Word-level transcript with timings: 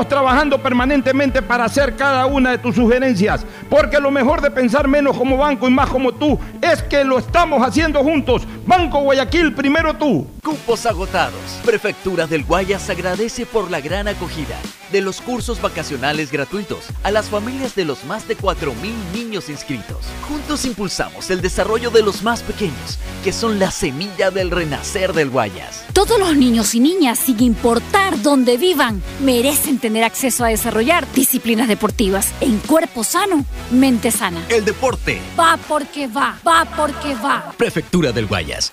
trabajando 0.00 0.62
permanentemente 0.62 1.42
para 1.42 1.64
hacer 1.64 1.96
cada 1.96 2.26
una 2.26 2.50
de 2.50 2.58
tus 2.58 2.74
sugerencias, 2.74 3.44
porque 3.68 4.00
lo 4.00 4.10
mejor 4.10 4.40
de 4.40 4.50
pensar 4.50 4.88
menos 4.88 5.16
como 5.16 5.36
banco 5.36 5.68
y 5.68 5.70
más 5.70 5.90
como 5.90 6.12
tú 6.12 6.38
es 6.60 6.82
que 6.82 7.04
lo 7.04 7.18
estamos 7.18 7.66
haciendo 7.66 8.02
juntos. 8.02 8.46
Banco 8.66 9.00
Guayaquil, 9.00 9.54
primero 9.54 9.94
tú. 9.94 10.26
Cupos 10.42 10.86
agotados. 10.86 11.60
Prefectura 11.64 12.26
del 12.26 12.44
Guayas 12.44 12.88
agradece 12.90 13.46
por 13.46 13.70
la 13.70 13.80
gran 13.80 14.08
acogida 14.08 14.56
de 14.92 15.00
los 15.00 15.20
cursos 15.20 15.60
vacacionales 15.60 16.30
gratuitos 16.30 16.84
a 17.02 17.10
las 17.10 17.30
familias 17.30 17.74
de 17.74 17.84
los 17.84 18.04
más 18.04 18.28
de 18.28 18.36
4.000 18.36 18.74
niños 19.12 19.48
inscritos. 19.48 20.04
Juntos 20.28 20.64
impulsamos 20.64 21.30
el 21.30 21.40
desarrollo 21.40 21.90
de 21.90 22.02
los 22.02 22.22
más 22.22 22.42
pequeños, 22.42 22.98
que 23.24 23.32
son 23.32 23.58
la 23.58 23.70
semilla 23.70 24.30
del 24.30 24.50
renacer 24.50 25.12
del 25.12 25.30
Guayas. 25.30 25.84
Todos 25.92 26.18
los 26.18 26.36
niños 26.36 26.74
y 26.74 26.80
niñas, 26.80 27.18
sin 27.18 27.42
importar 27.42 28.20
dónde 28.22 28.58
vivan, 28.58 29.02
merecen 29.20 29.78
tener 29.78 30.04
acceso 30.04 30.44
a 30.44 30.48
desarrollar 30.48 31.10
disciplinas 31.12 31.68
deportivas 31.68 32.28
en 32.40 32.58
cuerpo 32.58 33.02
sano, 33.02 33.44
mente 33.70 34.10
sana. 34.10 34.44
El 34.48 34.64
deporte 34.64 35.20
Va 35.38 35.58
porque 35.68 36.06
va, 36.06 36.38
va 36.46 36.64
porque 36.76 37.14
va. 37.14 37.52
Prefectura 37.56 38.12
del 38.12 38.26
Guayas. 38.26 38.72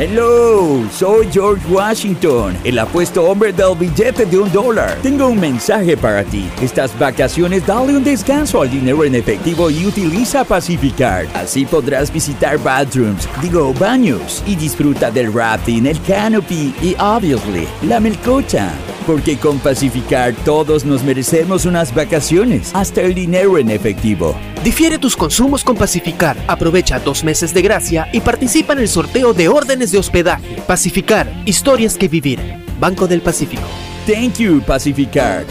Hello, 0.00 0.88
soy 0.92 1.28
George 1.32 1.66
Washington, 1.68 2.56
el 2.62 2.78
apuesto 2.78 3.24
hombre 3.24 3.52
del 3.52 3.74
billete 3.76 4.26
de 4.26 4.38
un 4.38 4.52
dólar. 4.52 4.96
Tengo 5.02 5.26
un 5.26 5.40
mensaje 5.40 5.96
para 5.96 6.22
ti. 6.22 6.48
Estas 6.62 6.96
vacaciones 6.96 7.66
dale 7.66 7.96
un 7.96 8.04
descanso 8.04 8.62
al 8.62 8.70
dinero 8.70 9.02
en 9.02 9.16
efectivo 9.16 9.68
y 9.70 9.86
utiliza 9.86 10.44
Pacificar. 10.44 11.26
Así 11.34 11.64
podrás 11.64 12.12
visitar 12.12 12.62
bathrooms, 12.62 13.28
digo 13.42 13.74
baños, 13.74 14.40
y 14.46 14.54
disfruta 14.54 15.10
del 15.10 15.32
rafting, 15.32 15.86
el 15.86 16.00
canopy 16.02 16.72
y 16.80 16.94
obviously 17.00 17.66
la 17.82 17.98
melcocha. 17.98 18.70
Porque 19.08 19.38
con 19.38 19.58
Pacificar 19.58 20.34
todos 20.44 20.84
nos 20.84 21.02
merecemos 21.02 21.64
unas 21.64 21.94
vacaciones, 21.94 22.72
hasta 22.74 23.00
el 23.00 23.14
dinero 23.14 23.56
en 23.56 23.70
efectivo. 23.70 24.36
Difiere 24.62 24.98
tus 24.98 25.16
consumos 25.16 25.64
con 25.64 25.78
Pacificar. 25.78 26.36
Aprovecha 26.46 26.98
dos 26.98 27.24
meses 27.24 27.54
de 27.54 27.62
gracia 27.62 28.10
y 28.12 28.20
participa 28.20 28.74
en 28.74 28.80
el 28.80 28.88
sorteo 28.88 29.32
de 29.32 29.48
órdenes 29.48 29.92
de 29.92 29.98
hospedaje. 29.98 30.56
Pacificar, 30.66 31.26
historias 31.46 31.96
que 31.96 32.06
vivir. 32.06 32.38
Banco 32.78 33.08
del 33.08 33.22
Pacífico. 33.22 33.62
Thank 34.06 34.40
you, 34.40 34.60
Pacificar. 34.60 35.46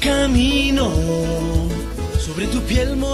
Camino 0.00 0.92
sobre 2.20 2.46
tu 2.46 2.60
piel 2.60 2.94
morena 2.94 3.13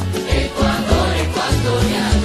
Ecuador 0.31 1.09
ecuatoriano, 1.25 2.20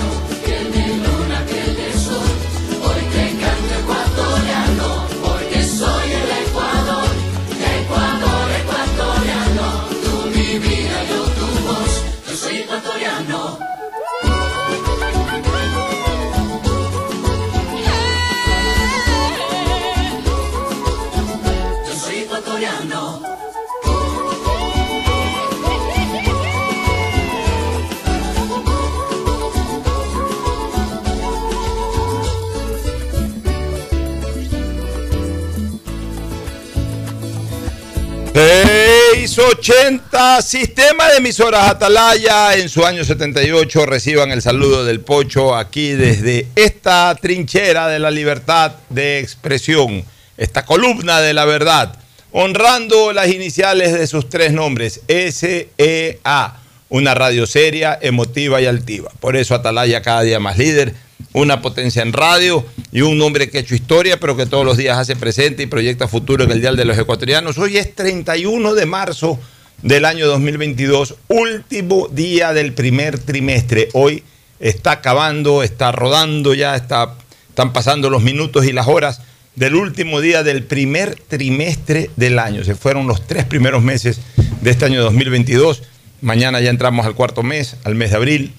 680, 39.37 40.41
sistema 40.41 41.11
de 41.11 41.19
emisoras 41.19 41.69
Atalaya 41.69 42.55
en 42.55 42.71
su 42.71 42.87
año 42.87 43.05
78. 43.05 43.85
Reciban 43.85 44.31
el 44.33 44.41
saludo 44.41 44.83
del 44.83 45.01
Pocho 45.01 45.55
aquí 45.55 45.91
desde 45.91 46.47
esta 46.57 47.15
trinchera 47.21 47.87
de 47.89 47.99
la 47.99 48.11
libertad 48.11 48.73
de 48.89 49.19
expresión, 49.19 50.03
esta 50.39 50.65
columna 50.65 51.21
de 51.21 51.35
la 51.35 51.45
verdad, 51.45 51.99
honrando 52.33 53.13
las 53.13 53.29
iniciales 53.29 53.93
de 53.93 54.07
sus 54.07 54.31
tres 54.31 54.55
nombres, 54.55 55.03
SEA, 55.07 56.57
una 56.89 57.15
radio 57.15 57.47
seria, 57.47 57.99
emotiva 58.01 58.63
y 58.63 58.65
altiva. 58.65 59.11
Por 59.21 59.37
eso 59.37 59.55
Atalaya 59.55 60.01
cada 60.01 60.23
día 60.23 60.41
más 60.41 60.57
líder 60.57 60.95
una 61.33 61.61
potencia 61.61 62.03
en 62.03 62.13
radio 62.13 62.65
y 62.93 63.03
un 63.03 63.21
hombre 63.21 63.51
que 63.51 63.59
ha 63.59 63.61
hecho 63.61 63.75
historia, 63.75 64.19
pero 64.19 64.37
que 64.37 64.47
todos 64.47 64.65
los 64.65 64.77
días 64.77 64.99
hace 64.99 65.17
presente 65.17 65.63
y 65.63 65.67
proyecta 65.67 66.09
futuro 66.09 66.45
en 66.45 66.51
el 66.51 66.61
Dial 66.61 66.77
de 66.77 66.85
los 66.85 66.97
Ecuatorianos. 66.99 67.59
Hoy 67.59 67.77
es 67.77 67.95
31 67.95 68.75
de 68.75 68.87
marzo 68.87 69.39
del 69.83 70.05
año 70.05 70.27
2022, 70.27 71.17
último 71.29 72.09
día 72.11 72.53
del 72.53 72.73
primer 72.73 73.19
trimestre. 73.19 73.89
Hoy 73.93 74.23
está 74.61 74.93
acabando, 74.93 75.63
está 75.63 75.93
rodando 75.93 76.55
ya, 76.55 76.77
está, 76.77 77.15
están 77.49 77.73
pasando 77.73 78.09
los 78.09 78.23
minutos 78.23 78.65
y 78.65 78.73
las 78.73 78.89
horas 78.89 79.21
del 79.55 79.75
último 79.75 80.21
día 80.21 80.43
del 80.43 80.65
primer 80.65 81.17
trimestre 81.17 82.11
del 82.17 82.39
año. 82.39 82.65
Se 82.65 82.75
fueron 82.75 83.07
los 83.07 83.27
tres 83.27 83.45
primeros 83.45 83.83
meses 83.83 84.21
de 84.61 84.71
este 84.71 84.85
año 84.85 85.03
2022. 85.03 85.83
Mañana 86.23 86.61
ya 86.61 86.71
entramos 86.71 87.05
al 87.05 87.15
cuarto 87.15 87.43
mes, 87.43 87.77
al 87.85 87.95
mes 87.95 88.11
de 88.11 88.17
abril, 88.17 88.53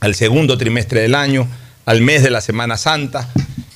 al 0.00 0.14
segundo 0.14 0.58
trimestre 0.58 1.00
del 1.00 1.14
año 1.14 1.48
al 1.84 2.00
mes 2.00 2.22
de 2.22 2.30
la 2.30 2.40
Semana 2.40 2.76
Santa 2.76 3.28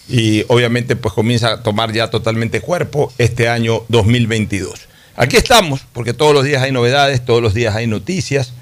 y 0.08 0.44
obviamente 0.48 0.96
pues 0.96 1.12
comienza 1.14 1.52
a 1.52 1.62
tomar 1.62 1.92
ya 1.92 2.10
totalmente 2.10 2.60
cuerpo 2.60 3.12
este 3.18 3.48
año 3.48 3.84
2022. 3.88 4.88
Aquí 5.16 5.36
estamos 5.36 5.80
porque 5.92 6.14
todos 6.14 6.32
los 6.32 6.44
días 6.44 6.62
hay 6.62 6.72
novedades, 6.72 7.24
todos 7.24 7.42
los 7.42 7.54
días 7.54 7.74
hay 7.74 7.86
noticias. 7.86 8.52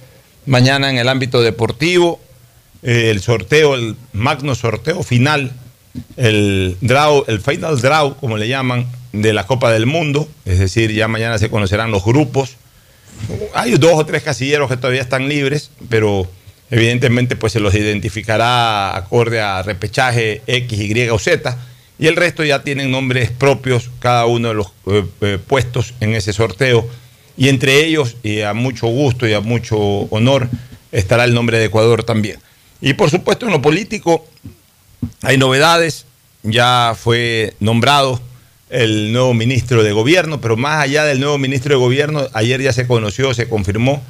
Mañana 0.47 0.91
en 0.91 0.99
el 0.99 1.09
ámbito 1.09 1.43
deportivo, 1.43 2.21
eh, 2.83 3.11
el 3.11 3.21
sorteo, 3.21 3.75
el 3.75 3.97
magno 4.13 4.55
sorteo 4.55 5.03
final, 5.03 5.53
el 6.17 6.77
draw, 6.81 7.25
el 7.27 7.41
final 7.41 7.81
draw, 7.81 8.17
como 8.17 8.37
le 8.37 8.49
llaman, 8.49 8.87
de 9.13 9.33
la 9.33 9.47
Copa 9.47 9.71
del 9.71 9.87
Mundo, 9.87 10.29
es 10.45 10.59
decir, 10.59 10.93
ya 10.93 11.09
mañana 11.09 11.39
se 11.39 11.49
conocerán 11.49 11.91
los 11.91 12.05
grupos. 12.05 12.57
Hay 13.55 13.73
dos 13.73 13.95
o 13.95 14.05
tres 14.05 14.23
casilleros 14.23 14.69
que 14.69 14.77
todavía 14.77 15.01
están 15.01 15.29
libres, 15.29 15.71
pero 15.89 16.29
Evidentemente, 16.71 17.37
pues 17.37 17.53
se 17.53 17.61
los 17.61 17.75
identificará 17.75 18.97
acorde 18.97 19.41
a 19.41 19.63
repechaje 19.63 20.43
X, 20.47 20.79
Y 20.79 21.09
o 21.09 21.19
Z. 21.19 21.57
Y 21.99 22.09
el 22.09 22.17
resto 22.17 22.45
ya 22.45 22.63
tienen 22.63 22.91
nombres 22.91 23.31
propios, 23.31 23.91
cada 24.01 24.27
uno 24.27 24.49
de 24.49 24.55
los 24.55 24.67
eh, 24.87 25.05
eh, 25.21 25.39
puestos 25.45 25.95
en 26.01 26.15
ese 26.15 26.33
sorteo. 26.33 26.87
Y 27.37 27.49
entre 27.49 27.85
ellos, 27.85 28.17
y 28.23 28.41
a 28.41 28.53
mucho 28.53 28.89
gusto 28.89 29.29
y 29.29 29.33
a 29.33 29.41
mucho 29.41 29.79
honor, 29.79 30.49
estará 30.93 31.25
el 31.25 31.35
nombre 31.35 31.59
de 31.59 31.67
Ecuador 31.67 32.03
también. 32.03 32.39
Y 32.81 32.95
por 32.95 33.11
supuesto, 33.11 33.47
en 33.47 33.53
lo 33.53 33.62
político 33.62 34.27
hay 35.23 35.39
novedades. 35.39 36.07
Ya 36.43 36.97
fue 36.99 37.55
nombrado 37.61 38.21
el 38.71 39.12
nuevo 39.12 39.35
ministro 39.35 39.83
de 39.83 39.93
gobierno, 39.93 40.41
pero 40.41 40.57
más 40.57 40.83
allá 40.83 41.05
del 41.05 41.21
nuevo 41.21 41.39
ministro 41.39 41.75
de 41.75 41.81
gobierno, 41.81 42.27
ayer 42.33 42.61
ya 42.61 42.73
se 42.73 42.87
conoció, 42.87 43.33
se 43.35 43.49
confirmó 43.49 44.03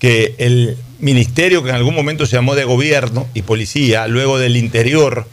que 0.00 0.34
el 0.38 0.76
ministerio 0.98 1.62
que 1.62 1.68
en 1.68 1.76
algún 1.76 1.94
momento 1.94 2.26
se 2.26 2.34
llamó 2.34 2.56
de 2.56 2.64
gobierno 2.64 3.28
y 3.34 3.42
policía, 3.42 4.08
luego 4.08 4.38
del 4.38 4.56
interior, 4.56 5.28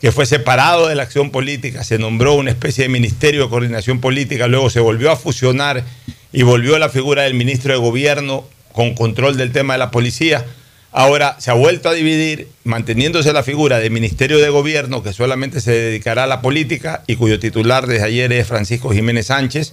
que 0.00 0.12
fue 0.12 0.24
separado 0.24 0.88
de 0.88 0.94
la 0.94 1.02
acción 1.02 1.30
política, 1.30 1.84
se 1.84 1.98
nombró 1.98 2.34
una 2.34 2.50
especie 2.50 2.84
de 2.84 2.88
ministerio 2.88 3.42
de 3.42 3.50
coordinación 3.50 4.00
política, 4.00 4.46
luego 4.46 4.70
se 4.70 4.80
volvió 4.80 5.10
a 5.10 5.16
fusionar 5.16 5.84
y 6.32 6.42
volvió 6.42 6.78
la 6.78 6.88
figura 6.88 7.22
del 7.22 7.34
ministro 7.34 7.72
de 7.72 7.78
gobierno 7.78 8.44
con 8.72 8.94
control 8.94 9.36
del 9.36 9.52
tema 9.52 9.74
de 9.74 9.78
la 9.78 9.90
policía. 9.90 10.44
Ahora 10.92 11.36
se 11.40 11.50
ha 11.50 11.54
vuelto 11.54 11.88
a 11.88 11.92
dividir, 11.92 12.48
manteniéndose 12.62 13.32
la 13.32 13.42
figura 13.42 13.78
de 13.80 13.90
Ministerio 13.90 14.38
de 14.38 14.48
Gobierno, 14.48 15.02
que 15.02 15.12
solamente 15.12 15.60
se 15.60 15.72
dedicará 15.72 16.24
a 16.24 16.28
la 16.28 16.40
política 16.40 17.02
y 17.08 17.16
cuyo 17.16 17.40
titular 17.40 17.88
desde 17.88 18.04
ayer 18.04 18.32
es 18.32 18.46
Francisco 18.46 18.92
Jiménez 18.92 19.26
Sánchez, 19.26 19.72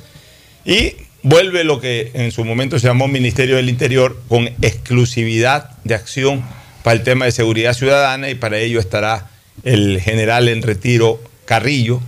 y 0.65 0.94
vuelve 1.23 1.63
lo 1.63 1.79
que 1.79 2.12
en 2.13 2.31
su 2.31 2.44
momento 2.44 2.79
se 2.79 2.88
llamó 2.88 3.07
Ministerio 3.07 3.56
del 3.56 3.69
Interior 3.69 4.19
con 4.27 4.47
exclusividad 4.62 5.77
de 5.83 5.95
acción 5.95 6.44
para 6.83 6.95
el 6.95 7.03
tema 7.03 7.25
de 7.25 7.31
seguridad 7.31 7.73
ciudadana 7.73 8.29
y 8.29 8.35
para 8.35 8.57
ello 8.57 8.79
estará 8.79 9.29
el 9.63 10.01
general 10.01 10.50
en 10.50 10.62
retiro 10.62 11.21
Carrillo, 11.45 12.01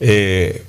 eh, 0.00 0.62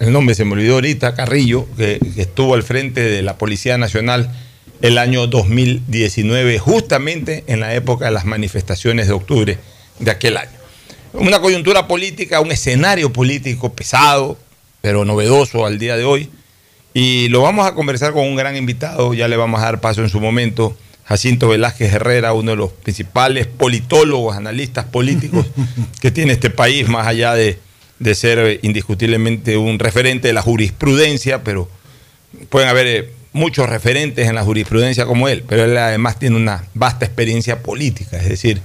el 0.00 0.12
nombre 0.12 0.34
se 0.34 0.44
me 0.44 0.52
olvidó 0.52 0.74
ahorita, 0.74 1.14
Carrillo, 1.14 1.66
que, 1.76 1.98
que, 2.14 2.22
estuvo 2.22 2.54
al 2.54 2.62
frente 2.62 3.02
de 3.02 3.22
la 3.22 3.38
Policía 3.38 3.78
Nacional 3.78 4.30
el 4.82 4.98
año 4.98 5.26
2019, 5.26 6.58
justamente 6.58 7.44
en 7.46 7.60
la 7.60 7.74
época 7.74 8.06
de 8.06 8.10
las 8.10 8.24
manifestaciones 8.24 9.06
de 9.06 9.12
octubre 9.12 9.58
de 9.98 10.10
aquel 10.10 10.36
año. 10.36 10.50
Una 11.12 11.40
coyuntura 11.40 11.88
política, 11.88 12.40
un 12.40 12.52
escenario 12.52 13.12
político 13.12 13.72
pesado, 13.72 14.38
pero 14.80 15.04
novedoso 15.04 15.66
al 15.66 15.78
día 15.78 15.96
de 15.96 16.04
hoy, 16.04 16.28
y 16.94 17.28
lo 17.28 17.42
vamos 17.42 17.66
a 17.66 17.74
conversar 17.74 18.12
con 18.12 18.24
un 18.24 18.36
gran 18.36 18.56
invitado, 18.56 19.14
ya 19.14 19.28
le 19.28 19.36
vamos 19.36 19.60
a 19.60 19.64
dar 19.64 19.80
paso 19.80 20.02
en 20.02 20.08
su 20.08 20.20
momento, 20.20 20.76
Jacinto 21.04 21.48
Velázquez 21.48 21.92
Herrera, 21.92 22.32
uno 22.32 22.50
de 22.52 22.56
los 22.56 22.72
principales 22.72 23.46
politólogos, 23.46 24.36
analistas 24.36 24.84
políticos 24.84 25.46
que 26.00 26.10
tiene 26.10 26.32
este 26.32 26.50
país, 26.50 26.88
más 26.88 27.06
allá 27.06 27.34
de, 27.34 27.58
de 27.98 28.14
ser 28.14 28.60
indiscutiblemente 28.62 29.56
un 29.56 29.78
referente 29.78 30.28
de 30.28 30.34
la 30.34 30.42
jurisprudencia, 30.42 31.42
pero 31.44 31.68
pueden 32.48 32.68
haber 32.68 32.86
eh, 32.86 33.12
muchos 33.32 33.68
referentes 33.68 34.28
en 34.28 34.34
la 34.34 34.42
jurisprudencia 34.42 35.06
como 35.06 35.28
él, 35.28 35.44
pero 35.48 35.64
él 35.64 35.76
además 35.76 36.18
tiene 36.18 36.36
una 36.36 36.64
vasta 36.74 37.04
experiencia 37.04 37.62
política, 37.62 38.18
es 38.18 38.28
decir, 38.28 38.60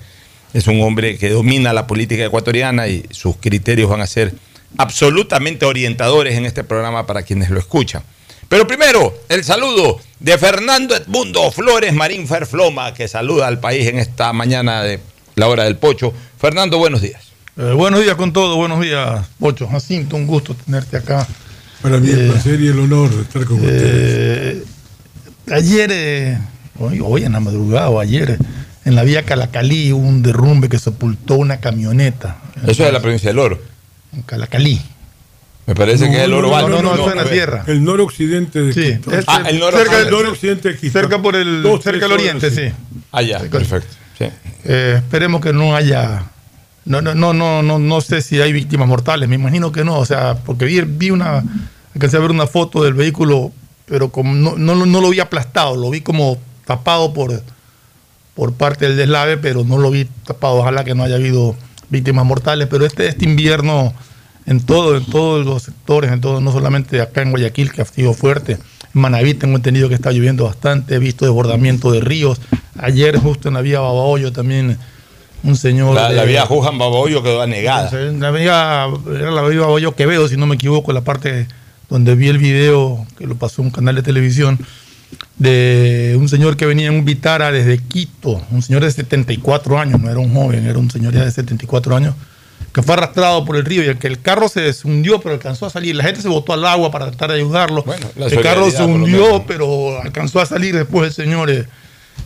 es 0.53 0.67
un 0.67 0.81
hombre 0.81 1.17
que 1.17 1.29
domina 1.29 1.73
la 1.73 1.87
política 1.87 2.25
ecuatoriana 2.25 2.87
y 2.87 3.05
sus 3.09 3.37
criterios 3.37 3.89
van 3.89 4.01
a 4.01 4.07
ser 4.07 4.33
absolutamente 4.77 5.65
orientadores 5.65 6.37
en 6.37 6.45
este 6.45 6.63
programa 6.63 7.05
para 7.05 7.23
quienes 7.23 7.49
lo 7.49 7.59
escuchan. 7.59 8.03
Pero 8.49 8.67
primero, 8.67 9.13
el 9.29 9.43
saludo 9.43 9.99
de 10.19 10.37
Fernando 10.37 10.95
Edmundo 10.95 11.51
Flores 11.51 11.93
Marín 11.93 12.27
Ferfloma, 12.27 12.93
que 12.93 13.07
saluda 13.07 13.47
al 13.47 13.59
país 13.59 13.87
en 13.87 13.99
esta 13.99 14.31
mañana 14.33 14.83
de 14.83 14.99
la 15.35 15.47
hora 15.47 15.63
del 15.63 15.77
pocho. 15.77 16.13
Fernando, 16.37 16.77
buenos 16.77 17.01
días. 17.01 17.33
Eh, 17.57 17.71
buenos 17.71 18.01
días 18.01 18.15
con 18.15 18.33
todo, 18.33 18.55
buenos 18.55 18.81
días, 18.81 19.27
Pocho. 19.39 19.67
Jacinto, 19.67 20.15
un 20.15 20.25
gusto 20.25 20.55
tenerte 20.55 20.97
acá. 20.97 21.27
Para 21.81 21.99
mí 21.99 22.09
el 22.09 22.31
placer 22.31 22.59
y 22.61 22.67
el 22.67 22.79
honor 22.79 23.13
de 23.13 23.21
estar 23.21 23.45
con 23.45 23.57
eh, 23.57 23.65
ustedes. 23.65 24.63
Ayer, 25.51 25.89
eh, 25.91 26.37
hoy, 26.79 26.99
hoy, 27.03 27.23
en 27.25 27.33
la 27.33 27.39
madrugada 27.39 27.89
o 27.89 27.99
ayer, 27.99 28.39
en 28.85 28.95
la 28.95 29.03
vía 29.03 29.23
Calacalí 29.23 29.91
hubo 29.93 30.07
un 30.07 30.23
derrumbe 30.23 30.69
que 30.69 30.79
sepultó 30.79 31.35
una 31.35 31.59
camioneta. 31.59 32.37
Eso 32.61 32.71
es 32.71 32.77
de 32.77 32.91
la 32.91 33.01
provincia 33.01 33.29
del 33.29 33.39
Oro. 33.39 33.72
En 34.13 34.21
Calacalí. 34.23 34.81
Me 35.65 35.75
parece 35.75 36.05
no, 36.05 36.11
que 36.11 36.17
es 36.17 36.23
el 36.25 36.31
no, 36.31 36.37
oro 36.39 36.49
no, 36.49 36.55
alto. 36.57 36.69
no, 36.69 36.81
no, 36.81 36.95
no, 36.97 37.11
en 37.11 37.17
la 37.17 37.25
tierra. 37.25 37.63
El 37.67 37.83
noroccidente 37.83 38.61
de 38.61 38.73
Sí, 38.73 38.81
Quito. 38.97 39.11
es 39.13 39.23
Ah, 39.27 39.43
el 39.47 39.59
noro- 39.59 39.77
cerca, 39.77 39.93
ah, 39.93 39.97
del 39.99 40.07
el 40.07 40.11
noroccidente 40.13 40.69
de 40.73 40.77
Quito. 40.77 40.91
cerca 40.99 41.21
por 41.21 41.35
el, 41.37 41.63
Dos, 41.63 41.81
cerca 41.83 42.05
del 42.05 42.11
oriente, 42.11 42.51
sí. 42.51 42.73
Ah, 43.11 43.21
ya, 43.21 43.39
perfecto. 43.39 43.87
Sí. 44.17 44.25
Eh, 44.65 44.95
esperemos 44.97 45.41
que 45.41 45.53
no 45.53 45.75
haya. 45.75 46.23
No, 46.85 47.01
no, 47.01 47.15
no, 47.15 47.33
no, 47.33 47.63
no, 47.63 47.79
no 47.79 48.01
sé 48.01 48.21
si 48.21 48.41
hay 48.41 48.51
víctimas 48.51 48.89
mortales, 48.89 49.29
me 49.29 49.35
imagino 49.35 49.71
que 49.71 49.85
no, 49.85 49.97
o 49.99 50.05
sea, 50.05 50.35
porque 50.35 50.65
vi, 50.65 50.81
vi 50.81 51.11
una, 51.11 51.41
alcancé 51.95 52.17
a 52.17 52.19
ver 52.19 52.31
una 52.31 52.45
foto 52.45 52.83
del 52.83 52.93
vehículo, 52.93 53.53
pero 53.85 54.09
como 54.09 54.33
no, 54.35 54.55
no, 54.57 54.75
lo- 54.75 54.85
no 54.85 54.99
lo 54.99 55.09
vi 55.09 55.21
aplastado, 55.21 55.77
lo 55.77 55.89
vi 55.89 56.01
como 56.01 56.37
tapado 56.65 57.13
por, 57.13 57.41
por 58.35 58.53
parte 58.53 58.85
del 58.85 58.97
deslave, 58.97 59.37
pero 59.37 59.63
no 59.63 59.77
lo 59.77 59.91
vi 59.91 60.09
tapado, 60.27 60.55
ojalá 60.55 60.83
que 60.83 60.93
no 60.93 61.03
haya 61.03 61.15
habido 61.15 61.55
víctimas 61.93 62.25
mortales, 62.25 62.67
pero 62.69 62.85
este, 62.85 63.07
este 63.07 63.23
invierno 63.25 63.93
en 64.45 64.59
todo, 64.65 64.97
en 64.97 65.05
todos 65.05 65.45
los 65.45 65.63
sectores, 65.63 66.11
en 66.11 66.19
todo, 66.19 66.41
no 66.41 66.51
solamente 66.51 66.99
acá 66.99 67.21
en 67.21 67.31
Guayaquil, 67.31 67.71
que 67.71 67.81
ha 67.81 67.85
sido 67.85 68.13
fuerte, 68.13 68.57
en 68.93 69.01
Manaví 69.01 69.33
tengo 69.35 69.55
entendido 69.55 69.87
que 69.87 69.95
está 69.95 70.11
lloviendo 70.11 70.43
bastante, 70.43 70.95
he 70.95 70.99
visto 70.99 71.23
desbordamiento 71.25 71.91
de 71.91 72.01
ríos, 72.01 72.41
ayer 72.77 73.17
justo 73.17 73.47
en 73.47 73.53
la 73.53 73.61
vía 73.61 73.79
Babahoyo 73.79 74.33
también 74.33 74.77
un 75.43 75.55
señor... 75.55 75.95
La, 75.95 76.09
de- 76.09 76.15
la 76.15 76.23
vía 76.25 76.45
Jujan 76.45 76.77
Babahoyo 76.77 77.23
quedó 77.23 77.41
anegada. 77.41 77.89
la 77.91 78.31
vía, 78.31 78.87
era 79.17 79.31
la 79.31 79.41
vía 79.43 79.61
Babahoyo 79.61 79.95
Quevedo, 79.95 80.27
si 80.27 80.35
no 80.35 80.45
me 80.45 80.55
equivoco, 80.55 80.91
la 80.91 81.01
parte 81.01 81.47
donde 81.89 82.15
vi 82.15 82.27
el 82.27 82.37
video 82.37 83.05
que 83.17 83.27
lo 83.27 83.35
pasó 83.35 83.61
un 83.61 83.69
canal 83.71 83.95
de 83.95 84.01
televisión, 84.03 84.57
de 85.37 86.15
un 86.19 86.29
señor 86.29 86.55
que 86.57 86.65
venía 86.65 86.87
en 86.87 86.95
un 86.95 87.05
Vitara 87.05 87.51
desde 87.51 87.77
Quito, 87.79 88.41
un 88.51 88.61
señor 88.61 88.83
de 88.83 88.91
74 88.91 89.79
años, 89.79 89.99
no 90.01 90.09
era 90.09 90.19
un 90.19 90.33
joven, 90.33 90.65
era 90.65 90.77
un 90.77 90.89
señor 90.91 91.13
ya 91.13 91.25
de 91.25 91.31
74 91.31 91.95
años, 91.95 92.15
que 92.73 92.81
fue 92.81 92.95
arrastrado 92.95 93.45
por 93.45 93.55
el 93.55 93.65
río 93.65 93.83
y 93.83 93.87
el 93.87 93.97
que 93.97 94.07
el 94.07 94.21
carro 94.21 94.47
se 94.49 94.71
hundió, 94.83 95.19
pero 95.19 95.35
alcanzó 95.35 95.65
a 95.67 95.69
salir. 95.69 95.95
La 95.95 96.03
gente 96.03 96.21
se 96.21 96.27
botó 96.27 96.53
al 96.53 96.65
agua 96.65 96.89
para 96.91 97.05
tratar 97.07 97.29
de 97.31 97.35
ayudarlo. 97.37 97.85
la 98.15 98.27
el 98.27 98.41
carro 98.41 98.69
se 98.71 98.83
hundió, 98.83 99.43
pero 99.47 100.01
alcanzó 100.01 100.39
a 100.41 100.45
salir 100.45 100.75
después 100.75 101.07
el 101.07 101.13
señor. 101.13 101.51
eh, 101.51 101.65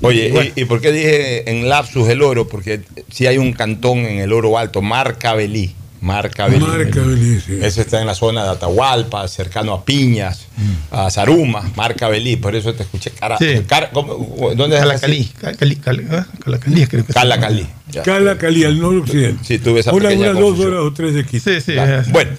Oye, 0.01 0.27
y 0.27 0.32
bueno. 0.32 0.51
¿y, 0.56 0.62
y 0.62 0.65
por 0.65 0.79
qué 0.79 0.91
dije 0.91 1.50
en 1.50 1.67
lapsus 1.67 2.08
el 2.08 2.22
oro? 2.22 2.48
Porque 2.48 2.82
si 3.12 3.25
hay 3.27 3.38
un 3.38 3.51
cantón 3.53 4.00
en 4.00 4.20
el 4.20 4.32
oro 4.32 4.58
alto, 4.58 4.82
Marcabelí, 4.82 5.75
Marca 6.01 6.48
Belí. 6.48 6.60
Marca 6.66 7.01
Belí, 7.01 7.39
sí. 7.39 7.58
Eso 7.62 7.82
está 7.82 8.00
en 8.00 8.08
la 8.08 8.13
zona 8.16 8.44
de 8.44 8.50
Atahualpa, 8.51 9.27
cercano 9.27 9.74
a 9.74 9.84
Piñas, 9.84 10.46
a 10.92 11.10
Zaruma, 11.10 11.72
Marca 11.75 12.08
Belí. 12.08 12.36
Por 12.36 12.56
eso 12.56 12.74
te 12.74 12.84
escuché. 12.84 13.12
Cara, 13.12 13.38
Sí. 13.38 13.63
cara- 13.68 13.89
¿cómo- 13.92 14.54
¿Dónde 14.56 14.75
es? 14.77 14.82
Calacalí. 14.82 15.25
Calacalí, 15.39 15.75
Cal- 15.77 16.08
¿ah? 16.12 16.27
Calacalí, 16.44 16.86
creo 16.88 17.06
que 17.06 17.13
se 17.13 17.20
Cala 17.20 17.36
llama. 17.36 17.48
Cali. 17.48 17.68
Ya. 17.92 18.04
Cala 18.04 18.38
Cali, 18.38 18.63
al 18.63 18.80
noroccidente. 18.80 19.44
Sí, 19.44 19.60
tuve 19.60 19.80
esa 19.80 19.94
Una, 19.94 20.10
una 20.10 20.34
dos 20.34 20.60
horas 20.60 20.82
o 20.82 20.94
tres 20.94 21.13
de 21.13 21.25
Quito. 21.25 21.50
Sí, 21.50 21.62
sí. 21.62 21.74
Es- 21.77 22.12
Bueno. 22.12 22.32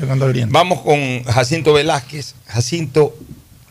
Vamos 0.49 0.83
con 0.83 1.25
Jacinto 1.25 1.73
Velázquez. 1.73 2.35
Jacinto, 2.47 3.17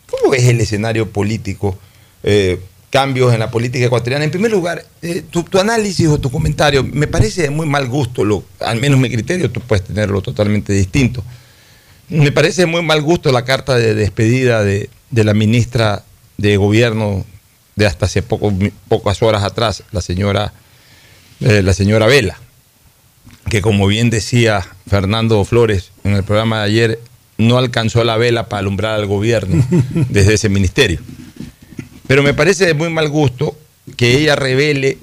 ¿cómo 0.10 0.34
es 0.34 0.44
el 0.46 0.60
escenario 0.60 1.10
político? 1.12 1.78
Eh, 2.24 2.60
cambios 2.90 3.34
en 3.34 3.40
la 3.40 3.52
política 3.52 3.86
ecuatoriana. 3.86 4.26
En 4.26 4.32
primer 4.32 4.52
lugar, 4.52 4.86
eh, 5.02 5.24
tu, 5.30 5.44
tu 5.44 5.60
análisis 5.60 6.08
o 6.08 6.20
tu 6.20 6.32
comentario 6.32 6.84
me 6.84 7.08
parece 7.08 7.44
de 7.44 7.50
muy 7.50 7.68
mal 7.68 7.88
gusto, 7.88 8.24
lo, 8.24 8.44
al 8.60 8.80
menos 8.80 9.00
mi 9.00 9.10
criterio, 9.10 9.52
tú 9.52 9.62
puedes 9.62 9.86
tenerlo 9.86 10.22
totalmente 10.22 10.74
distinto. 10.74 11.24
Me 12.10 12.32
parece 12.32 12.62
de 12.62 12.68
muy 12.68 12.84
mal 12.84 13.02
gusto 13.02 13.32
la 13.32 13.44
carta 13.44 13.76
de 13.76 13.94
despedida 13.94 14.64
de, 14.64 14.90
de 15.12 15.24
la 15.24 15.34
ministra 15.34 16.04
de 16.38 16.56
Gobierno 16.58 17.26
de 17.76 17.86
hasta 17.86 18.06
hace 18.06 18.24
poco, 18.24 18.54
pocas 18.88 19.22
horas 19.22 19.44
atrás, 19.44 19.84
la 19.92 20.02
señora, 20.02 20.54
eh, 21.42 21.62
la 21.62 21.74
señora 21.74 22.08
Vela 22.08 22.40
que 23.50 23.62
como 23.62 23.88
bien 23.88 24.10
decía 24.10 24.66
Fernando 24.88 25.44
Flores 25.46 25.92
en 26.04 26.14
el 26.14 26.24
programa 26.24 26.60
de 26.60 26.66
ayer, 26.66 27.00
no 27.38 27.58
alcanzó 27.58 28.04
la 28.04 28.18
vela 28.18 28.50
para 28.50 28.60
alumbrar 28.60 28.96
al 28.96 29.06
gobierno 29.06 29.66
desde 30.10 30.34
ese 30.34 30.50
ministerio. 30.50 31.00
Pero 32.08 32.24
me 32.24 32.34
parece 32.34 32.66
de 32.66 32.74
muy 32.74 32.90
mal 32.90 33.10
gusto 33.10 33.58
que 33.96 34.18
ella 34.18 34.36
revele 34.36 34.98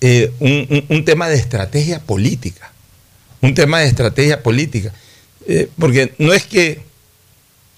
eh, 0.00 0.32
un, 0.40 0.84
un- 0.88 1.04
tema 1.04 1.28
de 1.28 1.36
estrategia 1.36 2.00
política. 2.00 2.72
Un 3.42 3.54
tema 3.54 3.80
de 3.80 3.86
estrategia 3.86 4.42
política. 4.42 4.92
Eh, 5.46 5.68
porque 5.78 6.14
no 6.18 6.32
es 6.32 6.44
que 6.46 6.80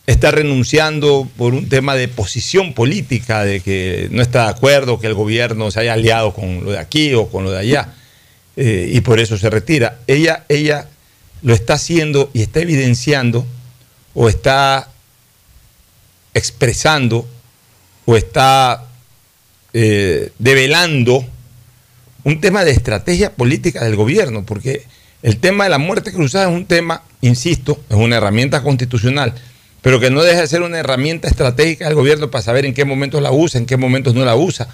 está 0.06 0.30
renunciando 0.30 1.28
por 1.36 1.54
un 1.54 1.68
tema 1.68 1.94
de 1.94 2.08
posición 2.08 2.74
política, 2.74 3.44
de 3.44 3.60
que 3.60 4.08
no 4.10 4.22
está 4.22 4.44
de 4.44 4.50
acuerdo 4.50 4.98
que 4.98 5.06
el 5.06 5.14
gobierno 5.14 5.70
se 5.70 5.80
haya 5.80 5.92
aliado 5.94 6.32
con 6.34 6.64
lo 6.64 6.72
de 6.72 6.78
aquí 6.78 7.14
o 7.14 7.28
con 7.28 7.44
lo 7.44 7.50
de 7.52 7.58
allá, 7.58 7.94
eh, 8.56 8.90
y 8.92 9.00
por 9.00 9.20
eso 9.20 9.38
se 9.38 9.48
retira. 9.48 9.98
Ella, 10.08 10.44
ella 10.48 10.88
lo 11.42 11.54
está 11.54 11.74
haciendo 11.74 12.30
y 12.34 12.42
está 12.42 12.60
evidenciando 12.60 13.46
o 14.14 14.28
está 14.28 14.88
expresando 16.34 17.28
o 18.04 18.16
está 18.16 18.84
eh, 19.72 20.32
develando 20.38 21.24
un 22.24 22.40
tema 22.40 22.64
de 22.64 22.72
estrategia 22.72 23.32
política 23.32 23.84
del 23.84 23.96
gobierno, 23.96 24.44
porque 24.44 24.84
el 25.22 25.38
tema 25.38 25.64
de 25.64 25.70
la 25.70 25.78
muerte 25.78 26.12
cruzada 26.12 26.50
es 26.50 26.54
un 26.54 26.66
tema, 26.66 27.02
insisto, 27.20 27.80
es 27.88 27.96
una 27.96 28.16
herramienta 28.16 28.62
constitucional, 28.62 29.34
pero 29.80 29.98
que 29.98 30.10
no 30.10 30.22
deja 30.22 30.40
de 30.40 30.46
ser 30.46 30.62
una 30.62 30.78
herramienta 30.78 31.28
estratégica 31.28 31.86
del 31.86 31.94
gobierno 31.94 32.30
para 32.30 32.42
saber 32.42 32.64
en 32.64 32.74
qué 32.74 32.84
momentos 32.84 33.22
la 33.22 33.32
usa, 33.32 33.58
en 33.58 33.66
qué 33.66 33.76
momentos 33.76 34.14
no 34.14 34.24
la 34.24 34.36
usa. 34.36 34.68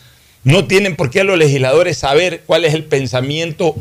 No 0.45 0.67
tienen 0.67 0.97
por 0.97 1.11
qué 1.11 1.25
los 1.25 1.39
legisladores 1.39 1.99
saber 1.99 2.43
cuál 2.47 2.65
es 2.65 2.75
el 2.75 2.85
pensamiento 2.85 3.75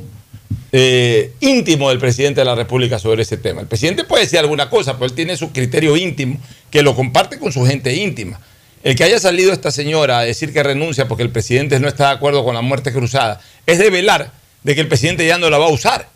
eh, 0.72 1.34
íntimo 1.39 1.89
del 1.89 2.00
presidente 2.00 2.42
de 2.42 2.46
la 2.46 2.56
República 2.56 3.00
sobre 3.00 3.24
ese 3.24 3.38
tema. 3.38 3.62
El 3.62 3.68
presidente 3.68 4.04
puede 4.04 4.24
decir 4.24 4.39
alguna 4.39 4.70
cosa, 4.70 4.94
pero 4.94 5.06
él 5.06 5.13
tiene 5.13 5.38
su 5.38 5.51
criterio 5.51 5.96
íntimo 5.96 6.39
que 6.70 6.82
lo 6.82 6.96
comparte 6.96 7.39
con 7.39 7.51
su 7.51 7.66
gente 7.66 7.94
íntima. 7.94 8.39
El 8.88 8.96
que 8.96 9.03
haya 9.03 9.20
salido 9.20 9.51
esta 9.51 9.70
señora 9.70 10.20
a 10.20 10.22
decir 10.22 10.53
que 10.53 10.63
renuncia 10.63 11.10
porque 11.10 11.22
el 11.22 11.29
presidente 11.29 11.77
no 11.77 11.89
está 11.89 12.06
de 12.08 12.13
acuerdo 12.13 12.46
con 12.46 12.56
la 12.56 12.62
muerte 12.62 12.94
cruzada 12.94 13.41
es 13.65 13.79
de 13.79 13.89
velar 13.89 14.32
de 14.63 14.75
que 14.75 14.79
el 14.79 14.88
presidente 14.88 15.27
ya 15.27 15.38
no 15.38 15.50
la 15.50 15.58
va 15.58 15.65
a 15.65 15.72
usar. 15.72 16.08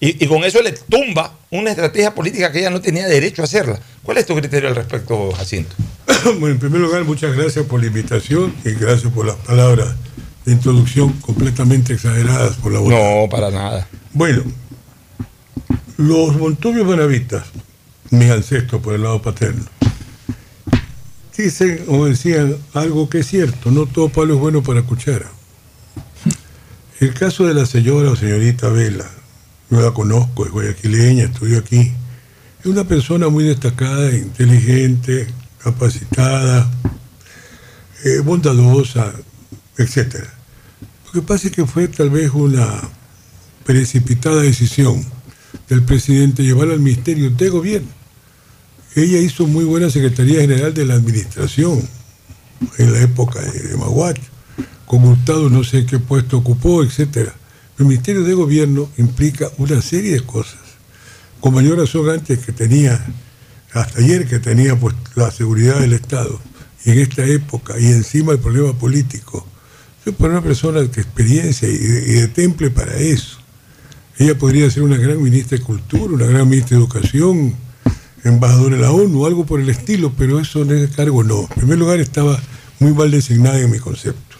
Y, 0.00 0.24
y 0.24 0.26
con 0.26 0.42
eso 0.42 0.60
le 0.60 0.72
tumba 0.72 1.34
una 1.50 1.70
estrategia 1.70 2.16
política 2.16 2.50
que 2.50 2.58
ella 2.58 2.70
no 2.70 2.80
tenía 2.80 3.06
derecho 3.06 3.42
a 3.42 3.44
hacerla. 3.44 3.78
¿Cuál 4.02 4.18
es 4.18 4.26
tu 4.26 4.34
criterio 4.34 4.68
al 4.68 4.74
respecto, 4.74 5.30
Jacinto? 5.36 5.76
Bueno, 6.40 6.48
en 6.48 6.58
primer 6.58 6.80
lugar, 6.80 7.04
muchas 7.04 7.36
gracias 7.36 7.64
por 7.64 7.78
la 7.78 7.86
invitación 7.86 8.52
y 8.64 8.72
gracias 8.72 9.12
por 9.12 9.24
las 9.24 9.36
palabras 9.36 9.94
de 10.44 10.52
introducción 10.52 11.12
completamente 11.20 11.92
exageradas 11.92 12.56
por 12.56 12.72
la 12.72 12.80
voz. 12.80 12.90
No, 12.90 13.28
para 13.30 13.52
nada. 13.52 13.86
Bueno, 14.12 14.42
los 15.96 16.34
Montobios 16.34 16.88
Benavitas, 16.88 17.44
mis 18.10 18.32
ancestros 18.32 18.82
por 18.82 18.94
el 18.94 19.04
lado 19.04 19.22
paterno, 19.22 19.64
dicen 21.44 21.84
o 21.88 22.06
decían 22.06 22.56
algo 22.72 23.08
que 23.08 23.18
es 23.18 23.26
cierto, 23.26 23.70
no 23.70 23.86
todo 23.86 24.08
palo 24.08 24.34
es 24.34 24.40
bueno 24.40 24.62
para 24.62 24.82
cuchara. 24.82 25.30
El 26.98 27.12
caso 27.12 27.46
de 27.46 27.54
la 27.54 27.66
señora 27.66 28.10
o 28.10 28.16
señorita 28.16 28.68
Vela, 28.68 29.10
yo 29.70 29.80
la 29.80 29.92
conozco, 29.92 30.46
es 30.46 30.52
guayaquileña, 30.52 31.24
estudió 31.24 31.58
aquí, 31.58 31.92
es 32.60 32.66
una 32.66 32.84
persona 32.84 33.28
muy 33.28 33.44
destacada, 33.44 34.14
inteligente, 34.14 35.26
capacitada, 35.58 36.70
eh, 38.04 38.20
bondadosa, 38.20 39.12
etc. 39.76 40.24
Lo 41.06 41.12
que 41.12 41.22
pasa 41.22 41.48
es 41.48 41.52
que 41.52 41.66
fue 41.66 41.88
tal 41.88 42.10
vez 42.10 42.30
una 42.32 42.66
precipitada 43.64 44.42
decisión 44.42 45.04
del 45.68 45.82
presidente 45.82 46.42
llevarla 46.42 46.74
al 46.74 46.80
Ministerio 46.80 47.30
de 47.30 47.48
Gobierno. 47.48 48.05
Ella 48.96 49.18
hizo 49.18 49.46
muy 49.46 49.66
buena 49.66 49.90
Secretaría 49.90 50.40
General 50.40 50.72
de 50.72 50.86
la 50.86 50.94
Administración 50.94 51.86
en 52.78 52.92
la 52.94 53.02
época 53.02 53.42
de, 53.42 53.76
Maguacho. 53.76 54.22
Como 54.86 55.10
Hurtado 55.10 55.50
no 55.50 55.64
sé 55.64 55.84
qué 55.84 55.98
puesto 55.98 56.38
ocupó, 56.38 56.82
etc. 56.82 57.28
El 57.78 57.84
Ministerio 57.84 58.22
de 58.24 58.32
Gobierno 58.32 58.88
implica 58.96 59.50
una 59.58 59.82
serie 59.82 60.12
de 60.12 60.20
cosas. 60.22 60.60
Con 61.40 61.52
mayor 61.52 61.76
razón 61.76 62.08
antes 62.08 62.38
que 62.38 62.52
tenía, 62.52 63.04
hasta 63.74 64.00
ayer 64.00 64.26
que 64.26 64.38
tenía 64.38 64.80
pues 64.80 64.94
la 65.14 65.30
seguridad 65.30 65.78
del 65.78 65.92
Estado, 65.92 66.40
y 66.86 66.92
en 66.92 67.00
esta 67.00 67.22
época, 67.26 67.78
y 67.78 67.88
encima 67.88 68.32
el 68.32 68.38
problema 68.38 68.72
político. 68.72 69.46
Para 70.16 70.32
una 70.32 70.42
persona 70.42 70.80
de 70.80 70.86
experiencia 70.86 71.68
y 71.68 71.76
de 71.76 72.28
temple 72.28 72.70
para 72.70 72.96
eso. 72.96 73.36
Ella 74.18 74.38
podría 74.38 74.70
ser 74.70 74.84
una 74.84 74.96
gran 74.96 75.22
ministra 75.22 75.58
de 75.58 75.64
Cultura, 75.64 76.14
una 76.14 76.26
gran 76.26 76.48
ministra 76.48 76.78
de 76.78 76.82
Educación, 76.82 77.65
embajadora 78.28 78.76
de 78.76 78.82
la 78.82 78.90
ONU, 78.90 79.26
algo 79.26 79.46
por 79.46 79.60
el 79.60 79.68
estilo, 79.68 80.12
pero 80.16 80.40
eso 80.40 80.62
en 80.62 80.70
ese 80.72 80.94
cargo 80.94 81.22
no. 81.22 81.42
En 81.42 81.48
primer 81.48 81.78
lugar 81.78 82.00
estaba 82.00 82.40
muy 82.78 82.92
mal 82.92 83.10
designada 83.10 83.60
en 83.60 83.70
mi 83.70 83.78
concepto. 83.78 84.36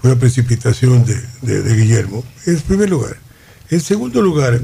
Fue 0.00 0.10
una 0.10 0.18
precipitación 0.18 1.04
de, 1.04 1.74
Guillermo. 1.76 2.24
En 2.46 2.60
primer 2.60 2.88
lugar. 2.88 3.18
En 3.68 3.80
segundo 3.80 4.22
lugar, 4.22 4.60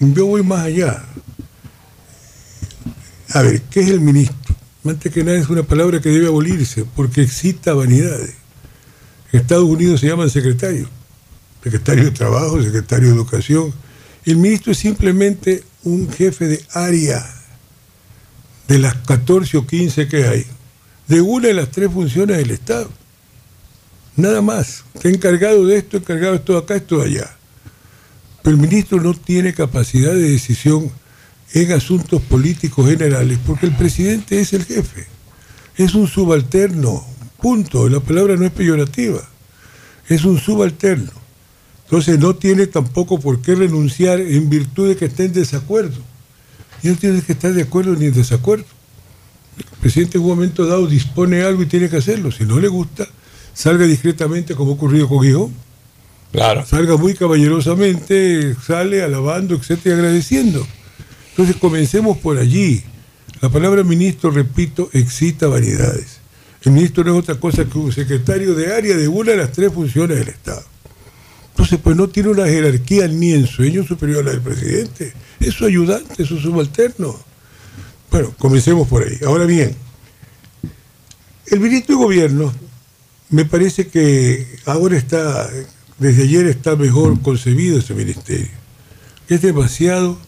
yo 0.00 0.26
voy 0.26 0.42
más 0.42 0.60
allá. 0.60 1.04
A 3.30 3.42
ver, 3.42 3.62
¿qué 3.62 3.80
es 3.80 3.88
el 3.88 4.00
ministro? 4.00 4.56
Antes 4.84 5.12
que 5.12 5.22
nada 5.22 5.38
es 5.38 5.48
una 5.48 5.62
palabra 5.62 6.00
que 6.00 6.08
debe 6.08 6.26
abolirse 6.26 6.84
porque 6.96 7.22
excita 7.22 7.72
vanidades. 7.74 8.34
En 9.32 9.40
Estados 9.40 9.64
Unidos 9.64 10.00
se 10.00 10.08
llaman 10.08 10.28
secretarios. 10.28 10.88
Secretario 11.62 12.04
de 12.04 12.10
Trabajo, 12.10 12.60
secretario 12.60 13.08
de 13.08 13.14
Educación. 13.14 13.72
El 14.24 14.36
ministro 14.36 14.72
es 14.72 14.78
simplemente 14.78 15.62
un 15.84 16.10
jefe 16.10 16.48
de 16.48 16.64
área 16.72 17.24
de 18.72 18.78
las 18.78 18.94
14 18.94 19.58
o 19.58 19.66
15 19.66 20.08
que 20.08 20.24
hay, 20.24 20.46
de 21.06 21.20
una 21.20 21.48
de 21.48 21.52
las 21.52 21.70
tres 21.70 21.92
funciones 21.92 22.38
del 22.38 22.52
Estado. 22.52 22.88
Nada 24.16 24.40
más. 24.40 24.84
Está 24.94 25.10
encargado 25.10 25.66
de 25.66 25.76
esto, 25.76 25.98
encargado 25.98 26.32
de 26.32 26.38
esto 26.38 26.56
acá, 26.56 26.76
esto 26.76 27.00
de 27.00 27.04
allá. 27.04 27.36
Pero 28.42 28.56
el 28.56 28.62
ministro 28.62 28.98
no 28.98 29.12
tiene 29.12 29.52
capacidad 29.52 30.14
de 30.14 30.30
decisión 30.30 30.90
en 31.52 31.72
asuntos 31.72 32.22
políticos 32.22 32.88
generales 32.88 33.38
porque 33.46 33.66
el 33.66 33.76
presidente 33.76 34.40
es 34.40 34.54
el 34.54 34.64
jefe. 34.64 35.06
Es 35.76 35.94
un 35.94 36.06
subalterno. 36.06 37.04
Punto. 37.42 37.90
La 37.90 38.00
palabra 38.00 38.36
no 38.36 38.46
es 38.46 38.52
peyorativa. 38.52 39.20
Es 40.08 40.24
un 40.24 40.38
subalterno. 40.38 41.12
Entonces 41.84 42.18
no 42.18 42.36
tiene 42.36 42.66
tampoco 42.68 43.20
por 43.20 43.42
qué 43.42 43.54
renunciar 43.54 44.18
en 44.18 44.48
virtud 44.48 44.88
de 44.88 44.96
que 44.96 45.04
esté 45.04 45.26
en 45.26 45.34
desacuerdo. 45.34 46.11
Y 46.82 46.88
no 46.88 46.96
tiene 46.96 47.22
que 47.22 47.32
estar 47.32 47.52
de 47.52 47.62
acuerdo 47.62 47.94
ni 47.94 48.06
en 48.06 48.14
desacuerdo. 48.14 48.64
El 49.58 49.64
presidente 49.80 50.18
en 50.18 50.24
un 50.24 50.30
momento 50.30 50.66
dado 50.66 50.86
dispone 50.86 51.42
algo 51.42 51.62
y 51.62 51.66
tiene 51.66 51.88
que 51.88 51.96
hacerlo. 51.96 52.32
Si 52.32 52.44
no 52.44 52.58
le 52.58 52.68
gusta, 52.68 53.06
salga 53.54 53.84
discretamente 53.86 54.54
como 54.54 54.72
ha 54.72 54.74
ocurrido 54.74 55.08
con 55.08 55.20
Guijón. 55.20 55.52
Claro. 56.32 56.64
Salga 56.64 56.96
muy 56.96 57.14
caballerosamente, 57.14 58.56
sale 58.66 59.02
alabando, 59.02 59.54
etcétera, 59.54 59.96
y 59.96 59.98
agradeciendo. 59.98 60.66
Entonces 61.30 61.56
comencemos 61.56 62.18
por 62.18 62.38
allí. 62.38 62.82
La 63.40 63.50
palabra 63.50 63.82
ministro, 63.82 64.30
repito, 64.30 64.88
excita 64.92 65.46
vanidades. 65.48 66.20
El 66.62 66.72
ministro 66.72 67.04
no 67.04 67.12
es 67.12 67.18
otra 67.18 67.34
cosa 67.34 67.64
que 67.64 67.76
un 67.76 67.92
secretario 67.92 68.54
de 68.54 68.72
área 68.72 68.96
de 68.96 69.08
una 69.08 69.32
de 69.32 69.38
las 69.38 69.52
tres 69.52 69.72
funciones 69.72 70.18
del 70.18 70.28
Estado. 70.28 70.64
Entonces, 71.62 71.80
pues 71.84 71.96
no 71.96 72.08
tiene 72.08 72.30
una 72.30 72.46
jerarquía 72.46 73.06
ni 73.06 73.34
en 73.34 73.46
sueño 73.46 73.84
superior 73.84 74.22
a 74.22 74.24
la 74.24 74.30
del 74.32 74.40
presidente. 74.40 75.12
Es 75.38 75.54
su 75.54 75.64
ayudante, 75.64 76.20
es 76.20 76.28
su 76.28 76.40
subalterno. 76.40 77.16
Bueno, 78.10 78.34
comencemos 78.36 78.88
por 78.88 79.04
ahí. 79.04 79.16
Ahora 79.24 79.44
bien, 79.44 79.76
el 81.46 81.60
ministro 81.60 81.96
de 81.96 82.02
Gobierno 82.02 82.52
me 83.30 83.44
parece 83.44 83.86
que 83.86 84.44
ahora 84.66 84.96
está, 84.96 85.48
desde 85.98 86.24
ayer 86.24 86.46
está 86.46 86.74
mejor 86.74 87.22
concebido 87.22 87.78
ese 87.78 87.94
ministerio, 87.94 88.50
es 89.28 89.40
demasiado 89.40 90.18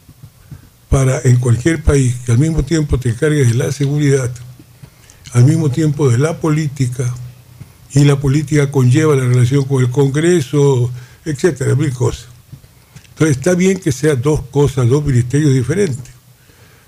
para 0.89 1.21
en 1.25 1.41
cualquier 1.41 1.83
país 1.83 2.15
que 2.25 2.31
al 2.31 2.39
mismo 2.39 2.63
tiempo 2.63 3.01
te 3.01 3.09
encargues 3.09 3.49
de 3.49 3.55
la 3.55 3.73
seguridad, 3.73 4.31
al 5.33 5.43
mismo 5.43 5.69
tiempo 5.69 6.09
de 6.09 6.19
la 6.19 6.39
política, 6.39 7.13
y 7.93 8.05
la 8.05 8.21
política 8.21 8.71
conlleva 8.71 9.17
la 9.17 9.25
relación 9.25 9.65
con 9.65 9.83
el 9.83 9.91
Congreso, 9.91 10.93
etcétera, 11.25 11.75
mil 11.75 11.93
cosas. 11.93 12.27
Entonces 13.11 13.37
está 13.37 13.55
bien 13.55 13.79
que 13.79 13.93
sean 13.93 14.21
dos 14.21 14.43
cosas, 14.51 14.89
dos 14.89 15.05
ministerios 15.05 15.55
diferentes. 15.55 16.13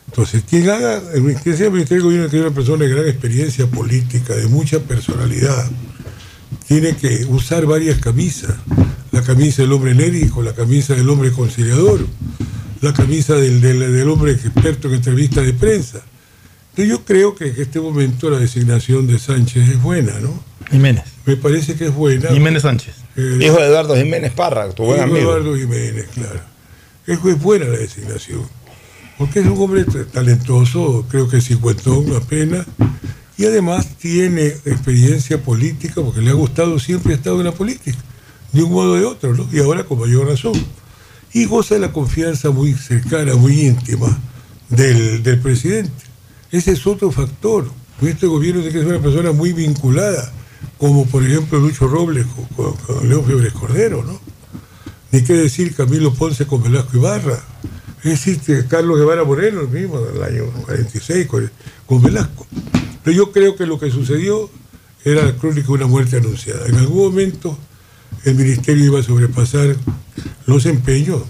Entonces, 0.07 0.45
quien 0.49 0.69
haga, 0.71 1.03
el, 1.15 1.37
sea 1.41 1.67
el 1.67 1.73
Ministerio 1.73 2.03
de 2.03 2.09
Gobierno, 2.09 2.27
es 2.27 2.35
una 2.35 2.51
persona 2.51 2.85
de 2.85 2.91
gran 2.91 3.07
experiencia 3.07 3.67
política, 3.67 4.35
de 4.35 4.47
mucha 4.47 4.81
personalidad, 4.81 5.69
tiene 6.67 6.97
que 6.97 7.25
usar 7.29 7.67
varias 7.67 7.99
camisas. 7.99 8.55
La 9.13 9.23
camisa 9.23 9.63
del 9.63 9.73
hombre 9.73 9.93
enérgico, 9.93 10.43
la 10.43 10.55
camisa 10.55 10.95
del 10.95 11.09
hombre 11.09 11.33
conciliador, 11.33 12.07
la 12.81 12.93
camisa 12.93 13.35
del, 13.35 13.61
del, 13.61 13.93
del 13.93 14.09
hombre 14.09 14.33
experto 14.33 14.89
en 14.89 14.95
entrevista 14.95 15.41
de 15.41 15.53
prensa. 15.53 16.03
Entonces 16.71 16.89
yo 16.89 17.05
creo 17.05 17.35
que 17.35 17.49
en 17.49 17.61
este 17.61 17.81
momento 17.81 18.31
la 18.31 18.39
designación 18.39 19.07
de 19.07 19.19
Sánchez 19.19 19.69
es 19.71 19.83
buena, 19.83 20.19
¿no? 20.21 20.43
Jiménez. 20.71 21.05
Me 21.25 21.37
parece 21.37 21.75
que 21.75 21.87
es 21.87 21.95
buena. 21.95 22.31
Jiménez 22.31 22.63
Sánchez. 22.63 22.95
Eh, 23.17 23.39
Hijo 23.43 23.57
de 23.57 23.67
Eduardo 23.67 23.97
Jiménez 23.97 24.33
Parra, 24.33 24.69
tu 24.71 24.85
buen 24.85 24.99
Hijo 24.99 25.05
amigo. 25.05 25.33
Eduardo 25.33 25.57
Jiménez, 25.57 26.07
claro. 26.15 26.41
Es, 27.07 27.19
es 27.25 27.43
buena 27.43 27.67
la 27.67 27.79
designación. 27.79 28.43
Porque 29.19 29.41
es 29.41 29.47
un 29.47 29.59
hombre 29.59 29.85
talentoso, 30.13 31.07
creo 31.09 31.29
que 31.29 31.41
cincuentón 31.41 32.15
apenas, 32.15 32.67
y 33.39 33.47
además 33.47 33.87
tiene 33.97 34.47
experiencia 34.47 35.41
política 35.43 36.03
porque 36.03 36.21
le 36.21 36.31
ha 36.31 36.35
gustado, 36.35 36.79
siempre 36.79 37.15
ha 37.15 37.17
estado 37.17 37.39
en 37.39 37.47
la 37.47 37.53
política, 37.53 37.99
de 38.53 38.63
un 38.63 38.73
modo 38.73 38.93
o 38.93 38.97
de 38.97 39.05
otro, 39.05 39.35
¿no? 39.35 39.49
Y 39.53 39.61
ahora 39.61 39.85
con 39.85 40.01
mayor 40.01 40.27
razón. 40.27 40.55
Y 41.33 41.47
goza 41.47 41.75
de 41.75 41.81
la 41.81 41.93
confianza 41.93 42.51
muy 42.51 42.75
cercana, 42.75 43.35
muy 43.35 43.61
íntima 43.61 44.19
del, 44.69 45.23
del 45.23 45.39
presidente. 45.41 45.93
Ese 46.51 46.73
es 46.73 46.87
otro 46.87 47.11
factor. 47.11 47.71
Este 48.03 48.27
gobierno 48.27 48.61
tiene 48.61 48.75
que 48.75 48.85
ser 48.85 48.89
una 48.89 49.03
persona 49.03 49.33
muy 49.33 49.53
vinculada, 49.53 50.33
como 50.79 51.07
por 51.07 51.25
ejemplo 51.25 51.59
Lucho 51.59 51.89
Robles 51.89 52.27
con, 52.55 53.09
León 53.09 53.25
Febres 53.25 53.53
Cordero, 53.53 54.05
¿no? 54.05 54.21
Ni 55.13 55.23
qué 55.23 55.35
decir 55.35 55.75
Camilo 55.75 56.13
Ponce 56.13 56.47
con 56.47 56.63
Velasco 56.63 56.97
Ibarra. 56.97 57.43
Es 58.05 58.25
decir, 58.25 58.67
Carlos 58.69 58.99
Guevara 58.99 59.25
Moreno, 59.25 59.63
el 59.63 59.69
mismo, 59.69 60.01
del 60.01 60.23
año 60.23 60.45
46, 60.65 61.27
con, 61.27 61.51
con 61.87 62.03
Velasco. 62.03 62.47
Pero 63.03 63.17
yo 63.17 63.33
creo 63.33 63.57
que 63.57 63.67
lo 63.67 63.79
que 63.79 63.91
sucedió 63.91 64.51
era 65.05 65.25
la 65.25 65.37
crónica 65.37 65.69
de 65.69 65.73
una 65.73 65.87
muerte 65.87 66.17
anunciada. 66.17 66.67
En 66.67 66.77
algún 66.77 66.99
momento 66.99 67.57
el 68.25 68.35
ministerio 68.35 68.85
iba 68.85 69.01
a 69.01 69.03
sobrepasar 69.03 69.77
los 70.47 70.67
empeños, 70.67 71.23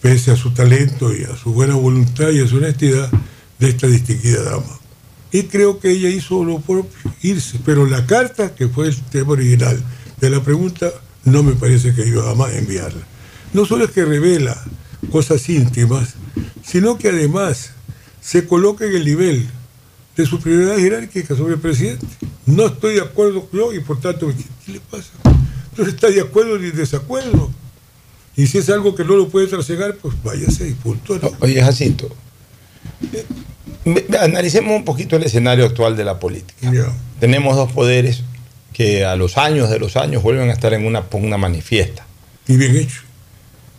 pese 0.00 0.30
a 0.30 0.36
su 0.36 0.52
talento 0.52 1.14
y 1.14 1.24
a 1.24 1.36
su 1.36 1.52
buena 1.52 1.74
voluntad 1.74 2.30
y 2.30 2.40
a 2.40 2.46
su 2.46 2.56
honestidad, 2.56 3.10
de 3.58 3.68
esta 3.68 3.86
distinguida 3.86 4.42
dama. 4.42 4.78
Y 5.34 5.42
creo 5.48 5.80
que 5.80 5.90
ella 5.90 6.10
hizo 6.10 6.44
lo 6.44 6.60
propio, 6.60 7.12
irse. 7.20 7.58
Pero 7.64 7.86
la 7.86 8.06
carta, 8.06 8.54
que 8.54 8.68
fue 8.68 8.86
el 8.86 8.96
tema 8.96 9.32
original 9.32 9.82
de 10.20 10.30
la 10.30 10.40
pregunta, 10.40 10.92
no 11.24 11.42
me 11.42 11.54
parece 11.54 11.92
que 11.92 12.06
iba 12.06 12.22
jamás 12.22 12.52
enviarla. 12.54 13.04
No 13.52 13.66
solo 13.66 13.84
es 13.84 13.90
que 13.90 14.04
revela 14.04 14.56
cosas 15.10 15.48
íntimas, 15.48 16.14
sino 16.64 16.98
que 16.98 17.08
además 17.08 17.72
se 18.20 18.46
coloca 18.46 18.84
en 18.84 18.94
el 18.94 19.04
nivel 19.04 19.48
de 20.16 20.24
su 20.24 20.38
prioridad 20.38 20.78
jerárquica 20.78 21.34
sobre 21.34 21.54
el 21.54 21.60
presidente. 21.60 22.06
No 22.46 22.66
estoy 22.66 22.94
de 22.94 23.00
acuerdo 23.00 23.48
yo 23.52 23.74
y 23.74 23.80
por 23.80 24.00
tanto, 24.00 24.28
¿qué, 24.64 24.70
le 24.70 24.78
pasa? 24.78 25.10
No 25.76 25.84
está 25.84 26.10
de 26.10 26.20
acuerdo 26.20 26.60
ni 26.60 26.70
desacuerdo. 26.70 27.50
Y 28.36 28.46
si 28.46 28.58
es 28.58 28.70
algo 28.70 28.94
que 28.94 29.02
no 29.02 29.16
lo 29.16 29.28
puede 29.28 29.48
trasegar, 29.48 29.96
pues 29.96 30.14
váyase 30.22 30.68
y 30.68 30.74
punto. 30.74 31.18
¿no? 31.18 31.32
Oye, 31.40 31.60
Jacinto, 31.60 32.08
analicemos 34.20 34.76
un 34.76 34.84
poquito 34.84 35.16
el 35.16 35.24
escenario 35.24 35.64
actual 35.66 35.96
de 35.96 36.04
la 36.04 36.18
política. 36.18 36.72
Tenemos 37.20 37.56
dos 37.56 37.72
poderes 37.72 38.22
que 38.72 39.04
a 39.04 39.16
los 39.16 39.38
años 39.38 39.70
de 39.70 39.78
los 39.78 39.96
años 39.96 40.22
vuelven 40.22 40.50
a 40.50 40.52
estar 40.52 40.74
en 40.74 40.86
una 40.86 41.04
pugna 41.04 41.38
manifiesta. 41.38 42.06
Y 42.48 42.56
bien 42.56 42.76
hecho. 42.76 43.02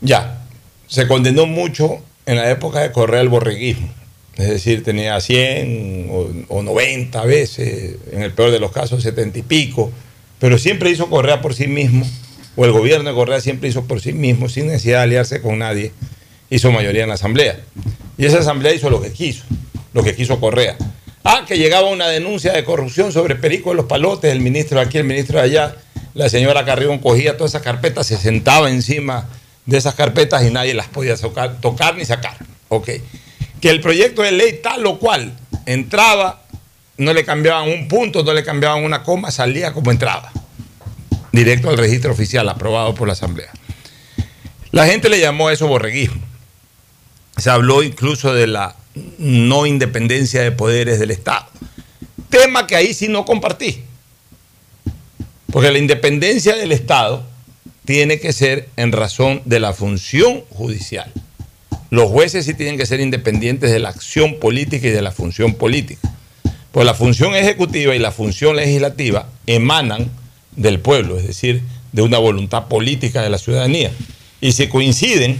Ya, 0.01 0.41
se 0.87 1.07
condenó 1.07 1.45
mucho 1.45 1.99
en 2.25 2.37
la 2.37 2.49
época 2.49 2.79
de 2.79 2.91
Correa 2.91 3.21
el 3.21 3.29
borreguismo. 3.29 3.89
Es 4.37 4.49
decir, 4.49 4.83
tenía 4.83 5.19
100 5.19 6.09
o, 6.11 6.29
o 6.49 6.63
90 6.63 7.23
veces, 7.25 7.95
en 8.11 8.21
el 8.21 8.31
peor 8.33 8.51
de 8.51 8.59
los 8.59 8.71
casos 8.71 9.01
70 9.03 9.39
y 9.39 9.41
pico, 9.43 9.91
pero 10.39 10.57
siempre 10.57 10.89
hizo 10.89 11.09
Correa 11.09 11.41
por 11.41 11.53
sí 11.53 11.67
mismo, 11.67 12.05
o 12.55 12.65
el 12.65 12.71
gobierno 12.71 13.09
de 13.09 13.15
Correa 13.15 13.41
siempre 13.41 13.69
hizo 13.69 13.85
por 13.85 14.01
sí 14.01 14.13
mismo, 14.13 14.49
sin 14.49 14.67
necesidad 14.67 14.99
de 14.99 15.03
aliarse 15.03 15.41
con 15.41 15.59
nadie, 15.59 15.91
hizo 16.49 16.71
mayoría 16.71 17.03
en 17.03 17.09
la 17.09 17.15
asamblea. 17.15 17.59
Y 18.17 18.25
esa 18.25 18.39
asamblea 18.39 18.73
hizo 18.73 18.89
lo 18.89 19.01
que 19.01 19.11
quiso, 19.11 19.43
lo 19.93 20.03
que 20.03 20.15
quiso 20.15 20.39
Correa. 20.39 20.77
Ah, 21.23 21.43
que 21.47 21.57
llegaba 21.57 21.89
una 21.89 22.07
denuncia 22.07 22.53
de 22.53 22.63
corrupción 22.63 23.11
sobre 23.11 23.35
Perico 23.35 23.71
de 23.71 23.77
los 23.77 23.85
Palotes, 23.85 24.31
el 24.31 24.41
ministro 24.41 24.79
de 24.79 24.85
aquí, 24.85 24.99
el 24.99 25.05
ministro 25.05 25.39
de 25.39 25.45
allá, 25.45 25.75
la 26.13 26.29
señora 26.29 26.63
Carrión 26.65 26.99
cogía 26.99 27.35
todas 27.35 27.51
esas 27.51 27.63
carpetas, 27.63 28.07
se 28.07 28.17
sentaba 28.17 28.69
encima 28.69 29.27
de 29.65 29.77
esas 29.77 29.95
carpetas 29.95 30.45
y 30.45 30.51
nadie 30.51 30.73
las 30.73 30.87
podía 30.87 31.15
tocar, 31.17 31.95
ni 31.97 32.05
sacar. 32.05 32.37
Ok. 32.69 32.89
Que 33.59 33.69
el 33.69 33.81
proyecto 33.81 34.21
de 34.21 34.31
ley 34.31 34.59
tal 34.61 34.85
o 34.85 34.99
cual 34.99 35.33
entraba, 35.65 36.43
no 36.97 37.11
le 37.11 37.25
cambiaban 37.25 37.67
un 37.67 37.87
punto, 37.87 38.23
no 38.23 38.31
le 38.33 38.43
cambiaban 38.43 38.83
una 38.83 39.03
coma, 39.03 39.31
salía 39.31 39.73
como 39.73 39.91
entraba. 39.91 40.31
Directo 41.31 41.69
al 41.69 41.77
registro 41.77 42.13
oficial, 42.13 42.47
aprobado 42.47 42.95
por 42.95 43.07
la 43.07 43.13
Asamblea. 43.13 43.51
La 44.71 44.85
gente 44.85 45.09
le 45.09 45.19
llamó 45.19 45.47
a 45.47 45.53
eso 45.53 45.67
borreguismo. 45.67 46.21
Se 47.37 47.49
habló 47.49 47.83
incluso 47.83 48.33
de 48.33 48.47
la 48.47 48.75
no 49.17 49.65
independencia 49.65 50.41
de 50.41 50.51
poderes 50.51 50.99
del 50.99 51.11
Estado. 51.11 51.45
Tema 52.29 52.67
que 52.67 52.75
ahí 52.75 52.93
sí 52.93 53.07
no 53.07 53.25
compartí. 53.25 53.83
Porque 55.51 55.71
la 55.71 55.77
independencia 55.77 56.55
del 56.55 56.71
Estado 56.71 57.25
tiene 57.85 58.19
que 58.19 58.33
ser 58.33 58.69
en 58.77 58.91
razón 58.91 59.41
de 59.45 59.59
la 59.59 59.73
función 59.73 60.41
judicial. 60.49 61.11
Los 61.91 62.09
jueces 62.09 62.45
sí 62.45 62.53
tienen 62.53 62.77
que 62.77 62.85
ser 62.85 62.99
independientes 62.99 63.71
de 63.71 63.79
la 63.79 63.89
acción 63.89 64.39
política 64.39 64.87
y 64.87 64.91
de 64.91 65.01
la 65.01 65.11
función 65.11 65.53
política. 65.55 66.11
Pues 66.71 66.85
la 66.85 66.93
función 66.93 67.35
ejecutiva 67.35 67.95
y 67.95 67.99
la 67.99 68.11
función 68.11 68.55
legislativa 68.55 69.29
emanan 69.45 70.09
del 70.55 70.79
pueblo, 70.79 71.17
es 71.17 71.27
decir, 71.27 71.61
de 71.91 72.01
una 72.01 72.17
voluntad 72.17 72.67
política 72.67 73.21
de 73.21 73.29
la 73.29 73.37
ciudadanía. 73.37 73.91
Y 74.41 74.51
si 74.51 74.67
coinciden 74.67 75.39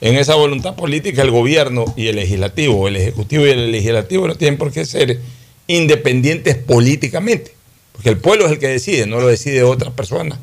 en 0.00 0.16
esa 0.16 0.34
voluntad 0.34 0.76
política 0.76 1.22
el 1.22 1.30
gobierno 1.30 1.84
y 1.96 2.08
el 2.08 2.16
legislativo, 2.16 2.88
el 2.88 2.96
ejecutivo 2.96 3.46
y 3.46 3.50
el 3.50 3.72
legislativo 3.72 4.28
no 4.28 4.36
tienen 4.36 4.58
por 4.58 4.72
qué 4.72 4.84
ser 4.84 5.20
independientes 5.66 6.56
políticamente, 6.56 7.52
porque 7.92 8.08
el 8.08 8.18
pueblo 8.18 8.46
es 8.46 8.52
el 8.52 8.58
que 8.58 8.68
decide, 8.68 9.06
no 9.06 9.20
lo 9.20 9.26
decide 9.26 9.62
otra 9.62 9.90
persona 9.90 10.38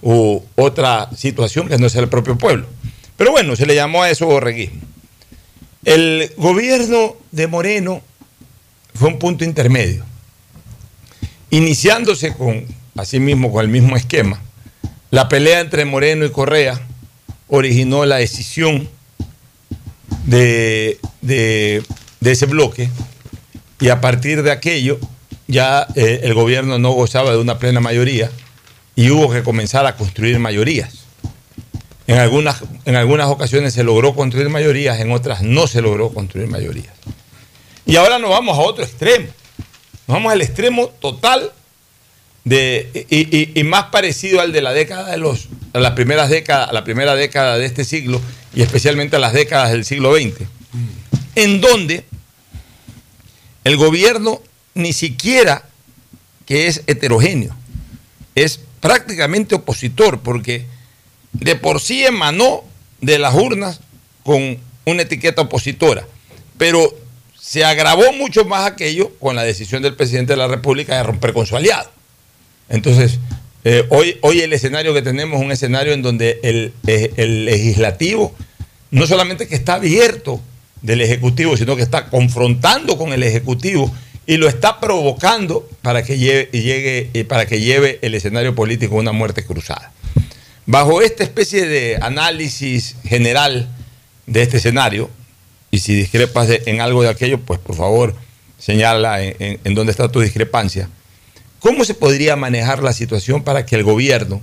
u 0.00 0.40
otra 0.54 1.10
situación 1.16 1.68
que 1.68 1.78
no 1.78 1.88
sea 1.88 2.02
el 2.02 2.08
propio 2.08 2.36
pueblo. 2.38 2.66
Pero 3.16 3.30
bueno, 3.30 3.56
se 3.56 3.66
le 3.66 3.74
llamó 3.74 4.02
a 4.02 4.10
eso 4.10 4.26
borreguismo. 4.26 4.80
El 5.84 6.30
gobierno 6.36 7.16
de 7.30 7.46
Moreno 7.46 8.02
fue 8.94 9.08
un 9.08 9.18
punto 9.18 9.44
intermedio, 9.44 10.04
iniciándose 11.50 12.34
con, 12.34 12.64
así 12.96 13.20
mismo, 13.20 13.52
con 13.52 13.64
el 13.64 13.70
mismo 13.70 13.96
esquema. 13.96 14.40
La 15.10 15.28
pelea 15.28 15.60
entre 15.60 15.84
Moreno 15.84 16.24
y 16.24 16.30
Correa 16.30 16.80
originó 17.48 18.04
la 18.06 18.16
decisión 18.16 18.88
de, 20.26 20.98
de- 21.22 21.82
ese 22.24 22.46
bloque 22.46 22.88
y 23.80 23.90
a 23.90 24.00
partir 24.00 24.42
de 24.42 24.50
aquello 24.50 24.98
ya 25.46 25.86
eh, 25.94 26.20
el 26.22 26.32
gobierno 26.32 26.78
no 26.78 26.92
gozaba 26.92 27.32
de 27.32 27.38
una 27.38 27.58
plena 27.58 27.80
mayoría 27.80 28.30
y 28.96 29.10
hubo 29.10 29.30
que 29.30 29.42
comenzar 29.42 29.84
a 29.86 29.96
construir 29.96 30.38
mayorías. 30.38 31.04
En 32.06 32.18
algunas, 32.18 32.62
en 32.86 32.96
algunas 32.96 33.28
ocasiones 33.28 33.74
se 33.74 33.82
logró 33.84 34.14
construir 34.14 34.48
mayorías, 34.48 35.00
en 35.00 35.10
otras 35.12 35.42
no 35.42 35.66
se 35.66 35.82
logró 35.82 36.10
construir 36.10 36.48
mayorías. 36.48 36.94
Y 37.86 37.96
ahora 37.96 38.18
nos 38.18 38.30
vamos 38.30 38.56
a 38.56 38.62
otro 38.62 38.84
extremo. 38.84 39.26
Nos 40.06 40.16
vamos 40.16 40.32
al 40.32 40.40
extremo 40.42 40.88
total 40.88 41.50
y- 42.46 43.58
y 43.58 43.64
más 43.64 43.84
parecido 43.84 44.40
al 44.40 44.52
de 44.52 44.60
la 44.62 44.72
década 44.72 45.10
de 45.10 45.16
los, 45.16 45.48
a 45.72 45.78
las 45.80 45.92
primeras 45.92 46.28
décadas, 46.28 46.68
a 46.68 46.72
la 46.72 46.84
primera 46.84 47.14
década 47.14 47.56
de 47.58 47.64
este 47.66 47.84
siglo 47.84 48.20
y 48.54 48.62
especialmente 48.62 49.16
a 49.16 49.18
las 49.18 49.32
décadas 49.32 49.70
del 49.72 49.84
siglo 49.84 50.14
XX, 50.14 50.42
en 51.36 51.60
donde 51.60 52.04
el 53.64 53.76
gobierno 53.76 54.42
ni 54.74 54.92
siquiera 54.92 55.64
que 56.46 56.66
es 56.66 56.82
heterogéneo, 56.86 57.54
es 58.34 58.60
prácticamente 58.80 59.54
opositor, 59.54 60.20
porque 60.20 60.66
de 61.32 61.56
por 61.56 61.80
sí 61.80 62.04
emanó 62.04 62.62
de 63.00 63.18
las 63.18 63.34
urnas 63.34 63.80
con 64.22 64.58
una 64.84 65.02
etiqueta 65.02 65.42
opositora, 65.42 66.06
pero 66.58 66.94
se 67.40 67.64
agravó 67.64 68.12
mucho 68.12 68.44
más 68.44 68.66
aquello 68.70 69.10
con 69.18 69.36
la 69.36 69.42
decisión 69.44 69.82
del 69.82 69.94
presidente 69.96 70.34
de 70.34 70.36
la 70.38 70.48
República 70.48 70.96
de 70.96 71.02
romper 71.02 71.32
con 71.32 71.46
su 71.46 71.56
aliado. 71.56 71.90
Entonces, 72.68 73.18
eh, 73.64 73.84
hoy, 73.88 74.18
hoy 74.20 74.40
el 74.40 74.52
escenario 74.52 74.92
que 74.92 75.02
tenemos 75.02 75.38
es 75.38 75.44
un 75.44 75.52
escenario 75.52 75.92
en 75.92 76.02
donde 76.02 76.38
el, 76.42 76.72
eh, 76.86 77.12
el 77.16 77.46
legislativo 77.46 78.34
no 78.90 79.06
solamente 79.06 79.48
que 79.48 79.54
está 79.54 79.74
abierto 79.74 80.40
del 80.82 81.00
Ejecutivo, 81.00 81.56
sino 81.56 81.74
que 81.76 81.82
está 81.82 82.06
confrontando 82.06 82.96
con 82.96 83.12
el 83.12 83.22
Ejecutivo 83.22 83.92
y 84.26 84.36
lo 84.36 84.48
está 84.48 84.80
provocando 84.80 85.68
para 85.82 86.02
que 86.04 86.18
lleve, 86.18 86.48
llegue, 86.52 87.10
eh, 87.12 87.24
para 87.24 87.46
que 87.46 87.60
lleve 87.60 87.98
el 88.02 88.14
escenario 88.14 88.54
político 88.54 88.96
a 88.96 89.00
una 89.00 89.12
muerte 89.12 89.44
cruzada. 89.44 89.92
Bajo 90.66 91.02
esta 91.02 91.24
especie 91.24 91.66
de 91.66 91.98
análisis 92.00 92.96
general 93.04 93.68
de 94.26 94.42
este 94.42 94.58
escenario, 94.58 95.10
y 95.70 95.80
si 95.80 95.94
discrepas 95.94 96.48
en 96.66 96.80
algo 96.80 97.02
de 97.02 97.08
aquello, 97.08 97.40
pues 97.40 97.58
por 97.58 97.74
favor 97.74 98.14
señala 98.58 99.22
en 99.22 99.74
dónde 99.74 99.90
está 99.90 100.08
tu 100.08 100.20
discrepancia. 100.20 100.88
¿Cómo 101.64 101.86
se 101.86 101.94
podría 101.94 102.36
manejar 102.36 102.82
la 102.82 102.92
situación 102.92 103.42
para 103.42 103.64
que 103.64 103.74
el 103.74 103.84
gobierno 103.84 104.42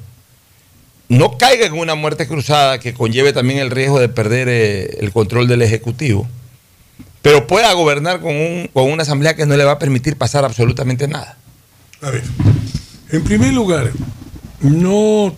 no 1.08 1.38
caiga 1.38 1.68
en 1.68 1.74
una 1.74 1.94
muerte 1.94 2.28
cruzada 2.28 2.80
que 2.80 2.96
conlleve 2.96 3.32
también 3.32 3.60
el 3.60 3.70
riesgo 3.70 4.00
de 4.00 4.10
perder 4.10 4.48
eh, 4.50 4.98
el 5.02 5.12
control 5.12 5.48
del 5.48 5.62
Ejecutivo, 5.62 6.28
pero 7.22 7.46
pueda 7.46 7.72
gobernar 7.74 8.22
con, 8.22 8.36
un- 8.36 8.70
con 8.74 8.90
una 8.92 9.04
asamblea 9.04 9.36
que 9.36 9.46
no 9.46 9.56
le 9.56 9.64
va 9.66 9.74
a 9.74 9.78
permitir 9.78 10.16
pasar 10.18 10.46
absolutamente 10.46 11.08
nada? 11.08 11.38
A 12.02 12.10
ver, 12.10 12.24
en 13.12 13.24
primer 13.24 13.54
lugar, 13.54 13.92
no 14.62 15.36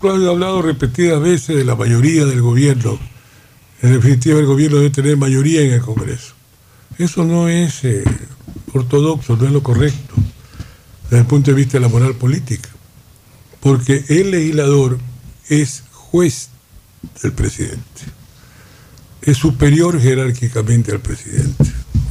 tú 0.00 0.10
has 0.10 0.24
hablado 0.24 0.62
repetidas 0.62 1.20
veces 1.20 1.56
de 1.56 1.64
la 1.64 1.74
mayoría 1.74 2.26
del 2.26 2.42
gobierno. 2.42 2.96
En 3.82 3.92
definitiva, 3.92 4.38
el 4.38 4.46
gobierno 4.46 4.76
debe 4.76 4.90
tener 4.90 5.16
mayoría 5.16 5.62
en 5.62 5.72
el 5.72 5.80
Congreso. 5.80 6.34
Eso 6.96 7.24
no 7.24 7.48
es 7.48 7.82
eh, 7.82 8.04
ortodoxo, 8.72 9.36
no 9.36 9.46
es 9.46 9.50
lo 9.50 9.64
correcto 9.64 10.14
desde 11.04 11.18
el 11.18 11.26
punto 11.26 11.50
de 11.50 11.56
vista 11.56 11.74
de 11.74 11.80
la 11.80 11.88
moral 11.88 12.14
política. 12.14 12.68
Porque 13.60 14.04
el 14.08 14.30
legislador 14.30 14.98
es 15.48 15.84
juez 15.92 16.48
del 17.22 17.32
presidente. 17.32 18.02
Es 19.22 19.38
superior 19.38 20.00
jerárquicamente 20.00 20.92
al 20.92 21.00
presidente. 21.00 21.64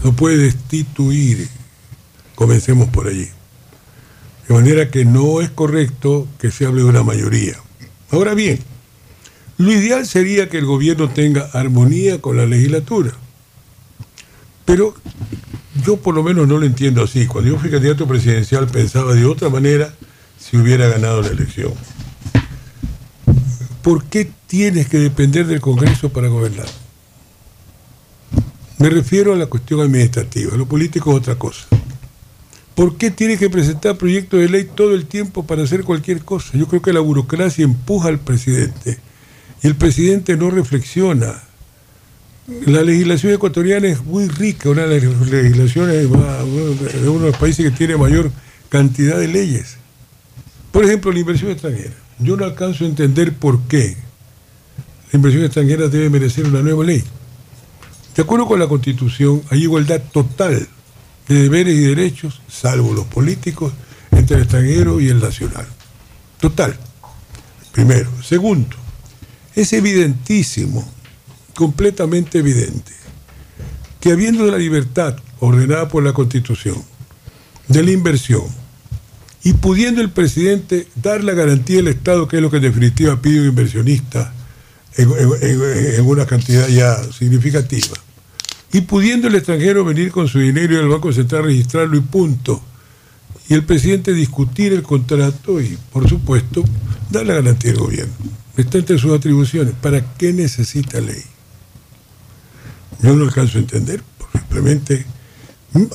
No 0.03 0.13
puede 0.15 0.37
destituir. 0.37 1.47
Comencemos 2.35 2.89
por 2.89 3.07
allí. 3.07 3.29
De 4.47 4.53
manera 4.53 4.89
que 4.89 5.05
no 5.05 5.41
es 5.41 5.49
correcto 5.49 6.27
que 6.39 6.51
se 6.51 6.65
hable 6.65 6.81
de 6.81 6.89
una 6.89 7.03
mayoría. 7.03 7.57
Ahora 8.09 8.33
bien, 8.33 8.59
lo 9.57 9.71
ideal 9.71 10.05
sería 10.05 10.49
que 10.49 10.57
el 10.57 10.65
gobierno 10.65 11.09
tenga 11.09 11.49
armonía 11.53 12.19
con 12.19 12.37
la 12.37 12.45
legislatura. 12.45 13.11
Pero 14.65 14.95
yo 15.83 15.97
por 15.97 16.13
lo 16.13 16.23
menos 16.23 16.47
no 16.47 16.57
lo 16.57 16.65
entiendo 16.65 17.03
así. 17.03 17.25
Cuando 17.25 17.51
yo 17.51 17.59
fui 17.59 17.69
candidato 17.69 18.07
presidencial 18.07 18.67
pensaba 18.67 19.13
de 19.13 19.25
otra 19.25 19.49
manera 19.49 19.93
si 20.37 20.57
hubiera 20.57 20.87
ganado 20.87 21.21
la 21.21 21.29
elección. 21.29 21.73
¿Por 23.81 24.05
qué 24.05 24.29
tienes 24.47 24.87
que 24.87 24.97
depender 24.97 25.45
del 25.47 25.59
Congreso 25.59 26.09
para 26.09 26.27
gobernar? 26.27 26.67
Me 28.77 28.89
refiero 28.89 29.33
a 29.33 29.35
la 29.35 29.47
cuestión 29.47 29.81
administrativa. 29.81 30.55
Lo 30.55 30.65
político 30.65 31.11
es 31.11 31.17
otra 31.17 31.35
cosa. 31.35 31.65
¿Por 32.75 32.97
qué 32.97 33.11
tiene 33.11 33.37
que 33.37 33.49
presentar 33.49 33.97
proyectos 33.97 34.39
de 34.39 34.49
ley 34.49 34.67
todo 34.73 34.95
el 34.95 35.05
tiempo 35.05 35.45
para 35.45 35.63
hacer 35.63 35.83
cualquier 35.83 36.23
cosa? 36.23 36.57
Yo 36.57 36.67
creo 36.67 36.81
que 36.81 36.93
la 36.93 36.99
burocracia 36.99 37.63
empuja 37.63 38.09
al 38.09 38.19
presidente 38.19 38.99
y 39.61 39.67
el 39.67 39.75
presidente 39.75 40.35
no 40.37 40.49
reflexiona. 40.49 41.43
La 42.47 42.81
legislación 42.81 43.33
ecuatoriana 43.33 43.87
es 43.87 44.03
muy 44.03 44.27
rica, 44.27 44.69
una 44.69 44.85
de 44.85 44.99
las 44.99 45.27
legislaciones 45.29 45.95
de 45.95 46.07
uno 46.07 47.25
de 47.25 47.31
los 47.31 47.37
países 47.37 47.63
que 47.63 47.77
tiene 47.77 47.95
mayor 47.95 48.31
cantidad 48.67 49.17
de 49.17 49.29
leyes. 49.29 49.77
Por 50.71 50.83
ejemplo, 50.83 51.11
la 51.11 51.19
inversión 51.19 51.51
extranjera. 51.51 51.93
Yo 52.19 52.35
no 52.35 52.43
alcanzo 52.43 52.83
a 52.83 52.87
entender 52.87 53.33
por 53.33 53.61
qué 53.63 53.95
la 55.11 55.17
inversión 55.17 55.45
extranjera 55.45 55.87
debe 55.87 56.09
merecer 56.09 56.45
una 56.45 56.61
nueva 56.61 56.83
ley. 56.83 57.03
De 58.15 58.23
acuerdo 58.23 58.45
con 58.45 58.59
la 58.59 58.67
Constitución, 58.67 59.41
hay 59.49 59.63
igualdad 59.63 60.01
total 60.11 60.67
de 61.27 61.35
deberes 61.35 61.75
y 61.75 61.81
derechos, 61.81 62.41
salvo 62.49 62.93
los 62.93 63.05
políticos, 63.05 63.71
entre 64.11 64.35
el 64.35 64.43
extranjero 64.43 64.99
y 64.99 65.07
el 65.07 65.19
nacional. 65.19 65.65
Total. 66.39 66.77
Primero. 67.71 68.09
Segundo, 68.21 68.75
es 69.55 69.71
evidentísimo, 69.73 70.92
completamente 71.53 72.39
evidente, 72.39 72.91
que 73.99 74.11
habiendo 74.11 74.45
la 74.45 74.57
libertad 74.57 75.17
ordenada 75.39 75.87
por 75.87 76.03
la 76.03 76.13
Constitución 76.13 76.81
de 77.67 77.83
la 77.83 77.91
inversión 77.91 78.43
y 79.43 79.53
pudiendo 79.53 80.01
el 80.01 80.09
presidente 80.09 80.87
dar 80.95 81.23
la 81.23 81.33
garantía 81.33 81.77
del 81.77 81.89
Estado, 81.89 82.27
que 82.27 82.37
es 82.37 82.41
lo 82.41 82.49
que 82.49 82.57
en 82.57 82.63
definitiva 82.63 83.21
pide 83.21 83.41
un 83.41 83.47
inversionista 83.47 84.33
en, 84.95 86.05
una 86.05 86.25
cantidad 86.25 86.67
ya 86.67 87.03
significativa, 87.11 87.97
y 88.71 88.81
pudiendo 88.81 89.27
el 89.27 89.35
extranjero 89.35 89.83
venir 89.83 90.11
con 90.11 90.27
su 90.27 90.39
dinero 90.39 90.73
y 90.73 90.77
el 90.77 90.87
Banco 90.87 91.11
Central 91.11 91.43
registrarlo 91.43 91.97
y 91.97 92.01
punto, 92.01 92.61
y 93.49 93.53
el 93.53 93.65
presidente 93.65 94.13
discutir 94.13 94.71
el 94.71 94.83
contrato 94.83 95.59
y, 95.59 95.77
por 95.91 96.07
supuesto, 96.07 96.63
dar 97.09 97.25
la 97.25 97.33
garantía 97.35 97.71
al 97.71 97.77
gobierno. 97.77 98.13
Está 98.55 98.77
entre 98.77 98.97
sus 98.97 99.11
atribuciones. 99.11 99.73
¿Para 99.81 100.13
qué 100.15 100.31
necesita 100.31 101.01
ley? 101.01 101.21
Yo 103.03 103.15
no 103.15 103.25
alcanzo 103.25 103.57
a 103.57 103.61
entender, 103.61 104.01
porque 104.17 104.39
simplemente 104.39 105.05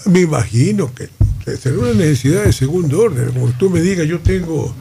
me 0.06 0.20
imagino 0.20 0.92
que 0.94 1.08
será 1.56 1.78
una 1.78 1.92
necesidad 1.94 2.44
de 2.44 2.52
segundo 2.52 3.00
orden. 3.00 3.30
Como 3.32 3.48
tú 3.52 3.70
me 3.70 3.80
digas, 3.80 4.06
yo 4.06 4.20
tengo 4.20 4.74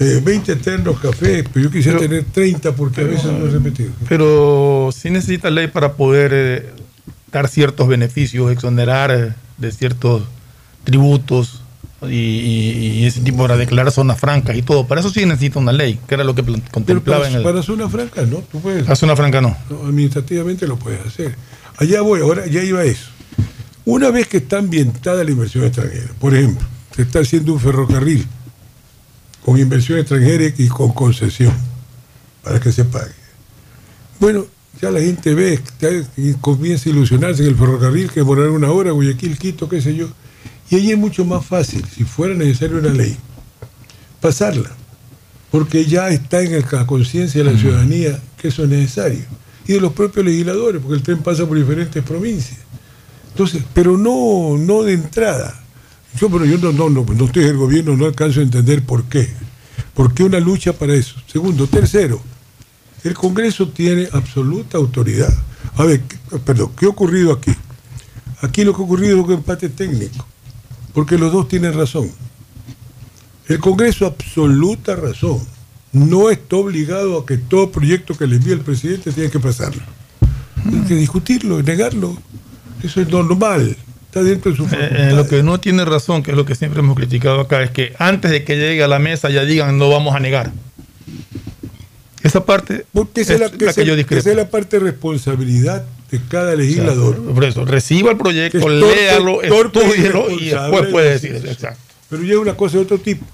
eh, 0.00 0.20
20 0.24 0.52
eternos 0.52 0.98
cafés, 1.00 1.44
pero 1.52 1.66
yo 1.66 1.70
quisiera 1.70 1.98
tener 1.98 2.24
30 2.24 2.74
porque 2.74 3.02
a 3.02 3.04
veces 3.04 3.26
no 3.26 3.46
he 3.46 3.50
repetido. 3.50 3.90
Pero 4.08 4.90
sí 4.96 5.10
necesita 5.10 5.50
ley 5.50 5.66
para 5.68 5.92
poder 5.94 6.30
eh, 6.34 6.70
dar 7.30 7.48
ciertos 7.48 7.86
beneficios, 7.88 8.50
exonerar 8.50 9.10
eh, 9.10 9.32
de 9.58 9.72
ciertos 9.72 10.22
tributos 10.84 11.62
y, 12.02 12.06
y- 12.14 12.88
y 13.00 13.06
ese 13.06 13.20
tipo 13.20 13.38
para 13.38 13.56
declarar 13.56 13.90
zonas 13.92 14.18
francas 14.20 14.56
y 14.56 14.62
todo. 14.62 14.86
Para 14.86 15.00
eso 15.00 15.10
sí 15.10 15.24
necesita 15.26 15.58
una 15.58 15.72
ley, 15.72 15.98
que 16.06 16.14
era 16.14 16.24
lo 16.24 16.34
que 16.34 16.42
Pero 16.42 16.58
contemplaba 16.70 17.22
para, 17.22 17.30
en 17.32 17.36
el... 17.38 17.42
para 17.42 17.62
zona 17.62 17.88
franca, 17.88 18.22
¿no? 18.22 18.38
Tú 18.50 18.60
puedes. 18.60 18.84
Para 18.84 18.96
zona 18.96 19.16
franca 19.16 19.40
no. 19.40 19.56
No, 19.68 19.82
administrativamente 19.86 20.66
lo 20.66 20.76
puedes 20.78 21.04
hacer. 21.04 21.34
Allá 21.78 22.00
voy, 22.00 22.20
ahora 22.20 22.46
ya 22.46 22.62
iba 22.62 22.84
eso. 22.84 23.10
Una 23.84 24.10
vez 24.10 24.26
que 24.28 24.38
está 24.38 24.58
ambientada 24.58 25.22
la 25.22 25.30
inversión 25.30 25.64
extranjera, 25.64 26.12
por 26.18 26.34
ejemplo, 26.34 26.66
se 26.94 27.02
está 27.02 27.20
haciendo 27.20 27.52
un 27.52 27.60
ferrocarril 27.60 28.26
con 29.44 29.58
inversión 29.58 29.98
extranjera 29.98 30.52
y 30.56 30.68
con 30.68 30.92
concesión 30.92 31.54
para 32.42 32.58
que 32.58 32.72
se 32.72 32.84
pague. 32.84 33.14
Bueno, 34.18 34.46
ya 34.80 34.90
la 34.90 35.00
gente 35.00 35.34
ve 35.34 35.60
y 36.16 36.32
comienza 36.34 36.88
a 36.88 36.92
ilusionarse 36.92 37.42
en 37.42 37.50
el 37.50 37.56
ferrocarril 37.56 38.10
que 38.10 38.20
demorar 38.20 38.50
una 38.50 38.70
hora, 38.70 38.90
Guayaquil, 38.90 39.38
Quito, 39.38 39.68
qué 39.68 39.80
sé 39.80 39.94
yo. 39.94 40.08
Y 40.70 40.76
ahí 40.76 40.90
es 40.90 40.98
mucho 40.98 41.24
más 41.24 41.46
fácil, 41.46 41.84
si 41.94 42.04
fuera 42.04 42.34
necesaria 42.34 42.76
una 42.76 42.92
ley, 42.92 43.16
pasarla, 44.20 44.70
porque 45.50 45.84
ya 45.84 46.08
está 46.08 46.42
en 46.42 46.60
la 46.70 46.86
conciencia 46.86 47.44
de 47.44 47.52
la 47.52 47.58
ciudadanía 47.58 48.20
que 48.36 48.48
eso 48.48 48.64
es 48.64 48.68
necesario, 48.68 49.24
y 49.66 49.72
de 49.74 49.80
los 49.80 49.92
propios 49.92 50.24
legisladores, 50.24 50.80
porque 50.80 50.96
el 50.96 51.02
tren 51.02 51.18
pasa 51.18 51.46
por 51.46 51.56
diferentes 51.58 52.02
provincias. 52.04 52.58
Entonces, 53.30 53.62
pero 53.74 53.96
no, 53.98 54.56
no 54.58 54.82
de 54.82 54.94
entrada. 54.94 55.62
Yo, 56.18 56.30
pero 56.30 56.44
yo 56.46 56.56
no, 56.58 56.72
no, 56.72 56.88
no, 56.88 57.04
no 57.04 57.24
estoy 57.26 57.44
en 57.44 57.50
el 57.50 57.56
gobierno, 57.56 57.96
no 57.96 58.06
alcanzo 58.06 58.40
a 58.40 58.42
entender 58.44 58.82
por 58.84 59.04
qué. 59.04 59.28
¿Por 59.94 60.14
qué 60.14 60.24
una 60.24 60.40
lucha 60.40 60.72
para 60.72 60.94
eso? 60.94 61.16
Segundo, 61.26 61.66
tercero, 61.66 62.20
el 63.04 63.14
Congreso 63.14 63.68
tiene 63.68 64.08
absoluta 64.12 64.78
autoridad. 64.78 65.32
A 65.76 65.84
ver, 65.84 66.00
¿qué- 66.02 66.38
perdón, 66.38 66.72
¿qué 66.78 66.86
ha 66.86 66.88
ocurrido 66.90 67.32
aquí? 67.32 67.52
Aquí 68.40 68.64
lo 68.64 68.74
que 68.74 68.82
ha 68.82 68.84
ocurrido 68.84 69.18
es 69.18 69.24
un 69.26 69.32
empate 69.32 69.68
técnico, 69.68 70.26
porque 70.94 71.18
los 71.18 71.32
dos 71.32 71.48
tienen 71.48 71.74
razón. 71.74 72.10
El 73.48 73.58
Congreso 73.60 74.06
absoluta 74.06 74.96
razón. 74.96 75.40
No 75.96 76.30
está 76.30 76.56
obligado 76.56 77.18
a 77.18 77.24
que 77.26 77.38
todo 77.38 77.70
proyecto 77.70 78.16
que 78.16 78.26
le 78.26 78.36
envíe 78.36 78.52
el 78.52 78.60
presidente 78.60 79.12
tiene 79.12 79.30
que 79.30 79.40
pasarlo. 79.40 79.82
Tiene 80.68 80.86
que 80.86 80.94
discutirlo, 80.94 81.62
negarlo. 81.62 82.16
Eso 82.82 83.00
es 83.00 83.08
normal. 83.08 83.76
Está 84.06 84.22
dentro 84.22 84.50
de 84.50 84.56
su 84.56 84.64
Eh, 84.64 84.68
eh, 84.90 85.12
lo 85.14 85.26
que 85.26 85.42
no 85.42 85.58
tiene 85.58 85.84
razón, 85.84 86.22
que 86.22 86.32
es 86.32 86.36
lo 86.36 86.44
que 86.44 86.54
siempre 86.54 86.80
hemos 86.80 86.96
criticado 86.96 87.40
acá, 87.40 87.62
es 87.62 87.70
que 87.70 87.94
antes 87.98 88.30
de 88.30 88.44
que 88.44 88.56
llegue 88.56 88.82
a 88.82 88.88
la 88.88 88.98
mesa 88.98 89.30
ya 89.30 89.44
digan 89.44 89.78
no 89.78 89.88
vamos 89.88 90.14
a 90.14 90.20
negar. 90.20 90.52
Esa 92.22 92.44
parte 92.44 92.84
Porque 92.92 93.20
esa 93.20 93.34
es 93.34 93.40
la, 93.40 93.46
que, 93.50 93.64
la 93.64 93.72
que 93.72 93.80
esa- 93.80 93.82
yo 93.88 93.96
discrepo. 93.96 94.20
esa 94.20 94.30
es 94.30 94.36
la 94.36 94.50
parte 94.50 94.78
de 94.78 94.84
responsabilidad 94.84 95.84
de 96.10 96.20
cada 96.28 96.54
legislador. 96.56 97.22
Por 97.32 97.44
eso, 97.44 97.64
reciba 97.64 98.10
el 98.10 98.16
proyecto, 98.16 98.58
es 98.58 98.66
léalo, 98.66 99.42
estúdielo 99.42 100.30
y 100.30 100.46
después 100.50 100.86
puede 100.88 101.10
decir. 101.12 101.36
Exacto. 101.36 101.78
Pero 102.10 102.22
ya 102.22 102.32
es 102.34 102.38
una 102.38 102.54
cosa 102.54 102.76
de 102.78 102.82
otro 102.82 102.98
tipo. 102.98 103.24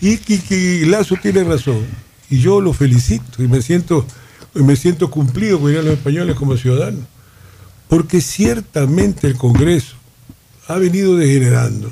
Y, 0.00 0.14
y, 0.32 0.42
y 0.54 0.84
Lazo 0.86 1.16
tiene 1.20 1.42
razón. 1.44 1.84
Y 2.30 2.40
yo 2.40 2.60
lo 2.60 2.72
felicito 2.72 3.42
y 3.42 3.48
me 3.48 3.62
siento, 3.62 4.06
me 4.54 4.76
siento 4.76 5.10
cumplido, 5.10 5.58
dirían 5.58 5.84
los 5.84 5.94
españoles, 5.94 6.36
como 6.36 6.56
ciudadano. 6.56 7.06
Porque 7.88 8.20
ciertamente 8.20 9.26
el 9.26 9.36
Congreso 9.36 9.94
ha 10.66 10.76
venido 10.76 11.16
degenerando 11.16 11.90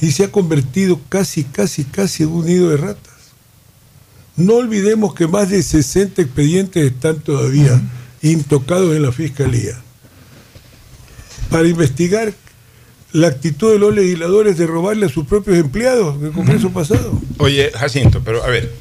y 0.00 0.12
se 0.12 0.24
ha 0.24 0.32
convertido 0.32 1.00
casi, 1.08 1.44
casi, 1.44 1.84
casi 1.84 2.22
en 2.22 2.28
un 2.30 2.46
nido 2.46 2.70
de 2.70 2.76
ratas. 2.76 3.14
No 4.36 4.56
olvidemos 4.56 5.14
que 5.14 5.26
más 5.26 5.48
de 5.48 5.62
60 5.62 6.22
expedientes 6.22 6.92
están 6.92 7.20
todavía 7.20 7.80
intocados 8.22 8.94
en 8.94 9.02
la 9.02 9.12
Fiscalía. 9.12 9.80
para 11.50 11.68
investigar 11.68 12.34
la 13.12 13.28
actitud 13.28 13.72
de 13.72 13.78
los 13.78 13.94
legisladores 13.94 14.58
de 14.58 14.66
robarle 14.66 15.06
a 15.06 15.08
sus 15.08 15.26
propios 15.26 15.56
empleados 15.56 16.20
del 16.20 16.32
Congreso 16.32 16.70
pasado. 16.70 17.18
Oye, 17.38 17.70
Jacinto, 17.72 18.20
pero 18.22 18.44
a 18.44 18.48
ver. 18.48 18.74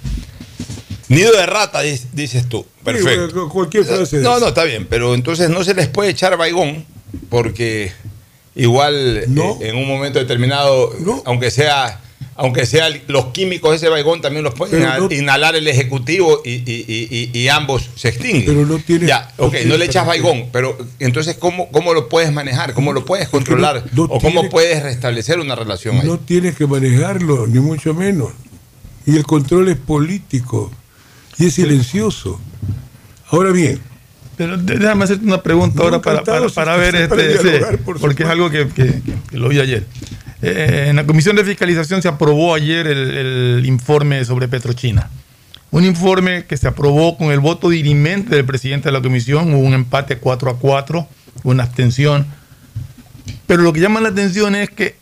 Nido 1.09 1.31
de 1.33 1.45
rata, 1.45 1.81
dices 1.81 2.47
tú. 2.49 2.65
Perfecto. 2.83 3.27
Sí, 3.27 3.33
cu- 3.33 3.49
cualquier 3.49 3.85
frase 3.85 4.17
No, 4.19 4.39
no, 4.39 4.47
está 4.49 4.63
bien, 4.63 4.87
pero 4.89 5.13
entonces 5.13 5.49
no 5.49 5.63
se 5.63 5.73
les 5.73 5.87
puede 5.87 6.09
echar 6.11 6.35
baigón, 6.37 6.85
porque 7.29 7.91
igual 8.55 9.17
eh, 9.17 9.25
en 9.61 9.75
un 9.75 9.87
momento 9.87 10.19
determinado, 10.19 10.91
aunque 11.25 11.51
sea 11.51 12.01
aunque 12.37 12.65
sea 12.65 12.89
los 13.07 13.27
químicos 13.27 13.71
de 13.71 13.77
ese 13.77 13.87
baigón 13.87 14.19
también 14.21 14.43
los 14.43 14.53
pueden 14.53 14.83
no- 14.83 15.07
inhalar 15.09 15.55
el 15.55 15.69
ejecutivo 15.69 16.41
y, 16.43 16.51
y- 16.51 16.85
y- 16.85 17.31
y- 17.33 17.39
y 17.39 17.47
ambos 17.47 17.89
se 17.95 18.09
extinguen. 18.09 18.45
Pero 18.45 18.65
no 18.65 18.77
tiene- 18.79 19.07
Ya, 19.07 19.31
ok, 19.37 19.55
no 19.65 19.77
le 19.77 19.85
echas 19.85 20.05
baigón, 20.05 20.49
pero 20.51 20.77
entonces 20.99 21.37
¿cómo, 21.37 21.69
cómo 21.71 21.93
lo 21.93 22.09
puedes 22.09 22.33
manejar? 22.33 22.73
¿Cómo 22.73 22.91
lo 22.91 23.05
puedes 23.05 23.29
controlar? 23.29 23.85
no 23.93 24.03
¿O 24.03 24.19
cómo 24.19 24.49
puedes 24.49 24.83
restablecer 24.83 25.39
una 25.39 25.55
relación 25.55 25.97
ahí? 26.01 26.07
No 26.07 26.17
tienes 26.19 26.55
que 26.57 26.67
manejarlo, 26.67 27.47
ni 27.47 27.59
mucho 27.59 27.93
menos. 27.93 28.31
Y 29.05 29.15
el 29.15 29.23
control 29.23 29.69
es 29.69 29.77
político 29.77 30.71
y 31.37 31.45
es 31.47 31.53
silencioso. 31.53 32.39
Ahora 33.31 33.51
bien, 33.51 33.79
Pero 34.37 34.57
déjame 34.57 35.03
hacerte 35.05 35.25
una 35.25 35.41
pregunta 35.41 35.81
ahora 35.83 36.01
para, 36.01 36.21
para, 36.53 36.75
ver, 36.77 36.95
este, 36.95 37.77
por 37.85 37.99
porque 37.99 38.23
es 38.23 38.29
algo 38.29 38.49
que, 38.49 38.67
que- 38.67 39.01
que 39.29 39.37
lo 39.37 39.49
vi 39.49 39.59
ayer. 39.59 39.85
Eh, 40.41 40.87
en 40.89 40.97
la 40.97 41.05
Comisión 41.05 41.35
de 41.37 41.43
Fiscalización 41.45 42.01
se 42.01 42.07
aprobó 42.09 42.53
ayer 42.53 42.85
el, 42.87 43.17
el 43.57 43.65
informe 43.65 44.23
sobre 44.25 44.47
Petrochina. 44.47 45.09
Un 45.71 45.83
informe 45.85 46.45
que 46.45 46.55
se 46.57 46.67
aprobó 46.67 47.17
con 47.17 47.31
el 47.31 47.39
voto 47.39 47.69
dirimente 47.69 48.35
del 48.35 48.45
presidente 48.45 48.89
de 48.89 48.93
la 48.93 49.01
comisión, 49.01 49.53
hubo 49.53 49.61
un 49.65 49.73
empate 49.73 50.17
4 50.19 50.51
a 50.51 50.57
4, 50.59 51.07
una 51.43 51.63
abstención. 51.63 52.25
Pero 53.47 53.63
lo 53.63 53.73
que 53.73 53.79
llama 53.79 53.99
la 54.01 54.09
atención 54.09 54.55
es 54.55 54.69
que 54.69 54.95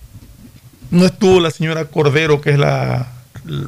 no 0.92 1.06
estuvo 1.06 1.40
la 1.40 1.52
señora 1.52 1.86
Cordero, 1.86 2.40
que 2.42 2.52
es 2.52 2.58
la, 2.60 3.12
la, 3.46 3.68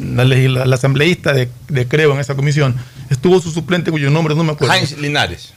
la 0.00 0.74
asambleísta 0.74 1.32
de, 1.32 1.48
de 1.68 1.86
Creo 1.86 2.12
en 2.14 2.20
esa 2.20 2.34
comisión, 2.34 2.74
estuvo 3.10 3.40
su 3.40 3.50
suplente 3.50 3.90
cuyo 3.90 4.10
nombre 4.10 4.34
no 4.34 4.44
me 4.44 4.52
acuerdo 4.52 4.74
Heinz 4.74 4.96
Linares. 4.98 5.52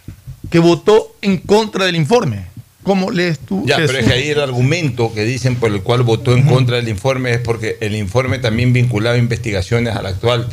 que 0.50 0.60
votó 0.60 1.16
en 1.22 1.38
contra 1.38 1.86
del 1.86 1.96
informe. 1.96 2.46
¿Cómo 2.84 3.12
lees 3.12 3.40
tú 3.40 3.64
Ya, 3.66 3.78
pero 3.78 3.98
es 3.98 4.06
que 4.06 4.12
ahí 4.14 4.28
el 4.30 4.42
argumento 4.42 5.14
que 5.14 5.24
dicen 5.24 5.56
por 5.56 5.72
el 5.72 5.82
cual 5.84 6.04
votó 6.04 6.34
en 6.36 6.44
contra 6.44 6.76
del 6.76 6.90
informe 6.90 7.32
es 7.32 7.40
porque 7.40 7.78
el 7.80 7.96
informe 7.96 8.40
también 8.40 8.74
vinculaba 8.74 9.16
investigaciones 9.18 9.96
al 9.96 10.06
actual. 10.06 10.48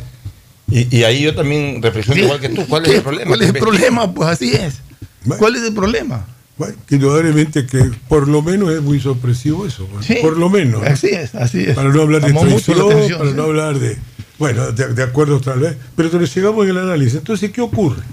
Y, 0.69 0.95
y 0.95 1.03
ahí 1.03 1.23
yo 1.23 1.35
también 1.35 1.81
reflexiono 1.81 2.17
Sí. 2.17 2.23
igual 2.23 2.39
que 2.39 2.47
tú. 2.47 2.65
¿Cuál 2.67 2.85
es 2.85 2.93
el 2.95 3.01
problema? 3.01 3.27
¿Cuál 3.27 3.41
es 3.41 3.47
el 3.49 3.55
problema? 3.57 4.13
Pues 4.13 4.29
así 4.29 4.53
es. 4.53 4.75
¿Cuál 5.37 5.57
es 5.57 5.63
el 5.63 5.73
problema? 5.73 6.25
Bueno, 6.61 6.75
indudablemente 6.91 7.65
que 7.65 7.89
por 8.07 8.27
lo 8.27 8.43
menos 8.43 8.71
es 8.71 8.83
muy 8.83 8.99
sorpresivo 8.99 9.65
eso. 9.65 9.87
Sí, 10.01 10.17
por 10.21 10.37
lo 10.37 10.47
menos. 10.47 10.83
¿no? 10.83 10.87
Así 10.87 11.07
es, 11.07 11.33
así 11.33 11.61
es. 11.61 11.73
Para 11.73 11.89
no 11.89 12.03
hablar 12.03 12.21
de 12.21 12.31
traición, 12.33 12.81
atención, 12.81 13.17
para 13.17 13.31
sí. 13.31 13.35
no 13.35 13.43
hablar 13.45 13.79
de. 13.79 13.97
Bueno, 14.37 14.71
de, 14.71 14.93
de 14.93 15.01
acuerdo 15.01 15.37
otra 15.37 15.55
vez. 15.55 15.75
Pero 15.95 16.09
entonces 16.09 16.35
llegamos 16.35 16.63
en 16.65 16.69
el 16.69 16.77
análisis. 16.77 17.15
Entonces, 17.15 17.49
¿qué 17.49 17.61
ocurre? 17.61 18.03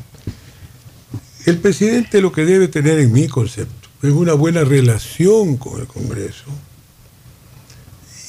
El 1.44 1.58
presidente 1.58 2.22
lo 2.22 2.32
que 2.32 2.46
debe 2.46 2.68
tener 2.68 2.98
en 3.00 3.12
mi 3.12 3.28
concepto 3.28 3.86
es 4.02 4.12
una 4.12 4.32
buena 4.32 4.64
relación 4.64 5.58
con 5.58 5.78
el 5.78 5.86
Congreso 5.86 6.46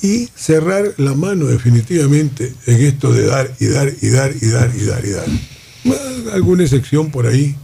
y 0.01 0.27
cerrar 0.36 0.95
la 0.97 1.13
mano 1.13 1.45
definitivamente 1.45 2.53
en 2.65 2.82
esto 2.82 3.13
de 3.13 3.25
dar 3.25 3.55
y 3.58 3.67
dar 3.67 3.89
y 4.01 4.10
dar 4.10 4.34
y 4.41 4.47
dar 4.49 4.71
y 4.75 4.84
dar 4.84 5.05
y 5.05 5.12
dar. 5.12 6.34
Alguna 6.34 6.63
excepción 6.63 7.10
por 7.10 7.25
ahí, 7.25 7.55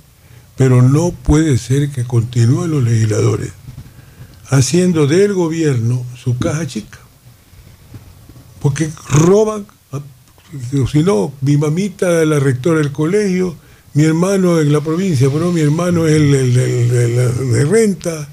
pero 0.58 0.82
no 0.82 1.12
puede 1.12 1.58
ser 1.58 1.89
que 1.89 2.04
continúen 2.06 2.72
los 2.72 2.84
legisladores 2.84 3.52
haciendo 4.50 5.08
del 5.08 5.34
gobierno 5.34 6.06
su 6.22 6.38
caja 6.38 6.65
chica. 6.68 7.00
Porque 8.62 8.89
roban, 9.10 9.65
si 10.91 11.04
no, 11.04 11.34
mi 11.41 11.58
mamita 11.58 12.22
es 12.22 12.28
la 12.28 12.39
rectora 12.39 12.80
del 12.80 12.91
colegio, 12.91 13.56
mi 13.94 14.04
hermano 14.04 14.60
en 14.60 14.72
la 14.72 14.82
provincia, 14.82 15.30
pero 15.32 15.52
mi 15.52 15.62
hermano 15.62 16.08
es 16.08 16.15
el- 16.15 16.54
de 17.52 17.65
renta, 17.65 18.28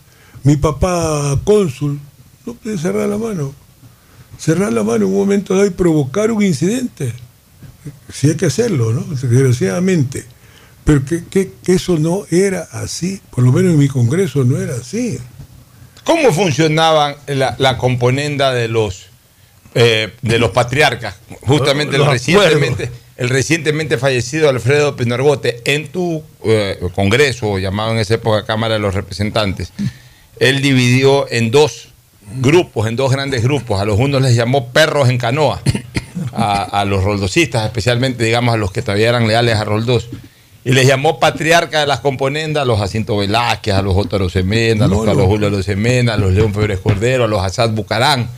mi 0.44 0.56
papá 0.56 1.38
cónsul. 1.44 1.98
No 2.46 2.54
puede 2.54 2.78
cerrar 2.78 3.08
la 3.08 3.18
mano. 3.18 3.54
Cerrar 4.38 4.72
la 4.72 4.82
mano 4.82 5.04
en 5.06 5.12
un 5.12 5.18
momento 5.18 5.54
dado 5.54 5.66
y 5.66 5.70
provocar 5.70 6.32
un 6.32 6.42
incidente. 6.42 7.12
Si 8.12 8.28
hay 8.28 8.37
que 8.37 8.46
hacerlo, 8.46 8.92
¿no? 8.92 9.02
Desgraciadamente. 9.02 10.24
Pero 10.84 11.04
que, 11.04 11.24
que- 11.24 11.52
que 11.62 11.74
eso 11.74 11.96
no 11.98 12.24
era 12.30 12.66
así, 12.72 13.20
por 13.30 13.44
lo 13.44 13.52
menos 13.52 13.72
en 13.72 13.78
mi 13.78 13.88
congreso 13.88 14.44
no 14.44 14.58
era 14.58 14.74
así. 14.74 15.18
¿Cómo 16.04 16.32
funcionaban 16.32 17.14
la, 17.28 17.54
la 17.58 17.78
componenda 17.78 18.52
de 18.52 18.66
los 18.68 19.06
eh, 19.74 20.12
de 20.22 20.38
los 20.38 20.50
patriarcas? 20.50 21.16
Justamente 21.42 21.96
el 21.96 22.02
recientemente, 22.12 22.90
el 23.16 23.28
recientemente 23.28 23.98
fallecido 23.98 24.48
Alfredo 24.48 24.96
Pinargote, 24.96 25.60
en 25.64 25.88
tu 25.88 26.22
eh, 26.44 26.78
congreso, 26.94 27.58
llamado 27.58 27.92
en 27.92 27.98
esa 27.98 28.14
época 28.14 28.44
Cámara 28.44 28.74
de 28.74 28.80
los 28.80 28.94
Representantes, 28.94 29.72
él 30.40 30.60
dividió 30.60 31.30
en 31.30 31.52
dos 31.52 31.88
grupos, 32.40 32.88
en 32.88 32.96
dos 32.96 33.12
grandes 33.12 33.44
grupos. 33.44 33.80
A 33.80 33.84
los 33.84 33.98
unos 34.00 34.20
les 34.22 34.34
llamó 34.34 34.72
perros 34.72 35.08
en 35.08 35.18
canoa, 35.18 35.62
a, 36.32 36.62
a 36.80 36.84
los 36.84 37.04
roldosistas, 37.04 37.64
especialmente, 37.64 38.24
digamos, 38.24 38.52
a 38.52 38.56
los 38.56 38.72
que 38.72 38.82
todavía 38.82 39.10
eran 39.10 39.28
leales 39.28 39.56
a 39.56 39.64
Roldós. 39.64 40.08
Y 40.64 40.72
les 40.72 40.87
llamó 40.87 41.18
patriarca 41.18 41.81
de 41.81 41.87
las 41.87 42.01
componendas 42.01 42.62
a 42.62 42.64
los 42.64 42.79
Jacinto 42.79 43.16
Velázquez, 43.16 43.75
a 43.75 43.83
los 43.83 43.96
Otto 43.96 44.29
Semena, 44.29 44.85
a 44.85 44.88
los 44.88 44.98
No, 44.98 45.05
Carlos 45.05 45.25
no. 45.25 45.31
Julio 45.31 45.51
Losemena, 45.51 46.14
a 46.14 46.16
los 46.16 46.33
León 46.33 46.55
Febres 46.55 46.79
Cordero, 46.79 47.25
a 47.25 47.29
los 47.29 47.42
Asad 47.42 47.70
Bucarán. 47.70 48.29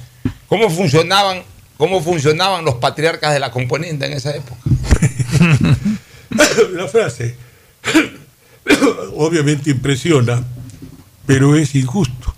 ¿Cómo 0.48 0.70
funcionaban, 0.70 1.42
¿Cómo 1.76 2.02
funcionaban 2.02 2.64
los 2.64 2.76
patriarcas 2.76 3.34
de 3.34 3.40
la 3.40 3.50
componenda 3.50 4.06
en 4.06 4.14
esa 4.14 4.34
época? 4.34 4.60
la 6.72 6.88
frase 6.88 7.36
obviamente 9.14 9.70
impresiona, 9.70 10.42
pero 11.26 11.56
es 11.56 11.74
injusto. 11.74 12.34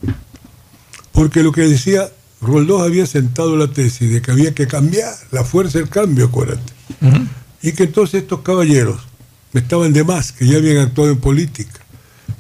Porque 1.13 1.43
lo 1.43 1.53
que 1.53 1.63
decía 1.63 2.11
Roldós 2.41 2.83
había 2.83 3.07
sentado 3.07 3.57
la 3.57 3.69
tesis 3.69 4.13
de 4.13 4.21
que 4.21 4.31
había 4.31 4.55
que 4.55 4.67
cambiar, 4.67 5.15
la 5.31 5.45
fuerza 5.45 5.79
del 5.79 5.89
cambio, 5.89 6.27
acuérdate. 6.27 6.73
Y 7.63 7.73
que 7.73 7.85
entonces 7.85 8.23
estos 8.23 8.41
caballeros 8.41 9.01
estaban 9.61 9.93
de 9.93 10.05
más, 10.05 10.33
que 10.33 10.47
ya 10.47 10.59
habían 10.59 10.79
actuado 10.79 11.11
en 11.11 11.19
política, 11.19 11.81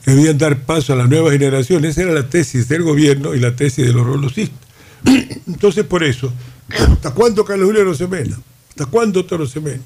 que 0.04 0.12
debían 0.12 0.38
dar 0.38 0.58
paso 0.60 0.92
a 0.92 0.96
la 0.96 1.06
nueva 1.06 1.30
generación. 1.30 1.84
Esa 1.84 2.02
era 2.02 2.12
la 2.12 2.28
tesis 2.28 2.68
del 2.68 2.82
gobierno 2.82 3.34
y 3.34 3.40
la 3.40 3.54
tesis 3.54 3.86
de 3.86 3.92
los 3.92 4.06
rolosistas. 4.06 4.58
Entonces, 5.46 5.84
por 5.84 6.02
eso, 6.04 6.32
¿hasta 6.90 7.12
cuándo 7.12 7.44
Carlos 7.44 7.66
Julio 7.66 7.84
Rosemena? 7.84 8.38
¿Hasta 8.70 8.86
cuándo 8.86 9.26
Rosemena? 9.28 9.82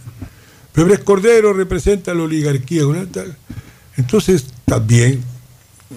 Febres 0.72 1.00
Cordero 1.00 1.52
representa 1.52 2.14
la 2.14 2.22
oligarquía. 2.22 2.82
Entonces, 3.96 4.46
también 4.64 5.22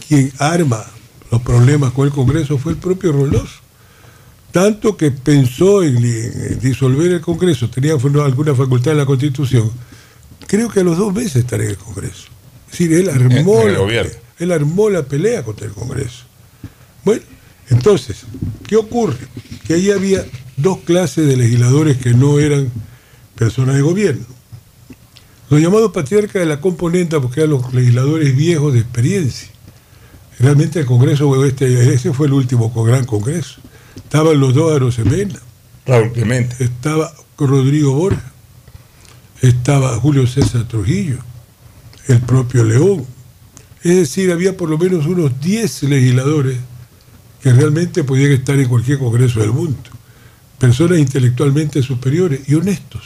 quien 0.07 0.31
arma 0.39 0.83
los 1.31 1.41
problemas 1.41 1.93
con 1.93 2.07
el 2.07 2.13
Congreso 2.13 2.57
fue 2.57 2.73
el 2.73 2.77
propio 2.77 3.11
Roldós. 3.11 3.61
Tanto 4.51 4.95
que 4.97 5.09
pensó 5.09 5.81
en, 5.81 6.59
disolver 6.59 7.11
el 7.11 7.21
Congreso, 7.21 7.69
tenía 7.69 7.93
alguna 7.93 8.53
facultad 8.53 8.91
en 8.91 8.99
la 8.99 9.05
Constitución, 9.05 9.71
creo 10.47 10.69
que 10.69 10.81
a 10.81 10.83
los 10.83 10.97
dos 10.97 11.13
meses 11.13 11.37
estará 11.37 11.63
en 11.63 11.71
el 11.71 11.77
Congreso. 11.77 12.27
Es 12.71 12.79
decir, 12.79 12.93
él 12.93 13.09
armó, 13.09 13.61
En 13.63 13.75
el 13.75 13.95
la, 13.95 14.09
él 14.39 14.51
armó 14.51 14.89
la 14.89 15.03
pelea 15.03 15.43
contra 15.43 15.67
el 15.67 15.73
Congreso. 15.73 16.25
Bueno, 17.03 17.21
entonces, 17.69 18.23
¿qué 18.67 18.75
ocurre? 18.75 19.17
Que 19.67 19.75
ahí 19.75 19.91
había 19.91 20.25
dos 20.57 20.79
clases 20.79 21.27
de 21.27 21.37
legisladores 21.37 21.97
que 21.97 22.13
no 22.13 22.39
eran 22.39 22.71
personas 23.35 23.75
de 23.75 23.81
gobierno. 23.81 24.25
Los 25.49 25.61
llamados 25.61 25.91
patriarcas 25.91 26.41
de 26.41 26.45
la 26.45 26.61
componenta, 26.61 27.19
porque 27.19 27.41
eran 27.41 27.51
los 27.51 27.73
legisladores 27.73 28.35
viejos 28.35 28.73
de 28.73 28.79
experiencia. 28.79 29.49
Realmente 30.39 30.79
el 30.79 30.85
Congreso, 30.85 31.45
este, 31.45 31.93
ese 31.93 32.11
fue 32.11 32.27
el 32.27 32.33
último 32.33 32.71
gran 32.83 33.05
Congreso. 33.05 33.61
Estaban 33.95 34.39
los 34.39 34.53
dos 34.53 34.75
Arosemena. 34.75 35.39
Raúl 35.85 36.11
Clemente. 36.11 36.63
Estaba 36.63 37.13
Rodrigo 37.37 37.93
Borja. 37.93 38.32
Estaba 39.43 39.97
Julio 39.99 40.25
César 40.25 40.67
Trujillo. 40.67 41.17
El 42.07 42.21
propio 42.21 42.63
León. 42.63 43.05
Es 43.83 43.95
decir, 43.97 44.31
había 44.31 44.55
por 44.55 44.69
lo 44.69 44.77
menos 44.77 45.05
unos 45.05 45.39
10 45.41 45.83
legisladores 45.83 46.57
que 47.41 47.51
realmente 47.51 48.03
podían 48.05 48.31
estar 48.31 48.57
en 48.57 48.69
cualquier 48.69 48.99
Congreso 48.99 49.41
del 49.41 49.51
mundo. 49.51 49.77
Personas 50.59 50.97
intelectualmente 50.99 51.83
superiores 51.83 52.39
y 52.47 52.55
honestos. 52.55 53.01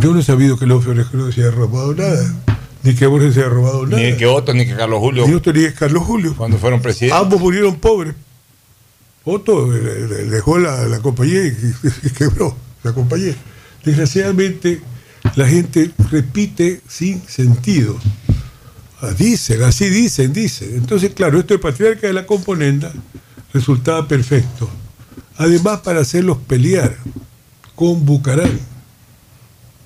Yo 0.00 0.14
no 0.14 0.20
he 0.20 0.22
sabido 0.22 0.58
que 0.58 0.66
Febres 0.66 1.12
no 1.12 1.30
se 1.30 1.42
haya 1.42 1.50
robado 1.50 1.94
nada, 1.94 2.34
ni 2.82 2.94
que 2.94 3.06
Borges 3.06 3.34
se 3.34 3.40
haya 3.40 3.50
robado 3.50 3.86
nada. 3.86 4.02
Ni 4.02 4.16
que 4.16 4.24
Otto 4.26 4.54
ni 4.54 4.64
que 4.64 4.74
Carlos 4.74 5.00
Julio. 5.00 5.26
Ni 5.28 5.34
Otto 5.34 5.52
ni 5.52 5.60
que 5.60 5.74
Carlos 5.74 6.02
Julio. 6.04 6.34
Cuando 6.34 6.56
fueron 6.56 6.80
presidentes. 6.80 7.20
Ambos 7.20 7.38
murieron 7.40 7.76
pobres. 7.76 8.14
Otto 9.24 9.74
eh, 9.76 10.06
le- 10.08 10.24
dejó 10.30 10.58
la, 10.58 10.86
la 10.88 11.00
compañía 11.00 11.44
y 11.46 12.10
quebró 12.16 12.56
la 12.82 12.92
compañía. 12.94 13.36
Desgraciadamente, 13.84 14.80
la 15.36 15.48
gente 15.48 15.90
repite 16.10 16.80
sin 16.88 17.22
sentido 17.26 17.98
Ah, 19.02 19.10
Dicen, 19.18 19.60
así 19.64 19.88
dicen, 19.88 20.32
dicen. 20.32 20.76
Entonces, 20.76 21.10
claro, 21.12 21.40
esto 21.40 21.54
de 21.54 21.58
patriarca 21.58 22.06
de 22.06 22.12
la 22.12 22.24
componenda 22.24 22.92
resultaba 23.52 24.06
perfecto. 24.06 24.70
Además, 25.38 25.80
para 25.80 26.00
hacerlos 26.00 26.38
pelear 26.46 26.96
con 27.74 28.06
Bucarán. 28.06 28.60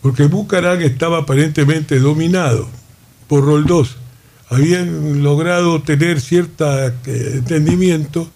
Porque 0.03 0.25
Bucarán 0.25 0.83
estaba 0.83 1.21
aparentemente 1.21 1.99
dominado 1.99 2.69
por 3.27 3.43
Roldós. 3.47 3.97
Habían 4.51 5.23
logrado 5.23 5.81
tener 5.81 6.21
cierto 6.21 6.67
entendimiento. 7.07 8.31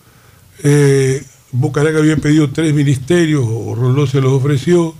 Eh, 0.62 1.22
Bucarán 1.52 1.94
había 1.94 2.16
pedido 2.16 2.50
tres 2.50 2.72
ministerios, 2.72 3.44
o 3.46 3.74
Roldós 3.74 4.10
se 4.10 4.22
los 4.22 4.32
ofreció. 4.32 4.94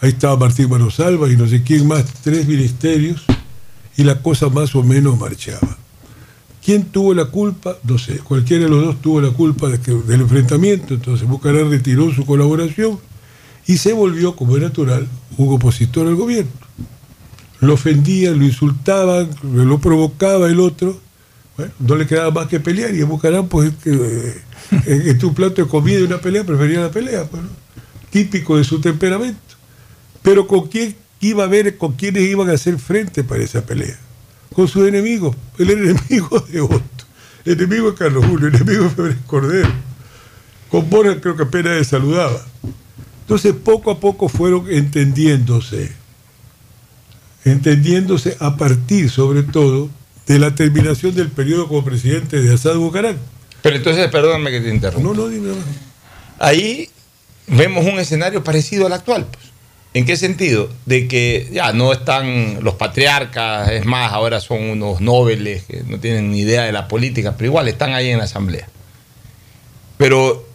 Ahí 0.00 0.10
estaba 0.10 0.36
Martín 0.36 0.70
Manosalva 0.70 1.28
y 1.28 1.36
no 1.36 1.48
sé 1.48 1.62
quién 1.62 1.88
más, 1.88 2.04
tres 2.22 2.46
ministerios, 2.46 3.24
y 3.96 4.04
la 4.04 4.22
cosa 4.22 4.48
más 4.48 4.74
o 4.76 4.84
menos 4.84 5.18
marchaba. 5.18 5.76
¿Quién 6.64 6.84
tuvo 6.84 7.14
la 7.14 7.24
culpa? 7.24 7.76
No 7.82 7.98
sé, 7.98 8.18
cualquiera 8.18 8.64
de 8.64 8.70
los 8.70 8.84
dos 8.84 9.00
tuvo 9.00 9.20
la 9.20 9.30
culpa 9.30 9.68
del 9.68 10.20
enfrentamiento, 10.20 10.94
entonces 10.94 11.26
Bucarán 11.26 11.70
retiró 11.70 12.12
su 12.14 12.24
colaboración 12.24 13.00
y 13.66 13.78
se 13.78 13.92
volvió, 13.92 14.36
como 14.36 14.56
es 14.56 14.62
natural, 14.62 15.08
un 15.36 15.54
opositor 15.54 16.06
al 16.06 16.14
gobierno. 16.14 16.52
Lo 17.60 17.74
ofendían, 17.74 18.38
lo 18.38 18.44
insultaban, 18.44 19.30
lo 19.42 19.78
provocaba 19.78 20.48
el 20.48 20.60
otro, 20.60 20.96
bueno, 21.56 21.72
no 21.80 21.96
le 21.96 22.06
quedaba 22.06 22.30
más 22.30 22.46
que 22.46 22.60
pelear 22.60 22.94
y 22.94 23.02
Bucarán, 23.02 23.48
pues, 23.48 23.72
que, 23.82 23.90
eh, 23.90 24.42
en, 24.86 25.08
en 25.08 25.24
un 25.24 25.34
plato 25.34 25.62
de 25.62 25.68
comida 25.68 25.98
y 25.98 26.02
una 26.02 26.20
pelea, 26.20 26.44
prefería 26.44 26.82
la 26.82 26.90
pelea, 26.90 27.24
pues, 27.24 27.42
típico 28.10 28.56
de 28.56 28.62
su 28.62 28.80
temperamento. 28.80 29.57
Pero 30.22 30.46
con 30.46 30.68
quién 30.68 30.96
iba 31.20 31.44
a 31.44 31.46
ver, 31.46 31.76
con 31.76 31.92
quiénes 31.92 32.22
iban 32.22 32.50
a 32.50 32.54
hacer 32.54 32.78
frente 32.78 33.24
para 33.24 33.42
esa 33.42 33.64
pelea. 33.64 33.98
Con 34.54 34.68
sus 34.68 34.86
enemigos. 34.88 35.36
El 35.58 35.70
enemigo 35.70 36.40
de 36.40 36.60
Otto, 36.60 37.04
el 37.44 37.52
enemigo 37.52 37.90
de 37.90 37.96
Carlos 37.96 38.26
Julio, 38.26 38.48
el 38.48 38.54
enemigo 38.54 38.84
de 38.84 38.90
Febres 38.90 39.16
Cordero. 39.26 39.70
Con 40.70 40.88
Borja 40.90 41.20
creo 41.20 41.36
que 41.36 41.44
apenas 41.44 41.76
le 41.76 41.84
saludaba. 41.84 42.44
Entonces 43.22 43.54
poco 43.54 43.90
a 43.90 44.00
poco 44.00 44.28
fueron 44.28 44.70
entendiéndose. 44.70 45.92
Entendiéndose 47.44 48.36
a 48.40 48.56
partir, 48.56 49.10
sobre 49.10 49.42
todo, 49.42 49.90
de 50.26 50.38
la 50.38 50.54
terminación 50.54 51.14
del 51.14 51.28
periodo 51.28 51.68
como 51.68 51.84
presidente 51.84 52.40
de 52.40 52.54
Asad 52.54 52.76
Bucarán. 52.76 53.18
Pero 53.62 53.76
entonces, 53.76 54.08
perdóname 54.08 54.50
que 54.50 54.60
te 54.60 54.68
interrumpa. 54.68 55.08
No, 55.08 55.14
no, 55.14 55.28
dime. 55.28 55.52
Ahí 56.38 56.90
vemos 57.46 57.84
un 57.84 57.98
escenario 57.98 58.44
parecido 58.44 58.86
al 58.86 58.92
actual. 58.92 59.26
Pues. 59.30 59.47
¿En 59.94 60.04
qué 60.04 60.16
sentido? 60.16 60.68
De 60.86 61.08
que 61.08 61.48
ya 61.50 61.72
no 61.72 61.92
están 61.92 62.62
los 62.62 62.74
patriarcas, 62.74 63.70
es 63.70 63.84
más, 63.84 64.12
ahora 64.12 64.40
son 64.40 64.62
unos 64.62 65.00
nobles 65.00 65.64
que 65.64 65.82
no 65.86 65.98
tienen 65.98 66.30
ni 66.30 66.40
idea 66.40 66.64
de 66.64 66.72
la 66.72 66.88
política, 66.88 67.34
pero 67.36 67.46
igual 67.50 67.68
están 67.68 67.94
ahí 67.94 68.10
en 68.10 68.18
la 68.18 68.24
asamblea. 68.24 68.68
Pero 69.96 70.46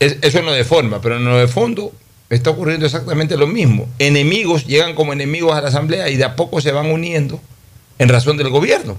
es- 0.00 0.16
eso 0.22 0.42
no 0.42 0.52
de 0.52 0.64
forma, 0.64 1.00
pero 1.00 1.16
en 1.16 1.24
lo 1.24 1.38
de 1.38 1.46
fondo 1.48 1.92
está 2.30 2.50
ocurriendo 2.50 2.86
exactamente 2.86 3.36
lo 3.36 3.46
mismo. 3.46 3.86
Enemigos 3.98 4.66
llegan 4.66 4.94
como 4.94 5.12
enemigos 5.12 5.54
a 5.56 5.60
la 5.60 5.68
asamblea 5.68 6.08
y 6.08 6.16
de 6.16 6.24
a 6.24 6.34
poco 6.36 6.60
se 6.60 6.72
van 6.72 6.86
uniendo 6.86 7.40
en 7.98 8.08
razón 8.08 8.36
del 8.36 8.48
gobierno. 8.48 8.96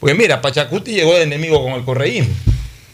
Porque 0.00 0.14
mira, 0.14 0.42
Pachacuti 0.42 0.92
llegó 0.92 1.14
de 1.14 1.22
enemigo 1.22 1.62
con 1.62 1.72
el 1.74 1.84
correísmo. 1.84 2.34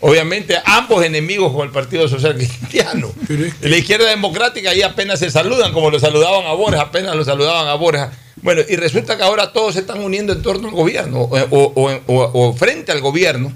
Obviamente 0.02 0.56
ambos 0.64 1.04
enemigos 1.04 1.52
con 1.52 1.66
el 1.66 1.72
Partido 1.72 2.08
Social 2.08 2.34
Cristiano. 2.34 3.12
La 3.60 3.76
izquierda 3.76 4.08
democrática 4.08 4.70
ahí 4.70 4.80
apenas 4.82 5.18
se 5.18 5.30
saludan, 5.30 5.72
como 5.72 5.90
lo 5.90 5.98
saludaban 6.00 6.46
a 6.46 6.52
Borja, 6.52 6.80
apenas 6.82 7.14
lo 7.16 7.24
saludaban 7.24 7.68
a 7.68 7.74
Borja. 7.74 8.10
Bueno, 8.42 8.62
y 8.66 8.76
resulta 8.76 9.18
que 9.18 9.22
ahora 9.22 9.52
todos 9.52 9.74
se 9.74 9.80
están 9.80 10.00
uniendo 10.00 10.32
en 10.32 10.40
torno 10.42 10.68
al 10.68 10.74
gobierno 10.74 11.20
o, 11.20 11.36
o- 11.50 12.00
o- 12.06 12.30
o 12.32 12.52
frente 12.54 12.90
al 12.92 13.00
gobierno 13.02 13.52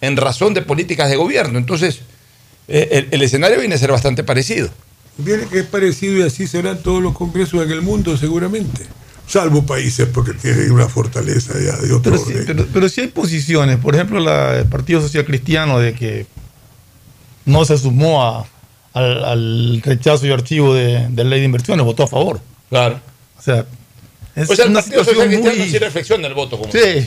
en 0.00 0.16
razón 0.16 0.54
de 0.54 0.62
políticas 0.62 1.10
de 1.10 1.16
gobierno. 1.16 1.58
Entonces, 1.58 2.00
eh, 2.68 2.88
el, 2.92 3.08
el 3.10 3.22
escenario 3.22 3.58
viene 3.58 3.74
a 3.74 3.78
ser 3.78 3.90
bastante 3.90 4.22
parecido. 4.22 4.70
Viene 5.18 5.46
que 5.48 5.58
es 5.58 5.66
parecido 5.66 6.18
y 6.18 6.22
así 6.22 6.46
serán 6.46 6.82
todos 6.82 7.02
los 7.02 7.14
congresos 7.14 7.64
en 7.64 7.72
el 7.72 7.82
mundo 7.82 8.16
seguramente. 8.16 8.86
Salvo 9.30 9.64
países 9.64 10.08
porque 10.12 10.32
tienen 10.32 10.72
una 10.72 10.88
fortaleza 10.88 11.52
ya 11.54 11.76
de 11.76 11.92
otro 11.92 12.12
Pero 12.12 12.22
orden. 12.22 12.44
pero, 12.46 12.66
pero 12.72 12.88
sí 12.88 13.02
hay 13.02 13.08
posiciones, 13.08 13.78
por 13.78 13.94
ejemplo, 13.94 14.18
la, 14.18 14.56
el 14.58 14.66
Partido 14.66 15.00
Social 15.00 15.24
Cristiano 15.24 15.78
de 15.78 15.94
que 15.94 16.26
no 17.44 17.64
se 17.64 17.78
sumó 17.78 18.22
a- 18.24 18.46
al, 18.92 19.24
al 19.24 19.82
rechazo 19.84 20.26
y 20.26 20.32
archivo 20.32 20.74
de, 20.74 21.06
de 21.10 21.24
ley 21.24 21.38
de 21.38 21.46
inversiones, 21.46 21.84
votó 21.86 22.02
a 22.02 22.08
favor. 22.08 22.40
Claro. 22.70 23.00
O 23.38 23.42
sea, 23.42 23.64
es 24.34 24.50
o 24.50 24.56
sea, 24.56 24.64
el 24.64 24.72
una 24.72 24.80
Partido 24.80 25.04
Social 25.04 25.14
situación 25.14 25.28
Cristiano 25.42 25.58
muy... 25.58 25.70
sí 25.70 25.78
reflexiona 25.78 26.26
el 26.26 26.34
voto 26.34 26.58
como 26.58 26.72
Sí. 26.72 27.06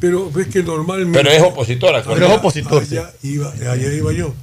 Pero 0.00 0.30
ves 0.30 0.46
que 0.48 0.62
normalmente. 0.62 1.18
Pero 1.18 1.30
es 1.30 1.42
opositor, 1.42 1.94
Allá- 1.94 2.04
Pero 2.12 2.26
es 2.26 2.32
opositor, 2.32 2.82
Allá, 2.82 3.10
iba, 3.22 3.50
allá 3.50 3.92
iba 3.92 4.12
yo. 4.12 4.34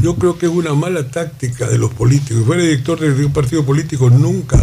Yo 0.00 0.14
creo 0.16 0.38
que 0.38 0.46
es 0.46 0.52
una 0.52 0.74
mala 0.74 1.08
táctica 1.08 1.66
de 1.66 1.76
los 1.76 1.92
políticos. 1.92 2.38
Si 2.38 2.44
fuera 2.44 2.62
director 2.62 2.98
de 3.00 3.24
un 3.26 3.32
partido 3.32 3.64
político, 3.66 4.08
nunca 4.10 4.58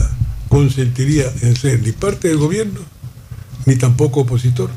consentiría 0.51 1.31
en 1.43 1.55
ser 1.55 1.81
ni 1.81 1.93
parte 1.93 2.27
del 2.27 2.35
gobierno, 2.35 2.81
ni 3.65 3.77
tampoco 3.77 4.19
opositor. 4.19 4.69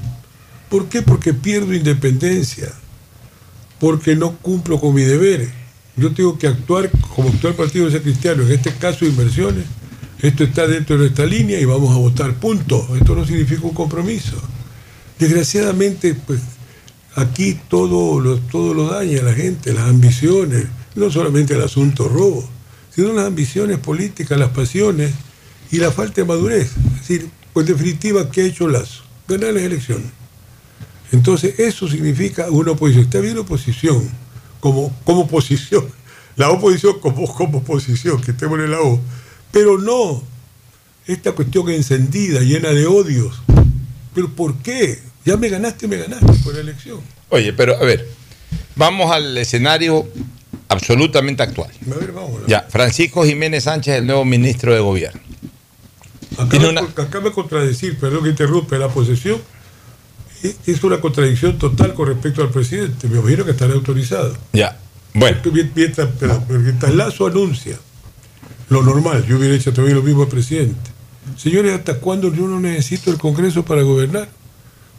¿Por 0.71 0.89
qué? 0.89 1.03
Porque 1.03 1.35
pierdo 1.35 1.75
independencia, 1.75 2.73
porque 3.81 4.15
no 4.15 4.37
cumplo 4.37 4.79
con 4.79 4.95
mis 4.95 5.09
deberes. 5.09 5.51
Yo 5.97 6.15
tengo 6.15 6.39
que 6.39 6.47
actuar 6.47 6.93
como 7.17 7.29
actúa 7.29 7.51
el 7.51 7.57
Partido 7.57 7.87
Social 7.87 8.03
Cristiano, 8.03 8.45
en 8.45 8.53
este 8.53 8.73
caso 8.75 9.05
inversiones. 9.05 9.65
Esto 10.23 10.45
está 10.45 10.69
dentro 10.69 10.95
de 10.95 11.07
nuestra 11.07 11.27
línea 11.27 11.59
y 11.59 11.65
vamos 11.65 11.93
a 11.93 11.99
votar, 11.99 12.35
punto. 12.35 12.89
Esto 12.97 13.17
no 13.17 13.27
significa 13.27 13.63
un 13.63 13.75
compromiso. 13.75 14.41
Desgraciadamente, 15.19 16.15
pues 16.15 16.41
aquí 17.17 17.59
todo 17.69 18.21
lo, 18.21 18.39
todo 18.39 18.75
lo 18.75 18.91
daña 18.91 19.23
la 19.23 19.35
gente, 19.35 19.73
las 19.73 19.89
ambiciones, 19.89 20.67
no 20.95 21.11
solamente 21.11 21.55
el 21.55 21.63
asunto 21.63 22.09
robo, 22.09 22.49
sino 22.95 23.13
las 23.13 23.27
ambiciones 23.27 23.79
políticas, 23.79 24.39
las 24.39 24.51
pasiones 24.51 25.13
y 25.75 25.79
la 25.79 25.91
falta 25.91 26.21
de 26.21 26.25
madurez. 26.25 26.71
Es 26.77 27.01
decir, 27.01 27.29
pues 27.53 27.69
en 27.69 27.75
definitiva, 27.77 28.31
¿qué 28.31 28.43
ha 28.43 28.45
hecho 28.45 28.69
Lazo? 28.69 29.03
Ganar 29.27 29.55
las 29.55 29.65
elecciones. 29.65 30.07
Entonces, 31.11 31.59
eso 31.59 31.89
significa 31.89 32.49
una 32.49 32.71
oposición. 32.71 33.05
Está 33.05 33.19
bien 33.19 33.35
la 33.35 33.41
oposición, 33.41 34.09
como, 34.61 34.97
como 35.03 35.23
oposición. 35.23 35.85
La 36.37 36.51
oposición 36.51 37.01
como, 37.01 37.27
como 37.35 37.59
oposición, 37.59 38.21
que 38.21 38.31
estemos 38.31 38.61
en 38.61 38.71
la 38.71 38.81
O. 38.83 39.01
Pero 39.51 39.77
no 39.79 40.23
esta 41.09 41.33
cuestión 41.33 41.69
encendida, 41.71 42.39
llena 42.39 42.69
de 42.69 42.87
odios. 42.87 43.43
¿Pero 44.15 44.31
por 44.31 44.57
qué? 44.59 45.01
Ya 45.25 45.37
me 45.37 45.49
ganaste, 45.49 45.89
me 45.89 45.97
ganaste 45.97 46.35
por 46.45 46.55
la 46.55 46.61
elección. 46.61 47.01
Oye, 47.31 47.53
pero 47.53 47.77
a 47.77 47.83
ver, 47.83 48.09
vamos 48.77 49.11
al 49.11 49.37
escenario 49.39 50.07
absolutamente 50.69 51.43
actual. 51.43 51.73
A 51.91 51.99
ver, 51.99 52.13
vamos. 52.13 52.43
Ya, 52.47 52.63
Francisco 52.69 53.25
Jiménez 53.25 53.65
Sánchez, 53.65 53.97
el 53.97 54.07
nuevo 54.07 54.25
ministro 54.25 54.73
de 54.73 54.79
Gobierno. 54.79 55.34
Acaba, 56.39 56.49
acaba 57.03 57.29
de 57.29 57.33
contradecir, 57.33 57.99
perdón 57.99 58.25
que 58.25 58.31
interrumpe, 58.31 58.79
la 58.79 58.89
posesión 58.89 59.39
es- 60.43 60.57
es 60.67 60.83
una 60.85 61.01
contradicción 61.01 61.59
total 61.59 61.95
con 61.95 62.09
respecto 62.09 62.43
al 62.43 62.51
presidente. 62.51 63.09
Me 63.09 63.19
imagino 63.19 63.45
que 63.45 63.53
estará 63.53 63.75
autorizado. 63.75 64.37
Ya, 64.53 64.79
bueno. 65.15 65.39
Mientras, 65.75 66.09
pero 66.19 66.43
mientras 66.61 66.95
Lazo 66.95 67.27
anuncia 67.27 67.79
lo 68.69 68.83
normal, 68.83 69.25
yo 69.27 69.37
hubiera 69.39 69.55
hecho 69.55 69.73
también 69.73 69.97
lo 69.97 70.03
mismo 70.03 70.23
al 70.23 70.29
presidente. 70.29 70.91
Señores, 71.37 71.73
¿hasta 71.73 71.99
cuándo 72.01 72.33
yo 72.35 72.47
no 72.47 72.61
necesito 72.61 73.11
el 73.11 73.19
Congreso 73.19 73.65
para 73.65 73.83
gobernar? 73.83 74.29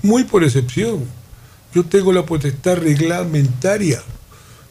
Muy 0.02 0.24
por 0.24 0.44
excepción. 0.44 1.06
Yo 1.74 1.84
tengo 1.84 2.14
la 2.14 2.26
potestad 2.26 2.78
reglamentaria. 2.78 4.02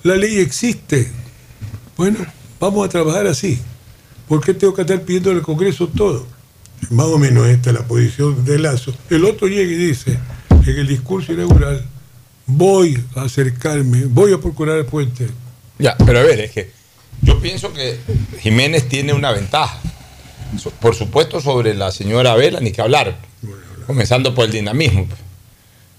La 0.03 0.17
ley 0.17 0.39
existe. 0.39 1.11
Bueno, 1.97 2.19
vamos 2.59 2.87
a 2.87 2.89
trabajar 2.89 3.27
así. 3.27 3.59
¿Por 4.29 4.41
qué 4.43 4.55
tengo 4.55 4.75
que 4.75 4.83
estar 4.83 5.01
pidiendo 5.03 5.31
al 5.31 5.43
Congreso 5.43 5.87
todo? 5.89 6.27
Más 6.91 7.07
o 7.07 7.19
menos 7.19 7.47
esta 7.47 7.71
es 7.71 7.77
la 7.77 7.87
posición 7.87 8.45
de 8.45 8.59
Lazo. 8.59 8.95
El 9.11 9.25
otro 9.25 9.49
llega 9.49 9.71
y 9.73 9.77
dice, 9.77 10.19
en 10.51 10.79
el 10.79 10.87
discurso 10.87 11.33
inaugural, 11.33 11.85
voy 12.47 13.03
a 13.17 13.23
acercarme, 13.23 14.05
voy 14.07 14.33
a 14.33 14.39
procurar 14.39 14.79
el 14.79 14.87
puente. 14.87 15.29
Ya, 15.79 15.97
pero 16.05 16.21
a 16.21 16.23
ver, 16.23 16.41
es 16.41 16.51
que 16.51 16.71
yo 17.23 17.41
pienso 17.41 17.73
que 17.73 17.99
Jiménez 18.41 18.89
tiene 18.89 19.13
una 19.13 19.33
ventaja. 19.33 19.81
Por 20.81 20.95
supuesto, 20.95 21.41
sobre 21.41 21.75
la 21.75 21.91
señora 21.91 22.35
Vela, 22.35 22.61
ni 22.61 22.71
que 22.71 22.81
hablar. 22.81 23.19
Comenzando 23.87 24.35
por 24.35 24.45
el 24.45 24.53
dinamismo. 24.53 25.07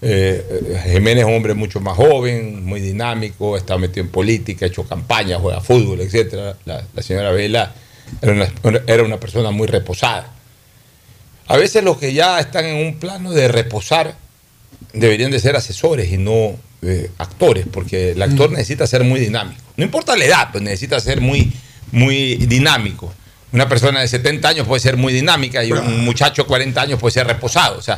Eh, 0.02 0.44
eh, 0.48 0.82
Jiménez 0.92 1.24
es 1.24 1.28
un 1.28 1.34
hombre 1.34 1.54
mucho 1.54 1.80
más 1.80 1.96
joven, 1.96 2.64
muy 2.64 2.80
dinámico, 2.80 3.56
está 3.56 3.78
metido 3.78 4.04
en 4.04 4.12
política, 4.12 4.66
ha 4.66 4.68
hecho 4.68 4.84
campaña, 4.84 5.38
juega 5.38 5.60
fútbol, 5.60 6.00
etc. 6.00 6.56
La, 6.64 7.02
señora 7.02 7.30
Vela 7.32 7.74
era 8.86 9.02
una 9.02 9.18
persona 9.18 9.50
muy 9.50 9.66
reposada. 9.66 10.32
A 11.48 11.56
veces 11.56 11.84
los 11.84 11.98
que 11.98 12.12
ya 12.12 12.40
están 12.40 12.64
en 12.64 12.86
un 12.86 12.98
plano 12.98 13.32
de 13.32 13.48
reposar 13.48 14.16
deberían 14.92 15.30
de 15.30 15.38
ser 15.38 15.56
asesores 15.56 16.10
y 16.12 16.18
no 16.18 16.56
eh, 16.82 17.10
actores, 17.18 17.66
porque 17.70 18.12
el 18.12 18.22
actor 18.22 18.50
necesita 18.50 18.86
ser 18.86 19.04
muy 19.04 19.20
dinámico. 19.20 19.60
No 19.76 19.84
importa 19.84 20.16
la 20.16 20.24
edad, 20.24 20.48
pues 20.52 20.62
necesita 20.62 20.98
ser 21.00 21.20
muy, 21.20 21.52
muy 21.92 22.36
dinámico. 22.36 23.12
Una 23.52 23.68
persona 23.68 24.00
de 24.00 24.08
70 24.08 24.48
años 24.48 24.66
puede 24.66 24.80
ser 24.80 24.96
muy 24.96 25.12
dinámica 25.12 25.64
y 25.64 25.72
un 25.72 26.04
muchacho 26.04 26.42
de 26.42 26.48
40 26.48 26.80
años 26.82 27.00
puede 27.00 27.12
ser 27.12 27.26
reposado. 27.26 27.78
O 27.78 27.82
sea, 27.82 27.96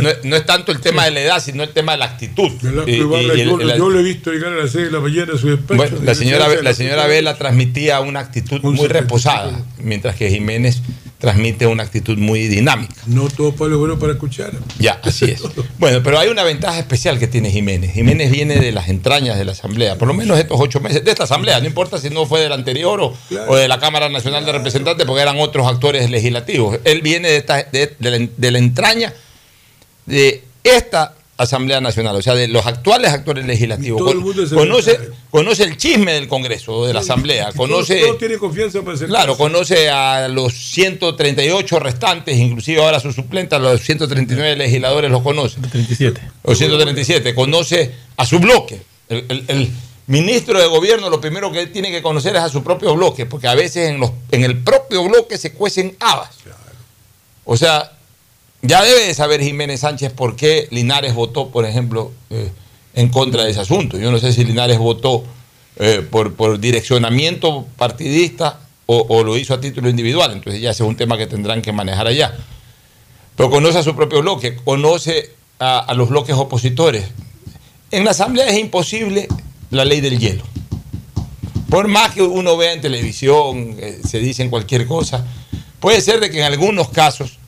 no, 0.00 0.08
no 0.24 0.36
es 0.36 0.46
tanto 0.46 0.72
el 0.72 0.80
tema 0.80 1.04
de 1.04 1.10
la 1.10 1.20
edad, 1.20 1.42
sino 1.42 1.62
el 1.64 1.70
tema 1.70 1.92
de 1.92 1.98
la 1.98 2.04
actitud. 2.06 2.50
¿Verdad 2.62 2.84
que 2.84 2.92
Y- 2.92 2.94
y- 2.94 2.98
Ibarra, 3.00 3.22
y 3.36 3.40
el- 3.40 3.76
yo, 3.76 3.90
lo 3.90 3.98
he 3.98 4.02
visto 4.02 4.30
llegar 4.32 4.52
a 4.52 4.56
las 4.56 4.70
6 4.70 4.86
de 4.86 4.90
la 4.92 5.00
mañana 5.00 5.32
a 5.34 5.38
su 5.38 5.48
despacho. 5.48 5.74
bueno, 5.76 5.98
la 6.02 6.14
señora, 6.14 6.46
la 6.62 6.72
señora 6.74 7.06
Vela 7.06 7.36
transmitía 7.36 8.00
una 8.00 8.20
actitud 8.20 8.62
muy 8.62 8.86
reposada, 8.88 9.60
mientras 9.78 10.14
que 10.16 10.30
Jiménez 10.30 10.80
transmite 11.20 11.66
una 11.66 11.82
actitud 11.82 12.16
muy 12.18 12.48
dinámica. 12.48 12.94
No 13.06 13.28
todo 13.28 13.54
palo 13.54 13.74
es 13.74 13.78
bueno 13.78 13.98
para 13.98 14.14
escuchar. 14.14 14.52
Ya, 14.78 14.98
así 15.04 15.26
es. 15.26 15.42
Bueno, 15.78 16.00
pero 16.02 16.18
hay 16.18 16.28
una 16.28 16.42
ventaja 16.42 16.78
especial 16.78 17.18
que 17.18 17.26
tiene 17.28 17.50
Jiménez. 17.50 17.92
Jiménez 17.92 18.30
viene 18.30 18.56
de 18.58 18.72
las 18.72 18.88
entrañas 18.88 19.38
de 19.38 19.44
la 19.44 19.52
Asamblea, 19.52 19.96
por 19.96 20.08
lo 20.08 20.14
menos 20.14 20.38
estos 20.38 20.58
ocho 20.60 20.80
meses 20.80 21.04
de 21.04 21.10
esta 21.10 21.24
Asamblea, 21.24 21.60
no 21.60 21.66
importa 21.66 21.98
si 21.98 22.10
no 22.10 22.26
fue 22.26 22.40
del 22.40 22.52
anterior 22.52 23.00
o, 23.00 23.14
o 23.48 23.56
de 23.56 23.68
la 23.68 23.78
Cámara 23.78 24.08
Nacional 24.08 24.44
de 24.44 24.52
Representantes, 24.52 25.06
porque 25.06 25.22
eran 25.22 25.38
otros 25.38 25.66
actores 25.66 26.10
legislativos. 26.10 26.78
Él 26.84 27.00
viene 27.02 27.28
de, 27.28 27.36
esta- 27.36 27.62
de- 27.62 27.94
de 27.98 28.10
la, 28.10 28.28
de 28.36 28.50
la 28.50 28.58
entraña 28.58 29.12
de 30.06 30.42
esta 30.64 31.14
Asamblea 31.42 31.80
Nacional, 31.80 32.14
o 32.16 32.22
sea, 32.22 32.34
de 32.34 32.48
los 32.48 32.66
actuales 32.66 33.10
actores 33.12 33.46
legislativos. 33.46 33.98
todo 33.98 34.12
el 34.12 34.18
mundo 34.18 34.46
se 34.46 34.54
conoce, 34.54 34.98
conoce 35.30 35.62
el 35.64 35.76
chisme 35.76 36.12
del 36.12 36.28
Congreso 36.28 36.74
o 36.74 36.86
de 36.86 36.92
la 36.94 37.00
Asamblea, 37.00 37.52
conoce... 37.52 37.98
Todo, 38.00 38.08
todo 38.08 38.16
tiene 38.18 38.38
confianza 38.38 38.82
para 38.82 38.98
Claro, 38.98 39.36
conoce 39.36 39.88
a 39.90 40.28
los 40.28 40.52
138 40.52 41.78
restantes, 41.78 42.36
inclusive 42.36 42.82
ahora 42.82 43.00
sus 43.00 43.14
suplentes, 43.14 43.56
a 43.56 43.60
los 43.60 43.80
139 43.80 44.56
legisladores 44.56 45.10
los 45.10 45.22
conoce. 45.22 45.60
37. 45.60 46.20
O 46.42 46.54
137. 46.54 47.34
Conoce 47.34 47.92
a 48.16 48.26
su 48.26 48.38
bloque. 48.38 48.80
El, 49.08 49.24
el- 49.28 49.44
el 49.48 49.70
ministro 50.06 50.58
de 50.58 50.66
gobierno 50.66 51.08
lo 51.08 51.20
primero 51.20 51.52
que 51.52 51.68
tiene 51.68 51.90
que 51.90 52.02
conocer 52.02 52.34
es 52.36 52.42
a 52.42 52.48
su 52.48 52.62
propio 52.64 52.94
bloque, 52.96 53.26
porque 53.26 53.46
a 53.46 53.54
veces 53.54 53.88
en, 53.90 54.00
los, 54.00 54.10
en 54.32 54.42
el 54.44 54.58
propio 54.58 55.04
bloque 55.04 55.38
se 55.38 55.52
cuecen 55.52 55.96
habas. 56.00 56.30
O 57.44 57.56
sea, 57.56 57.92
ya 58.62 58.82
debe 58.82 59.06
de 59.06 59.14
saber 59.14 59.42
Jiménez 59.42 59.80
Sánchez 59.80 60.12
por 60.12 60.36
qué 60.36 60.68
Linares 60.70 61.14
votó, 61.14 61.48
por 61.48 61.64
ejemplo, 61.64 62.12
eh, 62.30 62.50
en 62.94 63.08
contra 63.08 63.44
de 63.44 63.50
ese 63.50 63.60
asunto. 63.60 63.98
Yo 63.98 64.10
no 64.10 64.18
sé 64.18 64.32
si 64.32 64.44
Linares 64.44 64.78
votó 64.78 65.24
eh, 65.76 66.06
por, 66.08 66.34
por 66.34 66.58
direccionamiento 66.58 67.66
partidista 67.76 68.60
o, 68.92 69.22
lo 69.22 69.38
hizo 69.38 69.54
a 69.54 69.60
título 69.60 69.88
individual. 69.88 70.32
Entonces 70.32 70.60
ya 70.60 70.70
ese 70.70 70.82
es 70.82 70.88
un 70.88 70.96
tema 70.96 71.16
que 71.16 71.28
tendrán 71.28 71.62
que 71.62 71.70
manejar 71.70 72.08
allá. 72.08 72.36
Pero 73.36 73.48
conoce 73.48 73.78
a 73.78 73.82
su 73.84 73.94
propio 73.94 74.20
bloque, 74.20 74.56
conoce 74.56 75.30
a, 75.60 75.78
a 75.78 75.94
los 75.94 76.08
bloques 76.08 76.34
opositores. 76.34 77.06
En 77.92 78.04
la 78.04 78.10
Asamblea 78.10 78.48
es 78.48 78.58
imposible 78.58 79.28
la 79.70 79.84
ley 79.84 80.00
del 80.00 80.18
hielo. 80.18 80.42
Por 81.70 81.86
más 81.86 82.12
que 82.12 82.22
uno 82.22 82.56
vea 82.56 82.72
en 82.72 82.80
televisión, 82.80 83.76
eh, 83.78 84.00
se 84.06 84.18
dicen 84.18 84.50
cualquier 84.50 84.88
cosa, 84.88 85.24
puede 85.78 86.00
ser 86.00 86.18
de 86.18 86.28
que 86.28 86.40
en 86.40 86.44
algunos 86.44 86.88
casos 86.88 87.38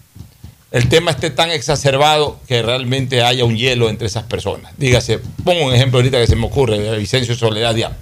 el 0.72 0.88
tema 0.88 1.10
esté 1.10 1.30
tan 1.30 1.50
exacerbado 1.50 2.40
que 2.48 2.62
realmente 2.62 3.22
haya 3.22 3.44
un 3.44 3.56
hielo 3.56 3.88
entre 3.90 4.06
esas 4.06 4.24
personas. 4.24 4.72
Dígase, 4.78 5.18
pongo 5.44 5.66
un 5.66 5.74
ejemplo 5.74 5.98
ahorita 5.98 6.18
que 6.18 6.26
se 6.26 6.36
me 6.36 6.46
ocurre, 6.46 6.96
Vicencio 6.98 7.34
Soledad 7.34 7.74
Diab. 7.74 7.92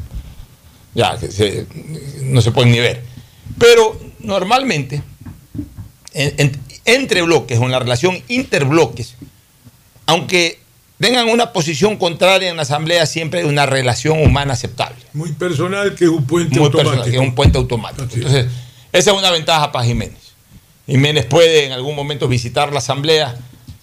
Ya, 0.94 1.16
que 1.18 1.30
se- 1.30 1.66
no 2.22 2.40
se 2.40 2.50
pueden 2.52 2.72
ni 2.72 2.78
ver. 2.80 3.02
Pero 3.58 3.98
normalmente, 4.20 5.02
en- 6.14 6.34
en- 6.38 6.60
entre 6.84 7.22
bloques 7.22 7.58
o 7.58 7.64
en 7.64 7.70
la 7.72 7.78
relación 7.78 8.22
interbloques, 8.28 9.14
aunque 10.06 10.58
tengan 10.98 11.28
una 11.28 11.52
posición 11.52 11.96
contraria 11.96 12.50
en 12.50 12.56
la 12.56 12.62
Asamblea, 12.62 13.06
siempre 13.06 13.40
hay 13.40 13.46
una 13.46 13.66
relación 13.66 14.20
humana 14.22 14.52
aceptable. 14.54 14.98
Muy 15.12 15.32
personal 15.32 15.94
que 15.94 16.04
es 16.04 16.10
un 16.10 16.24
puente 16.26 16.56
Muy 16.56 16.66
automático. 16.66 16.90
personal, 16.90 17.10
que 17.10 17.16
es 17.16 17.22
un 17.28 17.34
puente 17.34 17.58
automático. 17.58 18.02
Entonces, 18.14 18.46
esa 18.92 19.10
es 19.12 19.16
una 19.16 19.30
ventaja 19.30 19.70
para 19.72 19.84
Jiménez. 19.84 20.18
Jiménez 20.86 21.26
puede 21.26 21.66
en 21.66 21.72
algún 21.72 21.94
momento 21.94 22.26
visitar 22.28 22.72
la 22.72 22.78
Asamblea 22.78 23.36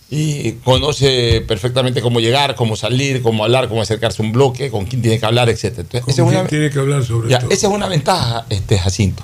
y 0.09 0.53
conoce 0.63 1.41
perfectamente 1.41 2.01
cómo 2.01 2.19
llegar, 2.19 2.55
cómo 2.55 2.75
salir, 2.75 3.21
cómo 3.21 3.43
hablar, 3.43 3.67
cómo 3.67 3.81
acercarse 3.81 4.21
a 4.21 4.25
un 4.25 4.31
bloque, 4.31 4.69
con 4.71 4.85
quién 4.85 5.01
tiene 5.01 5.19
que 5.19 5.25
hablar, 5.25 5.49
etc. 5.49 5.65
Entonces, 5.79 6.01
¿Con 6.01 6.09
esa 6.09 6.21
es 6.23 6.27
quién 6.27 6.39
una, 6.39 6.47
tiene 6.49 6.69
que 6.69 6.79
hablar 6.79 7.03
sobre 7.03 7.29
ya, 7.29 7.39
todo? 7.39 7.51
esa 7.51 7.67
es 7.67 7.73
una 7.73 7.87
ventaja, 7.87 8.45
este 8.49 8.77
Jacinto. 8.79 9.23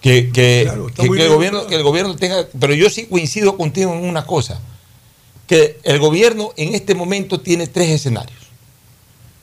Que, 0.00 0.30
que, 0.30 0.70
que- 0.96 1.02
el 1.02 1.28
gobierno, 1.30 1.66
que 1.66 1.74
el 1.76 1.82
gobierno 1.82 2.14
tenga. 2.16 2.46
Pero 2.58 2.74
yo 2.74 2.90
sí 2.90 3.06
coincido 3.06 3.56
contigo 3.56 3.92
en 3.94 4.04
una 4.04 4.26
cosa: 4.26 4.60
que 5.46 5.78
el 5.82 5.98
gobierno 5.98 6.52
en 6.56 6.74
este 6.74 6.94
momento 6.94 7.40
tiene 7.40 7.66
tres 7.66 7.88
escenarios. 7.90 8.38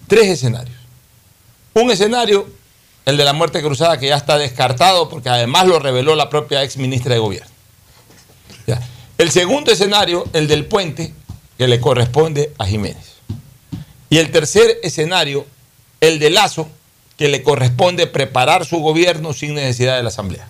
Tres 0.07 0.27
escenarios. 0.27 0.75
Un 1.73 1.89
escenario, 1.89 2.47
el 3.05 3.17
de 3.17 3.23
la 3.23 3.33
muerte 3.33 3.61
cruzada, 3.61 3.97
que 3.99 4.07
ya 4.07 4.17
está 4.17 4.37
descartado 4.37 5.09
porque 5.09 5.29
además 5.29 5.67
lo 5.67 5.79
reveló 5.79 6.15
la 6.15 6.29
propia 6.29 6.63
ex 6.63 6.77
ministra 6.77 7.13
de 7.15 7.19
Gobierno. 7.19 7.50
El 9.21 9.29
segundo 9.29 9.71
escenario, 9.71 10.25
el 10.33 10.47
del 10.47 10.65
puente, 10.65 11.13
que 11.55 11.67
le 11.67 11.79
corresponde 11.79 12.53
a 12.57 12.65
Jiménez. 12.65 13.17
Y 14.09 14.17
el 14.17 14.31
tercer 14.31 14.79
escenario, 14.81 15.45
el 15.99 16.17
de 16.17 16.31
Lazo, 16.31 16.67
que 17.19 17.27
le 17.27 17.43
corresponde 17.43 18.07
preparar 18.07 18.65
su 18.65 18.79
gobierno 18.79 19.31
sin 19.33 19.53
necesidad 19.53 19.95
de 19.95 20.01
la 20.01 20.09
Asamblea. 20.09 20.47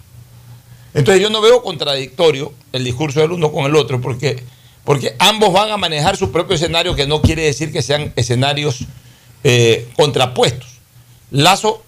Entonces 0.94 1.22
yo 1.22 1.30
no 1.30 1.42
veo 1.42 1.62
contradictorio 1.62 2.54
el 2.72 2.86
discurso 2.86 3.20
del 3.20 3.34
uno 3.34 3.52
con 3.52 3.66
el 3.66 3.76
otro, 3.76 4.00
porque, 4.00 4.42
porque 4.86 5.18
ambos 5.20 5.52
van 5.52 5.70
a 5.70 5.76
manejar 5.76 6.16
su 6.16 6.32
propio 6.32 6.56
escenario, 6.56 6.96
que 6.96 7.08
no 7.08 7.22
quiere 7.22 7.42
decir 7.42 7.74
que 7.74 7.82
sean 7.82 8.14
escenarios 8.16 8.86
eh, 9.44 9.90
contrapuestos. 9.98 10.70
Lazo 11.30 11.84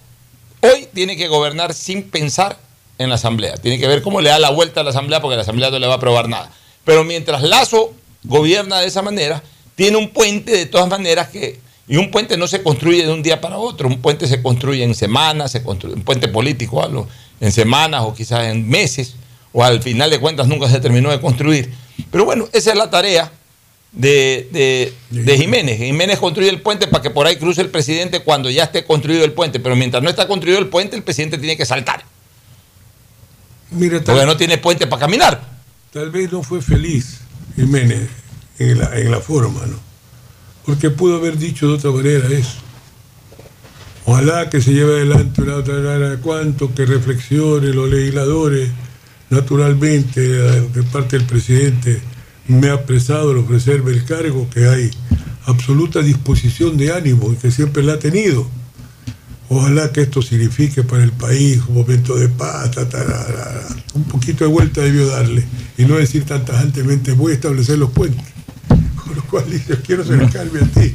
hoy 0.59 0.89
tiene 0.93 1.15
que 1.15 1.29
gobernar 1.29 1.73
sin 1.73 2.03
pensar 2.09 2.59
en 2.97 3.07
la 3.07 3.15
Asamblea. 3.15 3.55
Tiene 3.55 3.79
que 3.79 3.87
ver 3.87 4.01
cómo 4.01 4.19
le 4.19 4.31
da 4.31 4.37
la 4.37 4.49
vuelta 4.49 4.81
a 4.81 4.83
la 4.83 4.89
Asamblea, 4.89 5.21
porque 5.21 5.37
la 5.37 5.43
Asamblea 5.43 5.71
no 5.71 5.79
le 5.79 5.87
va 5.87 5.93
a 5.93 5.95
aprobar 5.95 6.27
nada. 6.27 6.51
Pero 6.85 7.03
mientras 7.03 7.41
Lazo 7.43 7.93
gobierna 8.23 8.79
de 8.79 8.87
esa 8.87 9.01
manera, 9.01 9.41
tiene 9.75 9.97
un 9.97 10.09
puente 10.09 10.51
de 10.51 10.65
todas 10.65 10.87
maneras 10.89 11.29
que... 11.29 11.59
Y 11.87 11.97
un 11.97 12.11
puente 12.11 12.37
no 12.37 12.47
se 12.47 12.63
construye 12.63 13.05
de 13.05 13.11
un 13.11 13.21
día 13.21 13.41
para 13.41 13.57
otro, 13.57 13.89
un 13.89 14.01
puente 14.01 14.25
se 14.27 14.41
construye 14.41 14.83
en 14.83 14.95
semanas, 14.95 15.51
se 15.51 15.63
construye, 15.63 15.95
un 15.95 16.03
puente 16.03 16.29
político, 16.29 16.81
algo, 16.81 17.09
en 17.41 17.51
semanas 17.51 18.03
o 18.05 18.13
quizás 18.13 18.45
en 18.45 18.69
meses, 18.69 19.15
o 19.51 19.63
al 19.65 19.81
final 19.81 20.09
de 20.09 20.17
cuentas 20.19 20.47
nunca 20.47 20.69
se 20.69 20.79
terminó 20.79 21.11
de 21.11 21.19
construir. 21.19 21.73
Pero 22.09 22.23
bueno, 22.23 22.47
esa 22.53 22.71
es 22.71 22.77
la 22.77 22.89
tarea 22.89 23.33
de, 23.91 24.47
de- 24.53 24.93
de 25.09 25.37
Jiménez. 25.37 25.77
Jiménez 25.77 26.19
construye 26.19 26.49
el 26.49 26.61
puente 26.61 26.87
para 26.87 27.01
que 27.03 27.09
por 27.09 27.27
ahí 27.27 27.35
cruce 27.35 27.59
el 27.61 27.69
presidente 27.69 28.21
cuando 28.21 28.49
ya 28.49 28.63
esté 28.63 28.85
construido 28.85 29.25
el 29.25 29.33
puente, 29.33 29.59
pero 29.59 29.75
mientras 29.75 30.01
no 30.01 30.09
está 30.09 30.25
construido 30.25 30.59
el 30.59 30.67
puente, 30.69 30.95
el 30.95 31.03
presidente 31.03 31.37
tiene 31.37 31.57
que 31.57 31.65
saltar, 31.65 32.05
Mira, 33.71 34.01
porque 34.05 34.25
no 34.25 34.37
tiene 34.37 34.57
puente 34.57 34.87
para 34.87 35.01
caminar. 35.01 35.52
Tal 35.93 36.09
vez 36.09 36.31
no 36.31 36.41
fue 36.41 36.61
feliz 36.61 37.19
Jiménez 37.55 38.09
en 38.57 38.79
la, 38.79 38.99
en 38.99 39.11
la 39.11 39.19
forma, 39.19 39.65
¿no? 39.67 39.77
Porque 40.65 40.89
pudo 40.89 41.17
haber 41.17 41.37
dicho 41.37 41.67
de 41.67 41.73
otra 41.75 41.91
manera 41.91 42.27
eso. 42.29 42.57
Ojalá 44.05 44.49
que 44.49 44.61
se 44.61 44.73
lleve 44.73 44.95
adelante 44.95 45.41
una 45.41 45.55
otra 45.55 45.75
manera, 45.75 46.17
cuanto 46.17 46.73
que 46.73 46.85
reflexione 46.85 47.67
los 47.67 47.89
legisladores, 47.89 48.69
naturalmente, 49.29 50.21
eh, 50.21 50.69
de 50.73 50.83
parte 50.83 51.17
del 51.17 51.27
presidente, 51.27 52.01
me 52.47 52.69
ha 52.69 52.73
apresado 52.73 53.31
el 53.31 53.37
ofrecerme 53.37 53.91
el 53.91 54.03
cargo, 54.03 54.49
que 54.49 54.67
hay 54.67 54.91
absoluta 55.45 56.01
disposición 56.01 56.75
de 56.75 56.91
ánimo 56.91 57.31
y 57.31 57.35
que 57.35 57.51
siempre 57.51 57.83
la 57.83 57.93
ha 57.93 57.99
tenido. 57.99 58.47
Ojalá 59.55 59.91
que 59.91 60.01
esto 60.01 60.21
signifique 60.23 60.81
para 60.81 61.03
el 61.03 61.11
país 61.11 61.61
un 61.67 61.75
momento 61.75 62.15
de 62.15 62.27
paz, 62.27 62.71
ta, 62.71 62.89
ta, 62.89 63.03
ra. 63.03 63.61
un 63.93 64.03
poquito 64.05 64.45
de 64.45 64.49
vuelta 64.49 64.81
debió 64.81 65.05
darle 65.07 65.45
y 65.77 65.85
no 65.85 65.95
decir 65.95 66.25
tan 66.25 66.43
tajantemente 66.43 67.11
voy 67.11 67.33
a 67.33 67.35
establecer 67.35 67.77
los 67.77 67.91
puentes. 67.91 68.25
Con 68.67 69.15
lo 69.15 69.23
cual 69.25 69.43
dice, 69.51 69.77
quiero 69.85 70.01
acercarme 70.01 70.59
a 70.59 70.65
ti. 70.65 70.93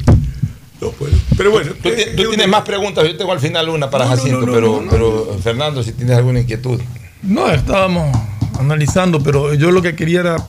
No 0.81 0.91
puedo. 0.91 1.13
Pero 1.37 1.51
bueno, 1.51 1.71
Tú, 1.81 1.89
tú 2.17 2.29
tienes 2.29 2.47
más 2.49 2.63
preguntas, 2.63 3.05
yo 3.05 3.15
tengo 3.15 3.31
al 3.31 3.39
final 3.39 3.69
una 3.69 3.89
para 3.89 4.07
Jacinto, 4.07 4.45
pero, 4.51 4.83
pero 4.89 5.39
Fernando, 5.41 5.81
si 5.81 5.93
tienes 5.93 6.17
alguna 6.17 6.41
inquietud. 6.41 6.81
No, 7.21 7.49
estábamos 7.49 8.13
analizando, 8.59 9.23
pero 9.23 9.53
yo 9.53 9.71
lo 9.71 9.81
que 9.81 9.95
quería 9.95 10.19
era 10.19 10.47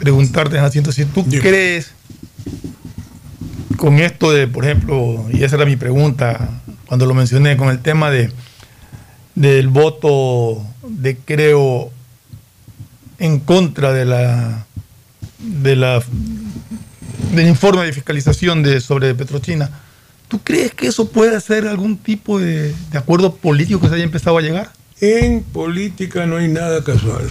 preguntarte, 0.00 0.58
Jacinto, 0.58 0.90
si 0.90 1.04
tú 1.04 1.24
crees 1.24 1.92
con 3.76 4.00
esto 4.00 4.32
de, 4.32 4.48
por 4.48 4.64
ejemplo, 4.64 5.24
y 5.32 5.44
esa 5.44 5.54
era 5.56 5.66
mi 5.66 5.76
pregunta 5.76 6.60
cuando 6.90 7.06
lo 7.06 7.14
mencioné, 7.14 7.56
con 7.56 7.68
el 7.68 7.78
tema 7.78 8.10
de 8.10 8.32
del 9.36 9.68
voto 9.68 10.60
de 10.82 11.16
creo 11.18 11.92
en 13.20 13.38
contra 13.38 13.92
de 13.92 14.04
la 14.04 14.66
de 15.38 15.76
la 15.76 16.02
del 17.32 17.46
informe 17.46 17.84
de 17.84 17.92
fiscalización 17.92 18.64
de 18.64 18.80
sobre 18.80 19.14
Petrochina. 19.14 19.70
¿Tú 20.26 20.40
crees 20.40 20.74
que 20.74 20.88
eso 20.88 21.08
puede 21.12 21.40
ser 21.40 21.68
algún 21.68 21.96
tipo 21.96 22.40
de, 22.40 22.74
de 22.90 22.98
acuerdo 22.98 23.36
político 23.36 23.80
que 23.80 23.88
se 23.88 23.94
haya 23.94 24.02
empezado 24.02 24.38
a 24.38 24.42
llegar? 24.42 24.72
En 25.00 25.44
política 25.44 26.26
no 26.26 26.38
hay 26.38 26.48
nada 26.48 26.82
casual. 26.82 27.30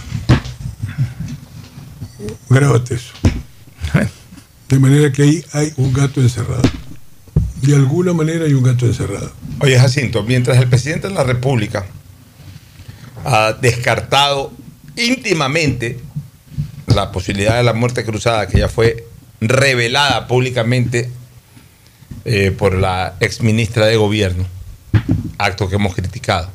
Grábate 2.48 2.94
eso. 2.94 3.12
De 4.70 4.78
manera 4.78 5.12
que 5.12 5.22
ahí 5.22 5.44
hay 5.52 5.74
un 5.76 5.92
gato 5.92 6.22
encerrado. 6.22 6.62
De 7.62 7.74
alguna 7.74 8.14
manera 8.14 8.46
hay 8.46 8.54
un 8.54 8.62
gato 8.62 8.86
encerrado. 8.86 9.30
Oye, 9.60 9.78
Jacinto, 9.78 10.22
mientras 10.22 10.58
el 10.58 10.68
presidente 10.68 11.08
de 11.08 11.14
la 11.14 11.24
República 11.24 11.84
ha 13.24 13.52
descartado 13.52 14.52
íntimamente 14.96 16.00
la 16.86 17.12
posibilidad 17.12 17.56
de 17.56 17.62
la 17.62 17.74
muerte 17.74 18.04
cruzada 18.04 18.48
que 18.48 18.58
ya 18.58 18.68
fue 18.68 19.06
revelada 19.40 20.26
públicamente 20.26 21.10
eh, 22.24 22.50
por 22.50 22.74
la 22.74 23.14
ex 23.20 23.42
ministra 23.42 23.86
de 23.86 23.96
Gobierno, 23.96 24.46
acto 25.38 25.68
que 25.68 25.76
hemos 25.76 25.94
criticado. 25.94 26.50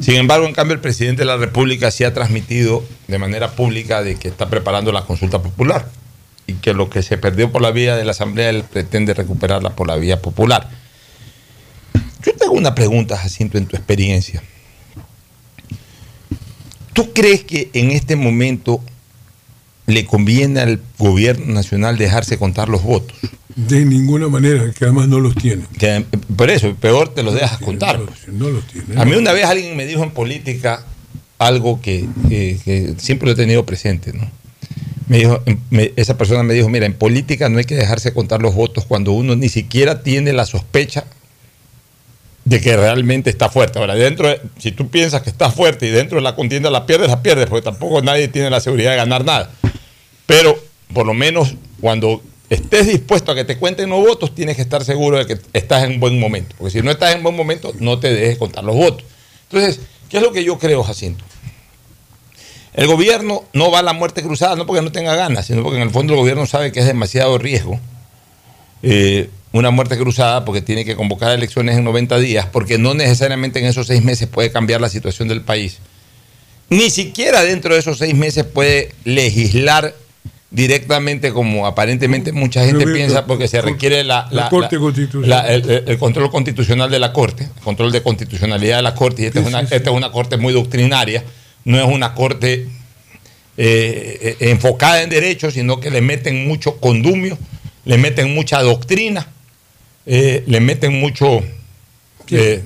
Sin 0.00 0.14
embargo, 0.14 0.46
en 0.46 0.54
cambio, 0.54 0.74
el 0.74 0.80
presidente 0.80 1.22
de 1.22 1.26
la 1.26 1.36
República 1.36 1.90
sí 1.90 2.04
ha 2.04 2.14
transmitido 2.14 2.84
de 3.08 3.18
manera 3.18 3.50
pública 3.50 4.02
de 4.02 4.14
que 4.14 4.28
está 4.28 4.48
preparando 4.48 4.92
la 4.92 5.02
consulta 5.02 5.42
popular 5.42 5.88
y 6.48 6.54
que 6.54 6.72
lo 6.74 6.90
que 6.90 7.02
se 7.04 7.16
perdió 7.18 7.52
por 7.52 7.62
la 7.62 7.70
vía 7.70 7.94
de 7.94 8.04
la 8.04 8.10
Asamblea 8.10 8.50
él 8.50 8.64
pretende 8.64 9.14
recuperarla 9.14 9.76
por 9.76 9.86
la 9.86 9.94
vía 9.94 10.20
popular. 10.20 10.68
Yo 12.24 12.34
tengo 12.34 12.54
una 12.54 12.74
pregunta, 12.74 13.16
Jacinto, 13.16 13.56
en 13.58 13.66
tu 13.66 13.76
experiencia. 13.76 14.42
¿Tú 16.92 17.12
crees 17.12 17.44
que 17.44 17.70
en 17.74 17.90
este 17.90 18.16
momento 18.16 18.80
le 19.86 20.04
conviene 20.04 20.60
al 20.60 20.80
gobierno 20.98 21.54
nacional 21.54 21.96
dejarse 21.96 22.38
contar 22.38 22.68
los 22.68 22.82
votos? 22.82 23.16
De 23.54 23.84
ninguna 23.84 24.28
manera, 24.28 24.72
que 24.72 24.84
además 24.84 25.08
no 25.08 25.20
los 25.20 25.34
tiene. 25.34 25.64
Que, 25.78 26.04
por 26.36 26.50
eso, 26.50 26.74
peor 26.74 27.12
te 27.14 27.22
los 27.22 27.34
dejas 27.34 27.58
contar. 27.58 28.00
pues. 28.04 28.28
No 28.28 28.48
los 28.50 28.66
tiene. 28.66 29.00
A 29.00 29.04
mí 29.04 29.12
una 29.14 29.32
vez 29.32 29.44
alguien 29.44 29.76
me 29.76 29.86
dijo 29.86 30.02
en 30.02 30.10
política 30.10 30.84
algo 31.38 31.80
que, 31.80 32.08
que- 32.28 32.58
que 32.64 32.94
siempre 32.98 33.26
lo 33.26 33.32
he 33.32 33.36
tenido 33.36 33.64
presente, 33.64 34.12
¿no? 34.12 34.28
Me 35.08 35.18
dijo, 35.18 35.42
esa 35.96 36.18
persona 36.18 36.42
me 36.42 36.52
dijo, 36.54 36.68
mira, 36.68 36.84
en 36.86 36.92
política 36.94 37.48
no 37.48 37.58
hay 37.58 37.64
que 37.64 37.74
dejarse 37.74 38.12
contar 38.12 38.42
los 38.42 38.54
votos 38.54 38.84
cuando 38.84 39.12
uno 39.12 39.34
ni 39.36 39.48
siquiera 39.48 40.02
tiene 40.02 40.32
la 40.34 40.44
sospecha 40.44 41.04
de 42.44 42.60
que 42.60 42.76
realmente 42.76 43.30
está 43.30 43.48
fuerte. 43.48 43.78
Ahora, 43.78 43.94
dentro, 43.94 44.28
de- 44.28 44.40
si 44.58 44.72
tú 44.72 44.88
piensas 44.88 45.22
que 45.22 45.30
está 45.30 45.50
fuerte 45.50 45.86
y 45.86 45.90
dentro 45.90 46.16
de 46.16 46.22
la 46.22 46.34
contienda 46.34 46.70
la 46.70 46.86
pierdes, 46.86 47.08
la 47.08 47.22
pierdes, 47.22 47.46
porque 47.46 47.64
tampoco 47.64 48.02
nadie 48.02 48.28
tiene 48.28 48.50
la 48.50 48.60
seguridad 48.60 48.90
de 48.92 48.96
ganar 48.98 49.24
nada. 49.24 49.50
Pero 50.26 50.58
por 50.92 51.06
lo 51.06 51.14
menos 51.14 51.54
cuando 51.80 52.22
estés 52.50 52.86
dispuesto 52.86 53.32
a 53.32 53.34
que 53.34 53.44
te 53.44 53.56
cuenten 53.58 53.90
los 53.90 54.00
votos, 54.00 54.34
tienes 54.34 54.56
que 54.56 54.62
estar 54.62 54.84
seguro 54.84 55.18
de 55.18 55.26
que 55.26 55.38
estás 55.52 55.84
en 55.84 56.00
buen 56.00 56.18
momento. 56.18 56.54
Porque 56.58 56.72
si 56.72 56.82
no 56.82 56.90
estás 56.90 57.14
en 57.14 57.22
buen 57.22 57.34
momento, 57.36 57.72
no 57.80 57.98
te 57.98 58.12
dejes 58.12 58.38
contar 58.38 58.64
los 58.64 58.76
votos. 58.76 59.04
Entonces, 59.50 59.80
¿qué 60.08 60.18
es 60.18 60.22
lo 60.22 60.32
que 60.32 60.44
yo 60.44 60.58
creo, 60.58 60.82
Jacinto? 60.82 61.24
El 62.78 62.86
gobierno 62.86 63.42
no 63.52 63.70
va 63.70 63.80
a 63.80 63.82
la 63.82 63.92
muerte 63.92 64.22
cruzada, 64.22 64.54
no 64.56 64.64
porque 64.66 64.82
no 64.82 64.92
tenga 64.92 65.14
ganas, 65.16 65.46
sino 65.46 65.62
porque 65.62 65.76
en 65.78 65.82
el 65.82 65.90
fondo 65.90 66.12
el 66.14 66.20
gobierno 66.20 66.46
sabe 66.46 66.70
que 66.72 66.80
es 66.80 66.86
demasiado 66.86 67.36
riesgo 67.38 67.80
eh, 68.82 69.28
una 69.52 69.70
muerte 69.70 69.96
cruzada 69.98 70.44
porque 70.44 70.60
tiene 70.62 70.84
que 70.84 70.94
convocar 70.94 71.32
elecciones 71.32 71.76
en 71.76 71.84
90 71.84 72.18
días, 72.18 72.46
porque 72.52 72.78
no 72.78 72.94
necesariamente 72.94 73.58
en 73.58 73.64
esos 73.66 73.86
seis 73.88 74.04
meses 74.04 74.28
puede 74.28 74.52
cambiar 74.52 74.80
la 74.80 74.88
situación 74.88 75.26
del 75.28 75.40
país. 75.42 75.78
Ni 76.70 76.90
siquiera 76.90 77.42
dentro 77.42 77.74
de 77.74 77.80
esos 77.80 77.98
seis 77.98 78.14
meses 78.14 78.44
puede 78.44 78.92
legislar 79.04 79.94
directamente 80.50 81.32
como 81.32 81.66
aparentemente 81.66 82.32
mucha 82.32 82.64
gente 82.64 82.84
piensa 82.86 83.26
porque 83.26 83.48
se 83.48 83.60
requiere 83.60 84.04
la, 84.04 84.28
la 84.30 84.42
la- 84.44 84.48
Corte 84.50 84.76
la- 84.76 84.80
Constitucional. 84.80 85.28
la- 85.30 85.48
el, 85.54 85.68
el- 85.70 85.84
el 85.88 85.98
control 85.98 86.30
constitucional 86.30 86.90
de 86.90 86.98
la 86.98 87.12
Corte, 87.12 87.44
el 87.56 87.62
control 87.62 87.90
de 87.92 88.02
constitucionalidad 88.02 88.76
de 88.76 88.82
la 88.82 88.94
Corte, 88.94 89.22
y 89.22 89.26
esta, 89.26 89.40
es, 89.40 89.46
una, 89.46 89.60
esta 89.60 89.76
es 89.76 89.88
una 89.88 90.10
Corte 90.12 90.36
muy 90.36 90.52
doctrinaria, 90.52 91.24
no 91.68 91.78
es 91.78 91.84
una 91.86 92.14
Corte 92.14 92.66
eh, 93.56 94.36
eh, 94.40 94.50
enfocada 94.50 95.02
en 95.02 95.10
derechos, 95.10 95.52
sino 95.54 95.80
que 95.80 95.90
le 95.90 96.00
meten 96.00 96.46
mucho 96.48 96.76
condumio, 96.80 97.36
le 97.84 97.98
meten 97.98 98.32
mucha 98.34 98.62
doctrina, 98.62 99.26
eh, 100.06 100.44
le 100.46 100.60
meten 100.60 100.98
mucho, 100.98 101.42
eh, 102.30 102.62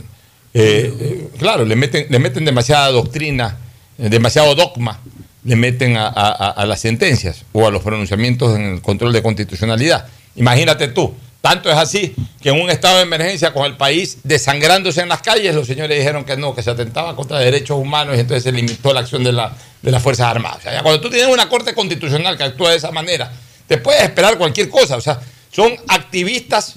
claro, 1.38 1.64
le 1.64 1.74
meten, 1.76 2.06
le 2.10 2.18
meten 2.18 2.44
demasiada 2.44 2.90
doctrina, 2.90 3.58
demasiado 3.98 4.54
dogma, 4.54 5.00
le 5.44 5.56
meten 5.56 5.96
a- 5.96 6.06
a 6.08 6.66
las 6.66 6.80
sentencias 6.80 7.44
o 7.52 7.66
a 7.66 7.70
los 7.70 7.82
pronunciamientos 7.82 8.54
en 8.56 8.62
el 8.74 8.80
control 8.82 9.12
de 9.12 9.22
constitucionalidad. 9.22 10.06
Imagínate 10.36 10.88
tú, 10.88 11.12
tanto 11.42 11.70
es 11.70 11.76
así 11.76 12.14
que 12.40 12.48
en 12.48 12.60
un 12.62 12.70
estado 12.70 12.96
de 12.96 13.02
emergencia 13.02 13.52
con 13.52 13.66
el 13.66 13.76
país 13.76 14.18
desangrándose 14.22 15.02
en 15.02 15.10
las 15.10 15.20
calles, 15.20 15.54
los 15.54 15.66
señores 15.66 15.98
dijeron 15.98 16.24
que 16.24 16.36
no, 16.38 16.54
que 16.54 16.62
se 16.62 16.70
atentaba 16.70 17.14
contra 17.14 17.38
derechos 17.38 17.76
humanos 17.78 18.16
y 18.16 18.20
entonces 18.20 18.44
se 18.44 18.52
limitó 18.52 18.94
la 18.94 19.00
acción 19.00 19.22
de, 19.24 19.32
de 19.82 19.90
las 19.90 20.02
Fuerzas 20.02 20.28
Armadas. 20.28 20.58
O 20.58 20.62
sea, 20.62 20.82
cuando 20.82 21.00
tú 21.00 21.10
tienes 21.10 21.28
una 21.28 21.48
corte 21.50 21.74
constitucional 21.74 22.38
que 22.38 22.44
actúa 22.44 22.70
de 22.70 22.76
esa 22.78 22.90
manera, 22.92 23.30
te 23.66 23.76
puedes 23.76 24.02
esperar 24.02 24.38
cualquier 24.38 24.70
cosa. 24.70 24.96
O 24.96 25.00
sea, 25.00 25.20
son 25.50 25.72
activistas 25.88 26.74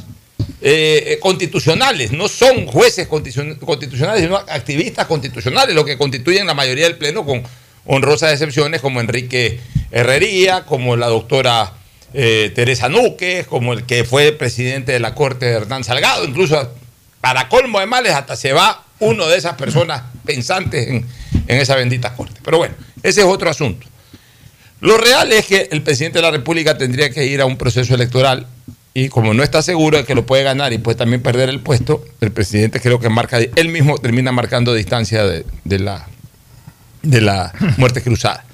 eh, 0.61 1.03
eh, 1.07 1.19
constitucionales, 1.21 2.11
no 2.11 2.27
son 2.27 2.65
jueces 2.65 3.07
constitucion- 3.07 3.57
constitucionales, 3.59 4.23
sino 4.23 4.35
activistas 4.35 5.05
constitucionales, 5.05 5.75
lo 5.75 5.85
que 5.85 5.97
constituyen 5.97 6.47
la 6.47 6.53
mayoría 6.53 6.85
del 6.85 6.97
Pleno 6.97 7.23
con 7.25 7.43
honrosas 7.85 8.33
excepciones 8.33 8.81
como 8.81 8.99
Enrique 8.99 9.59
Herrería, 9.91 10.63
como 10.65 10.95
la 10.95 11.07
doctora 11.07 11.71
eh, 12.17 12.49
Teresa 12.55 12.87
Núquez, 12.87 13.45
como 13.45 13.73
el 13.73 13.83
que 13.83 14.05
fue 14.05 14.31
presidente 14.31 14.93
de 14.93 15.01
la 15.01 15.13
Corte 15.13 15.47
Hernán 15.47 15.83
Salgado, 15.83 16.23
incluso 16.23 16.71
para 17.19 17.49
colmo 17.49 17.81
de 17.81 17.87
males 17.87 18.13
hasta 18.13 18.37
se 18.37 18.53
va 18.53 18.85
uno 18.99 19.27
de 19.27 19.37
esas 19.37 19.55
personas 19.55 20.03
pensantes 20.23 20.87
en, 20.87 21.05
esa 21.47 21.75
bendita 21.75 22.13
Corte. 22.13 22.39
Pero 22.41 22.57
bueno, 22.57 22.73
ese 23.03 23.19
es 23.19 23.27
otro 23.27 23.49
asunto. 23.49 23.85
Lo 24.79 24.97
real 24.97 25.33
es 25.33 25.45
que 25.45 25.67
el 25.71 25.81
presidente 25.81 26.19
de 26.19 26.21
la 26.21 26.31
República 26.31 26.77
tendría 26.77 27.09
que 27.09 27.25
ir 27.25 27.41
a 27.41 27.45
un 27.45 27.57
proceso 27.57 27.93
electoral 27.93 28.47
y 28.93 29.09
como 29.09 29.33
no 29.33 29.43
está 29.43 29.61
seguro 29.61 29.97
de 29.97 30.05
que 30.05 30.15
lo 30.15 30.25
puede 30.25 30.43
ganar 30.43 30.71
y 30.71 30.77
puede 30.77 30.97
también 30.97 31.21
perder 31.21 31.49
el 31.49 31.59
puesto, 31.59 32.05
el 32.21 32.31
presidente 32.31 32.79
creo 32.79 32.97
que 33.01 33.09
marca, 33.09 33.39
él 33.39 33.67
mismo 33.67 33.97
termina 33.97 34.31
marcando 34.31 34.73
distancia 34.73 35.25
de, 35.25 35.45
de 35.65 35.79
la, 35.79 36.07
de 37.01 37.19
la 37.19 37.51
muerte 37.75 38.01
cruzada. 38.01 38.45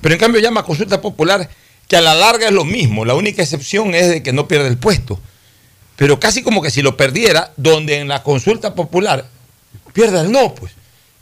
Pero 0.00 0.14
en 0.14 0.18
cambio 0.18 0.40
llama 0.40 0.64
consulta 0.64 1.00
popular 1.00 1.48
que 1.88 1.96
a 1.96 2.00
la 2.00 2.14
larga 2.14 2.46
es 2.46 2.52
lo 2.52 2.64
mismo, 2.64 3.04
la 3.04 3.14
única 3.14 3.42
excepción 3.42 3.94
es 3.94 4.08
de 4.08 4.22
que 4.22 4.32
no 4.32 4.48
pierde 4.48 4.68
el 4.68 4.78
puesto. 4.78 5.20
Pero 5.96 6.18
casi 6.18 6.42
como 6.42 6.62
que 6.62 6.70
si 6.70 6.82
lo 6.82 6.96
perdiera, 6.96 7.52
donde 7.56 7.98
en 7.98 8.08
la 8.08 8.22
consulta 8.22 8.74
popular 8.74 9.28
pierda 9.92 10.22
el 10.22 10.32
no, 10.32 10.54
pues. 10.54 10.72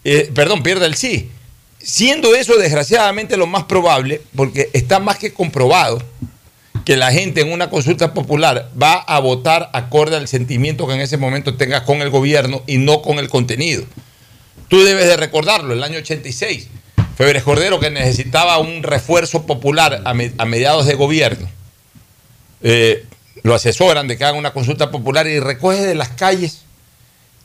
Eh, 0.05 0.31
perdón, 0.35 0.63
pierda 0.63 0.87
el 0.87 0.95
sí. 0.95 1.31
Siendo 1.79 2.35
eso 2.35 2.57
desgraciadamente 2.57 3.37
lo 3.37 3.47
más 3.47 3.65
probable, 3.65 4.23
porque 4.35 4.71
está 4.73 4.99
más 4.99 5.19
que 5.19 5.33
comprobado 5.33 6.03
que 6.85 6.97
la 6.97 7.13
gente 7.13 7.41
en 7.41 7.53
una 7.53 7.71
consulta 7.71 8.15
popular 8.15 8.71
va 8.81 8.95
a 8.95 9.19
votar 9.21 9.71
acorde 9.73 10.17
al 10.17 10.27
sentimiento 10.27 10.87
que 10.87 10.95
en 10.95 11.01
ese 11.01 11.17
momento 11.17 11.57
tenga 11.57 11.85
con 11.85 12.03
el 12.03 12.11
gobierno 12.11 12.63
y 12.67 12.79
no 12.79 13.03
con 13.03 13.19
el 13.19 13.29
contenido. 13.29 13.85
Tú 14.69 14.83
debes 14.83 15.07
de 15.07 15.17
recordarlo, 15.17 15.75
el 15.75 15.83
año 15.83 15.99
86, 15.99 16.69
Febres 17.17 17.43
Cordero 17.43 17.79
que 17.81 17.91
necesitaba 17.91 18.59
un 18.59 18.83
refuerzo 18.83 19.45
popular 19.47 20.03
a, 20.05 20.15
me- 20.15 20.33
a 20.39 20.45
mediados 20.45 20.87
de 20.87 20.95
gobierno, 20.95 21.49
eh, 22.63 23.05
lo 23.43 23.55
asesoran 23.55 24.09
de 24.09 24.17
que 24.17 24.25
haga 24.25 24.37
una 24.39 24.53
consulta 24.53 24.91
popular 24.91 25.27
y 25.27 25.39
recoge 25.41 25.83
de 25.83 25.95
las 25.95 26.09
calles 26.11 26.63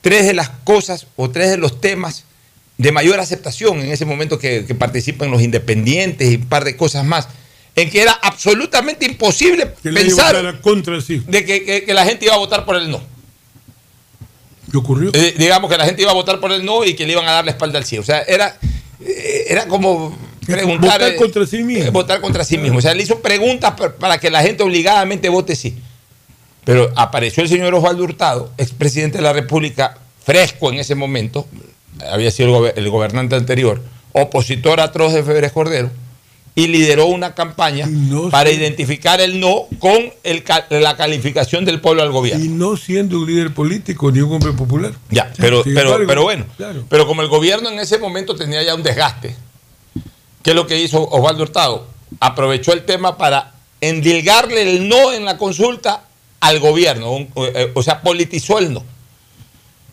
tres 0.01 0.25
de 0.25 0.33
las 0.33 0.49
cosas 0.63 1.07
o 1.15 1.29
tres 1.29 1.49
de 1.49 1.57
los 1.57 1.81
temas 1.81 2.23
de 2.77 2.91
mayor 2.91 3.19
aceptación 3.19 3.79
en 3.79 3.91
ese 3.91 4.05
momento 4.05 4.37
que, 4.37 4.65
que 4.65 4.75
participan 4.75 5.31
los 5.31 5.41
independientes 5.41 6.31
y 6.31 6.35
un 6.35 6.47
par 6.47 6.63
de 6.63 6.77
cosas 6.77 7.03
más, 7.03 7.27
en 7.75 7.89
que 7.89 8.01
era 8.03 8.13
absolutamente 8.21 9.05
imposible 9.05 9.73
Que 9.83 9.91
pensar 9.91 10.61
contra 10.61 11.01
sí. 11.01 11.21
de 11.27 11.43
que, 11.45 11.65
que- 11.65 11.83
que 11.83 11.93
la 11.93 12.05
gente 12.05 12.25
iba 12.25 12.35
a 12.35 12.37
votar 12.37 12.63
por 12.65 12.75
el 12.75 12.89
no. 12.89 13.01
¿Qué 14.71 14.77
ocurrió? 14.77 15.11
Eh, 15.13 15.33
digamos 15.37 15.71
que 15.71 15.77
la 15.77 15.85
gente 15.85 16.01
iba 16.03 16.11
a 16.11 16.15
votar 16.15 16.39
por 16.39 16.51
el 16.51 16.63
no 16.63 16.83
y 16.85 16.93
que 16.93 17.05
le 17.05 17.13
iban 17.13 17.25
a 17.27 17.31
dar 17.31 17.45
la 17.45 17.51
espalda 17.51 17.79
al 17.79 17.85
sí. 17.85 17.97
O 17.97 18.03
sea, 18.03 18.21
era, 18.21 18.57
era 19.47 19.67
como 19.67 20.17
preguntar. 20.45 20.91
Votar 20.99 21.11
eh, 21.11 21.15
contra 21.15 21.45
sí 21.45 21.63
mismo. 21.63 21.85
eh, 21.85 21.89
votar 21.89 22.21
contra 22.21 22.43
sí 22.43 22.57
mismo. 22.57 22.79
O 22.79 22.81
sea, 22.81 22.93
le 22.93 23.03
hizo 23.03 23.19
preguntas 23.19 23.73
pa- 23.77 23.93
para 23.95 24.17
que 24.19 24.29
la 24.31 24.41
gente 24.41 24.63
obligadamente 24.63 25.29
vote 25.29 25.55
sí. 25.55 25.77
Pero 26.63 26.91
apareció 26.95 27.43
el 27.43 27.49
señor 27.49 27.73
Osvaldo 27.75 28.03
Hurtado, 28.03 28.51
expresidente 28.57 29.17
de 29.19 29.23
la 29.23 29.33
República, 29.33 29.97
fresco 30.25 30.71
en 30.71 30.79
ese 30.79 30.95
momento, 30.95 31.47
había 32.11 32.29
sido 32.31 32.49
el, 32.49 32.55
gobe- 32.55 32.73
el 32.75 32.89
gobernante 32.89 33.35
anterior, 33.35 33.81
opositor 34.11 34.79
atroz 34.81 35.13
de 35.13 35.23
Febres 35.23 35.51
Cordero, 35.53 35.89
y 36.57 36.65
lideró 36.65 37.05
una 37.05 37.35
campaña 37.35 37.87
para 38.31 38.49
identificar 38.49 39.21
el 39.21 39.39
no 39.39 39.67
con 39.77 40.11
el 40.23 40.43
la 40.71 40.97
calificación 40.97 41.65
del 41.65 41.79
pueblo 41.79 42.01
al 42.01 42.11
gobierno. 42.11 42.43
Y 42.43 42.47
no 42.47 42.75
siendo 42.75 43.19
un 43.19 43.27
líder 43.27 43.53
político 43.53 44.11
ni 44.11 44.21
un 44.21 44.33
hombre 44.33 44.53
popular. 44.53 44.91
Ya, 45.11 45.31
pero, 45.37 45.61
pero, 45.63 45.99
pero 46.07 46.23
bueno, 46.23 46.45
claro. 46.57 46.83
pero 46.89 47.05
como 47.05 47.21
el 47.21 47.27
gobierno 47.27 47.69
en 47.69 47.77
ese 47.77 47.99
momento 47.99 48.35
tenía 48.35 48.63
ya 48.63 48.73
un 48.73 48.81
desgaste, 48.81 49.35
¿qué 50.41 50.49
es 50.49 50.55
lo 50.55 50.65
que 50.65 50.81
hizo 50.81 51.07
Osvaldo 51.07 51.43
Hurtado? 51.43 51.87
Aprovechó 52.19 52.73
el 52.73 52.85
tema 52.85 53.19
para 53.19 53.53
endilgarle 53.79 54.63
el 54.63 54.89
no 54.89 55.13
en 55.13 55.25
la 55.25 55.37
consulta 55.37 56.05
al 56.39 56.59
gobierno, 56.59 57.11
un- 57.11 57.29
eh, 57.35 57.71
o 57.75 57.83
sea, 57.83 58.01
politizó 58.01 58.57
el 58.57 58.73
no. 58.73 58.83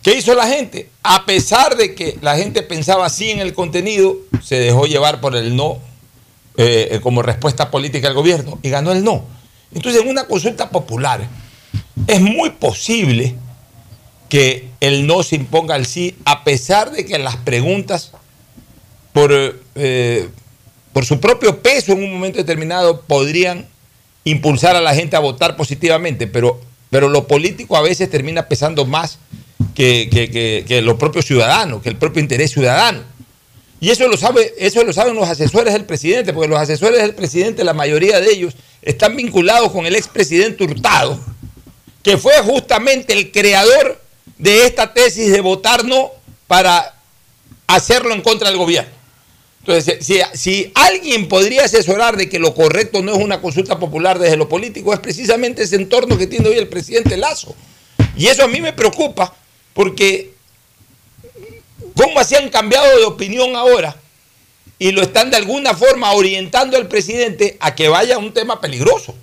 ¿Qué 0.02 0.16
hizo 0.16 0.34
la 0.34 0.46
gente? 0.46 0.88
A 1.02 1.26
pesar 1.26 1.76
de 1.76 1.94
que 1.94 2.16
la 2.22 2.38
gente 2.38 2.62
pensaba 2.62 3.04
así 3.04 3.30
en 3.30 3.40
el 3.40 3.52
contenido, 3.52 4.16
se 4.42 4.54
dejó 4.56 4.86
llevar 4.86 5.20
por 5.20 5.36
el 5.36 5.54
no 5.56 5.78
eh, 6.56 6.88
eh, 6.92 7.00
como 7.00 7.20
respuesta 7.20 7.70
política 7.70 8.06
al 8.06 8.14
gobierno 8.14 8.58
y 8.62 8.70
ganó 8.70 8.92
el 8.92 9.02
no. 9.02 9.24
Entonces, 9.74 10.02
en 10.02 10.08
una 10.08 10.26
consulta 10.26 10.70
popular 10.70 11.26
es 12.06 12.20
muy 12.20 12.50
posible 12.50 13.34
que 14.28 14.68
el 14.80 15.06
no 15.06 15.22
se 15.22 15.36
imponga 15.36 15.74
al 15.74 15.86
sí, 15.86 16.16
a 16.24 16.44
pesar 16.44 16.90
de 16.92 17.04
que 17.04 17.18
las 17.18 17.36
preguntas 17.36 18.12
por, 19.12 19.32
eh, 19.74 20.28
por 20.92 21.04
su 21.04 21.20
propio 21.20 21.60
peso 21.60 21.92
en 21.92 22.04
un 22.04 22.12
momento 22.12 22.38
determinado 22.38 23.02
podrían 23.02 23.66
impulsar 24.24 24.76
a 24.76 24.80
la 24.80 24.94
gente 24.94 25.16
a 25.16 25.20
votar 25.20 25.56
positivamente, 25.56 26.26
pero, 26.26 26.60
pero 26.90 27.08
lo 27.08 27.26
político 27.26 27.76
a 27.76 27.82
veces 27.82 28.10
termina 28.10 28.48
pesando 28.48 28.86
más 28.86 29.18
que, 29.74 30.08
que, 30.10 30.30
que, 30.30 30.64
que 30.66 30.82
los 30.82 30.98
propios 30.98 31.26
ciudadanos, 31.26 31.82
que 31.82 31.88
el 31.88 31.96
propio 31.96 32.22
interés 32.22 32.52
ciudadano. 32.52 33.02
Y 33.84 33.90
eso 33.90 34.08
lo, 34.08 34.16
sabe, 34.16 34.54
eso 34.56 34.82
lo 34.82 34.94
saben 34.94 35.14
los 35.14 35.28
asesores 35.28 35.74
del 35.74 35.84
presidente, 35.84 36.32
porque 36.32 36.48
los 36.48 36.58
asesores 36.58 37.02
del 37.02 37.14
presidente, 37.14 37.64
la 37.64 37.74
mayoría 37.74 38.18
de 38.18 38.32
ellos, 38.32 38.54
están 38.80 39.14
vinculados 39.14 39.70
con 39.72 39.84
el 39.84 39.94
expresidente 39.94 40.64
Hurtado, 40.64 41.20
que 42.02 42.16
fue 42.16 42.32
justamente 42.38 43.12
el 43.12 43.30
creador 43.30 44.00
de 44.38 44.64
esta 44.64 44.94
tesis 44.94 45.30
de 45.30 45.42
votar 45.42 45.84
no 45.84 46.12
para 46.46 46.94
hacerlo 47.66 48.14
en 48.14 48.22
contra 48.22 48.48
del 48.48 48.56
gobierno. 48.56 48.90
Entonces, 49.60 49.98
si, 50.00 50.18
si 50.32 50.72
alguien 50.74 51.28
podría 51.28 51.66
asesorar 51.66 52.16
de 52.16 52.30
que 52.30 52.38
lo 52.38 52.54
correcto 52.54 53.02
no 53.02 53.12
es 53.12 53.18
una 53.18 53.42
consulta 53.42 53.78
popular 53.78 54.18
desde 54.18 54.38
lo 54.38 54.48
político, 54.48 54.94
es 54.94 55.00
precisamente 55.00 55.62
ese 55.62 55.76
entorno 55.76 56.16
que 56.16 56.26
tiene 56.26 56.48
hoy 56.48 56.56
el 56.56 56.68
presidente 56.68 57.18
Lazo. 57.18 57.54
Y 58.16 58.28
eso 58.28 58.44
a 58.44 58.48
mí 58.48 58.62
me 58.62 58.72
preocupa, 58.72 59.34
porque 59.74 60.32
¿Cómo 61.96 62.18
así 62.18 62.34
han 62.34 62.48
cambiado 62.48 62.98
de 62.98 63.04
opinión 63.04 63.54
ahora? 63.56 63.96
Y 64.78 64.90
lo 64.90 65.02
están 65.02 65.30
de 65.30 65.36
alguna 65.36 65.74
forma 65.74 66.12
orientando 66.12 66.76
al 66.76 66.88
presidente 66.88 67.56
a 67.60 67.74
que 67.74 67.88
vaya 67.88 68.16
a 68.16 68.18
un 68.18 68.32
tema 68.32 68.60
peligroso. 68.60 69.14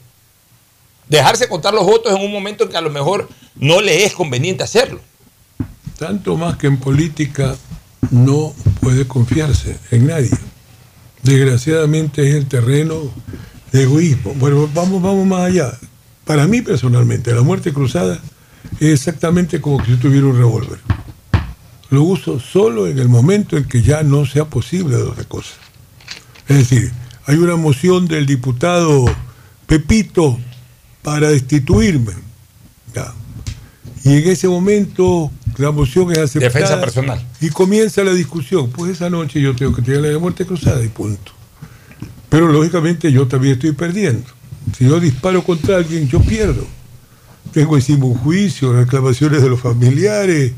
Dejarse 1.10 1.50
contar 1.50 1.74
los 1.74 1.86
votos 1.86 2.16
en 2.16 2.22
un 2.22 2.32
momento 2.32 2.64
en 2.64 2.70
que 2.70 2.78
a 2.78 2.82
lo 2.82 2.90
mejor 2.90 3.28
no 3.56 3.82
le 3.82 4.06
es 4.06 4.14
conveniente 4.14 4.64
hacerlo. 4.64 5.02
Tanto 6.00 6.38
más 6.38 6.58
que 6.58 6.68
en 6.68 6.78
política 6.78 7.58
no 8.10 8.56
puede 8.80 9.06
confiarse 9.06 9.78
en 9.92 10.08
nadie. 10.08 10.32
Desgraciadamente 11.22 12.28
es 12.28 12.36
el 12.36 12.48
terreno 12.48 13.12
de 13.74 13.84
egoísmo. 13.84 14.34
Bueno, 14.36 14.70
vamos, 14.74 15.02
vamos 15.02 15.28
más 15.28 15.42
allá. 15.42 15.78
Para 16.24 16.48
mí 16.48 16.62
personalmente, 16.62 17.34
la 17.36 17.42
muerte 17.42 17.74
cruzada 17.74 18.20
es 18.80 18.90
exactamente 18.90 19.60
como 19.60 19.84
si 19.84 19.92
yo 19.92 20.00
tuviera 20.00 20.28
un 20.28 20.38
revólver 20.38 20.80
lo 21.92 22.04
uso 22.04 22.40
solo 22.40 22.88
en 22.88 22.98
el 22.98 23.10
momento 23.10 23.58
en 23.58 23.66
que 23.66 23.82
ya 23.82 24.02
no 24.02 24.26
sea 24.26 24.46
posible 24.46 24.96
de 24.96 25.04
otra 25.04 25.26
cosa. 25.26 25.54
Es 26.48 26.58
decir, 26.58 26.92
hay 27.26 27.36
una 27.36 27.58
moción 27.58 28.08
del 28.08 28.26
diputado 28.26 29.06
Pepito 29.68 30.40
para 31.04 31.30
destituirme. 31.30 32.14
Ya. 32.96 33.14
Y 34.04 34.18
en 34.18 34.30
ese 34.30 34.48
momento 34.48 35.32
la 35.58 35.72
moción 35.72 36.12
es 36.14 36.20
aceptada. 36.20 36.54
Defensa 36.54 36.82
personal. 36.82 37.28
Y 37.42 37.50
comienza 37.50 38.04
la 38.06 38.14
discusión. 38.14 38.70
Pues 38.72 38.94
esa 38.94 39.10
noche 39.10 39.42
yo 39.42 39.54
tengo 39.54 39.74
que 39.74 39.82
tener 39.82 40.02
la 40.02 40.18
muerte 40.18 40.46
cruzada 40.46 40.82
y 40.84 40.88
punto. 40.88 41.34
Pero 42.30 42.48
lógicamente 42.48 43.12
yo 43.12 43.28
también 43.28 43.56
estoy 43.56 43.74
perdiendo. 43.74 44.30
Si 44.78 44.86
yo 44.86 44.98
disparo 45.02 45.44
contra 45.44 45.78
alguien, 45.78 46.08
yo 46.08 46.22
pierdo. 46.22 46.66
Tengo 47.52 47.76
encima 47.76 48.06
un 48.06 48.16
juicio, 48.16 48.72
reclamaciones 48.72 49.42
de 49.42 49.50
los 49.50 49.60
familiares, 49.60 50.54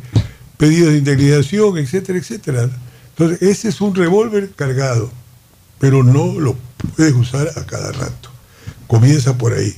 pedidos 0.64 0.94
de 0.94 1.00
indemnización, 1.00 1.78
etcétera, 1.78 2.18
etcétera. 2.18 2.70
Entonces, 3.10 3.42
ese 3.42 3.68
es 3.68 3.82
un 3.82 3.94
revólver 3.94 4.52
cargado, 4.56 5.12
pero 5.78 6.06
no 6.06 6.40
lo 6.40 6.56
puedes 6.96 7.14
usar 7.16 7.50
a 7.58 7.66
cada 7.66 7.92
rato. 7.92 8.30
Comienza 8.88 9.38
por 9.38 9.52
ahí. 9.52 9.76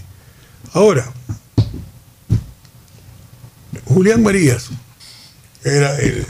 Ahora, 0.74 1.12
Julián 3.86 4.22
Marías 4.22 4.70
era 5.64 6.00
el, 6.00 6.24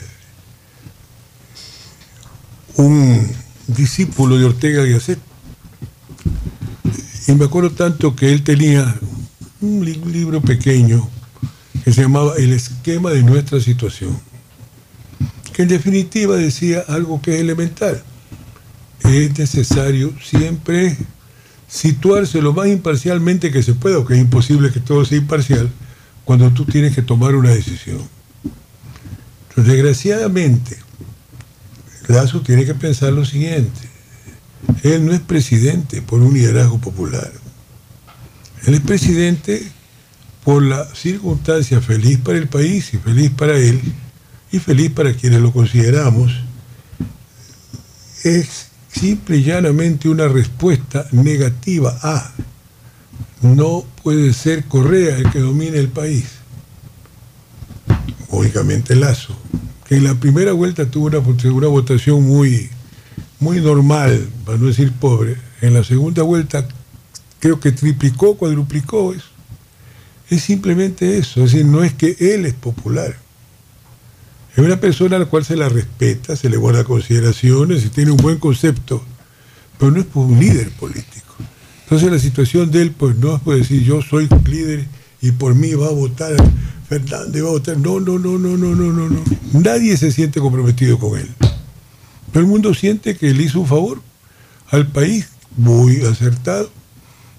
un 2.77 3.29
discípulo 3.67 4.37
de 4.37 4.45
Ortega 4.45 4.85
Gasset. 4.85 5.19
Y 7.27 7.33
me 7.33 7.43
acuerdo 7.43 7.71
tanto 7.71 8.15
que 8.15 8.31
él 8.31 8.41
tenía 8.45 8.97
un 9.59 9.83
libro 9.83 10.39
pequeño 10.39 11.09
que 11.83 11.91
se 11.91 12.03
llamaba 12.03 12.35
El 12.37 12.53
esquema 12.53 13.11
de 13.11 13.21
nuestra 13.21 13.59
situación 13.59 14.17
que 15.55 15.61
en 15.61 15.69
definitiva 15.69 16.35
decía 16.35 16.83
algo 16.85 17.21
que 17.21 17.35
es 17.35 17.39
elemental. 17.39 18.03
Es 19.05 19.39
necesario 19.39 20.13
siempre 20.21 20.97
situarse 21.65 22.41
lo 22.41 22.51
más 22.51 22.67
imparcialmente 22.67 23.53
que 23.53 23.63
se 23.63 23.73
pueda, 23.73 23.95
aunque 23.95 24.15
es 24.15 24.19
imposible 24.19 24.69
que 24.69 24.81
todo 24.81 25.05
sea 25.05 25.17
imparcial, 25.17 25.71
cuando 26.25 26.51
tú 26.51 26.65
tienes 26.65 26.93
que 26.93 27.01
tomar 27.01 27.35
una 27.35 27.51
decisión. 27.51 28.01
Desgraciadamente, 29.55 30.77
Lazo 32.09 32.41
tiene 32.41 32.65
que 32.65 32.75
pensar 32.75 33.13
lo 33.13 33.23
siguiente. 33.23 33.79
Él 34.83 35.05
no 35.05 35.13
es 35.13 35.21
presidente 35.21 36.01
por 36.01 36.19
un 36.19 36.33
liderazgo 36.33 36.79
popular. 36.79 37.31
Él 38.65 38.73
es 38.73 38.81
presidente 38.81 39.65
por 40.43 40.61
la 40.61 40.83
circunstancia 40.93 41.79
feliz 41.79 42.19
para 42.19 42.39
el 42.39 42.49
país 42.49 42.93
y 42.93 42.97
feliz 42.97 43.31
para 43.31 43.57
él, 43.57 43.79
y 44.55 44.59
feliz 44.59 44.91
para 44.91 45.13
quienes 45.13 45.41
lo 45.41 45.51
consideramos, 45.51 46.31
es 48.23 48.67
simple 48.89 49.37
y 49.37 49.43
llanamente 49.43 50.07
una 50.07 50.29
respuesta 50.29 51.05
negativa 51.11 51.97
a 52.01 52.31
no 53.41 53.83
puede 54.01 54.33
ser 54.33 54.63
Correa 54.65 55.17
el 55.17 55.29
que 55.29 55.39
domine 55.39 55.77
el 55.77 55.89
país. 55.89 56.25
Lógicamente 58.31 58.95
Lazo, 58.95 59.35
que 59.87 59.97
en 59.97 60.05
la 60.05 60.15
primera 60.15 60.53
vuelta 60.53 60.89
tuvo 60.89 61.07
una, 61.07 61.19
una 61.19 61.67
votación 61.67 62.23
muy, 62.23 62.69
muy 63.39 63.59
normal, 63.59 64.29
para 64.45 64.57
no 64.57 64.67
decir 64.67 64.91
pobre. 64.93 65.35
En 65.61 65.73
la 65.73 65.83
segunda 65.83 66.23
vuelta 66.23 66.65
creo 67.39 67.59
que 67.59 67.73
triplicó, 67.73 68.37
cuadruplicó 68.37 69.13
eso. 69.13 69.27
Es 70.29 70.43
simplemente 70.43 71.17
eso, 71.17 71.43
es 71.43 71.51
decir, 71.51 71.65
no 71.65 71.83
es 71.83 71.93
que 71.93 72.15
él 72.19 72.45
es 72.45 72.53
popular. 72.53 73.24
Es 74.55 74.63
una 74.63 74.79
persona 74.79 75.17
a 75.17 75.19
la 75.19 75.25
cual 75.25 75.43
se 75.43 75.57
la 75.57 75.67
respeta, 75.67 76.35
se 76.35 76.49
le 76.49 76.57
guarda 76.57 76.85
consideraciones 76.85 77.85
y 77.85 77.89
tiene 77.89 78.11
un 78.11 78.17
buen 78.17 78.37
concepto, 78.37 79.03
pero 79.77 79.91
no 79.91 79.99
es 79.99 80.05
un 80.13 80.39
líder 80.39 80.71
político. 80.71 81.35
Entonces 81.83 82.09
la 82.09 82.19
situación 82.19 82.71
de 82.71 82.83
él, 82.83 82.91
pues 82.91 83.17
no 83.17 83.35
es 83.35 83.41
por 83.41 83.55
decir 83.55 83.83
yo 83.83 84.01
soy 84.01 84.29
líder 84.45 84.87
y 85.21 85.31
por 85.31 85.55
mí 85.55 85.73
va 85.73 85.87
a 85.87 85.91
votar 85.91 86.35
Fernández, 86.87 87.43
va 87.43 87.47
a 87.49 87.51
votar. 87.51 87.77
No, 87.77 87.99
no, 87.99 88.17
no, 88.17 88.37
no, 88.37 88.57
no, 88.57 88.75
no, 88.75 88.93
no, 88.93 89.09
no. 89.09 89.23
Nadie 89.53 89.97
se 89.97 90.11
siente 90.11 90.39
comprometido 90.39 90.99
con 90.99 91.19
él. 91.19 91.29
Todo 92.31 92.39
el 92.39 92.47
mundo 92.47 92.73
siente 92.73 93.17
que 93.17 93.29
él 93.29 93.41
hizo 93.41 93.59
un 93.59 93.67
favor 93.67 94.01
al 94.69 94.87
país, 94.87 95.27
muy 95.57 96.01
acertado, 96.05 96.69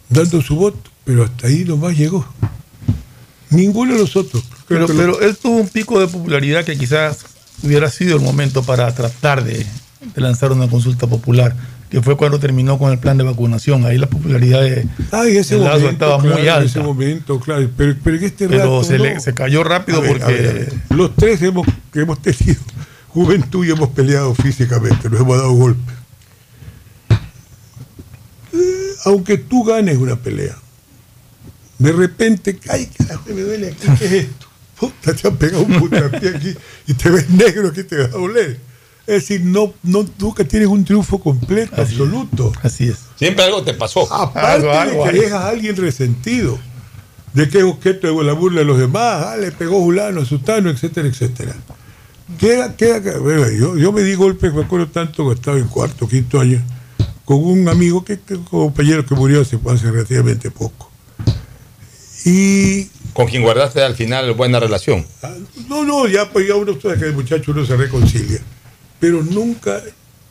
dando 0.09 0.43
su 0.43 0.57
voto, 0.57 0.91
pero 1.05 1.25
hasta 1.25 1.47
ahí 1.47 1.65
nomás 1.65 1.97
llegó. 1.97 2.27
Ninguno 3.51 3.95
de 3.95 4.01
los 4.01 4.17
otros. 4.17 4.45
Pero, 4.69 4.87
pero 4.89 5.21
él 5.21 5.37
tuvo 5.37 5.57
un 5.59 5.69
pico 5.69 6.01
de 6.01 6.09
popularidad 6.09 6.65
que 6.65 6.77
quizás 6.77 7.19
hubiera 7.63 7.91
sido 7.91 8.17
el 8.17 8.23
momento 8.23 8.63
para 8.63 8.93
tratar 8.95 9.45
de, 9.45 9.65
de 10.15 10.21
lanzar 10.21 10.51
una 10.53 10.69
consulta 10.69 11.07
popular, 11.07 11.55
que 11.89 12.03
fue 12.03 12.17
cuando 12.17 12.41
terminó 12.41 12.79
con 12.79 12.91
el 12.93 12.99
plan 12.99 13.17
de 13.17 13.23
vacunación. 13.25 13.87
Ahí 13.87 13.97
la 13.97 14.09
popularidad 14.09 14.63
de, 14.63 14.87
Ay, 15.13 15.37
ese 15.37 15.55
de 15.55 15.61
Lazo 15.61 15.75
momento, 15.79 15.91
estaba 15.93 16.21
claro, 16.21 16.37
muy 16.39 16.49
alta. 16.49 16.63
En 16.63 16.67
ese 16.69 16.81
momento, 16.81 17.39
claro. 17.41 17.71
Pero, 17.77 17.95
pero 18.03 18.17
en 18.17 18.25
este 18.25 18.49
Pero 18.49 18.59
rato, 18.61 18.85
se, 18.85 18.99
le- 18.99 19.15
no. 19.15 19.21
se 19.21 19.35
cayó 19.35 19.63
rápido 19.63 20.01
ver, 20.01 20.11
porque 20.19 20.25
a 20.25 20.29
ver, 20.29 20.49
a 20.49 20.53
ver. 20.53 20.73
Los 20.91 21.15
tres 21.15 21.41
hemos, 21.43 21.67
que 21.93 22.01
hemos 22.01 22.21
tenido 22.21 22.61
juventud 23.09 23.65
y 23.65 23.71
hemos 23.71 23.91
peleado 23.91 24.35
físicamente, 24.35 25.09
nos 25.09 25.21
hemos 25.21 25.37
dado 25.39 25.53
golpes. 25.53 25.95
Eh, 28.53 28.93
Aunque 29.05 29.39
tú 29.39 29.65
ganes 29.65 29.97
una 29.99 30.17
pelea, 30.17 30.57
de 31.79 31.93
repente, 31.93 32.59
ay, 32.69 32.87
carajo, 32.87 33.25
me 33.29 33.41
duele 33.43 33.69
aquí, 33.69 33.87
¿qué 33.99 34.05
es 34.07 34.13
esto? 34.13 34.46
Puta, 34.79 35.15
te 35.15 35.27
han 35.29 35.37
pegado 35.37 35.63
un 35.65 35.79
puntapié 35.79 36.29
aquí 36.37 36.55
y 36.87 36.95
te 36.95 37.11
ves 37.11 37.31
negro, 37.31 37.69
aquí 37.69 37.83
te 37.83 37.97
va 37.97 38.05
a 38.05 38.09
doler. 38.09 38.59
Es 39.07 39.15
decir, 39.23 39.41
no, 39.45 39.73
no, 39.85 40.05
nunca 40.19 40.45
tienes 40.45 40.69
un 40.69 40.85
triunfo 40.85 41.19
completo, 41.21 41.81
absoluto. 41.81 42.53
Así 42.63 42.89
es. 42.89 42.97
Siempre 43.17 43.45
algo 43.45 43.63
te 43.63 43.73
pasó. 43.73 44.13
Aparte 44.13 44.49
Algo, 44.67 44.73
algo 44.73 45.05
de 45.07 45.13
que 45.13 45.19
dejas 45.21 45.43
a 45.45 45.49
alguien 45.49 45.77
resentido, 45.77 46.59
de 47.33 47.49
que 47.49 47.59
es 47.59 47.65
objeto 47.65 48.09
de 48.19 48.25
la 48.25 48.33
burla 48.33 48.61
de 48.61 48.65
los 48.67 48.79
demás, 48.79 49.25
ah, 49.27 49.37
le 49.37 49.53
pegó 49.53 49.81
Julano, 49.81 50.25
Sutano, 50.25 50.71
etcétera, 50.71 51.07
etcétera. 51.09 51.55
Queda, 52.39 52.75
queda, 52.77 53.19
bueno, 53.19 53.49
yo, 53.51 53.77
yo 53.77 53.93
me 53.93 54.03
di 54.03 54.15
golpes, 54.15 54.53
me 54.53 54.63
acuerdo 54.65 54.89
tanto 54.89 55.29
que 55.29 55.35
estaba 55.35 55.57
en 55.57 55.69
cuarto, 55.69 56.09
quinto 56.09 56.41
año, 56.41 56.61
con 57.25 57.39
un 57.45 57.69
amigo, 57.69 58.05
que, 58.05 58.19
que- 58.19 58.35
un 58.35 58.43
compañero 58.45 59.07
que 59.07 59.15
murió 59.15 59.41
hace, 59.43 59.57
hace 59.71 59.91
relativamente 59.91 60.51
poco. 60.51 60.91
Y 62.25 62.89
Con 63.17 63.29
quien 63.29 63.43
guardaste 63.43 63.83
al 63.83 63.95
final 63.95 64.31
buena 64.35 64.61
relación. 64.61 65.07
no, 65.71 65.85
no, 65.87 66.07
ya 66.07 66.31
pues 66.31 66.47
ya 66.47 66.55
uno 66.55 66.79
sabe 66.79 66.99
que 66.99 67.07
el 67.07 67.15
muchacho 67.15 67.53
uno 67.53 67.65
se 67.65 67.75
reconcilia. 67.75 68.43
Pero 69.01 69.23
nunca 69.23 69.83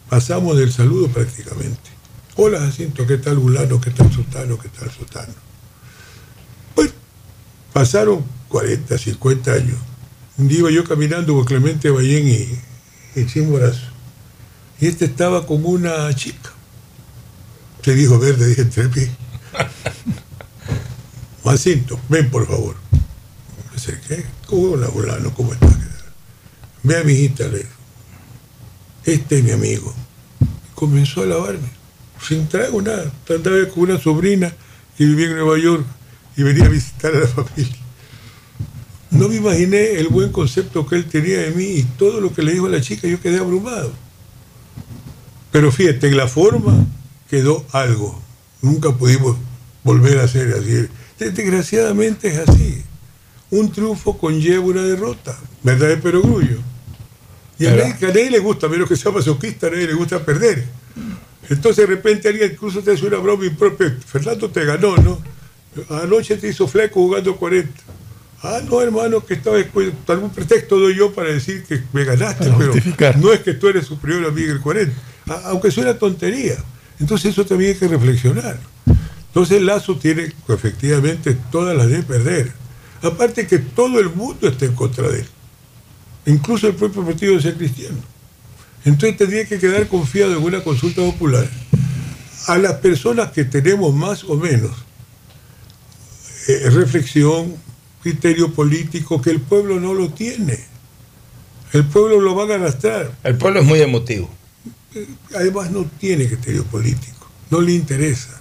pasamos 0.08 0.56
del 0.56 0.72
saludo 0.72 1.08
prácticamente. 1.08 1.90
Hola 2.36 2.60
Jacinto, 2.60 3.08
¿qué 3.08 3.18
tal 3.18 3.38
Bulano? 3.38 3.82
¿Qué 3.82 3.90
tal 3.90 4.14
Sutano? 4.14 4.60
¿Qué 4.60 4.70
tal 4.70 4.92
Sutano? 4.92 5.34
Pues 6.76 6.92
pasaron 7.74 8.24
40, 8.50 8.96
50 9.00 9.52
años. 9.52 9.78
Un 10.38 10.48
día 10.48 10.60
iba 10.60 10.70
yo 10.70 10.84
caminando 10.84 11.34
con 11.34 11.46
Clemente 11.46 11.90
Ballén 11.90 12.28
y, 12.28 13.20
y 13.20 13.26
Chimborazo. 13.26 13.88
y 14.80 14.86
este 14.86 15.06
estaba 15.06 15.48
con 15.48 15.66
una 15.66 16.14
chica. 16.14 16.52
Se 17.84 17.96
dijo 17.96 18.20
verde, 18.20 18.48
dije 18.48 18.62
entre 18.62 18.90
mí. 18.90 19.10
Jacinto, 21.46 22.00
ven 22.10 22.30
por 22.30 22.48
favor. 22.48 22.76
Me 23.72 23.78
acerqué. 23.78 24.26
Hola, 24.50 24.88
fulano, 24.88 25.34
¿cómo 25.34 25.54
estás? 25.54 25.76
Ve 26.84 26.98
a 26.98 27.04
mi 27.04 27.14
hijita, 27.14 27.48
le. 27.48 27.66
Este 29.04 29.38
es 29.38 29.44
mi 29.44 29.52
amigo. 29.52 29.94
Comenzó 30.74 31.22
a 31.22 31.26
lavarme, 31.28 31.70
sin 32.22 32.48
trago 32.48 32.82
nada. 32.82 33.12
Andaba 33.30 33.68
con 33.70 33.84
una 33.84 34.00
sobrina 34.00 34.54
que 34.98 35.06
vivía 35.06 35.28
en 35.28 35.36
Nueva 35.36 35.58
York 35.60 35.86
y 36.36 36.44
venía 36.44 36.66
a 36.66 36.70
visitar 36.70 37.16
a 37.16 37.20
la 37.20 37.28
familia. 37.28 37.78
No 39.12 39.30
me 39.30 39.36
imaginé 39.36 39.92
el 40.00 40.10
buen 40.10 40.32
concepto 40.32 40.86
que 40.86 40.96
él 40.96 41.06
tenía 41.06 41.40
de 41.40 41.52
mí 41.52 41.64
y 41.64 41.84
todo 41.84 42.20
lo 42.20 42.34
que 42.34 42.42
le 42.42 42.54
dijo 42.54 42.66
a 42.66 42.70
la 42.70 42.82
chica, 42.82 43.08
yo 43.08 43.22
quedé 43.22 43.38
abrumado. 43.40 43.94
Pero 45.52 45.72
fíjate, 45.72 46.08
en 46.08 46.18
la 46.18 46.28
forma 46.28 46.86
quedó 47.30 47.66
algo. 47.72 48.22
Nunca 48.62 48.92
pudimos 48.92 49.38
volver 49.84 50.20
a 50.20 50.28
ser 50.28 50.54
así. 50.54 50.88
Desgraciadamente 51.20 52.28
es 52.30 52.38
así. 52.50 52.84
Un 53.52 53.72
triunfo 53.72 54.18
conlleva 54.18 54.66
una 54.66 54.82
derrota. 54.84 55.38
¿Verdad 55.64 55.88
de 55.90 55.98
perogrullo? 55.98 56.58
Y 57.58 57.68
a 57.68 57.72
nadie, 57.76 57.94
a 58.06 58.08
nadie 58.08 58.30
le 58.32 58.40
gusta, 58.40 58.68
menos 58.68 58.90
que 58.90 58.96
sea 58.98 59.12
masoquista, 59.12 59.68
a 59.68 59.70
nadie 59.72 59.88
le 59.88 59.94
gusta 59.94 60.24
perder. 60.26 60.66
Entonces 61.50 61.88
de 61.88 61.96
repente 61.96 62.28
alguien 62.28 62.52
incluso 62.52 62.82
te 62.82 62.92
hace 62.92 63.06
una 63.06 63.18
broma 63.18 63.46
impropia. 63.46 63.96
Fernando 64.06 64.50
te 64.50 64.66
ganó, 64.66 64.98
¿no? 64.98 65.22
Anoche 65.90 66.38
te 66.38 66.48
hizo 66.50 66.68
fleco 66.68 66.96
jugando 67.02 67.36
40. 67.36 67.70
Ah, 68.44 68.60
no, 68.70 68.82
hermano, 68.82 69.26
que 69.26 69.36
estaba 69.36 69.56
después. 69.58 69.92
Algún 70.08 70.30
pretexto 70.32 70.78
doy 70.80 70.96
yo 70.96 71.14
para 71.14 71.30
decir 71.32 71.64
que 71.64 71.82
me 71.94 72.04
ganaste, 72.04 72.46
pero 72.58 72.74
no 73.20 73.32
es 73.34 73.40
que 73.42 73.54
tú 73.54 73.68
eres 73.70 73.86
superior 73.86 74.26
a 74.26 74.32
mí 74.32 74.44
en 74.44 74.52
el 74.52 74.60
40. 74.62 74.94
A- 75.28 75.50
Aunque 75.50 75.72
suena 75.72 75.94
tontería. 75.98 76.56
Entonces 77.00 77.32
eso 77.32 77.46
también 77.46 77.72
hay 77.74 77.78
que 77.80 77.88
reflexionar. 77.88 78.60
Entonces 79.36 79.62
Lazo 79.64 79.98
tiene 79.98 80.32
efectivamente 80.48 81.38
todas 81.52 81.76
las 81.76 81.90
de 81.90 82.02
perder. 82.04 82.54
Aparte 83.02 83.46
que 83.46 83.60
todo 83.60 84.00
el 84.00 84.10
mundo 84.10 84.48
está 84.48 84.64
en 84.64 84.74
contra 84.74 85.10
de 85.10 85.20
él. 85.20 85.28
Incluso 86.26 86.70
el 86.70 86.76
propio 86.76 87.06
partido 87.06 87.36
de 87.36 87.42
ser 87.42 87.58
cristiano. 87.58 87.98
Entonces 88.86 89.18
tendría 89.18 89.46
que 89.46 89.60
quedar 89.60 89.90
confiado 89.90 90.38
en 90.38 90.42
una 90.42 90.64
consulta 90.64 91.02
popular 91.02 91.46
a 92.48 92.58
las 92.58 92.76
personas 92.76 93.32
que 93.32 93.44
tenemos 93.44 93.94
más 93.94 94.24
o 94.24 94.38
menos 94.38 94.72
eh, 96.48 96.70
reflexión, 96.70 97.58
criterio 98.02 98.54
político, 98.54 99.22
que 99.22 99.32
el 99.32 99.42
pueblo 99.42 99.82
no 99.82 99.94
lo 99.94 100.12
tiene. 100.12 100.58
El 101.74 101.84
pueblo 101.84 102.22
lo 102.22 102.36
van 102.36 102.52
a 102.52 102.54
arrastrar. 102.54 103.12
El 103.22 103.36
pueblo 103.36 103.60
es 103.60 103.66
muy 103.66 103.82
emotivo. 103.82 104.30
Además 105.36 105.72
no 105.72 105.84
tiene 106.00 106.26
criterio 106.26 106.64
político, 106.64 107.30
no 107.50 107.60
le 107.60 107.74
interesa. 107.74 108.35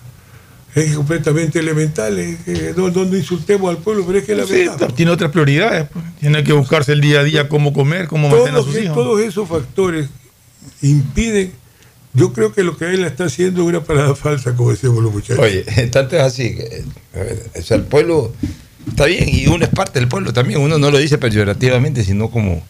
Es 0.74 0.96
completamente 0.96 1.60
elemental, 1.60 2.18
es 2.18 2.38
que 2.40 2.74
no, 2.76 2.88
no 2.90 3.16
insultemos 3.16 3.70
al 3.70 3.78
pueblo, 3.78 4.04
pero 4.06 4.18
es 4.18 4.24
que 4.24 4.34
la 4.34 4.44
Sí, 4.46 4.66
verdad. 4.66 4.92
tiene 4.94 5.12
otras 5.12 5.30
prioridades. 5.30 5.86
pues. 5.92 6.04
Tiene 6.20 6.42
que 6.42 6.52
buscarse 6.52 6.92
el 6.92 7.00
día 7.00 7.20
a 7.20 7.24
día 7.24 7.48
cómo 7.48 7.72
comer, 7.72 8.08
cómo 8.08 8.28
mantener 8.28 8.54
a 8.54 8.56
todos, 8.58 8.66
sus 8.74 8.82
hijos. 8.82 8.94
todos 8.96 9.20
esos 9.20 9.48
factores 9.48 10.08
impiden. 10.82 11.52
Yo 12.12 12.32
creo 12.32 12.52
que 12.52 12.62
lo 12.62 12.76
que 12.76 12.86
él 12.92 13.04
está 13.04 13.24
haciendo 13.24 13.62
es 13.62 13.68
una 13.68 13.82
parada 13.84 14.14
falsa, 14.14 14.54
como 14.54 14.70
decíamos 14.70 15.02
los 15.02 15.12
muchachos. 15.12 15.38
Oye, 15.38 15.62
tanto 15.92 16.16
es 16.16 16.22
así. 16.22 16.54
que, 16.54 16.84
ver, 17.12 17.50
o 17.56 17.62
sea, 17.62 17.76
el 17.76 17.84
pueblo 17.84 18.32
está 18.88 19.06
bien 19.06 19.28
y 19.28 19.46
uno 19.46 19.64
es 19.64 19.70
parte 19.70 19.98
del 20.00 20.08
pueblo 20.08 20.32
también. 20.32 20.60
Uno 20.60 20.78
no 20.78 20.90
lo 20.90 20.98
dice 20.98 21.18
peyorativamente, 21.18 22.04
sino 22.04 22.30
como, 22.30 22.62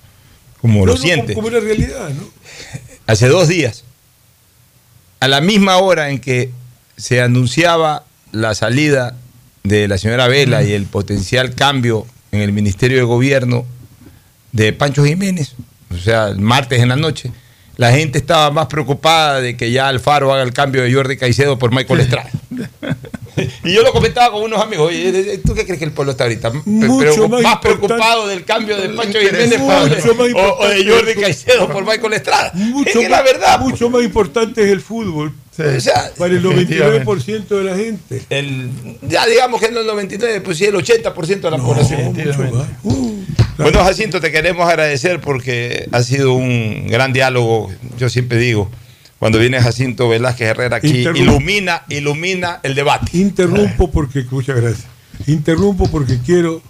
como 0.60 0.80
No, 0.80 0.86
lo 0.86 0.92
no, 0.94 0.98
siente. 1.00 1.34
Como 1.34 1.48
una 1.48 1.60
realidad, 1.60 2.10
¿no? 2.10 2.22
Hace 3.06 3.28
dos 3.28 3.48
días, 3.48 3.84
a 5.20 5.28
la 5.28 5.40
misma 5.42 5.76
hora 5.78 6.10
en 6.10 6.18
que 6.20 6.50
se 6.96 7.20
anunciaba 7.20 8.04
la 8.32 8.54
salida 8.54 9.16
de 9.62 9.88
la 9.88 9.98
señora 9.98 10.28
Vela 10.28 10.62
y 10.62 10.72
el 10.72 10.86
potencial 10.86 11.54
cambio 11.54 12.06
en 12.32 12.40
el 12.40 12.52
Ministerio 12.52 12.98
de 12.98 13.04
Gobierno 13.04 13.64
de 14.52 14.72
Pancho 14.72 15.04
Jiménez, 15.04 15.54
o 15.92 15.96
sea, 15.96 16.28
el 16.28 16.38
martes 16.38 16.80
en 16.80 16.88
la 16.88 16.96
noche, 16.96 17.32
la 17.76 17.92
gente 17.92 18.18
estaba 18.18 18.50
más 18.50 18.66
preocupada 18.66 19.40
de 19.40 19.56
que 19.56 19.72
ya 19.72 19.88
Alfaro 19.88 20.32
haga 20.32 20.42
el 20.42 20.52
cambio 20.52 20.82
de 20.82 20.92
Jordi 20.92 21.16
Caicedo 21.16 21.58
por 21.58 21.74
Michael 21.74 22.00
Estrada. 22.00 22.30
Y 23.64 23.72
yo 23.72 23.82
lo 23.82 23.92
comentaba 23.92 24.30
con 24.30 24.42
unos 24.42 24.62
amigos, 24.62 24.90
oye, 24.90 25.38
¿tú 25.44 25.54
qué 25.54 25.64
crees 25.64 25.80
que 25.80 25.84
el 25.84 25.92
pueblo 25.92 26.12
está 26.12 26.22
ahorita? 26.24 26.52
Mucho 26.64 27.28
más 27.28 27.58
preocupado 27.58 28.28
del 28.28 28.44
cambio 28.44 28.76
de 28.76 28.90
Pancho 28.90 29.18
Jiménez 29.18 29.60
o, 29.60 30.56
o 30.60 30.68
de 30.68 30.88
Jordi. 30.88 31.14
Caicedo 31.14 31.68
por 31.68 31.84
Michael 31.84 32.12
Estrada. 32.12 32.52
Mucho 32.54 32.90
es 32.90 32.96
que 32.96 33.08
más, 33.08 33.10
la 33.10 33.22
verdad. 33.22 33.58
mucho 33.58 33.90
más 33.90 34.04
importante 34.04 34.62
es 34.62 34.70
el 34.70 34.80
fútbol. 34.80 35.34
O 35.56 35.80
sea, 35.80 36.10
para 36.18 36.34
el 36.34 36.42
definitivamente. 36.42 37.04
99% 37.04 37.48
de 37.48 37.64
la 37.64 37.76
gente. 37.76 38.22
El, 38.28 38.70
ya 39.02 39.24
digamos 39.26 39.60
que 39.60 39.70
no 39.70 39.80
el 39.80 39.86
99, 39.86 40.40
pues 40.40 40.58
sí 40.58 40.64
el 40.64 40.74
80% 40.74 41.40
de 41.40 41.50
la 41.50 41.58
población. 41.58 42.12
Bueno, 43.56 43.84
Jacinto, 43.84 44.20
te 44.20 44.32
queremos 44.32 44.68
agradecer 44.68 45.20
porque 45.20 45.88
ha 45.92 46.02
sido 46.02 46.34
un 46.34 46.88
gran 46.88 47.12
diálogo. 47.12 47.70
Yo 47.96 48.08
siempre 48.08 48.38
digo, 48.38 48.68
cuando 49.20 49.38
viene 49.38 49.60
Jacinto 49.60 50.08
Velázquez 50.08 50.48
Herrera 50.48 50.78
aquí, 50.78 51.06
ilumina, 51.14 51.84
ilumina 51.88 52.58
el 52.64 52.74
debate. 52.74 53.16
Interrumpo 53.16 53.92
porque, 53.92 54.24
muchas 54.30 54.56
gracias. 54.56 54.86
Interrumpo 55.28 55.88
porque 55.88 56.18
quiero 56.18 56.62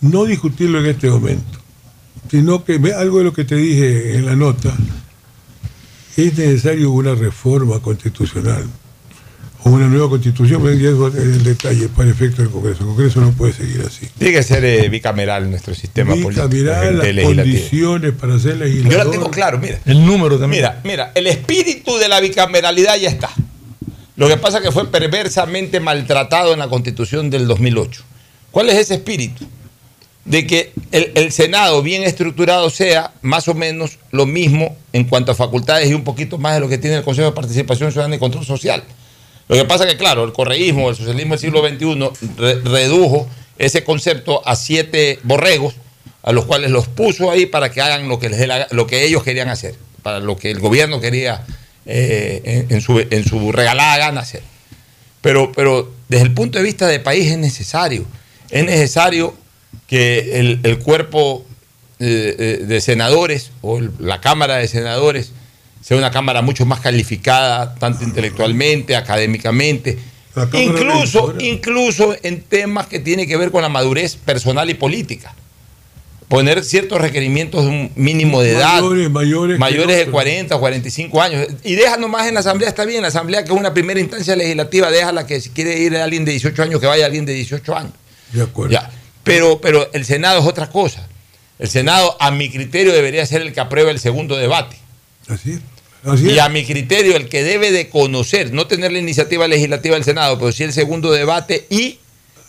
no 0.00 0.24
discutirlo 0.24 0.80
en 0.80 0.86
este 0.86 1.10
momento, 1.10 1.58
sino 2.30 2.64
que 2.64 2.78
ve 2.78 2.94
algo 2.94 3.18
de 3.18 3.24
lo 3.24 3.32
que 3.34 3.44
te 3.44 3.56
dije 3.56 4.16
en 4.16 4.24
la 4.24 4.36
nota. 4.36 4.74
Es 6.16 6.36
necesario 6.38 6.90
una 6.90 7.14
reforma 7.14 7.80
constitucional 7.80 8.64
o 9.62 9.70
una 9.70 9.86
nueva 9.88 10.08
constitución, 10.08 10.62
pero 10.62 10.74
ya 10.74 10.90
es 10.90 11.22
el 11.22 11.42
detalle 11.44 11.88
para 11.88 12.08
efecto 12.08 12.40
del 12.40 12.50
Congreso. 12.50 12.80
El 12.80 12.86
Congreso 12.86 13.20
no 13.20 13.32
puede 13.32 13.52
seguir 13.52 13.82
así. 13.86 14.06
Tiene 14.16 14.32
que 14.34 14.42
ser 14.42 14.64
eh, 14.64 14.88
bicameral 14.88 15.50
nuestro 15.50 15.74
sistema 15.74 16.14
político. 16.14 16.48
Bicameral, 16.48 17.16
las 17.16 17.24
condiciones 17.24 18.12
para 18.12 18.38
ser 18.38 18.58
Yo 18.58 18.64
legislador. 18.64 19.06
la 19.06 19.10
tengo 19.10 19.30
claro, 19.30 19.58
mira. 19.58 19.80
El 19.84 20.06
número 20.06 20.38
también. 20.38 20.62
Mira, 20.62 20.80
mira, 20.84 21.12
el 21.14 21.26
espíritu 21.26 21.96
de 21.98 22.08
la 22.08 22.20
bicameralidad 22.20 22.96
ya 22.96 23.08
está. 23.08 23.30
Lo 24.16 24.28
que 24.28 24.36
pasa 24.36 24.58
es 24.58 24.64
que 24.64 24.72
fue 24.72 24.90
perversamente 24.90 25.80
maltratado 25.80 26.52
en 26.52 26.60
la 26.60 26.68
constitución 26.68 27.28
del 27.28 27.46
2008. 27.46 28.02
¿Cuál 28.50 28.70
es 28.70 28.76
ese 28.76 28.94
espíritu? 28.94 29.46
De 30.26 30.44
que 30.46 30.72
el, 30.90 31.30
Senado 31.30 31.82
bien 31.82 32.02
estructurado 32.02 32.68
sea 32.68 33.12
más 33.22 33.46
o 33.46 33.54
menos 33.54 33.98
lo 34.10 34.26
mismo 34.26 34.76
en 34.92 35.04
cuanto 35.04 35.30
a 35.30 35.34
facultades 35.36 35.88
y 35.88 35.94
un 35.94 36.02
poquito 36.02 36.36
más 36.36 36.54
de 36.54 36.60
lo 36.60 36.68
que 36.68 36.78
tiene 36.78 36.96
el 36.96 37.04
Consejo 37.04 37.28
de 37.28 37.34
Participación 37.34 37.92
Ciudadana 37.92 38.16
y 38.16 38.18
Control 38.18 38.44
Social. 38.44 38.82
Lo 39.48 39.54
que 39.54 39.64
pasa 39.64 39.84
es 39.84 39.92
que, 39.92 39.96
claro, 39.96 40.24
el 40.24 40.32
correísmo, 40.32 40.90
el 40.90 40.96
socialismo 40.96 41.34
del 41.34 41.40
siglo 41.40 41.62
XXI 41.66 42.28
re- 42.36 42.60
redujo 42.62 43.28
ese 43.56 43.84
concepto 43.84 44.46
a 44.46 44.56
siete 44.56 45.20
borregos, 45.22 45.74
a 46.24 46.32
los 46.32 46.44
cuales 46.44 46.72
los 46.72 46.88
puso 46.88 47.30
ahí 47.30 47.46
para 47.46 47.70
que 47.70 47.80
hagan 47.80 48.08
lo 48.08 48.18
que, 48.18 48.28
les 48.28 48.48
lo 48.72 48.86
que 48.88 49.04
ellos 49.04 49.22
querían 49.22 49.48
hacer, 49.48 49.76
para 50.02 50.18
lo 50.18 50.36
que 50.36 50.50
el 50.50 50.58
gobierno 50.58 51.00
quería 51.00 51.46
eh, 51.86 52.42
en, 52.68 52.74
en 52.74 52.80
su, 52.80 52.98
en 52.98 53.24
su 53.24 53.52
regalada 53.52 53.96
gana 53.98 54.22
hacer. 54.22 54.42
Pero, 55.20 55.52
pero 55.52 55.92
desde 56.08 56.24
el 56.24 56.34
punto 56.34 56.58
de 56.58 56.64
vista 56.64 56.88
de 56.88 56.98
país 56.98 57.30
es 57.30 57.38
necesario. 57.38 58.04
Es 58.50 58.64
necesario 58.64 59.34
que 59.86 60.38
el, 60.40 60.60
el 60.64 60.78
cuerpo 60.78 61.44
eh, 61.98 62.36
eh, 62.38 62.64
de 62.66 62.80
senadores 62.80 63.50
o 63.62 63.78
el- 63.78 63.90
la 63.98 64.20
Cámara 64.20 64.56
de 64.56 64.68
Senadores 64.68 65.32
sea 65.80 65.96
una 65.96 66.10
Cámara 66.10 66.42
mucho 66.42 66.66
más 66.66 66.80
calificada, 66.80 67.74
tanto 67.76 68.04
intelectualmente, 68.04 68.96
académicamente, 68.96 69.96
incluso, 70.52 71.34
incluso 71.40 72.14
en 72.22 72.42
temas 72.42 72.86
que 72.88 72.98
tienen 72.98 73.26
que 73.28 73.36
ver 73.36 73.50
con 73.50 73.62
la 73.62 73.68
madurez 73.68 74.16
personal 74.16 74.68
y 74.68 74.74
política. 74.74 75.34
Poner 76.28 76.64
ciertos 76.64 77.00
requerimientos 77.00 77.62
de 77.62 77.70
un 77.70 77.92
mínimo 77.94 78.42
de 78.42 78.50
edad, 78.50 78.82
Mayores, 78.82 79.10
mayores. 79.10 79.58
mayores 79.60 79.94
de 79.96 80.02
otros. 80.02 80.12
40 80.12 80.56
o 80.56 80.60
45 80.60 81.22
años. 81.22 81.46
Y 81.62 81.76
deja 81.76 81.96
nomás 81.98 82.26
en 82.26 82.34
la 82.34 82.40
Asamblea, 82.40 82.68
está 82.68 82.84
bien, 82.84 83.02
la 83.02 83.08
Asamblea 83.08 83.44
que 83.44 83.52
es 83.52 83.56
una 83.58 83.72
primera 83.72 84.00
instancia 84.00 84.34
legislativa, 84.34 84.90
déjala 84.90 85.24
que 85.24 85.40
si 85.40 85.50
quiere 85.50 85.78
ir 85.78 85.96
alguien 85.96 86.24
de 86.24 86.32
18 86.32 86.62
años, 86.64 86.80
que 86.80 86.86
vaya 86.88 87.06
alguien 87.06 87.24
de 87.26 87.32
18 87.32 87.76
años. 87.76 87.92
De 88.32 88.42
acuerdo. 88.42 88.72
Ya. 88.72 88.90
Pero, 89.26 89.60
pero 89.60 89.90
el 89.92 90.04
Senado 90.04 90.40
es 90.40 90.46
otra 90.46 90.68
cosa. 90.70 91.06
El 91.58 91.68
Senado, 91.68 92.16
a 92.20 92.30
mi 92.30 92.50
criterio, 92.50 92.92
debería 92.92 93.24
ser 93.26 93.42
el 93.42 93.52
que 93.52 93.60
apruebe 93.60 93.90
el 93.90 93.98
segundo 93.98 94.36
debate. 94.36 94.76
Así 95.28 95.52
es. 95.52 95.60
Así 96.04 96.30
Y 96.30 96.38
a 96.38 96.48
mi 96.48 96.64
criterio, 96.64 97.16
el 97.16 97.28
que 97.28 97.42
debe 97.42 97.72
de 97.72 97.88
conocer, 97.88 98.52
no 98.52 98.66
tener 98.66 98.92
la 98.92 98.98
iniciativa 99.00 99.48
legislativa 99.48 99.94
del 99.96 100.04
Senado, 100.04 100.38
pero 100.38 100.52
sí 100.52 100.62
el 100.62 100.72
segundo 100.72 101.10
debate 101.10 101.66
y 101.68 101.98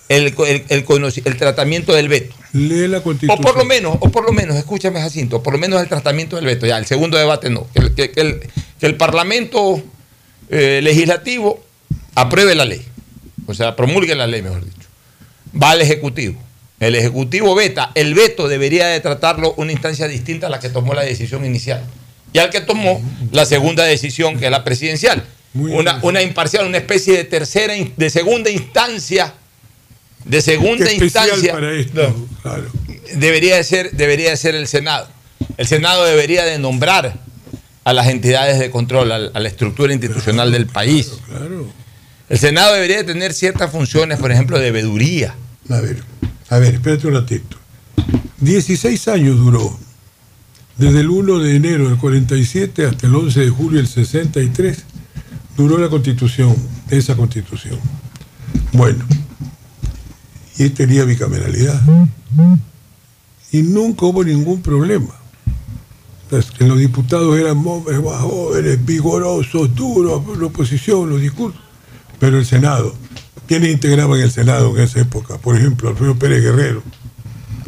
el, 0.10 0.28
el- 0.48 0.64
el 0.70 0.86
conoci- 0.86 1.24
el 1.26 1.36
tratamiento 1.38 1.94
del 1.94 2.08
veto. 2.08 2.36
Lee 2.54 2.88
la 2.88 3.00
O 3.00 3.04
constitución. 3.04 3.42
por 3.42 3.58
lo 3.58 3.66
menos, 3.66 3.98
o 4.00 4.10
por 4.10 4.26
lo 4.26 4.32
menos, 4.32 4.56
escúchame 4.56 5.02
Jacinto, 5.02 5.42
por 5.42 5.54
lo 5.54 5.60
menos 5.60 5.82
el 5.82 5.88
tratamiento 5.90 6.36
del 6.36 6.46
veto, 6.46 6.66
ya, 6.68 6.78
el 6.78 6.86
segundo 6.86 7.18
debate 7.18 7.50
no. 7.50 7.68
Que 7.74 7.80
el, 7.80 7.94
que- 7.96 8.12
que 8.12 8.86
el 8.86 8.96
Parlamento 8.96 9.82
eh, 10.50 10.80
legislativo 10.84 11.66
apruebe 12.16 12.54
la 12.56 12.66
ley. 12.66 12.86
O 13.48 13.54
sea, 13.54 13.76
promulgue 13.76 14.14
la 14.16 14.28
ley, 14.28 14.42
mejor 14.44 14.64
dicho. 14.64 14.88
Va 15.62 15.72
al 15.72 15.82
Ejecutivo. 15.82 16.40
El 16.80 16.96
Ejecutivo 16.96 17.56
veta. 17.56 17.92
El 17.96 18.14
veto 18.14 18.48
debería 18.48 18.88
de 18.88 19.00
tratarlo 19.00 19.54
una 19.58 19.72
instancia 19.72 20.08
distinta 20.08 20.48
a 20.48 20.50
la 20.50 20.60
que 20.60 20.70
tomó 20.70 20.94
la 20.94 21.04
decisión 21.04 21.46
inicial, 21.46 21.84
y 22.34 22.40
al 22.40 22.50
que 22.50 22.62
tomó 22.62 23.02
la 23.32 23.46
segunda 23.46 23.84
decisión, 23.84 24.38
que 24.38 24.46
es 24.46 24.52
la 24.52 24.64
presidencial. 24.64 25.24
Una, 25.54 26.00
una 26.04 26.22
imparcial, 26.22 26.68
una 26.68 26.78
especie 26.78 27.18
de 27.18 27.24
tercera, 27.24 27.74
de 27.96 28.10
segunda 28.10 28.50
instancia, 28.52 29.34
de 30.24 30.42
segunda 30.42 30.92
instancia, 30.92 31.54
para 31.54 31.74
esto, 31.74 32.28
claro. 32.44 32.66
debería 33.16 33.56
de 33.56 33.64
ser, 33.64 33.92
debería 33.92 34.30
de 34.30 34.38
ser 34.38 34.54
el 34.56 34.68
Senado. 34.68 35.08
El 35.58 35.68
Senado 35.68 36.06
debería 36.06 36.44
de 36.46 36.60
nombrar 36.60 37.16
a 37.84 37.94
las 37.94 38.08
entidades 38.08 38.60
de 38.60 38.70
control, 38.70 39.12
a, 39.12 39.40
la 39.40 39.48
estructura 39.48 39.94
institucional 39.94 40.52
del 40.52 40.68
país. 40.68 41.14
Claro. 41.26 41.68
El 42.30 42.38
Senado 42.38 42.74
debería 42.74 42.98
de 42.98 43.06
tener 43.06 43.34
ciertas 43.34 43.72
funciones, 43.72 44.20
por 44.20 44.32
ejemplo, 44.32 44.60
de 44.60 44.72
veeduría. 44.72 45.36
A 45.70 45.80
ver, 45.80 46.04
a 46.50 46.60
ver, 46.60 46.76
espérate 46.76 47.08
un 47.08 47.14
ratito. 47.14 47.58
16 48.40 49.08
años 49.10 49.38
duró. 49.38 49.78
Desde 50.78 51.02
el 51.02 51.10
1 51.10 51.40
de 51.40 51.56
enero 51.56 51.90
del 51.90 51.98
47 51.98 52.86
hasta 52.86 53.08
el 53.08 53.16
11 53.16 53.40
de 53.40 53.50
julio 53.50 53.78
del 53.78 53.88
63 53.88 54.86
duró 55.58 55.80
la 55.80 55.90
constitución, 55.90 56.56
esa 56.90 57.16
constitución. 57.16 57.80
Bueno, 58.74 59.04
y 60.58 60.70
tenía 60.70 61.04
bicameralidad. 61.04 61.82
Y 63.52 63.64
nunca 63.64 64.06
hubo 64.06 64.24
ningún 64.24 64.62
problema. 64.62 65.16
Que 66.30 66.68
los 66.68 66.78
diputados 66.78 67.38
eran 67.38 67.66
hombres 67.66 68.04
más 68.04 68.22
jóvenes, 68.22 68.86
vigorosos, 68.86 69.74
duros, 69.74 70.22
la 70.38 70.46
oposición, 70.46 71.10
los 71.10 71.22
discursos. 71.22 71.62
Pero 72.20 72.38
el 72.38 72.46
Senado, 72.46 72.94
¿quiénes 73.48 73.72
integraban 73.72 74.20
el 74.20 74.32
Senado 74.32 74.76
en 74.76 74.84
esa 74.84 75.02
época? 75.02 75.38
Por 75.38 75.56
ejemplo, 75.56 75.90
Alfredo 75.90 76.16
Pérez 76.16 76.44
Guerrero, 76.44 76.84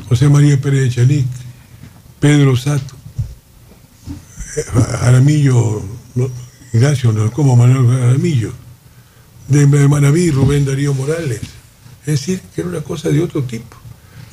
José 0.07 0.29
María 0.29 0.59
Pérez 0.59 0.87
Echenique, 0.87 1.27
Pedro 2.19 2.55
Sato, 2.55 2.95
eh, 4.57 4.63
Jaramillo, 4.99 5.81
no, 6.15 6.29
Ignacio, 6.73 7.11
no, 7.11 7.31
como 7.31 7.55
Manuel 7.55 7.87
Jaramillo, 7.99 8.51
de 9.47 9.65
Manaví, 9.87 10.29
Rubén 10.29 10.65
Darío 10.65 10.93
Morales. 10.93 11.41
Es 12.01 12.19
decir, 12.19 12.41
que 12.53 12.61
era 12.61 12.69
una 12.69 12.81
cosa 12.81 13.09
de 13.09 13.21
otro 13.21 13.43
tipo. 13.43 13.77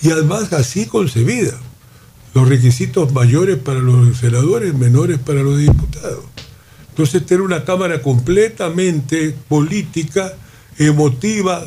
Y 0.02 0.10
además 0.10 0.52
así 0.52 0.86
concebida. 0.86 1.58
Los 2.34 2.48
requisitos 2.48 3.12
mayores 3.12 3.56
para 3.56 3.80
los 3.80 4.18
senadores, 4.18 4.74
menores 4.74 5.18
para 5.18 5.42
los 5.42 5.58
diputados. 5.58 6.24
Entonces, 6.90 7.22
era 7.30 7.42
una 7.42 7.64
Cámara 7.64 8.02
completamente 8.02 9.34
política, 9.48 10.34
emotiva, 10.78 11.64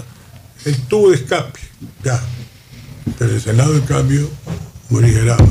el 0.65 0.75
tubo 0.87 1.09
de 1.09 1.15
escape. 1.15 1.59
Ya. 2.03 2.21
Pero 3.17 3.31
el 3.31 3.41
Senado, 3.41 3.73
en 3.75 3.81
cambio, 3.81 4.29
morigeraba. 4.89 5.47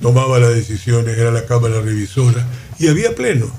Tomaba 0.00 0.38
las 0.38 0.54
decisiones, 0.54 1.16
era 1.18 1.30
la 1.30 1.44
Cámara 1.44 1.80
revisora 1.80 2.46
y 2.78 2.88
había 2.88 3.14
pleno. 3.14 3.50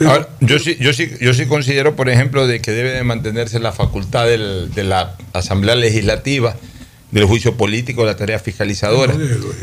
Ahora, 0.00 0.28
yo, 0.40 0.58
sí, 0.58 0.76
yo, 0.80 0.92
sí, 0.92 1.10
yo 1.20 1.34
sí 1.34 1.46
considero, 1.46 1.94
por 1.94 2.08
ejemplo, 2.08 2.46
de 2.46 2.60
que 2.60 2.72
debe 2.72 2.90
de 2.92 3.04
mantenerse 3.04 3.60
la 3.60 3.72
facultad 3.72 4.26
de 4.26 4.84
la 4.84 5.16
Asamblea 5.34 5.76
Legislativa, 5.76 6.56
del 7.10 7.24
juicio 7.24 7.56
político, 7.56 8.04
la 8.04 8.16
tarea 8.16 8.38
fiscalizadora. 8.38 9.14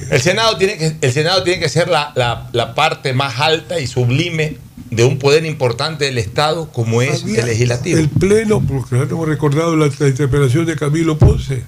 El 0.10 0.22
Senado 0.22 0.58
tiene 0.58 0.78
que, 0.78 0.96
el 1.00 1.12
Senado 1.14 1.44
tiene 1.44 1.60
que 1.60 1.70
ser 1.70 1.88
la, 1.88 2.12
la- 2.16 2.50
la 2.52 2.76
parte 2.76 3.14
más 3.14 3.40
alta 3.40 3.80
y 3.80 3.88
sublime 3.88 4.58
de 4.92 5.04
un 5.04 5.18
poder 5.18 5.46
importante 5.46 6.06
del 6.06 6.18
Estado 6.18 6.70
como 6.72 7.02
es 7.02 7.24
Había 7.24 7.42
el 7.42 7.48
legislativo. 7.48 8.00
El 8.00 8.10
pleno, 8.10 8.62
porque 8.62 8.96
hemos 8.96 9.28
recordado 9.28 9.76
la, 9.76 9.90
la 10.00 10.08
interpelación 10.08 10.66
de 10.66 10.76
Camilo 10.76 11.18
Ponce, 11.18 11.64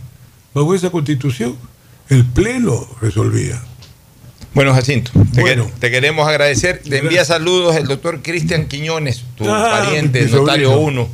bajo 0.53 0.73
esa 0.75 0.89
constitución, 0.89 1.55
el 2.09 2.25
pleno 2.25 2.87
resolvía. 3.01 3.61
Bueno, 4.53 4.73
Jacinto, 4.73 5.11
te, 5.33 5.41
Bueno. 5.41 5.69
te 5.79 5.91
queremos 5.91 6.27
agradecer. 6.27 6.81
Te 6.83 6.97
envía 6.97 7.23
saludos 7.23 7.75
el 7.75 7.87
doctor 7.87 8.21
Cristian 8.23 8.67
Quiñones, 8.67 9.23
tu 9.37 9.47
Ah, 9.49 9.83
pariente, 9.85 10.25
notario 10.27 10.71
sobrino. 10.71 11.01
1, 11.03 11.09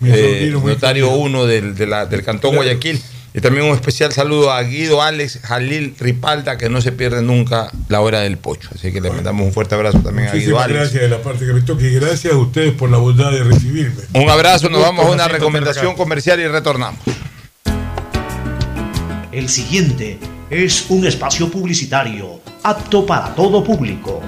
Mi 0.00 0.10
sobrino 0.10 0.60
muy 0.60 0.72
notario 0.74 1.10
1 1.10 1.46
del, 1.46 1.74
de 1.74 1.86
del 2.08 2.22
Cantón 2.22 2.54
Guayaquil. 2.54 3.02
Y 3.34 3.40
también 3.40 3.66
un 3.66 3.74
especial 3.74 4.12
saludo 4.12 4.50
a 4.52 4.62
Guido 4.62 5.02
Alex 5.02 5.40
Jalil 5.42 5.94
Ripalda, 6.00 6.56
que 6.56 6.68
no 6.68 6.80
se 6.80 6.92
pierde 6.92 7.22
nunca 7.22 7.70
la 7.88 8.00
hora 8.00 8.20
del 8.20 8.38
pocho. 8.38 8.70
Así 8.74 8.92
que 8.92 9.00
le 9.00 9.10
mandamos 9.10 9.46
un 9.46 9.52
fuerte 9.52 9.74
abrazo 9.74 9.98
también 10.00 10.28
a 10.28 10.32
Guido 10.32 10.56
Muchísimas 10.56 10.64
Alex. 10.64 10.78
gracias 10.80 11.02
de 11.02 11.08
la 11.08 11.22
parte 11.22 11.46
que 11.46 11.52
me 11.52 11.60
toque 11.60 11.90
y 11.90 11.94
gracias 11.94 12.32
a 12.32 12.36
ustedes 12.36 12.72
por 12.72 12.90
la 12.90 12.98
bondad 12.98 13.30
de 13.30 13.44
recibirme. 13.44 14.02
Un 14.14 14.30
abrazo, 14.30 14.68
nos 14.70 14.80
vamos 14.80 15.06
a 15.06 15.10
una 15.10 15.28
recomendación 15.28 15.94
comercial 15.94 16.40
y 16.40 16.48
retornamos. 16.48 17.00
El 19.30 19.48
siguiente 19.48 20.18
es 20.50 20.86
un 20.88 21.06
espacio 21.06 21.50
publicitario 21.50 22.40
apto 22.62 23.04
para 23.04 23.34
todo 23.34 23.62
público. 23.62 24.22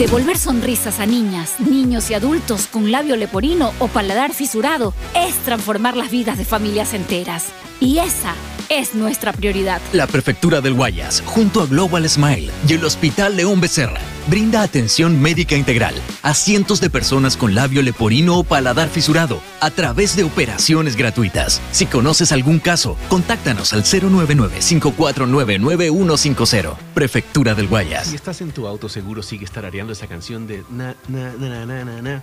Devolver 0.00 0.38
sonrisas 0.38 0.98
a 0.98 1.04
niñas, 1.04 1.60
niños 1.60 2.10
y 2.10 2.14
adultos 2.14 2.68
con 2.68 2.90
labio 2.90 3.16
leporino 3.16 3.74
o 3.80 3.88
paladar 3.88 4.32
fisurado 4.32 4.94
es 5.14 5.34
transformar 5.44 5.94
las 5.94 6.10
vidas 6.10 6.38
de 6.38 6.46
familias 6.46 6.94
enteras. 6.94 7.48
Y 7.80 7.98
esa 7.98 8.34
es 8.70 8.94
nuestra 8.94 9.32
prioridad. 9.32 9.82
La 9.92 10.06
Prefectura 10.06 10.60
del 10.60 10.74
Guayas, 10.74 11.24
junto 11.26 11.60
a 11.60 11.66
Global 11.66 12.08
Smile 12.08 12.52
y 12.66 12.74
el 12.74 12.84
Hospital 12.84 13.36
León 13.36 13.60
Becerra, 13.60 13.98
brinda 14.28 14.62
atención 14.62 15.20
médica 15.20 15.56
integral 15.56 15.96
a 16.22 16.34
cientos 16.34 16.80
de 16.80 16.88
personas 16.88 17.36
con 17.36 17.56
labio 17.56 17.82
leporino 17.82 18.38
o 18.38 18.44
paladar 18.44 18.88
fisurado 18.88 19.40
a 19.60 19.70
través 19.70 20.14
de 20.14 20.22
operaciones 20.22 20.94
gratuitas. 20.94 21.60
Si 21.72 21.86
conoces 21.86 22.30
algún 22.30 22.60
caso, 22.60 22.96
contáctanos 23.08 23.72
al 23.72 23.82
099-549-9150. 23.82 26.76
Prefectura 26.94 27.56
del 27.56 27.66
Guayas. 27.66 28.06
Si 28.06 28.14
estás 28.14 28.40
en 28.40 28.52
tu 28.52 28.68
auto, 28.68 28.88
seguro 28.88 29.24
sigues 29.24 29.50
tarareando 29.50 29.92
esa 29.92 30.06
canción 30.06 30.46
de 30.46 30.62
na, 30.70 30.94
na, 31.08 31.32
na, 31.32 31.48
na, 31.48 31.66
na, 31.66 31.84
na, 31.84 32.02
na, 32.02 32.22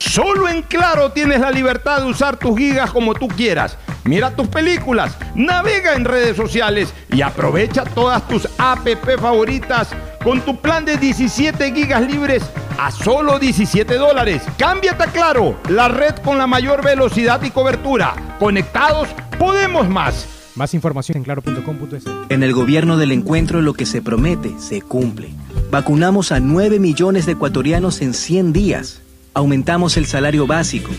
Solo 0.00 0.48
en 0.48 0.62
Claro 0.62 1.12
tienes 1.12 1.40
la 1.40 1.50
libertad 1.50 2.00
de 2.00 2.06
usar 2.06 2.36
tus 2.36 2.58
gigas 2.58 2.90
como 2.90 3.14
tú 3.14 3.28
quieras. 3.28 3.78
Mira 4.04 4.34
tus 4.34 4.48
películas, 4.48 5.16
navega 5.34 5.94
en 5.94 6.06
redes 6.06 6.36
sociales 6.36 6.92
y 7.12 7.20
aprovecha 7.20 7.84
todas 7.84 8.26
tus 8.26 8.48
app 8.58 8.88
favoritas 9.20 9.90
con 10.24 10.40
tu 10.40 10.56
plan 10.60 10.84
de 10.84 10.96
17 10.96 11.72
gigas 11.72 12.02
libres 12.10 12.42
a 12.78 12.90
solo 12.90 13.38
17 13.38 13.94
dólares. 13.96 14.42
Cámbiate 14.58 15.04
a 15.04 15.06
Claro, 15.06 15.58
la 15.68 15.88
red 15.88 16.14
con 16.24 16.38
la 16.38 16.46
mayor 16.46 16.82
velocidad 16.82 17.42
y 17.42 17.50
cobertura. 17.50 18.36
Conectados, 18.38 19.08
podemos 19.38 19.88
más. 19.88 20.26
Más 20.56 20.72
información 20.72 21.18
en 21.18 21.24
claro.com.es. 21.24 22.04
En 22.30 22.42
el 22.42 22.52
gobierno 22.54 22.96
del 22.96 23.12
encuentro 23.12 23.60
lo 23.60 23.74
que 23.74 23.86
se 23.86 24.00
promete 24.02 24.58
se 24.58 24.80
cumple. 24.80 25.30
Vacunamos 25.70 26.32
a 26.32 26.40
9 26.40 26.80
millones 26.80 27.26
de 27.26 27.32
ecuatorianos 27.32 28.00
en 28.00 28.14
100 28.14 28.52
días. 28.52 29.02
Aumentamos 29.32 29.96
el 29.96 30.06
salario 30.06 30.46
básico. 30.46 30.90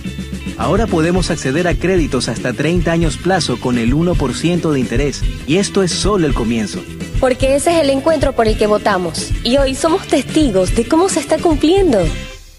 Ahora 0.58 0.88
podemos 0.88 1.32
acceder 1.32 1.68
a 1.68 1.76
créditos 1.76 2.30
hasta 2.30 2.54
30 2.54 2.92
años 2.92 3.18
plazo 3.18 3.60
con 3.60 3.78
el 3.78 3.94
1% 3.94 4.72
de 4.72 4.80
interés. 4.80 5.22
Y 5.48 5.58
esto 5.58 5.84
es 5.84 5.92
solo 5.92 6.28
el 6.28 6.34
comienzo. 6.34 6.82
Porque 7.20 7.56
ese 7.56 7.72
es 7.76 7.82
el 7.84 7.90
encuentro 7.90 8.34
por 8.34 8.48
el 8.48 8.58
que 8.58 8.68
votamos. 8.68 9.32
Y 9.44 9.58
hoy 9.58 9.76
somos 9.76 10.08
testigos 10.08 10.76
de 10.76 10.88
cómo 10.88 11.10
se 11.10 11.20
está 11.20 11.40
cumpliendo. 11.40 12.00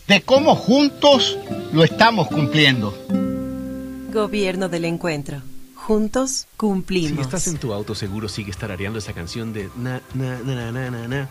De 0.09 0.21
cómo 0.21 0.55
juntos 0.55 1.39
lo 1.73 1.85
estamos 1.85 2.29
cumpliendo. 2.29 2.95
Gobierno 4.13 4.69
del 4.69 4.85
Encuentro. 4.85 5.43
Juntos 5.75 6.47
cumplimos. 6.57 7.17
Si 7.17 7.21
estás 7.23 7.49
en 7.49 7.57
tu 7.57 7.73
auto, 7.73 7.95
seguro 7.95 8.29
sigue 8.29 8.53
tarareando 8.53 8.99
esa 8.99 9.15
canción 9.15 9.53
de 9.53 9.69
na, 9.77 10.01
na, 10.15 10.39
na, 10.45 10.71
na, 10.71 10.91
na, 10.91 11.09
na, 11.09 11.31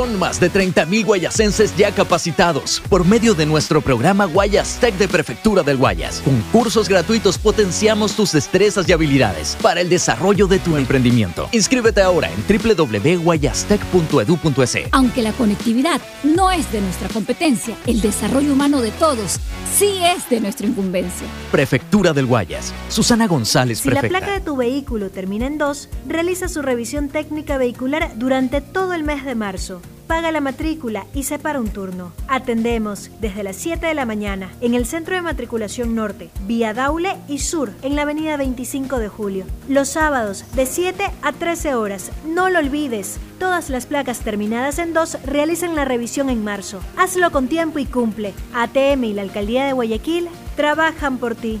Son 0.00 0.16
más 0.18 0.40
de 0.40 0.50
30.000 0.50 1.04
guayasenses 1.04 1.76
ya 1.76 1.94
capacitados 1.94 2.80
por 2.88 3.04
medio 3.04 3.34
de 3.34 3.44
nuestro 3.44 3.82
programa 3.82 4.24
Guayas 4.24 4.78
Tech 4.80 4.96
de 4.96 5.06
Prefectura 5.06 5.62
del 5.62 5.76
Guayas. 5.76 6.22
Con 6.24 6.40
cursos 6.52 6.88
gratuitos 6.88 7.36
potenciamos 7.36 8.14
tus 8.14 8.32
destrezas 8.32 8.88
y 8.88 8.92
habilidades 8.92 9.58
para 9.60 9.82
el 9.82 9.90
desarrollo 9.90 10.46
de 10.46 10.58
tu 10.58 10.78
emprendimiento. 10.78 11.50
Inscríbete 11.52 12.00
ahora 12.00 12.30
en 12.30 12.42
www.guayastech.edu.es. 12.48 14.78
Aunque 14.92 15.20
la 15.20 15.32
conectividad 15.32 16.00
no 16.22 16.50
es 16.50 16.72
de 16.72 16.80
nuestra 16.80 17.10
competencia, 17.10 17.76
el 17.86 18.00
desarrollo 18.00 18.54
humano 18.54 18.80
de 18.80 18.92
todos 18.92 19.38
sí 19.76 20.00
es 20.02 20.30
de 20.30 20.40
nuestra 20.40 20.66
incumbencia. 20.66 21.26
Prefectura 21.52 22.14
del 22.14 22.24
Guayas. 22.24 22.72
Susana 22.88 23.26
González, 23.26 23.80
Si 23.80 23.90
la 23.90 24.00
placa 24.00 24.32
de 24.32 24.40
tu 24.40 24.56
vehículo 24.56 25.10
termina 25.10 25.46
en 25.46 25.58
2, 25.58 25.90
realiza 26.08 26.48
su 26.48 26.62
revisión 26.62 27.10
técnica 27.10 27.58
vehicular 27.58 28.12
durante 28.16 28.62
todo 28.62 28.94
el 28.94 29.04
mes 29.04 29.26
de 29.26 29.34
marzo. 29.34 29.82
Paga 30.10 30.32
la 30.32 30.40
matrícula 30.40 31.06
y 31.14 31.22
separa 31.22 31.60
un 31.60 31.68
turno. 31.68 32.10
Atendemos 32.26 33.12
desde 33.20 33.44
las 33.44 33.54
7 33.54 33.86
de 33.86 33.94
la 33.94 34.06
mañana 34.06 34.50
en 34.60 34.74
el 34.74 34.84
Centro 34.84 35.14
de 35.14 35.22
Matriculación 35.22 35.94
Norte, 35.94 36.30
vía 36.48 36.74
Daule 36.74 37.16
y 37.28 37.38
Sur, 37.38 37.70
en 37.82 37.94
la 37.94 38.02
avenida 38.02 38.36
25 38.36 38.98
de 38.98 39.06
Julio. 39.06 39.44
Los 39.68 39.90
sábados 39.90 40.44
de 40.56 40.66
7 40.66 41.04
a 41.22 41.32
13 41.32 41.76
horas. 41.76 42.10
No 42.26 42.50
lo 42.50 42.58
olvides. 42.58 43.20
Todas 43.38 43.70
las 43.70 43.86
placas 43.86 44.18
terminadas 44.18 44.80
en 44.80 44.94
2 44.94 45.18
realizan 45.26 45.76
la 45.76 45.84
revisión 45.84 46.28
en 46.28 46.42
marzo. 46.42 46.80
Hazlo 46.96 47.30
con 47.30 47.46
tiempo 47.46 47.78
y 47.78 47.84
cumple. 47.86 48.34
ATM 48.52 49.04
y 49.04 49.12
la 49.14 49.22
Alcaldía 49.22 49.64
de 49.64 49.74
Guayaquil 49.74 50.28
trabajan 50.56 51.18
por 51.18 51.36
ti. 51.36 51.60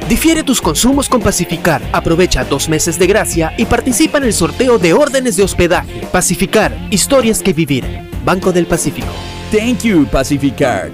Difiere 0.11 0.43
tus 0.43 0.59
consumos 0.59 1.07
con 1.07 1.21
Pacificar. 1.21 1.81
Aprovecha 1.93 2.43
dos 2.43 2.67
meses 2.67 2.99
de 2.99 3.07
gracia 3.07 3.53
y 3.57 3.63
participa 3.63 4.17
en 4.17 4.25
el 4.25 4.33
sorteo 4.33 4.77
de 4.77 4.91
órdenes 4.91 5.37
de 5.37 5.43
hospedaje. 5.43 6.05
Pacificar, 6.11 6.77
historias 6.91 7.41
que 7.41 7.53
vivir. 7.53 7.85
Banco 8.25 8.51
del 8.51 8.65
Pacífico. 8.65 9.07
Thank 9.53 9.83
you, 9.83 10.05
Pacificard. 10.07 10.91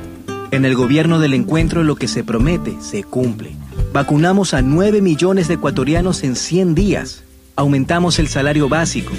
En 0.51 0.65
el 0.65 0.75
gobierno 0.75 1.17
del 1.17 1.33
encuentro 1.33 1.83
lo 1.83 1.95
que 1.95 2.07
se 2.07 2.23
promete 2.23 2.77
se 2.79 3.03
cumple. 3.03 3.55
Vacunamos 3.91 4.53
a 4.53 4.61
9 4.61 5.01
millones 5.01 5.47
de 5.47 5.55
ecuatorianos 5.55 6.23
en 6.23 6.35
100 6.35 6.75
días. 6.75 7.23
Aumentamos 7.57 8.19
el 8.19 8.27
salario 8.27 8.69
básico. 8.69 9.13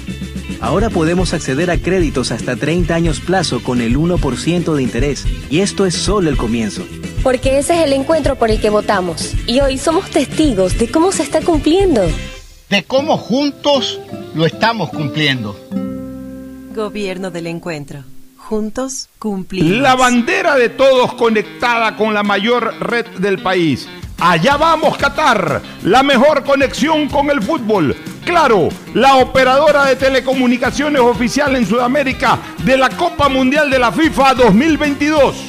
Ahora 0.61 0.89
podemos 0.89 1.33
acceder 1.33 1.69
a 1.69 1.77
créditos 1.77 2.31
hasta 2.31 2.55
30 2.55 2.95
años 2.95 3.19
plazo 3.19 3.61
con 3.61 3.81
el 3.81 3.97
1% 3.97 4.75
de 4.75 4.81
interés. 4.81 5.25
Y 5.49 5.59
esto 5.59 5.85
es 5.85 5.93
solo 5.93 6.29
el 6.29 6.37
comienzo. 6.37 6.85
Porque 7.21 7.59
ese 7.59 7.77
es 7.77 7.85
el 7.85 7.91
encuentro 7.91 8.37
por 8.37 8.49
el 8.49 8.61
que 8.61 8.69
votamos. 8.69 9.33
Y 9.45 9.59
hoy 9.59 9.77
somos 9.77 10.09
testigos 10.09 10.79
de 10.79 10.89
cómo 10.89 11.11
se 11.11 11.23
está 11.23 11.41
cumpliendo. 11.41 12.01
De 12.69 12.83
cómo 12.83 13.17
juntos 13.17 13.99
lo 14.33 14.45
estamos 14.45 14.89
cumpliendo. 14.89 15.59
Gobierno 16.73 17.31
del 17.31 17.47
Encuentro. 17.47 18.05
Juntos 18.37 19.09
cumplimos. 19.19 19.81
La 19.81 19.95
bandera 19.95 20.55
de 20.55 20.69
todos 20.69 21.13
conectada 21.15 21.97
con 21.97 22.13
la 22.13 22.23
mayor 22.23 22.73
red 22.79 23.05
del 23.19 23.39
país. 23.39 23.89
Allá 24.21 24.57
vamos 24.57 24.97
Qatar, 24.97 25.61
la 25.83 26.03
mejor 26.03 26.43
conexión 26.43 27.07
con 27.09 27.29
el 27.29 27.41
fútbol. 27.41 27.95
Claro, 28.29 28.69
la 28.93 29.15
operadora 29.15 29.85
de 29.85 29.95
telecomunicaciones 29.95 31.01
oficial 31.01 31.55
en 31.55 31.65
Sudamérica 31.65 32.37
de 32.63 32.77
la 32.77 32.87
Copa 32.87 33.27
Mundial 33.27 33.71
de 33.71 33.79
la 33.79 33.91
FIFA 33.91 34.35
2022. 34.35 35.48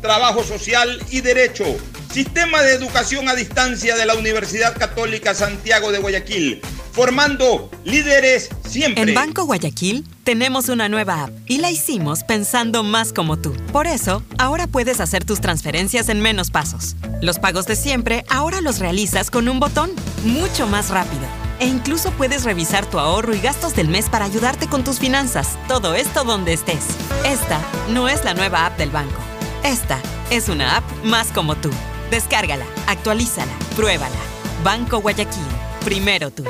trabajo 0.00 0.42
social 0.44 1.02
y 1.10 1.20
derecho. 1.20 1.64
Sistema 2.12 2.62
de 2.62 2.74
educación 2.74 3.28
a 3.28 3.34
distancia 3.34 3.96
de 3.96 4.04
la 4.04 4.14
Universidad 4.14 4.76
Católica 4.76 5.32
Santiago 5.34 5.92
de 5.92 6.00
Guayaquil, 6.00 6.60
formando 6.92 7.70
líderes 7.84 8.48
siempre. 8.68 9.02
En 9.04 9.14
Banco 9.14 9.44
Guayaquil 9.44 10.04
tenemos 10.24 10.68
una 10.68 10.88
nueva 10.88 11.24
app 11.24 11.30
y 11.46 11.58
la 11.58 11.70
hicimos 11.70 12.24
pensando 12.24 12.82
más 12.82 13.12
como 13.12 13.38
tú. 13.38 13.52
Por 13.72 13.86
eso, 13.86 14.24
ahora 14.38 14.66
puedes 14.66 15.00
hacer 15.00 15.24
tus 15.24 15.40
transferencias 15.40 16.08
en 16.08 16.20
menos 16.20 16.50
pasos. 16.50 16.96
Los 17.22 17.38
pagos 17.38 17.66
de 17.66 17.76
siempre 17.76 18.24
ahora 18.28 18.60
los 18.60 18.80
realizas 18.80 19.30
con 19.30 19.48
un 19.48 19.60
botón, 19.60 19.92
mucho 20.24 20.66
más 20.66 20.90
rápido. 20.90 21.22
E 21.60 21.66
incluso 21.66 22.10
puedes 22.12 22.44
revisar 22.44 22.86
tu 22.86 22.98
ahorro 22.98 23.34
y 23.34 23.40
gastos 23.40 23.76
del 23.76 23.86
mes 23.88 24.08
para 24.08 24.24
ayudarte 24.24 24.66
con 24.66 24.82
tus 24.82 24.98
finanzas. 24.98 25.58
Todo 25.68 25.94
esto 25.94 26.24
donde 26.24 26.54
estés. 26.54 26.86
Esta 27.24 27.60
no 27.90 28.08
es 28.08 28.24
la 28.24 28.34
nueva 28.34 28.66
app 28.66 28.78
del 28.78 28.90
banco. 28.90 29.29
Esta 29.64 30.00
es 30.30 30.48
una 30.48 30.78
app 30.78 30.84
más 31.04 31.28
como 31.32 31.54
tú. 31.54 31.70
Descárgala, 32.10 32.64
actualízala, 32.86 33.52
pruébala. 33.76 34.16
Banco 34.64 35.00
Guayaquil, 35.00 35.42
primero 35.84 36.30
tú. 36.30 36.44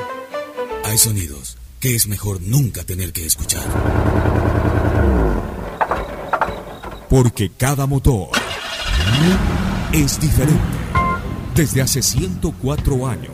Hay 0.85 0.97
sonidos 0.97 1.57
que 1.79 1.95
es 1.95 2.07
mejor 2.07 2.41
nunca 2.41 2.83
tener 2.83 3.11
que 3.11 3.25
escuchar. 3.25 3.63
Porque 7.09 7.51
cada 7.57 7.85
motor 7.85 8.29
es 9.91 10.19
diferente. 10.19 10.61
Desde 11.53 11.81
hace 11.81 12.01
104 12.01 13.07
años, 13.07 13.33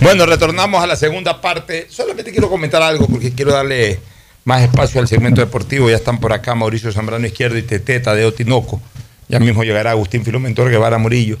Bueno, 0.00 0.24
retornamos 0.24 0.82
a 0.82 0.86
la 0.86 0.96
segunda 0.96 1.40
parte. 1.40 1.86
Solamente 1.90 2.30
quiero 2.32 2.48
comentar 2.48 2.82
algo 2.82 3.06
porque 3.06 3.32
quiero 3.32 3.52
darle 3.52 3.98
más 4.44 4.62
espacio 4.62 5.00
al 5.00 5.08
segmento 5.08 5.40
deportivo. 5.40 5.90
Ya 5.90 5.96
están 5.96 6.20
por 6.20 6.32
acá 6.32 6.54
Mauricio 6.54 6.90
Zambrano 6.90 7.26
Izquierdo 7.26 7.58
y 7.58 7.62
Teteta 7.62 8.14
de 8.14 8.24
Otinoco. 8.24 8.80
Ya 9.28 9.38
mismo 9.38 9.62
llegará 9.62 9.90
Agustín 9.90 10.24
Filomentor 10.24 10.70
Guevara 10.70 10.98
Murillo. 10.98 11.38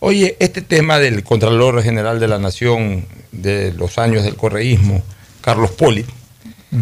Oye, 0.00 0.36
este 0.38 0.60
tema 0.60 0.98
del 0.98 1.24
Contralor 1.24 1.82
General 1.82 2.20
de 2.20 2.28
la 2.28 2.38
Nación 2.38 3.06
de 3.32 3.72
los 3.72 3.98
años 3.98 4.22
del 4.22 4.36
correísmo, 4.36 5.02
Carlos 5.40 5.70
Poli, 5.70 6.04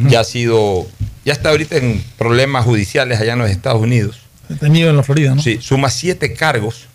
ya 0.09 0.21
ha 0.21 0.25
sido, 0.25 0.87
ya 1.25 1.33
está 1.33 1.51
ahorita 1.51 1.77
en 1.77 2.03
problemas 2.19 2.65
judiciales 2.65 3.21
allá 3.21 3.35
en 3.35 3.39
los 3.39 3.51
Estados 3.51 3.81
Unidos. 3.81 4.21
Detenido 4.49 4.91
en 4.91 4.97
la 4.97 5.03
Florida, 5.05 5.35
¿no? 5.35 5.43
Sí, 5.43 5.59
suma 5.61 5.89
siete 5.89 6.35
cargos. 6.35 6.89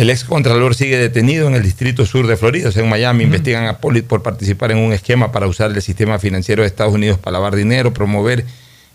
El 0.00 0.08
ex 0.08 0.24
contralor 0.24 0.74
sigue 0.74 0.96
detenido 0.96 1.46
en 1.46 1.54
el 1.54 1.62
distrito 1.62 2.06
sur 2.06 2.26
de 2.26 2.38
Florida, 2.38 2.70
o 2.70 2.72
sea, 2.72 2.82
en 2.82 2.88
Miami. 2.88 3.24
Investigan 3.24 3.66
a 3.66 3.80
Pollitt 3.80 4.06
por 4.06 4.22
participar 4.22 4.70
en 4.70 4.78
un 4.78 4.94
esquema 4.94 5.30
para 5.30 5.46
usar 5.46 5.70
el 5.72 5.82
sistema 5.82 6.18
financiero 6.18 6.62
de 6.62 6.68
Estados 6.68 6.94
Unidos 6.94 7.18
para 7.18 7.32
lavar 7.32 7.54
dinero, 7.54 7.92
promover 7.92 8.46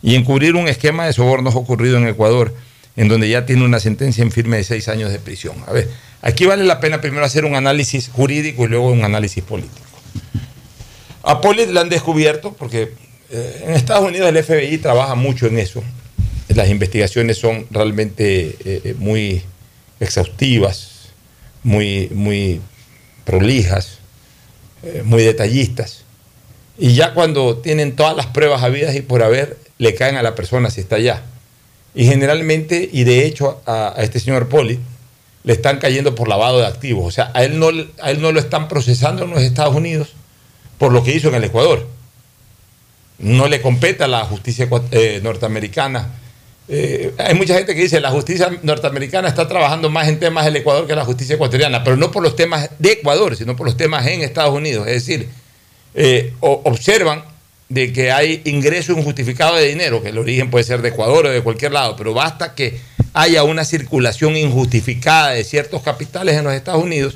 y 0.01 0.15
encubrir 0.15 0.55
un 0.55 0.67
esquema 0.67 1.05
de 1.05 1.13
sobornos 1.13 1.53
ocurrido 1.53 1.97
en 1.97 2.07
Ecuador, 2.07 2.55
en 2.95 3.07
donde 3.07 3.29
ya 3.29 3.45
tiene 3.45 3.63
una 3.63 3.79
sentencia 3.79 4.23
en 4.23 4.31
firme 4.31 4.57
de 4.57 4.63
seis 4.63 4.87
años 4.87 5.11
de 5.11 5.19
prisión. 5.19 5.57
A 5.67 5.73
ver, 5.73 5.87
aquí 6.23 6.47
vale 6.47 6.63
la 6.63 6.79
pena 6.79 7.01
primero 7.01 7.23
hacer 7.23 7.45
un 7.45 7.53
análisis 7.53 8.09
jurídico 8.09 8.65
y 8.65 8.69
luego 8.69 8.87
un 8.87 9.03
análisis 9.03 9.43
político. 9.43 9.85
A 11.21 11.39
Pollitt 11.39 11.69
la 11.69 11.81
han 11.81 11.89
descubierto 11.89 12.53
porque 12.53 12.93
eh, 13.29 13.63
en 13.67 13.75
Estados 13.75 14.07
Unidos 14.07 14.27
el 14.27 14.43
FBI 14.43 14.79
trabaja 14.79 15.13
mucho 15.13 15.45
en 15.45 15.59
eso. 15.59 15.83
Las 16.47 16.67
investigaciones 16.67 17.37
son 17.37 17.67
realmente 17.69 18.55
eh, 18.65 18.95
muy 18.97 19.43
exhaustivas, 19.99 20.94
muy, 21.65 22.09
muy 22.13 22.61
prolijas, 23.25 23.97
eh, 24.83 25.01
muy 25.03 25.23
detallistas. 25.23 26.03
Y 26.77 26.93
ya 26.93 27.15
cuando 27.15 27.57
tienen 27.57 27.95
todas 27.95 28.15
las 28.15 28.27
pruebas 28.27 28.61
habidas 28.61 28.95
y 28.95 29.01
por 29.01 29.23
haber, 29.23 29.57
le 29.79 29.95
caen 29.95 30.15
a 30.15 30.21
la 30.21 30.35
persona 30.35 30.69
si 30.69 30.81
está 30.81 30.97
allá. 30.97 31.23
Y 31.95 32.05
generalmente, 32.05 32.87
y 32.91 33.03
de 33.03 33.25
hecho 33.25 33.63
a, 33.65 33.95
este 33.97 34.19
señor 34.19 34.47
Poli, 34.47 34.79
le 35.43 35.53
están 35.53 35.79
cayendo 35.79 36.13
por 36.13 36.27
lavado 36.27 36.59
de 36.59 36.67
activos. 36.67 37.07
O 37.07 37.11
sea, 37.11 37.31
a 37.33 37.43
él, 37.43 37.57
no, 37.57 37.69
a 37.99 38.11
él 38.11 38.21
no 38.21 38.31
lo 38.31 38.39
están 38.39 38.67
procesando 38.67 39.23
en 39.23 39.31
los 39.31 39.41
Estados 39.41 39.75
Unidos 39.75 40.13
por 40.77 40.93
lo 40.93 41.03
que 41.03 41.15
hizo 41.15 41.29
en 41.29 41.35
el 41.35 41.45
Ecuador. 41.45 41.87
No 43.17 43.47
le 43.47 43.59
compete 43.59 44.03
a 44.03 44.07
la 44.07 44.23
justicia 44.25 44.69
eh, 44.91 45.19
norteamericana. 45.23 46.09
Eh, 46.67 47.13
hay 47.19 47.35
mucha 47.35 47.55
gente 47.55 47.75
que 47.75 47.81
dice 47.81 47.99
la 47.99 48.09
justicia 48.09 48.49
norteamericana 48.63 49.27
está 49.27 49.47
trabajando 49.47 49.89
más 49.89 50.07
en 50.07 50.19
temas 50.19 50.45
del 50.45 50.55
Ecuador 50.55 50.87
que 50.87 50.95
la 50.95 51.05
justicia 51.05 51.35
ecuatoriana, 51.35 51.83
pero 51.83 51.95
no 51.95 52.11
por 52.11 52.23
los 52.23 52.35
temas 52.35 52.69
de 52.79 52.93
Ecuador, 52.93 53.35
sino 53.35 53.55
por 53.55 53.67
los 53.67 53.77
temas 53.77 54.05
en 54.07 54.21
Estados 54.21 54.55
Unidos. 54.55 54.87
Es 54.87 55.05
decir, 55.05 55.29
eh, 55.93 56.33
observan 56.41 57.23
de 57.69 57.93
que 57.93 58.11
hay 58.11 58.41
ingreso 58.45 58.93
injustificado 58.93 59.55
de 59.55 59.67
dinero, 59.67 60.01
que 60.01 60.09
el 60.09 60.17
origen 60.17 60.49
puede 60.49 60.63
ser 60.63 60.81
de 60.81 60.89
Ecuador 60.89 61.25
o 61.25 61.29
de 61.29 61.41
cualquier 61.41 61.71
lado, 61.71 61.95
pero 61.95 62.13
basta 62.13 62.53
que 62.53 62.79
haya 63.13 63.43
una 63.43 63.63
circulación 63.63 64.35
injustificada 64.35 65.31
de 65.31 65.43
ciertos 65.43 65.81
capitales 65.81 66.35
en 66.35 66.43
los 66.43 66.53
Estados 66.53 66.83
Unidos, 66.83 67.15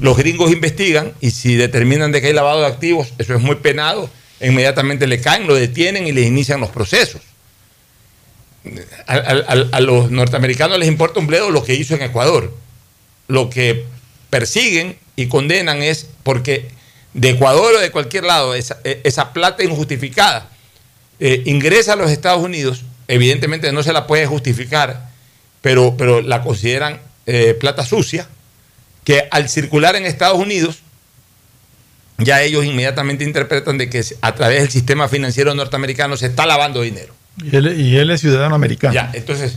los 0.00 0.16
gringos 0.16 0.52
investigan 0.52 1.12
y 1.20 1.30
si 1.30 1.54
determinan 1.54 2.12
de 2.12 2.20
que 2.20 2.28
hay 2.28 2.32
lavado 2.32 2.60
de 2.60 2.66
activos, 2.66 3.12
eso 3.18 3.34
es 3.34 3.40
muy 3.40 3.56
penado, 3.56 4.08
inmediatamente 4.40 5.06
le 5.06 5.20
caen, 5.20 5.46
lo 5.46 5.54
detienen 5.54 6.06
y 6.06 6.12
les 6.12 6.26
inician 6.26 6.60
los 6.60 6.70
procesos. 6.70 7.20
A, 9.06 9.80
los 9.80 10.10
norteamericanos 10.10 10.78
les 10.78 10.88
importa 10.88 11.20
un 11.20 11.26
bledo 11.26 11.50
lo 11.50 11.64
que 11.64 11.74
hizo 11.74 11.94
en 11.94 12.02
Ecuador. 12.02 12.54
Lo 13.28 13.50
que 13.50 13.84
persiguen 14.30 14.98
y 15.16 15.26
condenan 15.28 15.82
es 15.82 16.08
porque 16.22 16.68
de 17.12 17.30
Ecuador 17.30 17.74
o 17.74 17.80
de 17.80 17.90
cualquier 17.90 18.24
lado 18.24 18.54
esa, 18.54 18.78
e- 18.84 19.02
plata 19.32 19.62
injustificada 19.62 20.50
eh, 21.20 21.42
ingresa 21.46 21.92
a 21.92 21.96
los 21.96 22.10
Estados 22.10 22.42
Unidos, 22.42 22.82
evidentemente 23.06 23.70
no 23.72 23.82
se 23.82 23.92
la 23.92 24.06
puede 24.06 24.26
justificar, 24.26 25.10
pero, 25.62 25.96
pero 25.96 26.20
la 26.20 26.42
consideran 26.42 27.00
eh, 27.26 27.56
plata 27.58 27.84
sucia, 27.84 28.28
que 29.04 29.28
al 29.30 29.48
circular 29.48 29.94
en 29.96 30.06
Estados 30.06 30.38
Unidos, 30.38 30.78
ya 32.18 32.42
ellos 32.42 32.64
inmediatamente 32.64 33.24
interpretan 33.24 33.78
de 33.78 33.88
que 33.88 34.04
a 34.20 34.34
través 34.34 34.60
del 34.60 34.70
sistema 34.70 35.08
financiero 35.08 35.54
norteamericano 35.54 36.16
se 36.16 36.26
está 36.26 36.46
lavando 36.46 36.82
dinero. 36.82 37.14
Y 37.42 37.56
él, 37.56 37.80
y 37.80 37.96
él 37.96 38.10
es 38.10 38.20
ciudadano 38.20 38.54
americano. 38.54 38.94
Ya, 38.94 39.10
entonces 39.14 39.56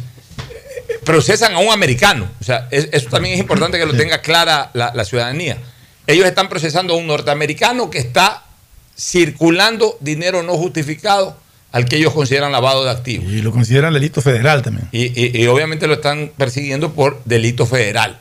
procesan 1.03 1.53
a 1.53 1.59
un 1.59 1.69
americano. 1.71 2.29
O 2.39 2.43
sea, 2.43 2.67
es- 2.71 2.89
eso 2.91 3.09
también 3.09 3.33
es 3.35 3.39
importante 3.39 3.77
que 3.77 3.85
lo 3.85 3.93
tenga 3.93 4.21
clara 4.21 4.71
la, 4.73 4.91
la 4.93 5.05
ciudadanía. 5.05 5.57
Ellos 6.05 6.25
están 6.25 6.49
procesando 6.49 6.93
a 6.93 6.97
un 6.97 7.07
norteamericano 7.07 7.89
que 7.89 7.99
está 7.99 8.43
circulando 8.97 9.97
dinero 10.01 10.43
no 10.43 10.53
justificado 10.57 11.37
al 11.71 11.85
que 11.85 11.97
ellos 11.97 12.13
consideran 12.13 12.51
lavado 12.51 12.83
de 12.83 12.89
activos. 12.91 13.31
Y 13.31 13.41
lo 13.41 13.51
consideran 13.51 13.93
delito 13.93 14.21
federal 14.21 14.61
también. 14.63 14.87
Y, 14.91 15.05
y- 15.21 15.43
y 15.43 15.47
obviamente 15.47 15.85
lo 15.87 15.95
están 15.95 16.31
persiguiendo 16.37 16.93
por 16.93 17.21
delito 17.25 17.65
federal. 17.65 18.19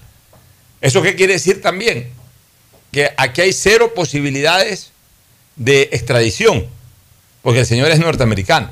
¿Eso 0.81 1.01
qué 1.03 1.15
quiere 1.15 1.35
decir 1.35 1.62
también? 1.62 2.11
Que 2.93 3.11
aquí 3.16 3.41
hay 3.41 3.53
cero 3.53 3.93
posibilidades 3.95 4.91
de 5.57 5.89
extradición, 5.93 6.66
porque 7.43 7.61
el 7.61 7.66
señor 7.66 7.91
es 7.91 7.99
norteamericano. 7.99 8.70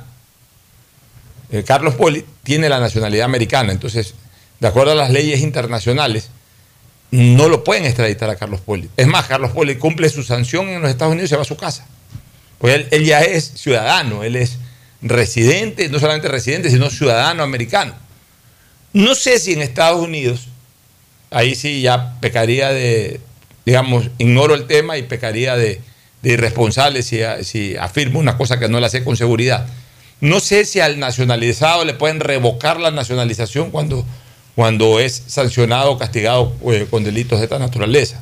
Eh, 1.55 1.63
Carlos 1.63 1.95
Poli 1.95 2.25
tiene 2.43 2.69
la 2.69 2.81
nacionalidad 2.81 3.27
americana, 3.27 3.71
entonces, 3.71 4.15
de 4.59 4.67
acuerdo 4.67 4.91
a 4.91 4.97
las 4.97 5.11
leyes 5.11 5.41
internacionales, 5.41 6.31
no 7.13 7.49
lo 7.49 7.63
pueden 7.63 7.85
extraditar 7.85 8.29
a 8.29 8.35
Carlos 8.35 8.61
Poli. 8.61 8.91
Es 8.97 9.07
más, 9.07 9.27
Carlos 9.27 9.53
Poli 9.53 9.77
cumple 9.77 10.09
su 10.09 10.25
sanción 10.25 10.69
en 10.69 10.83
los 10.83 10.91
Estados 10.91 11.13
Unidos 11.13 11.29
y 11.29 11.31
se 11.31 11.37
va 11.37 11.43
a 11.43 11.45
su 11.45 11.57
casa. 11.57 11.87
Pues 12.59 12.87
él, 12.91 13.05
ya 13.05 13.21
es 13.21 13.53
ciudadano, 13.55 14.25
él 14.25 14.35
es 14.35 14.59
residente, 15.01 15.89
no 15.91 16.01
solamente 16.01 16.27
residente, 16.27 16.71
sino 16.71 16.91
ciudadano 16.91 17.45
americano. 17.45 17.95
No 18.93 19.15
sé 19.15 19.39
si 19.39 19.53
en 19.53 19.63
Estados 19.63 20.03
Unidos, 20.03 20.49
ahí 21.31 21.55
sí 21.55 21.83
ya 21.83 22.19
pecaría 22.19 22.71
de, 22.71 23.21
digamos, 23.65 24.11
ignoro 24.19 24.57
el 24.57 24.67
tema 24.67 24.99
y 24.99 25.05
pecaría 25.05 25.55
de, 25.55 25.81
de 26.23 26.33
irresponsable 26.33 27.05
si, 27.05 27.21
si 27.43 27.77
afirmo 27.77 28.19
una 28.19 28.37
cosa 28.37 28.59
que 28.59 28.69
no 28.69 28.81
la 28.81 28.89
sé 28.89 29.05
con 29.05 29.17
seguridad. 29.17 29.69
No 30.25 30.41
sé 30.41 30.65
si 30.65 30.81
al 30.81 30.99
nacionalizado 30.99 31.85
le 31.85 31.95
pueden 31.95 32.21
revocar 32.21 32.81
la 32.81 32.91
nacionalización 32.91 33.71
cuando, 33.71 34.05
cuando 34.55 34.99
es 35.01 35.23
sancionado 35.27 35.93
o 35.93 35.99
castigado 35.99 36.53
eh, 36.71 36.87
con 36.91 37.05
delitos 37.05 37.39
de 37.41 37.45
esta 37.45 37.59
naturaleza. 37.59 38.21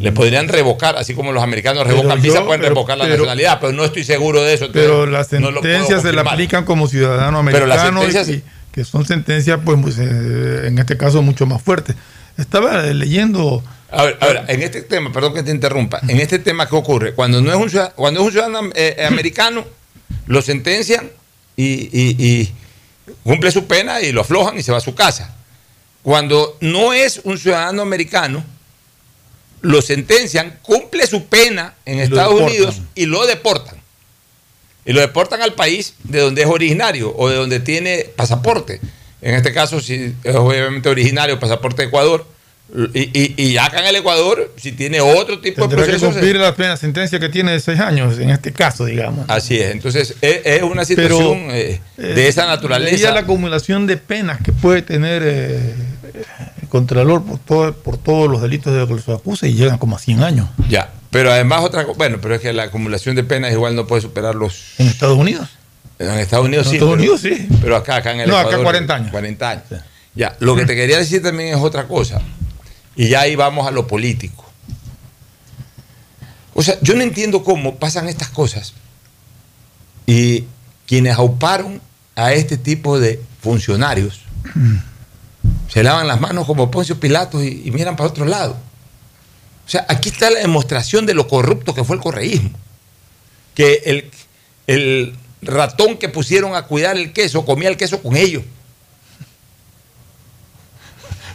Le 0.00 0.10
podrían 0.12 0.48
revocar, 0.48 0.96
así 0.96 1.12
como 1.14 1.32
los 1.32 1.42
americanos 1.42 1.86
revocan 1.86 2.16
yo- 2.16 2.22
visa, 2.22 2.44
pueden 2.44 2.62
pero- 2.62 2.74
revocar 2.74 2.96
la 2.96 3.04
pero- 3.04 3.16
nacionalidad, 3.16 3.58
pero 3.60 3.72
no 3.74 3.84
estoy 3.84 4.04
seguro 4.04 4.42
de 4.42 4.54
eso. 4.54 4.68
Pero 4.72 5.06
las 5.06 5.30
no 5.32 5.52
sentencias 5.52 5.86
se 5.86 5.92
la 5.94 6.22
confirmar. 6.22 6.32
aplican 6.34 6.64
como 6.64 6.88
ciudadano 6.88 7.44
Pero 7.44 7.66
las 7.66 7.78
americano 7.80 8.10
sentencias- 8.10 8.28
y, 8.38 8.42
que 8.72 8.84
son 8.84 9.06
sentencias, 9.06 9.60
pues, 9.64 9.78
pues, 9.82 9.98
eh, 9.98 10.66
en 10.68 10.78
este 10.78 10.96
caso, 10.96 11.20
mucho 11.22 11.44
más 11.46 11.62
fuertes. 11.62 11.94
Estaba 12.38 12.82
leyendo... 12.84 13.62
A 13.90 14.02
ver, 14.04 14.16
a 14.20 14.26
ver, 14.26 14.44
en 14.48 14.62
este 14.62 14.80
tema, 14.82 15.12
perdón 15.12 15.34
que 15.34 15.42
te 15.44 15.50
interrumpa, 15.52 16.00
en 16.08 16.18
este 16.18 16.38
tema, 16.40 16.68
¿qué 16.68 16.74
ocurre? 16.74 17.12
Cuando 17.12 17.40
no 17.42 17.50
es 17.50 17.56
un 17.56 17.68
ciudadano, 17.70 17.94
cuando 17.94 18.20
es 18.20 18.26
un 18.26 18.32
ciudadano 18.32 18.70
eh, 18.74 19.04
americano, 19.06 19.64
lo 20.26 20.40
sentencian 20.42 21.10
y, 21.56 21.64
y- 21.92 22.16
y 22.18 22.52
cumple 23.22 23.50
su 23.50 23.66
pena 23.66 24.00
y 24.00 24.12
lo 24.12 24.20
aflojan 24.22 24.58
y 24.58 24.62
se 24.62 24.72
va 24.72 24.78
a 24.78 24.82
su 24.82 24.94
casa. 24.94 25.34
Cuando 26.02 26.56
no 26.60 26.92
es 26.92 27.20
un 27.24 27.38
ciudadano 27.38 27.82
americano, 27.82 28.44
lo 29.62 29.80
sentencian, 29.80 30.58
cumple 30.62 31.06
su 31.06 31.24
pena 31.26 31.74
en 31.86 32.00
Estados. 32.00 32.34
Unidos 32.40 32.76
y 32.94 33.06
lo 33.06 33.26
deportan. 33.26 33.76
Y 34.84 34.92
lo 34.92 35.00
deportan 35.00 35.40
al 35.40 35.54
país 35.54 35.94
de 36.04 36.20
donde 36.20 36.42
es 36.42 36.48
originario 36.48 37.14
o 37.16 37.30
de 37.30 37.36
donde 37.36 37.60
tiene 37.60 38.04
pasaporte. 38.16 38.80
En 39.22 39.34
este 39.34 39.54
caso, 39.54 39.80
si 39.80 40.14
es 40.22 40.34
obviamente 40.34 40.90
originario, 40.90 41.40
pasaporte 41.40 41.80
de 41.82 41.88
Ecuador. 41.88 42.26
Y, 42.94 43.10
y, 43.12 43.34
y 43.50 43.56
acá 43.58 43.80
en 43.80 43.86
el 43.86 43.96
Ecuador, 43.96 44.52
si 44.56 44.72
tiene 44.72 45.00
otro 45.00 45.38
tipo 45.40 45.62
de 45.62 45.68
Tendrá 45.68 45.84
que 45.84 45.90
proceso. 45.92 46.10
cumplir 46.12 46.36
la 46.36 46.54
pena 46.56 46.76
sentencia 46.76 47.20
que 47.20 47.28
tiene 47.28 47.52
de 47.52 47.60
seis 47.60 47.78
años, 47.78 48.18
en 48.18 48.30
este 48.30 48.52
caso, 48.52 48.86
digamos. 48.86 49.26
Así 49.28 49.58
es. 49.58 49.70
Entonces, 49.72 50.16
es, 50.20 50.40
es 50.44 50.62
una 50.62 50.84
situación 50.84 51.48
eh, 51.50 51.80
de 51.98 52.26
esa 52.28 52.46
naturaleza. 52.46 52.90
Leía 52.96 53.12
la 53.12 53.20
acumulación 53.20 53.86
de 53.86 53.96
penas 53.98 54.40
que 54.42 54.50
puede 54.52 54.82
tener 54.82 55.22
eh, 55.24 55.74
el 56.62 56.68
Contralor 56.68 57.22
por, 57.24 57.38
todo- 57.38 57.72
por 57.74 57.96
todos 57.98 58.28
los 58.30 58.42
delitos 58.42 58.72
de 58.72 58.80
los 58.80 58.88
que 58.88 59.02
se 59.04 59.12
acusa 59.12 59.46
y 59.46 59.54
llegan 59.54 59.78
como 59.78 59.94
a 59.96 59.98
100 60.00 60.22
años. 60.24 60.48
Ya, 60.68 60.90
pero 61.10 61.30
además 61.30 61.60
otra 61.62 61.84
bueno, 61.84 62.18
pero 62.20 62.34
es 62.34 62.40
que 62.40 62.52
la 62.52 62.64
acumulación 62.64 63.14
de 63.14 63.22
penas 63.24 63.52
igual 63.52 63.76
no 63.76 63.86
puede 63.86 64.02
superar 64.02 64.34
los... 64.34 64.72
¿En 64.78 64.88
Estados 64.88 65.16
Unidos? 65.18 65.48
En 66.00 66.10
Estados 66.18 66.46
Unidos 66.46 66.66
En 66.66 66.70
sí. 66.70 66.76
Estados 66.78 66.96
pero- 66.98 67.12
Unidos 67.12 67.20
sí. 67.20 67.48
Pero 67.60 67.76
acá, 67.76 67.96
acá 67.96 68.12
en 68.12 68.20
el 68.20 68.28
No, 68.28 68.36
acá 68.36 68.48
Ecuador, 68.48 68.64
40 68.64 68.94
años. 68.96 69.10
40 69.12 69.50
años. 69.50 69.62
Ya, 70.16 70.34
lo 70.40 70.56
que 70.56 70.64
te 70.64 70.74
quería 70.74 70.98
decir 70.98 71.22
también 71.22 71.50
es 71.54 71.60
otra 71.60 71.84
cosa. 71.84 72.20
Y 72.96 73.08
ya 73.08 73.22
ahí 73.22 73.36
vamos 73.36 73.66
a 73.66 73.70
lo 73.70 73.86
político. 73.86 74.44
O 76.54 76.62
sea, 76.62 76.78
yo 76.80 76.94
no 76.94 77.02
entiendo 77.02 77.42
cómo 77.42 77.76
pasan 77.76 78.08
estas 78.08 78.28
cosas. 78.28 78.74
Y 80.06 80.44
quienes 80.86 81.16
auparon 81.16 81.80
a 82.14 82.32
este 82.32 82.56
tipo 82.56 83.00
de 83.00 83.20
funcionarios 83.40 84.20
se 85.68 85.82
lavan 85.82 86.06
las 86.06 86.20
manos 86.20 86.46
como 86.46 86.70
Poncio 86.70 87.00
Pilatos 87.00 87.42
y, 87.42 87.62
y 87.64 87.70
miran 87.70 87.96
para 87.96 88.10
otro 88.10 88.24
lado. 88.24 88.56
O 89.66 89.70
sea, 89.70 89.84
aquí 89.88 90.10
está 90.10 90.30
la 90.30 90.40
demostración 90.40 91.06
de 91.06 91.14
lo 91.14 91.26
corrupto 91.26 91.74
que 91.74 91.84
fue 91.84 91.96
el 91.96 92.02
correísmo. 92.02 92.50
Que 93.54 93.82
el, 93.86 94.10
el 94.66 95.16
ratón 95.42 95.96
que 95.96 96.08
pusieron 96.08 96.54
a 96.54 96.62
cuidar 96.62 96.96
el 96.96 97.12
queso 97.12 97.44
comía 97.44 97.68
el 97.68 97.76
queso 97.76 98.02
con 98.02 98.16
ellos. 98.16 98.44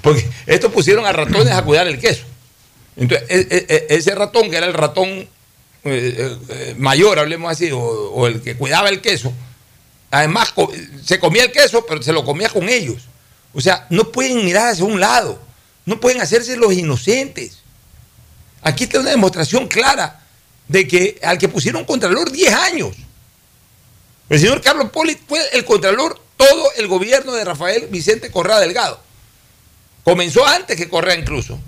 Porque 0.02 0.28
estos 0.46 0.72
pusieron 0.72 1.06
a 1.06 1.12
ratones 1.12 1.54
a 1.54 1.64
cuidar 1.64 1.88
el 1.88 2.00
queso. 2.00 2.24
Entonces, 2.96 3.28
e- 3.30 3.48
e- 3.50 3.66
e- 3.70 3.96
ese 3.96 4.16
ratón, 4.16 4.50
que 4.50 4.58
era 4.58 4.66
el 4.66 4.74
ratón 4.74 5.28
eh, 5.86 6.38
eh, 6.50 6.76
mayor, 6.78 7.20
hablemos 7.20 7.52
así, 7.52 7.70
o, 7.72 8.28
el 8.28 8.42
que 8.42 8.56
cuidaba 8.58 8.90
el 8.90 9.02
queso, 9.02 9.32
además 10.12 10.54
se 11.06 11.20
comía 11.20 11.44
el 11.44 11.52
queso, 11.52 11.86
pero 11.88 12.02
se 12.02 12.12
lo 12.12 12.26
comía 12.26 12.50
con 12.50 12.68
ellos. 12.68 13.04
O 13.54 13.62
sea, 13.62 13.88
no 13.90 14.12
pueden 14.12 14.44
mirar 14.44 14.70
hacia 14.70 14.84
un 14.86 15.00
lado, 15.00 15.40
no 15.86 16.00
pueden 16.00 16.22
hacerse 16.22 16.58
los 16.58 16.74
inocentes. 16.74 17.60
Aquí 18.62 18.84
está 18.84 19.00
una 19.00 19.12
demostración 19.12 19.68
clara 19.68 20.22
de 20.68 20.88
que 20.88 21.18
al 21.24 21.38
que 21.38 21.48
pusieron 21.48 21.86
contralor 21.86 22.32
10 22.32 22.54
años. 22.54 22.96
El 24.30 24.40
señor 24.40 24.62
Carlos 24.62 24.92
Poli 24.92 25.18
fue 25.28 25.42
el 25.54 25.66
contralor 25.66 26.22
todo 26.38 26.72
el 26.78 26.88
gobierno 26.88 27.32
de 27.34 27.46
Rafael 27.46 27.88
Vicente 27.90 28.30
Correa 28.30 28.60
Delgado. 28.60 29.02
Comenzó 30.10 30.46
antes 30.46 30.76
que 30.76 30.90
Correa 30.90 31.16
incluso. 31.16 31.60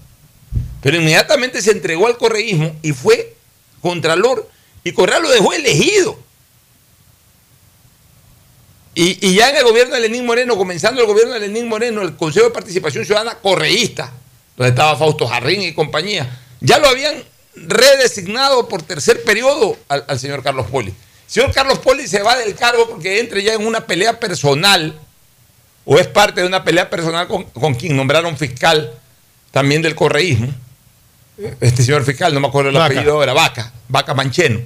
Pero 0.81 0.97
inmediatamente 0.97 1.61
se 1.61 1.71
entregó 1.71 2.07
al 2.07 2.17
correísmo 2.17 2.75
y 2.81 2.91
fue 2.91 3.35
contralor. 3.81 4.49
Y 4.83 4.93
Correa 4.93 5.19
lo 5.19 5.29
dejó 5.29 5.53
elegido. 5.53 6.17
Y, 8.95 9.25
y 9.25 9.35
ya 9.35 9.51
en 9.51 9.57
el 9.57 9.63
gobierno 9.63 9.93
de 9.93 10.01
Lenín 10.01 10.25
Moreno, 10.25 10.57
comenzando 10.57 11.01
el 11.01 11.07
gobierno 11.07 11.33
de 11.33 11.41
Lenín 11.41 11.69
Moreno, 11.69 12.01
el 12.01 12.17
Consejo 12.17 12.47
de 12.47 12.51
Participación 12.51 13.05
Ciudadana 13.05 13.37
correísta, 13.37 14.11
donde 14.57 14.71
estaba 14.71 14.97
Fausto 14.97 15.27
Jarrín 15.27 15.61
y 15.61 15.73
compañía, 15.73 16.39
ya 16.59 16.79
lo 16.79 16.87
habían 16.87 17.23
redesignado 17.55 18.67
por 18.67 18.81
tercer 18.81 19.23
periodo 19.23 19.77
al, 19.87 20.03
al 20.07 20.19
señor 20.19 20.41
Carlos 20.41 20.65
Poli. 20.71 20.89
El 20.89 20.95
señor 21.27 21.53
Carlos 21.53 21.77
Poli 21.77 22.07
se 22.07 22.23
va 22.23 22.35
del 22.37 22.55
cargo 22.55 22.89
porque 22.89 23.19
entra 23.19 23.39
ya 23.39 23.53
en 23.53 23.65
una 23.65 23.85
pelea 23.85 24.19
personal, 24.19 24.99
o 25.85 25.97
es 25.97 26.07
parte 26.07 26.41
de 26.41 26.47
una 26.47 26.63
pelea 26.63 26.89
personal 26.89 27.27
con, 27.27 27.43
con 27.45 27.73
quien 27.75 27.95
nombraron 27.95 28.37
fiscal 28.37 28.93
también 29.51 29.81
del 29.81 29.95
correísmo. 29.95 30.47
Este 31.59 31.83
señor 31.83 32.03
fiscal, 32.03 32.33
no 32.33 32.39
me 32.39 32.47
acuerdo 32.47 32.69
el 32.69 32.75
Vaca. 32.75 32.85
apellido, 32.93 33.23
era 33.23 33.33
Vaca, 33.33 33.71
Vaca 33.89 34.13
Mancheno. 34.13 34.59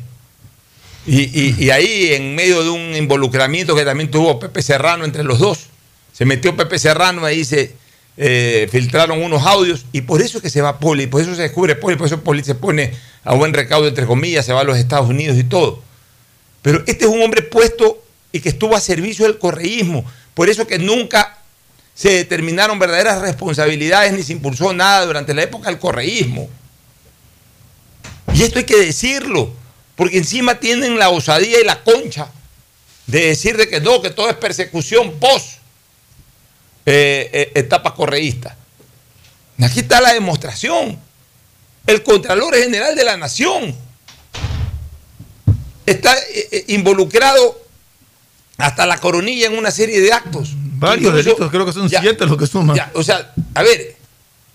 Y, 1.08 1.22
y- 1.40 1.56
y 1.66 1.70
ahí, 1.70 2.14
en 2.14 2.36
medio 2.36 2.64
de 2.64 2.70
un 2.70 2.96
involucramiento 2.96 3.76
que 3.76 3.86
también 3.86 4.10
tuvo 4.12 4.40
Pepe 4.40 4.62
Serrano 4.62 5.06
entre 5.06 5.24
los 5.24 5.40
dos, 5.40 5.68
se 6.12 6.26
metió 6.26 6.56
Pepe 6.58 6.80
Serrano, 6.80 7.24
ahí 7.26 7.46
se 7.46 7.76
eh, 8.18 8.68
filtraron 8.72 9.22
unos 9.22 9.44
audios, 9.44 9.86
y 9.92 10.02
por 10.02 10.22
eso 10.22 10.38
es 10.38 10.42
que 10.44 10.50
se 10.50 10.62
va 10.62 10.80
Poli, 10.80 11.06
por 11.08 11.22
eso 11.22 11.36
se 11.36 11.44
descubre 11.44 11.76
Poli, 11.76 11.96
por 11.96 12.08
eso 12.08 12.22
Poli 12.22 12.44
se 12.44 12.56
pone 12.56 12.94
a 13.24 13.36
buen 13.36 13.54
recaudo, 13.54 13.88
entre 13.88 14.06
comillas, 14.06 14.46
se 14.46 14.54
va 14.54 14.62
a 14.62 14.64
los 14.64 14.78
Estados 14.78 15.10
Unidos 15.10 15.38
y 15.38 15.44
todo. 15.44 15.82
Pero 16.62 16.80
este 16.88 17.06
es 17.06 17.12
un 17.12 17.22
hombre 17.22 17.42
puesto 17.44 18.02
y 18.32 18.40
que 18.40 18.50
estuvo 18.50 18.76
a 18.76 18.80
servicio 18.80 19.26
del 19.26 19.38
correísmo, 19.38 20.04
por 20.36 20.50
eso 20.50 20.68
que 20.68 20.78
nunca 20.78 21.40
se 21.96 22.10
determinaron 22.10 22.78
verdaderas 22.78 23.22
responsabilidades 23.22 24.14
ni 24.14 24.22
se 24.22 24.34
impulsó 24.34 24.74
nada 24.74 25.06
durante 25.06 25.34
la 25.34 25.44
época 25.44 25.70
del 25.70 25.80
correísmo. 25.80 26.50
Y 28.34 28.44
esto 28.44 28.60
hay 28.60 28.66
que 28.66 28.78
decirlo, 28.78 29.54
porque 29.96 30.18
encima 30.18 30.60
tienen 30.60 31.00
la 31.00 31.10
osadía 31.10 31.60
y 31.60 31.64
la 31.64 31.82
concha 31.84 32.30
de 33.08 33.28
decir 33.28 33.56
de 33.56 33.70
que 33.70 33.80
no, 33.80 34.02
que 34.02 34.10
todo 34.10 34.30
es 34.30 34.36
persecución 34.36 35.14
post 35.20 35.60
eh, 36.86 37.30
eh, 37.32 37.52
etapa 37.56 37.96
correísta. 37.96 38.58
Aquí 39.62 39.80
está 39.80 40.02
la 40.02 40.14
demostración. 40.14 41.00
El 41.88 42.04
Contralor 42.04 42.56
General 42.56 42.94
de 42.94 43.04
la 43.06 43.16
Nación 43.16 43.74
está 45.86 46.14
eh, 46.30 46.66
involucrado 46.68 47.65
hasta 48.58 48.86
la 48.86 48.98
coronilla 49.00 49.48
en 49.48 49.58
una 49.58 49.72
serie 49.72 50.00
de 50.02 50.12
actos. 50.14 50.50
Varios 50.78 51.08
Incluso- 51.08 51.24
delitos, 51.24 51.52
creo 51.52 51.66
que 51.66 51.74
son 51.74 51.90
siete 51.90 52.26
los 52.26 52.38
que 52.38 52.48
suman. 52.48 52.76
ya, 52.76 52.92
o 52.94 53.04
sea, 53.04 53.34
a 53.54 53.64
ver, 53.64 53.96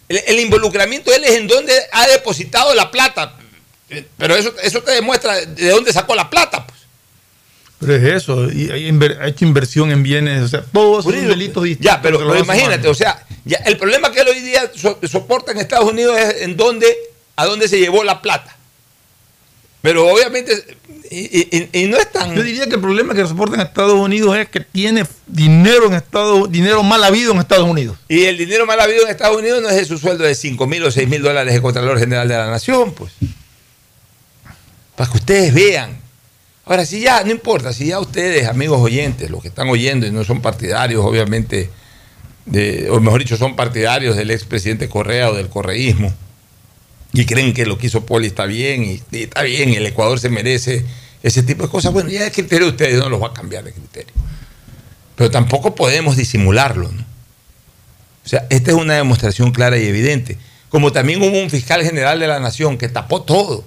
el, 0.08 0.20
el 0.26 0.40
involucramiento 0.40 1.10
de 1.10 1.16
él 1.18 1.24
es 1.24 1.32
en 1.32 1.46
donde 1.46 1.72
ha 1.92 2.06
depositado 2.08 2.74
la 2.74 2.90
plata. 2.90 3.36
Eh, 3.88 4.06
Pero 4.16 4.36
eso, 4.36 4.54
eso 4.62 4.82
te 4.82 4.92
demuestra 4.92 5.34
de 5.44 5.68
dónde 5.70 5.92
sacó 5.92 6.14
la 6.14 6.30
plata. 6.30 6.66
pues. 6.66 6.78
Pero 7.80 7.94
es 7.96 8.22
eso, 8.22 8.52
y 8.52 8.70
hay 8.70 8.88
inver- 8.90 9.18
ha 9.20 9.26
hecho 9.28 9.44
inversión 9.46 9.90
en 9.90 10.02
bienes, 10.02 10.42
o 10.42 10.48
sea, 10.48 10.62
todos 10.70 11.04
son 11.04 11.12
delitos 11.26 11.64
distintos. 11.64 11.92
Ya, 11.92 12.02
pero, 12.02 12.36
imagínate, 12.38 12.86
o 12.88 12.94
sea, 12.94 13.24
ya, 13.44 13.56
el 13.64 13.78
problema 13.78 14.12
que 14.12 14.20
él 14.20 14.28
hoy 14.28 14.40
día 14.40 14.70
so- 14.76 14.98
soporta 15.08 15.52
en 15.52 15.58
Estados 15.58 15.90
Unidos 15.90 16.18
es 16.18 16.42
en 16.42 16.56
dónde, 16.58 16.94
a 17.36 17.46
dónde 17.46 17.68
se 17.68 17.78
llevó 17.78 18.04
la 18.04 18.20
plata. 18.20 18.54
Pero 19.82 20.06
obviamente, 20.06 20.52
y, 21.10 21.56
y- 21.56 21.68
y 21.72 21.86
no 21.86 21.96
es 21.96 22.12
tan... 22.12 22.34
Yo 22.34 22.42
diría 22.42 22.66
que 22.66 22.74
el 22.74 22.80
problema 22.80 23.14
que 23.14 23.26
soporta 23.26 23.54
en 23.56 23.62
Estados 23.62 23.94
Unidos 23.94 24.36
es 24.36 24.48
que 24.48 24.60
tiene 24.60 25.06
dinero 25.26 25.86
en 25.86 25.94
Estados 25.94 26.50
dinero 26.52 26.82
mal 26.82 27.02
habido 27.02 27.32
en 27.32 27.38
Estados 27.38 27.66
Unidos. 27.68 27.96
Y 28.08 28.24
el 28.24 28.36
dinero 28.36 28.66
mal 28.66 28.78
habido 28.80 29.04
en 29.04 29.08
Estados 29.08 29.38
Unidos 29.38 29.62
no 29.62 29.70
es 29.70 29.76
de 29.76 29.84
su 29.86 29.96
sueldo 29.98 30.24
de 30.24 30.34
5 30.34 30.66
mil 30.66 30.84
o 30.84 30.90
6 30.90 31.08
mil 31.08 31.22
dólares 31.22 31.54
de 31.54 31.62
Contralor 31.62 31.98
General 31.98 32.28
de 32.28 32.36
la 32.36 32.50
Nación, 32.50 32.92
pues. 32.92 33.12
Para 34.96 35.10
que 35.10 35.16
ustedes 35.16 35.54
vean. 35.54 35.98
Ahora, 36.66 36.84
si 36.84 37.00
ya, 37.00 37.24
no 37.24 37.30
importa, 37.30 37.72
si 37.72 37.86
ya 37.86 37.98
ustedes, 37.98 38.46
amigos 38.46 38.80
oyentes, 38.80 39.30
los 39.30 39.40
que 39.42 39.48
están 39.48 39.68
oyendo 39.70 40.06
y 40.06 40.10
no 40.12 40.22
son 40.24 40.40
partidarios, 40.42 41.04
obviamente, 41.04 41.70
de, 42.44 42.88
o 42.90 43.00
mejor 43.00 43.20
dicho, 43.20 43.36
son 43.36 43.56
partidarios 43.56 44.14
del 44.16 44.30
expresidente 44.30 44.88
Correa 44.88 45.30
o 45.30 45.34
del 45.34 45.48
correísmo, 45.48 46.12
y 47.12 47.26
creen 47.26 47.52
que 47.52 47.66
lo 47.66 47.76
que 47.78 47.88
hizo 47.88 48.06
Poli 48.06 48.28
está 48.28 48.46
bien, 48.46 48.84
y, 48.84 49.02
está 49.16 49.42
bien, 49.42 49.70
y 49.70 49.76
el 49.76 49.86
Ecuador 49.86 50.20
se 50.20 50.28
merece 50.28 50.84
ese 51.22 51.42
tipo 51.42 51.64
de 51.64 51.68
cosas, 51.68 51.92
bueno, 51.92 52.08
ya 52.08 52.24
el 52.24 52.32
criterio 52.32 52.66
de 52.66 52.72
ustedes 52.72 52.98
no 52.98 53.08
los 53.08 53.20
va 53.20 53.28
a 53.28 53.34
cambiar 53.34 53.64
de 53.64 53.72
criterio. 53.72 54.12
Pero 55.16 55.30
tampoco 55.30 55.74
podemos 55.74 56.16
disimularlo, 56.16 56.90
¿no? 56.90 57.04
O 58.24 58.28
sea, 58.28 58.46
esta 58.50 58.70
es 58.70 58.76
una 58.76 58.94
demostración 58.94 59.50
clara 59.50 59.76
y 59.76 59.86
evidente. 59.86 60.38
Como 60.68 60.92
también 60.92 61.22
hubo 61.22 61.38
un 61.38 61.50
fiscal 61.50 61.82
general 61.82 62.20
de 62.20 62.26
la 62.26 62.38
nación 62.38 62.78
que 62.78 62.88
tapó 62.88 63.22
todo. 63.22 63.64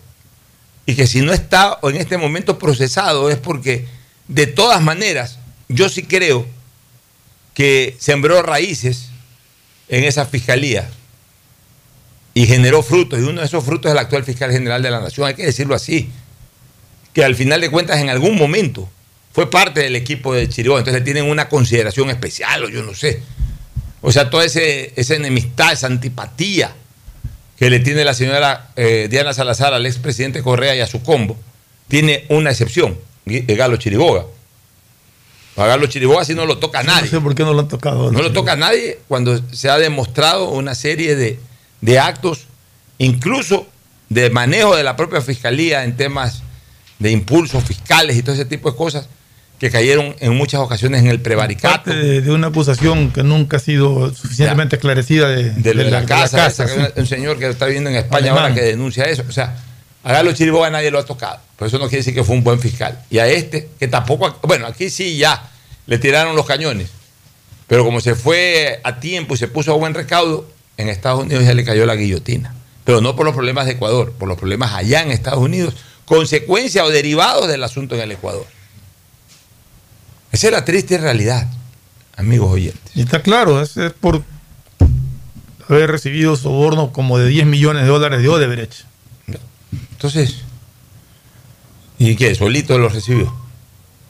Y 0.86 0.96
que 0.96 1.06
si 1.06 1.22
no 1.22 1.34
está 1.34 1.80
en 1.84 1.96
este 1.98 2.18
momento 2.18 2.58
procesado 2.58 3.30
es 3.30 3.38
porque, 3.38 3.88
de 4.28 4.48
todas 4.48 4.82
maneras, 4.82 5.38
yo 5.70 5.90
sí 5.90 6.04
creo 6.04 6.46
que 7.54 7.96
sembró 8.00 8.42
raíces 8.42 9.10
en 9.90 10.04
esa 10.06 10.26
fiscalía 10.26 10.90
y 12.34 12.48
generó 12.48 12.82
frutos. 12.82 13.20
Y 13.20 13.24
uno 13.24 13.42
de 13.42 13.48
esos 13.48 13.64
frutos 13.64 13.90
es 13.90 13.94
el 13.94 14.00
actual 14.00 14.24
fiscal 14.24 14.52
general 14.52 14.82
de 14.82 14.92
la 14.92 15.00
nación. 15.00 15.28
Hay 15.28 15.36
que 15.36 15.46
decirlo 15.46 15.76
así. 15.76 16.10
Que 17.14 17.24
al 17.24 17.36
final 17.36 17.62
de 17.62 17.70
cuentas, 17.70 18.00
en 18.00 18.10
algún 18.10 18.36
momento, 18.36 18.90
fue 19.34 19.50
parte 19.50 19.82
del 19.82 19.96
equipo 19.96 20.34
de 20.34 20.50
Chiriboga, 20.50 20.80
entonces 20.80 21.02
le 21.02 21.06
tienen 21.06 21.30
una 21.30 21.50
consideración 21.50 22.10
especial 22.10 22.64
o 22.64 22.70
yo 22.70 22.84
no 22.84 22.96
sé. 22.96 23.22
O 24.02 24.12
sea, 24.12 24.30
toda 24.30 24.46
ese, 24.46 24.94
esa 24.96 25.16
enemistad, 25.16 25.74
esa 25.74 25.88
antipatía 25.88 26.74
que 27.58 27.70
le 27.70 27.80
tiene 27.80 28.04
la 28.04 28.14
señora 28.14 28.72
eh, 28.76 29.08
Diana 29.10 29.34
Salazar 29.34 29.74
al 29.74 29.86
expresidente 29.86 30.42
Correa 30.42 30.76
y 30.76 30.82
a 30.82 30.88
su 30.88 31.02
combo, 31.02 31.38
tiene 31.88 32.26
una 32.30 32.50
excepción, 32.50 32.98
Galo 33.26 33.78
Chiriboga. 33.78 34.26
A 35.56 35.68
Galo 35.68 35.86
Chiriboga 35.86 36.26
si 36.26 36.34
no 36.34 36.46
lo 36.46 36.58
toca 36.58 36.80
a 36.80 36.84
nadie. 36.84 37.04
No 37.04 37.10
sé 37.10 37.22
por 37.22 37.36
qué 37.36 37.44
no 37.44 37.54
lo 37.54 37.62
han 37.62 37.68
tocado. 37.68 38.12
No 38.12 38.22
lo 38.22 38.34
toca 38.34 38.54
a 38.54 38.56
nadie 38.56 39.00
cuando 39.08 39.40
se 39.52 39.70
ha 39.70 39.78
demostrado 39.78 40.50
una 40.50 40.74
serie 40.74 41.16
de, 41.16 41.40
de 41.84 42.00
actos, 42.00 42.46
incluso 42.98 43.68
de 44.08 44.30
manejo 44.30 44.74
de 44.74 44.84
la 44.84 44.96
propia 44.96 45.22
fiscalía 45.22 45.84
en 45.84 45.98
temas 45.98 46.42
de 46.98 47.12
impulsos 47.12 47.62
fiscales 47.66 48.16
y 48.16 48.24
todo 48.24 48.36
ese 48.36 48.46
tipo 48.46 48.72
de 48.72 48.78
cosas 48.78 49.10
que 49.60 49.70
cayeron 49.70 50.16
en 50.22 50.34
muchas 50.34 50.62
ocasiones 50.62 51.02
en 51.02 51.08
el 51.08 51.20
prevaricato. 51.20 51.84
Parte 51.86 51.96
de, 51.96 52.22
de 52.22 52.32
una 52.32 52.48
acusación 52.48 53.12
que 53.12 53.24
nunca 53.24 53.58
ha 53.58 53.60
sido 53.60 54.14
suficientemente 54.14 54.78
esclarecida 54.78 55.28
de, 55.28 55.52
de, 55.52 55.74
de 55.74 55.92
la, 55.92 56.06
casa, 56.06 56.48
esa, 56.48 56.64
esa, 56.64 56.94
un 56.96 57.06
señor 57.06 57.38
que 57.38 57.50
está 57.50 57.66
viviendo 57.66 57.90
en 57.90 57.98
España 57.98 58.32
Alemán. 58.32 58.44
ahora 58.44 58.56
que 58.56 58.62
denuncia 58.62 59.04
eso. 59.04 59.24
O 59.28 59.32
sea, 59.34 59.58
a 60.04 60.14
Galo 60.14 60.32
Chiriboga 60.32 60.70
nadie 60.70 60.90
lo 60.90 61.00
ha 61.00 61.06
tocado. 61.06 61.40
Por 61.58 61.68
eso 61.68 61.78
no 61.80 61.86
quiere 61.90 61.98
decir 61.98 62.14
que 62.14 62.24
fue 62.24 62.36
un 62.36 62.46
buen 62.46 62.60
fiscal. 62.62 62.98
Y 63.10 63.18
a 63.20 63.28
este, 63.28 63.70
que 63.78 63.90
tampoco, 63.90 64.40
bueno, 64.44 64.68
aquí 64.68 64.90
sí 64.90 65.18
ya 65.18 65.50
le 65.86 65.98
tiraron 65.98 66.34
los 66.36 66.46
cañones. 66.46 66.90
Pero 67.68 67.84
como 67.84 68.00
se 68.00 68.16
fue 68.16 68.80
a 68.84 69.00
tiempo 69.02 69.34
y 69.36 69.38
se 69.38 69.50
puso 69.50 69.74
a 69.74 69.76
buen 69.76 69.94
recaudo, 69.94 70.48
en 70.78 70.90
Estados 70.90 71.22
Unidos 71.22 71.44
ya 71.44 71.54
le 71.54 71.64
cayó 71.64 71.86
la 71.86 71.96
guillotina. 71.96 72.54
Pero 72.84 73.02
no 73.02 73.16
por 73.16 73.26
los 73.26 73.34
problemas 73.36 73.66
de 73.66 73.74
Ecuador, 73.74 74.12
por 74.12 74.28
los 74.28 74.38
problemas 74.38 74.74
allá 74.74 75.02
en 75.02 75.12
Estados 75.12 75.40
Unidos, 75.40 75.76
consecuencia 76.06 76.84
o 76.84 76.90
derivados 76.90 77.48
del 77.48 77.64
asunto 77.64 77.96
en 77.96 78.02
el 78.02 78.12
Ecuador. 78.12 78.46
Esa 80.32 80.48
es 80.48 80.54
la 80.54 80.66
triste 80.66 80.98
realidad, 80.98 81.48
amigos 82.18 82.52
oyentes. 82.52 82.92
Y 82.96 83.02
está 83.02 83.22
claro, 83.22 83.62
es, 83.62 83.78
es 83.78 83.94
por 83.94 84.24
haber 85.70 85.92
recibido 85.92 86.36
soborno 86.36 86.92
como 86.92 87.18
de 87.18 87.28
10 87.28 87.46
millones 87.46 87.84
de 87.84 87.90
dólares 87.90 88.22
de 88.22 88.30
Odebrecht. 88.30 88.86
Entonces, 89.92 90.38
¿y 91.98 92.16
qué? 92.16 92.36
¿Solito 92.36 92.78
lo 92.78 92.90
recibió? 92.90 93.34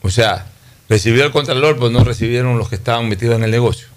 O 0.02 0.10
sea, 0.10 0.48
recibió 0.90 1.24
el 1.24 1.32
Contralor, 1.32 1.78
pues 1.78 1.92
no 1.92 2.04
recibieron 2.04 2.58
los 2.58 2.70
que 2.70 2.76
estaban 2.76 3.08
metidos 3.08 3.36
en 3.36 3.44
el 3.44 3.52
negocio. 3.52 3.88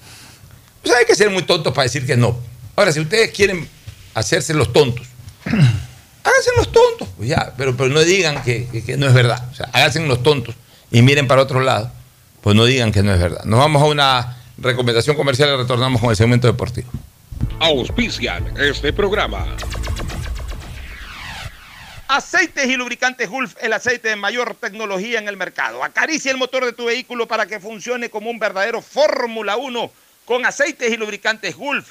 Pues 0.82 0.94
hay 0.94 1.04
que 1.04 1.14
ser 1.14 1.30
muy 1.30 1.42
tontos 1.42 1.72
para 1.72 1.84
decir 1.84 2.06
que 2.06 2.16
no. 2.16 2.36
Ahora, 2.76 2.92
si 2.92 3.00
ustedes 3.00 3.30
quieren 3.30 3.68
hacerse 4.14 4.54
los 4.54 4.72
tontos, 4.72 5.06
háganse 5.44 6.50
los 6.56 6.70
tontos, 6.70 7.08
pues 7.16 7.28
ya, 7.28 7.54
pero, 7.56 7.76
pero 7.76 7.88
no 7.88 8.00
digan 8.00 8.42
que, 8.42 8.68
que, 8.68 8.84
que 8.84 8.96
no 8.96 9.06
es 9.06 9.14
verdad. 9.14 9.48
O 9.50 9.54
sea, 9.54 9.70
háganse 9.72 10.06
los 10.06 10.22
tontos 10.22 10.54
y 10.90 11.02
miren 11.02 11.26
para 11.26 11.42
otro 11.42 11.60
lado, 11.60 11.90
pues 12.42 12.54
no 12.54 12.64
digan 12.64 12.92
que 12.92 13.02
no 13.02 13.12
es 13.12 13.18
verdad. 13.18 13.44
Nos 13.44 13.58
vamos 13.58 13.82
a 13.82 13.86
una 13.86 14.36
recomendación 14.58 15.16
comercial 15.16 15.50
y 15.50 15.56
retornamos 15.56 16.00
con 16.00 16.10
el 16.10 16.16
segmento 16.16 16.46
deportivo. 16.46 16.90
Auspician 17.60 18.54
este 18.58 18.92
programa. 18.92 19.56
Aceites 22.08 22.66
y 22.66 22.76
lubricantes 22.76 23.28
Gulf, 23.28 23.56
el 23.60 23.72
aceite 23.72 24.10
de 24.10 24.16
mayor 24.16 24.54
tecnología 24.54 25.18
en 25.18 25.28
el 25.28 25.36
mercado. 25.36 25.82
Acaricia 25.82 26.30
el 26.30 26.36
motor 26.36 26.64
de 26.64 26.72
tu 26.72 26.84
vehículo 26.84 27.26
para 27.26 27.46
que 27.46 27.58
funcione 27.58 28.10
como 28.10 28.30
un 28.30 28.38
verdadero 28.38 28.80
Fórmula 28.80 29.56
1 29.56 29.90
con 30.24 30.46
aceites 30.46 30.92
y 30.92 30.96
lubricantes 30.96 31.56
Gulf. 31.56 31.90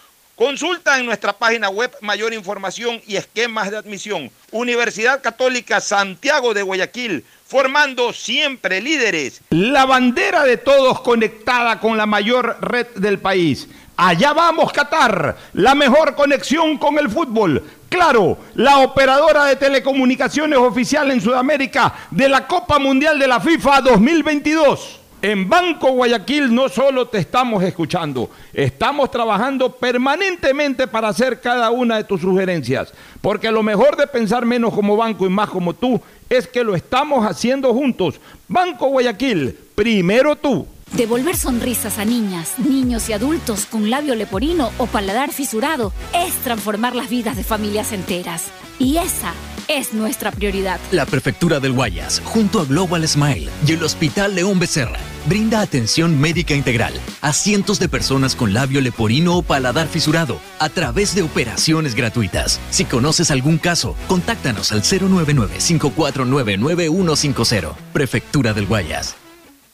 Consulta 0.41 0.97
en 0.97 1.05
nuestra 1.05 1.33
página 1.33 1.69
web 1.69 1.95
mayor 2.01 2.33
información 2.33 2.99
y 3.05 3.15
esquemas 3.15 3.69
de 3.69 3.77
admisión. 3.77 4.31
Universidad 4.49 5.21
Católica 5.21 5.79
Santiago 5.79 6.55
de 6.55 6.63
Guayaquil, 6.63 7.23
formando 7.45 8.11
siempre 8.11 8.81
líderes. 8.81 9.41
La 9.51 9.85
bandera 9.85 10.43
de 10.43 10.57
todos 10.57 11.01
conectada 11.01 11.79
con 11.79 11.95
la 11.95 12.07
mayor 12.07 12.57
red 12.59 12.87
del 12.95 13.19
país. 13.19 13.67
Allá 13.95 14.33
vamos, 14.33 14.73
Qatar, 14.73 15.37
la 15.53 15.75
mejor 15.75 16.15
conexión 16.15 16.79
con 16.79 16.97
el 16.97 17.07
fútbol. 17.07 17.63
Claro, 17.87 18.39
la 18.55 18.79
operadora 18.79 19.45
de 19.45 19.57
telecomunicaciones 19.57 20.57
oficial 20.57 21.11
en 21.11 21.21
Sudamérica 21.21 21.93
de 22.09 22.27
la 22.27 22.47
Copa 22.47 22.79
Mundial 22.79 23.19
de 23.19 23.27
la 23.27 23.39
FIFA 23.39 23.81
2022. 23.81 25.00
En 25.21 25.47
Banco 25.47 25.91
Guayaquil 25.91 26.53
no 26.53 26.67
solo 26.67 27.07
te 27.07 27.19
estamos 27.19 27.63
escuchando, 27.63 28.31
estamos 28.53 29.11
trabajando 29.11 29.71
permanentemente 29.71 30.87
para 30.87 31.09
hacer 31.09 31.39
cada 31.39 31.69
una 31.69 31.97
de 31.97 32.05
tus 32.05 32.21
sugerencias, 32.21 32.91
porque 33.21 33.51
lo 33.51 33.61
mejor 33.61 33.95
de 33.97 34.07
pensar 34.07 34.47
menos 34.47 34.73
como 34.73 34.97
banco 34.97 35.27
y 35.27 35.29
más 35.29 35.47
como 35.51 35.75
tú 35.75 36.01
es 36.27 36.47
que 36.47 36.63
lo 36.63 36.75
estamos 36.75 37.23
haciendo 37.23 37.71
juntos. 37.71 38.19
Banco 38.47 38.87
Guayaquil, 38.87 39.55
primero 39.75 40.35
tú. 40.35 40.65
Devolver 40.93 41.37
sonrisas 41.37 41.99
a 41.99 42.05
niñas, 42.05 42.57
niños 42.57 43.07
y 43.07 43.13
adultos 43.13 43.67
con 43.67 43.91
labio 43.91 44.15
leporino 44.15 44.71
o 44.79 44.87
paladar 44.87 45.31
fisurado 45.31 45.93
es 46.15 46.33
transformar 46.43 46.95
las 46.95 47.09
vidas 47.09 47.37
de 47.37 47.43
familias 47.43 47.91
enteras. 47.91 48.47
Y 48.79 48.97
esa 48.97 49.33
es 49.67 49.93
nuestra 49.93 50.31
prioridad. 50.31 50.79
La 50.91 51.05
Prefectura 51.05 51.59
del 51.59 51.73
Guayas, 51.73 52.21
junto 52.25 52.59
a 52.59 52.65
Global 52.65 53.07
Smile 53.07 53.49
y 53.65 53.73
el 53.73 53.83
Hospital 53.83 54.33
León 54.35 54.59
Becerra, 54.59 54.99
brinda 55.27 55.61
atención 55.61 56.19
médica 56.19 56.55
integral 56.55 56.93
a 57.21 57.31
cientos 57.33 57.79
de 57.79 57.89
personas 57.89 58.35
con 58.35 58.53
labio 58.53 58.81
leporino 58.81 59.37
o 59.37 59.43
paladar 59.43 59.87
fisurado 59.87 60.39
a 60.59 60.69
través 60.69 61.13
de 61.15 61.21
operaciones 61.21 61.95
gratuitas. 61.95 62.59
Si 62.69 62.85
conoces 62.85 63.31
algún 63.31 63.57
caso, 63.57 63.95
contáctanos 64.07 64.71
al 64.71 64.83
099-549-9150. 64.83 67.75
Prefectura 67.93 68.53
del 68.53 68.65
Guayas. 68.65 69.20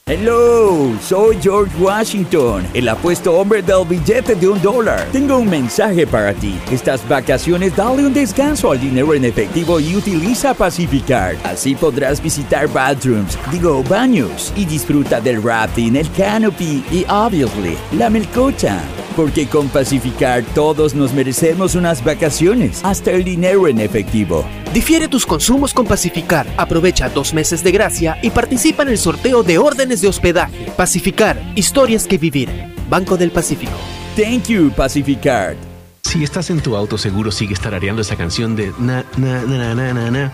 Hello, 0.09 0.97
soy 1.01 1.37
George 1.41 1.75
Washington, 1.77 2.65
el 2.73 2.87
apuesto 2.87 3.33
hombre 3.33 3.61
del 3.61 3.85
billete 3.85 4.35
de 4.35 4.47
un 4.47 4.61
dólar. 4.61 5.05
Tengo 5.11 5.37
un 5.37 5.49
mensaje 5.49 6.07
para 6.07 6.33
ti. 6.33 6.57
Estas 6.71 7.05
vacaciones 7.09 7.75
dale 7.75 8.05
un 8.05 8.13
descanso 8.13 8.71
al 8.71 8.79
dinero 8.79 9.13
en 9.13 9.25
efectivo 9.25 9.81
y 9.81 9.97
utiliza 9.97 10.53
Pacificard. 10.53 11.35
Así 11.43 11.75
podrás 11.75 12.23
visitar 12.23 12.71
bathrooms, 12.71 13.37
digo 13.51 13.83
baños, 13.83 14.53
y 14.55 14.63
disfruta 14.63 15.19
del 15.19 15.43
rafting, 15.43 15.97
el 15.97 16.09
canopy 16.13 16.85
y, 16.89 17.05
obviously, 17.09 17.77
la 17.91 18.09
melcocha. 18.09 18.81
Porque 19.17 19.47
con 19.47 19.67
Pacificard 19.67 20.45
todos 20.53 20.93
nos 20.93 21.11
merecemos 21.11 21.73
unas 21.73 22.03
vacaciones, 22.03 22.81
hasta 22.85 23.09
el 23.09 23.23
dinero 23.23 23.67
en 23.67 23.79
efectivo. 23.79 24.45
Difiere 24.75 25.07
tus 25.07 25.25
consumos 25.25 25.73
con 25.73 25.87
Pacificar. 25.87 26.45
Aprovecha 26.55 27.09
dos 27.09 27.33
meses 27.33 27.63
de 27.63 27.71
gracia 27.71 28.19
y 28.21 28.29
participa 28.29 28.83
en 28.83 28.89
el 28.89 28.99
sorteo 28.99 29.41
de 29.41 29.57
órdenes 29.57 30.01
de 30.01 30.07
hospedaje. 30.07 30.71
Pacificar, 30.77 31.41
historias 31.55 32.05
que 32.05 32.19
vivir. 32.19 32.47
Banco 32.91 33.17
del 33.17 33.31
Pacífico. 33.31 33.73
Thank 34.15 34.49
you, 34.49 34.69
Pacificard. 34.69 35.57
Si 36.03 36.23
estás 36.23 36.51
en 36.51 36.61
tu 36.61 36.75
auto, 36.75 36.99
seguro 36.99 37.31
sigues 37.31 37.59
tarareando 37.59 38.03
esa 38.03 38.15
canción 38.15 38.55
de 38.55 38.71
na, 38.77 39.03
na, 39.17 39.41
na, 39.41 39.73
na, 39.73 39.93
na, 39.93 40.11
na, 40.11 40.33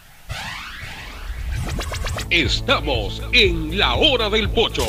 Estamos 2.31 3.21
en 3.33 3.77
la 3.77 3.95
hora 3.95 4.29
del 4.29 4.49
pocho. 4.49 4.85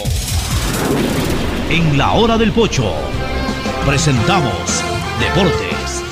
En 1.69 1.99
la 1.99 2.13
hora 2.13 2.39
del 2.39 2.53
pocho 2.53 2.95
presentamos 3.85 4.53
Deportes. 5.19 6.05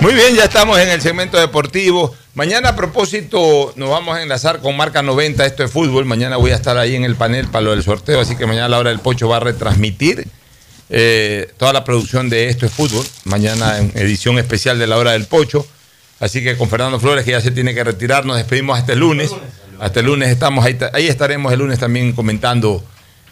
Muy 0.00 0.12
bien, 0.12 0.34
ya 0.36 0.44
estamos 0.44 0.78
en 0.78 0.90
el 0.90 1.00
segmento 1.00 1.38
deportivo. 1.38 2.14
Mañana 2.34 2.68
a 2.68 2.76
propósito 2.76 3.72
nos 3.76 3.88
vamos 3.88 4.18
a 4.18 4.22
enlazar 4.22 4.60
con 4.60 4.76
Marca 4.76 5.00
90, 5.00 5.46
esto 5.46 5.64
es 5.64 5.70
fútbol. 5.70 6.04
Mañana 6.04 6.36
voy 6.36 6.50
a 6.50 6.56
estar 6.56 6.76
ahí 6.76 6.96
en 6.96 7.04
el 7.04 7.16
panel 7.16 7.48
para 7.48 7.62
lo 7.62 7.70
del 7.70 7.82
sorteo, 7.82 8.20
así 8.20 8.36
que 8.36 8.44
mañana 8.44 8.66
a 8.66 8.68
la 8.68 8.78
hora 8.78 8.90
del 8.90 9.00
pocho 9.00 9.26
va 9.26 9.38
a 9.38 9.40
retransmitir 9.40 10.28
eh, 10.90 11.50
toda 11.56 11.72
la 11.72 11.82
producción 11.82 12.28
de 12.28 12.50
Esto 12.50 12.66
es 12.66 12.72
Fútbol. 12.72 13.06
Mañana 13.24 13.78
en 13.78 13.90
edición 13.94 14.38
especial 14.38 14.78
de 14.78 14.86
la 14.86 14.98
hora 14.98 15.12
del 15.12 15.24
pocho. 15.24 15.66
Así 16.20 16.44
que 16.44 16.58
con 16.58 16.68
Fernando 16.68 17.00
Flores, 17.00 17.24
que 17.24 17.30
ya 17.30 17.40
se 17.40 17.52
tiene 17.52 17.74
que 17.74 17.84
retirar, 17.84 18.26
nos 18.26 18.36
despedimos 18.36 18.78
hasta 18.78 18.92
el 18.92 18.98
lunes. 18.98 19.30
Hasta 19.80 20.00
el 20.00 20.06
lunes 20.06 20.28
estamos 20.28 20.64
ahí, 20.64 20.76
ahí 20.92 21.06
estaremos 21.06 21.52
el 21.52 21.60
lunes 21.60 21.78
también 21.78 22.12
comentando 22.12 22.82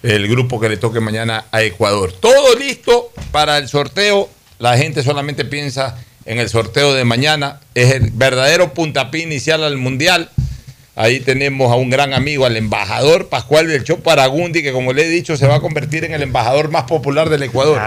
el 0.03 0.29
grupo 0.29 0.61
que 0.61 0.69
le 0.69 0.77
toque 0.77 1.01
mañana 1.01 1.47
a 1.51 1.63
Ecuador. 1.63 2.13
Todo 2.13 2.57
listo 2.57 3.11
para 3.33 3.59
el 3.59 3.69
sorteo. 3.69 4.29
La 4.59 4.77
gente 4.79 5.03
solamente 5.03 5.45
piensa 5.45 5.99
en 6.25 6.39
el 6.39 6.49
sorteo 6.49 6.95
de 6.95 7.05
mañana. 7.05 7.61
Es 7.75 7.95
el 7.95 8.11
verdadero 8.13 8.75
puntapié 8.75 9.23
inicial 9.23 9.65
al 9.65 9.77
Mundial. 9.77 10.31
Ahí 10.99 11.21
tenemos 11.21 11.71
a 11.71 11.75
un 11.77 11.91
gran 11.91 12.15
amigo, 12.15 12.47
al 12.47 12.57
embajador 12.57 13.29
Pascual 13.29 13.67
del 13.69 13.85
Chopo 13.85 14.11
Aragundi, 14.11 14.63
que 14.63 14.73
como 14.73 14.95
le 14.95 15.05
he 15.05 15.09
dicho, 15.11 15.37
se 15.37 15.47
va 15.47 15.57
a 15.57 15.61
convertir 15.61 16.05
en 16.05 16.15
el 16.15 16.23
embajador 16.23 16.71
más 16.71 16.85
popular 16.85 17.29
del 17.29 17.43
Ecuador. 17.43 17.79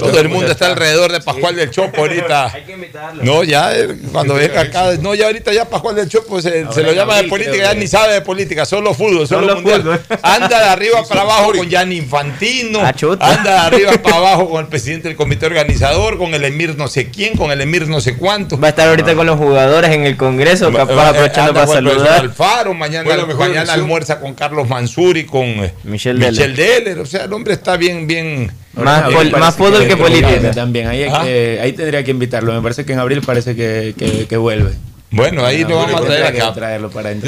Todo 0.00 0.18
el 0.18 0.28
mundo 0.28 0.50
está 0.50 0.66
alrededor 0.66 1.12
de 1.12 1.20
Pascual 1.20 1.54
del 1.54 1.70
Chopo 1.70 2.00
ahorita. 2.00 2.46
Hay 2.52 2.62
que 2.64 2.72
invitarlo. 2.72 3.22
No, 3.22 3.44
ya 3.44 3.72
eh, 3.76 3.96
cuando 4.10 4.34
venga 4.34 4.60
acá, 4.62 4.90
no, 5.00 5.14
ya 5.14 5.26
ahorita 5.26 5.52
ya 5.52 5.68
Pascual 5.68 5.94
del 5.94 6.08
Chopo 6.08 6.42
se, 6.42 6.66
se 6.72 6.82
lo 6.82 6.92
llama 6.92 7.16
de 7.18 7.28
política, 7.28 7.56
ya 7.58 7.72
que- 7.74 7.78
ni 7.78 7.86
sabe 7.86 8.14
de 8.14 8.20
política, 8.22 8.64
solo 8.64 8.92
fútbol, 8.92 9.28
solo, 9.28 9.42
Solo 9.42 9.54
mundial. 9.54 9.82
fútbol. 9.82 10.00
Anda 10.22 10.48
de 10.48 10.68
arriba 10.68 11.04
para 11.08 11.20
abajo 11.20 11.52
con 11.56 11.68
Gianni 11.68 11.96
Infantino, 11.98 12.80
Ah, 12.82 12.92
anda 13.20 13.52
de 13.52 13.58
arriba 13.76 13.92
para 14.02 14.16
abajo 14.16 14.50
con 14.50 14.62
el 14.62 14.66
presidente 14.68 15.06
del 15.06 15.16
comité 15.16 15.46
organizador, 15.46 16.18
con 16.18 16.34
el 16.34 16.44
emir 16.44 16.76
no 16.76 16.88
sé 16.88 17.08
quién, 17.08 17.36
con 17.36 17.52
el 17.52 17.60
emir 17.60 17.86
no 17.86 18.00
sé 18.00 18.16
cuánto. 18.16 18.58
Va 18.58 18.66
a 18.66 18.70
estar 18.70 18.88
ahorita 18.88 19.14
con 19.14 19.26
los 19.26 19.38
jugadores 19.38 19.92
en 19.92 20.04
el 20.06 20.16
Congreso, 20.16 20.72
capaz 20.72 21.10
aprovechando 21.10 21.50
Anda 21.50 21.66
para 21.66 21.72
saludar. 21.72 22.31
Alfaro, 22.32 22.72
mañana, 22.74 23.04
Fue 23.04 23.16
la 23.16 23.26
mejor 23.26 23.40
mañana 23.40 23.60
elección. 23.62 23.80
almuerza 23.80 24.20
con 24.20 24.34
Carlos 24.34 24.68
Mansur 24.68 25.16
y 25.18 25.24
con 25.24 25.42
eh, 25.44 25.72
Michel 25.84 26.16
Michel 26.18 26.36
Deller. 26.56 26.84
Deller. 26.84 26.98
O 27.00 27.06
sea, 27.06 27.24
el 27.24 27.32
hombre 27.32 27.52
está 27.54 27.76
bien, 27.76 28.06
bien. 28.06 28.50
Más 28.74 29.02
pol- 29.12 29.30
más 29.32 29.54
fútbol 29.54 29.86
que 29.86 29.96
política. 29.96 30.28
vuelve 30.28 30.50
También, 30.52 30.88
ahí, 30.88 31.04
Ah. 31.10 31.20
que- 31.24 31.58
ahí 31.62 31.72
tendría 31.72 32.02
que 32.02 32.10
invitarlo. 32.10 32.52
Me 32.54 32.62
parece 32.62 32.84
que 32.86 32.92
en 32.94 32.98
abril 33.00 33.20
parece 33.20 33.54
que, 33.54 33.94
que, 33.98 34.26
que 34.26 34.36
vuelve. 34.38 34.72
Bueno, 35.10 35.44
ahí 35.44 35.62
lo 35.64 35.76
vamos 35.76 36.00
a 36.00 36.04
traer 36.06 36.32
que 36.32 36.40
acá. 36.40 36.54
traerlo 36.54 36.90
para 36.90 37.10
le 37.12 37.20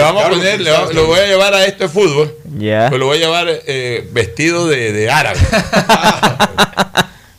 vamos 0.00 0.24
a 0.24 0.28
poner, 0.28 0.60
le 0.60 0.70
va- 0.70 0.92
lo 0.92 1.06
voy 1.06 1.20
a 1.20 1.26
llevar 1.26 1.54
a 1.54 1.64
esto 1.64 1.84
de 1.84 1.88
fútbol. 1.88 2.34
Ya. 2.58 2.88
Pero 2.90 2.98
lo 2.98 3.06
voy 3.06 3.16
a 3.16 3.20
llevar 3.20 3.46
eh, 3.66 4.06
vestido 4.12 4.68
de, 4.68 4.92
de 4.92 5.10
árabe. 5.10 5.40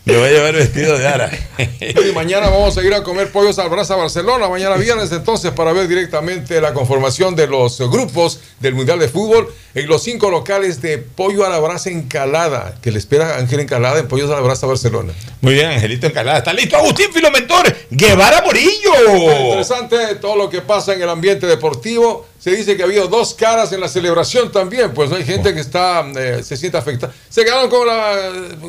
lo 0.06 0.20
voy 0.20 0.30
a 0.30 0.32
llevar 0.32 0.54
vestido 0.54 0.98
de 0.98 1.08
árabe. 1.08 1.40
Y 1.58 2.12
mañana 2.14 2.50
vamos 2.50 2.78
a 2.78 2.84
ir 2.84 2.94
a 2.94 3.04
comer 3.04 3.32
pollos 3.32 3.58
al 3.60 3.70
Brasa 3.70 3.96
Barcelona, 3.96 4.48
mañana 4.48 4.76
viernes 4.76 5.12
entonces 5.12 5.52
para 5.52 5.74
ver 5.74 5.88
directamente 5.88 6.62
la 6.62 6.74
conformación 6.74 7.36
de 7.36 7.48
los 7.48 7.80
grupos 7.90 8.40
del 8.60 8.76
Mundial 8.76 9.00
de 9.00 9.10
Fútbol 9.10 9.52
en 9.74 9.88
los 9.88 10.04
cinco 10.04 10.30
locales 10.30 10.82
de 10.82 11.00
Pollo 11.00 11.46
a 11.46 11.50
la 11.50 11.60
Brasa 11.60 11.90
Encalada, 11.90 12.76
que 12.82 12.92
le 12.92 13.00
espera 13.00 13.38
Ángel 13.38 13.60
Encalada 13.62 14.00
en 14.00 14.08
Pollos 14.08 14.30
a 14.30 14.36
la 14.36 14.42
Brasa 14.42 14.68
Barcelona. 14.68 15.14
Muy 15.42 15.54
bien, 15.54 15.68
Angelito 15.68 16.08
Encalada. 16.08 16.38
Está 16.38 16.54
listo 16.54 16.78
Agustín 16.78 17.12
Filomentor. 17.12 17.76
Guevara 17.90 18.42
Morillo. 18.42 19.44
Interesante 19.44 20.16
todo 20.22 20.36
lo 20.36 20.50
que 20.50 20.62
pasa 20.62 20.94
en 20.94 21.02
el 21.02 21.10
ambiente 21.10 21.48
deportivo. 21.48 22.28
Se 22.46 22.52
dice 22.56 22.78
que 22.78 22.84
ha 22.84 22.86
habido 22.86 23.08
dos 23.08 23.34
caras 23.34 23.72
en 23.74 23.80
la 23.80 23.88
celebración 23.88 24.52
también, 24.52 24.94
pues 24.94 25.12
hay 25.12 25.24
gente 25.26 25.52
que 25.56 25.60
está 25.62 26.06
eh, 26.16 26.44
se 26.44 26.56
siente 26.56 26.78
afectada. 26.78 27.12
Se 27.28 27.44
quedaron 27.44 27.72
con 27.72 27.88
la, 27.88 28.16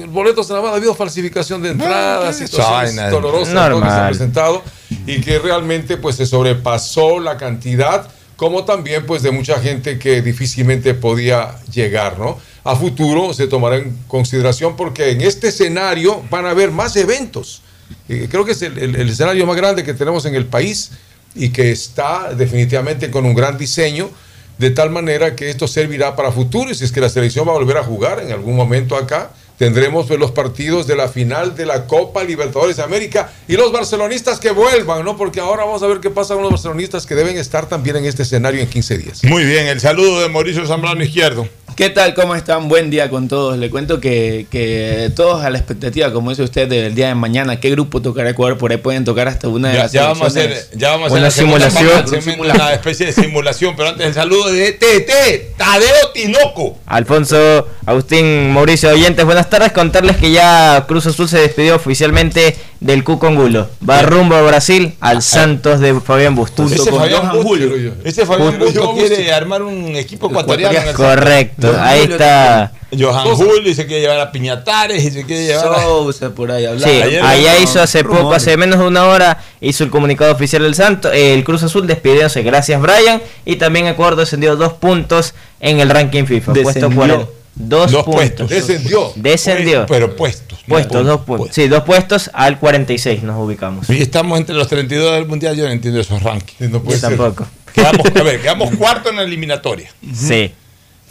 boletos 0.09 0.49
nada 0.49 0.63
más, 0.63 0.73
ha 0.73 0.77
habido 0.77 0.95
falsificación 0.95 1.61
de 1.63 1.69
entradas, 1.73 2.39
situaciones 2.39 2.97
vaina. 2.97 3.11
dolorosas 3.11 3.53
¿no? 3.69 3.77
que 3.83 3.87
se 3.87 3.93
han 3.93 4.09
presentado 4.09 4.63
y 5.07 5.21
que 5.21 5.39
realmente 5.41 5.99
pues 5.99 6.17
se 6.17 6.25
sobrepasó 6.25 7.21
la 7.21 7.37
cantidad 7.37 8.09
como 8.37 8.65
también 8.65 9.05
pues 9.05 9.21
de 9.21 9.31
mucha 9.31 9.61
gente 9.61 9.99
que 9.99 10.23
difícilmente 10.23 10.95
podía 10.95 11.57
llegar, 11.71 12.19
¿no? 12.19 12.39
A 12.65 12.77
futuro 12.77 13.35
se 13.35 13.47
tomará 13.47 13.77
en 13.77 13.95
consideración 14.09 14.75
porque 14.75 15.11
en 15.11 15.21
este 15.21 15.49
escenario 15.49 16.23
van 16.31 16.47
a 16.47 16.51
haber 16.53 16.71
más 16.71 16.97
eventos. 16.97 17.61
Eh, 18.09 18.27
creo 18.31 18.47
que 18.47 18.53
es 18.53 18.63
el, 18.63 18.79
el- 18.79 18.97
el 18.97 19.09
escenario 19.11 19.45
más 19.47 19.57
grande 19.57 19.85
que 19.85 19.93
tenemos 19.93 20.25
en 20.25 20.35
el 20.35 20.47
país 20.47 20.93
y 21.37 21.51
que 21.51 21.71
está 21.71 22.33
definitivamente 22.35 23.11
con 23.11 23.25
un 23.27 23.35
gran 23.35 23.59
diseño, 23.59 24.11
de 24.59 24.71
tal 24.71 24.91
manera 24.91 25.37
que 25.37 25.51
esto 25.51 25.69
servirá 25.69 26.17
para 26.17 26.33
futuro 26.33 26.71
y 26.71 26.75
si 26.75 26.85
es 26.85 26.93
que 26.93 27.01
la 27.01 27.11
selección 27.11 27.47
va 27.47 27.53
a 27.53 27.57
volver 27.57 27.77
a 27.77 27.85
jugar 27.85 28.21
en 28.21 28.33
algún 28.33 28.57
momento 28.57 28.97
acá, 28.97 29.31
tendremos 29.59 30.09
los 30.11 30.31
partidos 30.31 30.87
de 30.87 30.97
la 30.97 31.09
final 31.09 31.55
de 31.55 31.67
la 31.67 31.87
Copa 31.87 32.25
Libertadores 32.25 32.77
de 32.77 32.83
América 32.83 33.33
y 33.49 33.57
los 33.57 33.73
barcelonistas 33.73 34.39
que 34.39 34.51
vuelvan, 34.51 35.05
¿no? 35.05 35.17
Porque 35.17 35.41
ahora 35.41 35.65
vamos 35.65 35.83
a 35.83 35.87
ver 35.87 36.01
qué 36.01 36.11
pasa 36.11 36.35
con 36.35 36.43
los 36.43 36.53
barcelonistas 36.53 37.07
que 37.07 37.15
deben 37.15 37.37
estar 37.37 37.67
también 37.67 37.97
en 37.97 38.07
este 38.07 38.23
escenario 38.23 38.61
en 38.61 38.69
15 38.69 38.99
días. 38.99 39.25
Muy 39.25 39.45
bien, 39.45 39.67
el 39.67 39.81
saludo 39.81 40.21
de 40.21 40.29
Mauricio 40.29 40.67
Zambrano 40.67 41.03
Izquierdo. 41.03 41.49
¿Qué 41.77 41.91
tal? 41.91 42.15
¿Cómo 42.15 42.35
están? 42.35 42.69
Buen 42.71 42.89
día 42.89 43.11
con 43.11 43.29
todos. 43.29 43.59
Le 43.59 43.69
cuento 43.69 44.01
que, 44.01 44.47
que 44.51 45.13
todos 45.15 45.45
a 45.45 45.51
la 45.51 45.59
expectativa, 45.59 46.11
como 46.11 46.31
dice 46.31 46.43
usted, 46.43 46.67
del 46.67 46.95
día 46.95 47.09
de 47.09 47.15
mañana, 47.15 47.61
¿qué 47.61 47.69
grupo 47.69 48.01
tocará 48.01 48.31
Ecuador? 48.31 48.57
Por 48.57 48.71
ahí 48.71 48.79
pueden 48.79 49.05
tocar 49.05 49.29
hasta 49.29 49.49
una 49.49 49.69
de 49.69 49.75
Ya, 49.75 49.83
las 49.83 49.93
ya 49.93 50.07
vamos 50.07 50.23
a 50.23 50.27
hacer, 50.29 50.69
ya 50.75 50.93
vamos 50.93 51.13
a 51.13 51.15
Una 51.15 51.27
hacer 51.27 51.45
segunda 51.45 51.71
simulación. 51.71 52.25
parte 52.25 52.41
una 52.41 52.73
especie 52.73 53.05
de 53.05 53.13
simulación, 53.13 53.77
pero 53.77 53.91
antes 53.91 54.07
el 54.07 54.15
saludo 54.15 54.51
de 54.51 54.73
TT, 54.73 55.59
Tadeo 55.59 56.13
Tinoco. 56.15 56.79
Alfonso, 56.87 57.69
Agustín, 57.85 58.53
Mauricio 58.55 58.89
Oyentes, 58.89 59.27
buenas 59.27 59.51
tardes. 59.51 59.73
Contarles 59.73 60.17
que 60.17 60.31
ya 60.31 60.87
Cruz 60.89 61.07
Azul 61.07 61.29
se 61.29 61.41
despidió 61.41 61.77
oficialmente 61.77 62.57
del 62.87 63.05
Cucongulo. 63.05 63.69
Va 63.89 64.03
rumbo 64.03 64.35
a 64.37 64.43
Brasil 64.43 64.95
al 65.01 65.23
Santos 65.23 65.81
de 65.81 66.01
Fabián 66.01 66.35
Bustos. 66.35 66.71
Ese 66.73 66.91
Fabián 66.91 67.31
Bustos, 67.43 67.71
ese 68.05 68.25
Fabián 68.27 68.59
Bustos 68.59 68.89
quiere 68.95 69.33
armar 69.33 69.63
un 69.63 69.97
equipo 69.97 70.29
ecuatoriano. 70.31 70.79
en 70.81 70.89
el 70.89 70.95
Correcto, 70.95 71.63
Santos. 71.73 71.81
ahí 71.83 72.01
está. 72.05 72.73
Johan 72.99 73.27
Julio 73.35 73.69
y 73.69 73.75
se 73.75 73.85
quiere 73.85 74.03
llevar 74.03 74.21
a 74.21 74.31
Piñatares 74.31 75.05
y 75.05 75.11
se 75.11 75.25
quiere 75.27 75.45
llevar 75.45 75.75
a... 75.75 75.83
Sousa 75.83 76.31
por 76.31 76.53
ahí 76.53 76.65
hablando. 76.65 76.87
Sí, 76.89 77.03
Ayer 77.03 77.21
allá 77.23 77.55
no- 77.55 77.61
hizo 77.65 77.83
hace 77.83 78.05
poco, 78.05 78.33
hace 78.33 78.57
menos 78.57 78.79
de 78.79 78.87
una 78.87 79.07
hora, 79.07 79.43
hizo 79.61 79.83
el 79.83 79.91
comunicado 79.91 80.33
oficial 80.33 80.63
del 80.63 80.77
Santo, 80.77 81.13
eh, 81.13 81.35
el 81.35 81.43
Cruz 81.43 81.65
Azul 81.65 81.87
despidiéndose, 81.89 82.43
gracias 82.45 82.81
Brian, 82.81 83.21
y 83.45 83.57
también 83.57 83.89
Ecuador 83.89 84.15
descendió 84.17 84.55
dos 84.55 84.75
puntos 84.75 85.35
en 85.59 85.81
el 85.81 85.91
ranking 85.91 86.25
FIFA, 86.27 86.53
puesto 86.53 86.71
Descendió. 86.71 86.97
40. 86.97 87.27
Dos, 87.59 87.91
Dos 87.91 88.05
puntos. 88.05 88.15
puestos. 88.23 88.51
Descendió. 88.51 89.13
Descendió. 89.17 89.87
Pero 89.87 90.15
puestos. 90.15 90.59
Puestos, 90.69 91.07
dos 91.07 91.23
puntos. 91.23 91.55
Sí, 91.55 91.69
dos 91.69 91.85
puestos 91.85 92.31
al 92.35 92.59
46 92.59 93.23
nos 93.23 93.43
ubicamos. 93.43 93.89
Y 93.89 94.03
estamos 94.03 94.39
entre 94.39 94.55
los 94.55 94.69
32 94.69 95.15
del 95.15 95.27
mundial, 95.27 95.57
yo 95.57 95.65
no 95.65 95.71
entiendo 95.71 95.99
esos 96.01 96.23
rankings. 96.23 96.71
Yo 96.71 97.01
tampoco. 97.01 97.47
Quedamos, 97.73 98.07
a 98.07 98.23
ver, 98.23 98.41
quedamos 98.43 98.75
cuarto 98.77 99.09
en 99.11 99.17
la 99.17 99.23
eliminatoria. 99.23 99.91
Sí. 100.15 100.53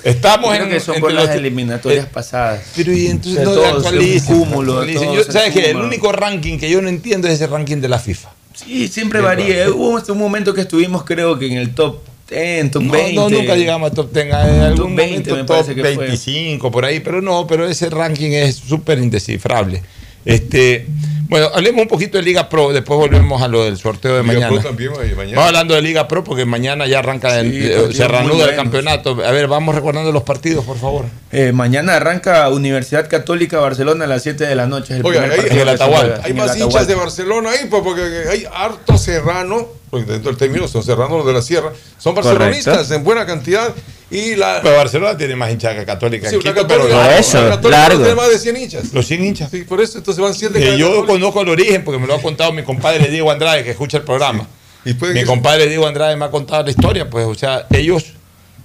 Estamos 0.03 0.51
Creo 0.51 0.63
en, 0.65 0.69
que 0.69 0.79
son 0.79 0.95
entre 0.95 1.01
por 1.01 1.13
las 1.13 1.27
los- 1.27 1.35
eliminatorias 1.35 2.05
eh, 2.05 2.09
pasadas. 2.13 2.61
Pero 2.75 2.93
y 2.93 3.07
entonces 3.07 3.43
no 3.43 3.51
un 3.51 4.19
cúmulo, 4.25 4.85
Yo- 4.85 5.23
se 5.23 5.31
¿Sabes 5.31 5.51
qué? 5.53 5.71
El 5.71 5.77
único 5.77 6.11
ranking 6.11 6.59
que 6.59 6.69
yo 6.69 6.79
no 6.81 6.89
entiendo 6.89 7.27
es 7.27 7.35
ese 7.35 7.47
ranking 7.47 7.77
de 7.77 7.89
la 7.89 7.97
FIFA. 7.97 8.29
Sí, 8.53 8.87
siempre 8.87 9.19
varía. 9.21 9.69
Hubo 9.71 9.99
un 10.13 10.17
momento 10.19 10.53
que 10.53 10.61
estuvimos, 10.61 11.03
creo 11.05 11.39
que 11.39 11.47
en 11.47 11.53
el 11.57 11.73
top 11.73 11.97
10, 12.29 12.71
top 12.71 12.83
No, 12.83 12.91
20. 12.91 13.13
no, 13.15 13.29
nunca 13.29 13.55
llegamos 13.55 13.91
a 13.91 13.93
top 13.93 14.11
10. 14.13 14.25
En 14.25 14.33
algún 14.33 14.95
20 14.95 14.95
me 14.95 15.17
momento 15.17 15.35
top 15.37 15.47
parece 15.47 15.75
que 15.75 15.81
fue. 15.81 16.05
25, 16.07 16.71
por 16.71 16.85
ahí, 16.85 16.99
pero 16.99 17.21
no, 17.21 17.45
pero 17.47 17.67
ese 17.67 17.89
ranking 17.89 18.31
es 18.31 18.55
súper 18.55 18.99
indescifrable. 18.99 19.81
Este, 20.25 20.87
bueno, 21.27 21.49
hablemos 21.53 21.81
un 21.83 21.87
poquito 21.87 22.17
de 22.17 22.23
Liga 22.23 22.49
Pro, 22.49 22.71
después 22.71 22.97
volvemos 22.99 23.41
a 23.41 23.47
lo 23.47 23.63
del 23.65 23.77
sorteo 23.77 24.15
de 24.17 24.21
Liga 24.21 24.33
mañana. 24.33 24.49
Pro 24.49 24.59
también, 24.61 24.91
mañana. 24.91 25.35
Vamos 25.35 25.45
hablando 25.47 25.73
de 25.73 25.81
Liga 25.81 26.07
Pro 26.07 26.23
porque 26.23 26.45
mañana 26.45 26.85
ya 26.87 26.99
arranca, 26.99 27.39
el- 27.39 27.51
Sí, 27.51 27.59
eh, 27.63 27.93
se 27.93 28.07
reanuda 28.07 28.49
el 28.49 28.55
campeonato. 28.55 29.11
A 29.25 29.31
ver, 29.31 29.47
vamos 29.47 29.73
recordando 29.75 30.11
los 30.11 30.23
partidos, 30.23 30.63
por 30.65 30.77
favor. 30.77 31.05
Eh, 31.31 31.51
mañana 31.51 31.95
arranca 31.95 32.47
Universidad 32.49 33.09
Católica 33.09 33.59
Barcelona 33.59 34.05
a 34.05 34.07
las 34.07 34.23
7 34.23 34.45
de 34.45 34.55
la 34.55 34.67
noche. 34.67 34.97
El 34.97 35.05
Oigan, 35.05 35.23
primer 35.23 35.39
hay, 35.39 35.77
partido 35.77 36.35
más 36.35 36.57
hinchas 36.57 36.87
de 36.87 36.95
Barcelona 36.95 37.51
ahí, 37.51 37.67
pues, 37.69 37.81
porque 37.83 38.01
hay 38.29 38.45
harto 38.53 38.97
serrano, 38.97 39.67
porque 39.89 40.05
dentro 40.11 40.29
del 40.31 40.37
término 40.37 40.67
son 40.67 40.83
serranos 40.83 41.17
los 41.17 41.25
de 41.25 41.33
la 41.33 41.41
sierra, 41.41 41.71
son 41.97 42.13
barcelonistas 42.15 42.73
Correcto. 42.75 42.93
en 42.95 43.03
buena 43.03 43.25
cantidad. 43.25 43.73
Y 44.17 44.35
la, 44.35 44.59
Pero 44.63 44.77
Barcelona 44.77 45.17
tiene 45.17 45.35
más 45.35 45.51
hinchada 45.51 45.75
que 45.75 45.85
Católica. 45.85 46.29
Sí, 46.29 46.35
la 46.37 46.41
Quito, 46.41 46.53
Católica- 46.53 46.85
pero 46.87 46.89
la 46.99 47.07
largo. 47.11 47.49
Católica 47.49 47.87
tiene 47.89 48.15
más 48.15 48.29
de 48.29 48.39
100 48.39 48.57
hinchas. 48.57 48.93
Los 48.93 49.05
100 49.07 49.23
hinchas. 49.25 49.51
Sí, 49.51 49.61
por 49.63 49.81
eso, 49.81 49.97
entonces 49.97 50.23
van 50.23 50.33
100 50.33 50.53
de 50.53 50.59
cada 50.61 50.75
yo 50.77 50.87
Católica. 50.87 51.13
conozco 51.13 51.41
el 51.41 51.49
origen 51.49 51.83
porque 51.83 51.99
me 51.99 52.07
lo 52.07 52.15
ha 52.15 52.21
contado 52.21 52.51
mi 52.53 52.63
compadre 52.63 53.07
Diego 53.09 53.29
Andrade 53.31 53.63
que 53.63 53.71
escucha 53.71 53.97
el 53.97 54.03
programa. 54.03 54.47
Y 54.85 54.93
puede 54.93 55.13
mi 55.13 55.19
que- 55.21 55.25
compadre 55.25 55.67
Diego 55.67 55.87
Andrade 55.87 56.15
me 56.15 56.25
ha 56.25 56.31
contado 56.31 56.63
la 56.63 56.69
historia, 56.69 57.09
pues, 57.09 57.25
o 57.25 57.35
sea, 57.35 57.65
ellos 57.71 58.13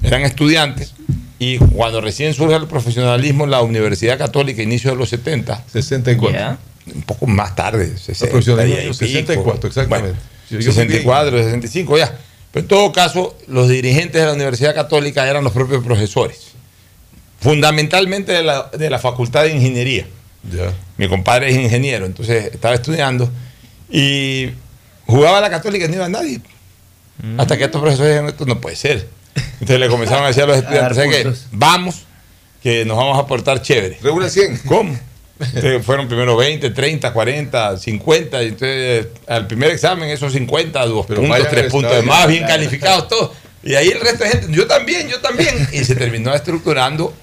eran 0.03 0.23
estudiantes 0.23 0.95
y 1.39 1.59
cuando 1.59 2.01
recién 2.01 2.33
surge 2.35 2.55
el 2.57 2.67
profesionalismo 2.67 3.45
en 3.45 3.51
la 3.51 3.63
Universidad 3.63 4.19
Católica, 4.19 4.63
inicio 4.63 4.91
de 4.91 4.97
los 4.97 5.09
70, 5.09 5.65
64. 5.73 6.59
un 6.95 7.03
poco 7.03 7.27
más 7.27 7.55
tarde, 7.57 7.97
60 7.97 8.31
profesionalismo, 8.31 8.81
y 8.81 8.83
pico. 8.85 8.95
64, 8.95 9.69
exactamente. 9.69 10.19
Yo 10.51 10.61
64, 10.61 11.39
65, 11.39 11.97
ya. 11.97 12.13
Pero 12.53 12.63
en 12.65 12.69
todo 12.69 12.93
caso, 12.93 13.37
los 13.47 13.69
dirigentes 13.69 14.21
de 14.21 14.27
la 14.27 14.33
Universidad 14.35 14.75
Católica 14.75 15.29
eran 15.29 15.45
los 15.45 15.53
propios 15.53 15.85
profesores, 15.85 16.49
fundamentalmente 17.41 18.33
de 18.33 18.43
la, 18.43 18.71
de 18.77 18.91
la 18.91 18.99
Facultad 18.99 19.45
de 19.45 19.51
Ingeniería. 19.55 20.07
Mi 20.97 21.09
compadre 21.09 21.51
es 21.51 21.57
ingeniero, 21.57 22.07
entonces 22.07 22.47
estaba 22.53 22.75
estudiando 22.75 23.31
y 23.91 24.51
jugaba 25.07 25.39
a 25.39 25.41
la 25.43 25.51
católica 25.51 25.85
y 25.85 25.89
no 25.89 25.97
iba 25.97 26.09
nadie. 26.09 26.41
Hasta 27.37 27.59
que 27.59 27.65
estos 27.65 27.81
profesores 27.81 28.11
dijeron, 28.13 28.31
esto 28.31 28.47
no 28.47 28.61
puede 28.61 28.77
ser. 28.77 29.07
Entonces 29.55 29.79
le 29.79 29.89
comenzaron 29.89 30.25
a 30.25 30.29
decir 30.29 30.43
a 30.45 30.47
los 30.47 30.57
estudiantes, 30.63 30.97
dar 30.97 31.05
"¿Sabe 31.05 31.17
qué? 31.17 31.23
puntos. 31.25 31.47
Vamos, 31.53 31.97
que 32.63 32.85
nos 32.87 32.97
vamos 32.97 33.19
a 33.19 33.27
portar 33.27 33.61
chévere. 33.61 33.99
Reúne 34.03 34.31
100. 34.31 34.63
¿Cómo? 34.67 34.99
Entonces, 35.41 35.85
fueron 35.85 36.07
primero 36.07 36.37
20, 36.37 36.71
30, 36.71 37.13
40, 37.13 37.79
50. 37.79 38.43
Y 38.43 38.47
entonces, 38.47 39.07
al 39.27 39.47
primer 39.47 39.71
examen, 39.71 40.11
esos 40.11 40.33
50, 40.33 40.87
dos 40.87 41.07
Pero 41.07 41.23
puntos, 41.23 41.49
tres 41.49 41.71
puntos 41.71 41.97
de 41.97 42.03
más, 42.03 42.27
bien 42.29 42.45
calificados, 42.47 43.09
todos. 43.09 43.31
Y 43.63 43.75
ahí 43.75 43.89
el 43.89 44.01
resto 44.01 44.25
de 44.25 44.31
gente, 44.31 44.47
yo 44.51 44.67
también, 44.67 45.09
yo 45.09 45.21
también. 45.21 45.69
Y 45.73 45.85
se 45.85 45.95
terminó 45.95 46.35
estructurando 46.35 47.15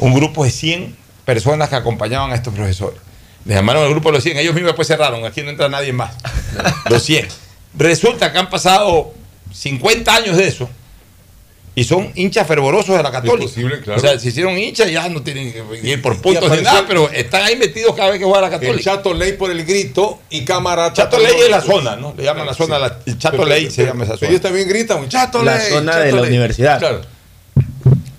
un 0.00 0.14
grupo 0.14 0.44
de 0.44 0.50
100 0.50 0.96
personas 1.24 1.68
que 1.68 1.76
acompañaban 1.76 2.32
a 2.32 2.34
estos 2.34 2.54
profesores. 2.54 3.00
Le 3.44 3.54
llamaron 3.54 3.84
el 3.84 3.90
grupo 3.90 4.10
de 4.10 4.14
los 4.14 4.22
100. 4.22 4.38
Ellos 4.38 4.54
mismos 4.54 4.70
después 4.70 4.88
cerraron. 4.88 5.24
Aquí 5.24 5.42
no 5.42 5.50
entra 5.50 5.68
nadie 5.68 5.92
más. 5.92 6.14
Los 6.88 7.02
100. 7.04 7.26
Resulta 7.78 8.32
que 8.32 8.38
han 8.38 8.50
pasado 8.50 9.14
50 9.52 10.14
años 10.14 10.36
de 10.36 10.48
eso 10.48 10.68
y 11.74 11.84
son 11.84 12.10
hinchas 12.16 12.46
fervorosos 12.46 12.96
de 12.96 13.02
la 13.02 13.10
Católica. 13.12 13.46
posible, 13.46 13.80
claro. 13.80 13.98
O 13.98 14.02
sea, 14.02 14.18
se 14.18 14.28
hicieron 14.28 14.58
hinchas 14.58 14.88
y 14.88 14.92
ya 14.92 15.08
no 15.08 15.22
tienen 15.22 15.52
que 15.52 15.62
ir 15.88 16.02
por 16.02 16.20
puntos 16.20 16.50
ni 16.50 16.62
nada, 16.62 16.84
pero 16.86 17.08
están 17.10 17.42
ahí 17.42 17.56
metidos 17.56 17.94
cada 17.94 18.10
vez 18.10 18.18
que 18.18 18.24
juega 18.24 18.40
la 18.42 18.46
El 18.48 18.60
Católica. 18.60 18.82
Chato 18.96 19.14
Ley 19.14 19.32
por 19.34 19.50
el 19.50 19.64
grito 19.64 20.20
y 20.30 20.44
Camarata. 20.44 20.92
Chato 20.94 21.18
Ley 21.18 21.32
es 21.44 21.50
la 21.50 21.60
zona, 21.60 21.96
¿no? 21.96 22.12
Le 22.16 22.24
llaman 22.24 22.44
la 22.46 22.54
zona, 22.54 22.78
la- 22.78 22.98
el 23.06 23.18
Chato 23.18 23.36
Pero- 23.38 23.48
Ley 23.48 23.70
se 23.70 23.84
llama 23.86 24.04
esa 24.04 24.16
zona. 24.16 24.28
Ellos 24.30 24.42
también 24.42 24.68
gritan, 24.68 25.08
Chato 25.08 25.42
La 25.42 25.56
Ley. 25.56 25.70
zona 25.70 25.92
Chato 25.92 26.04
de 26.04 26.12
la 26.12 26.20
Ley". 26.22 26.30
universidad. 26.30 26.78
Claro. 26.78 27.00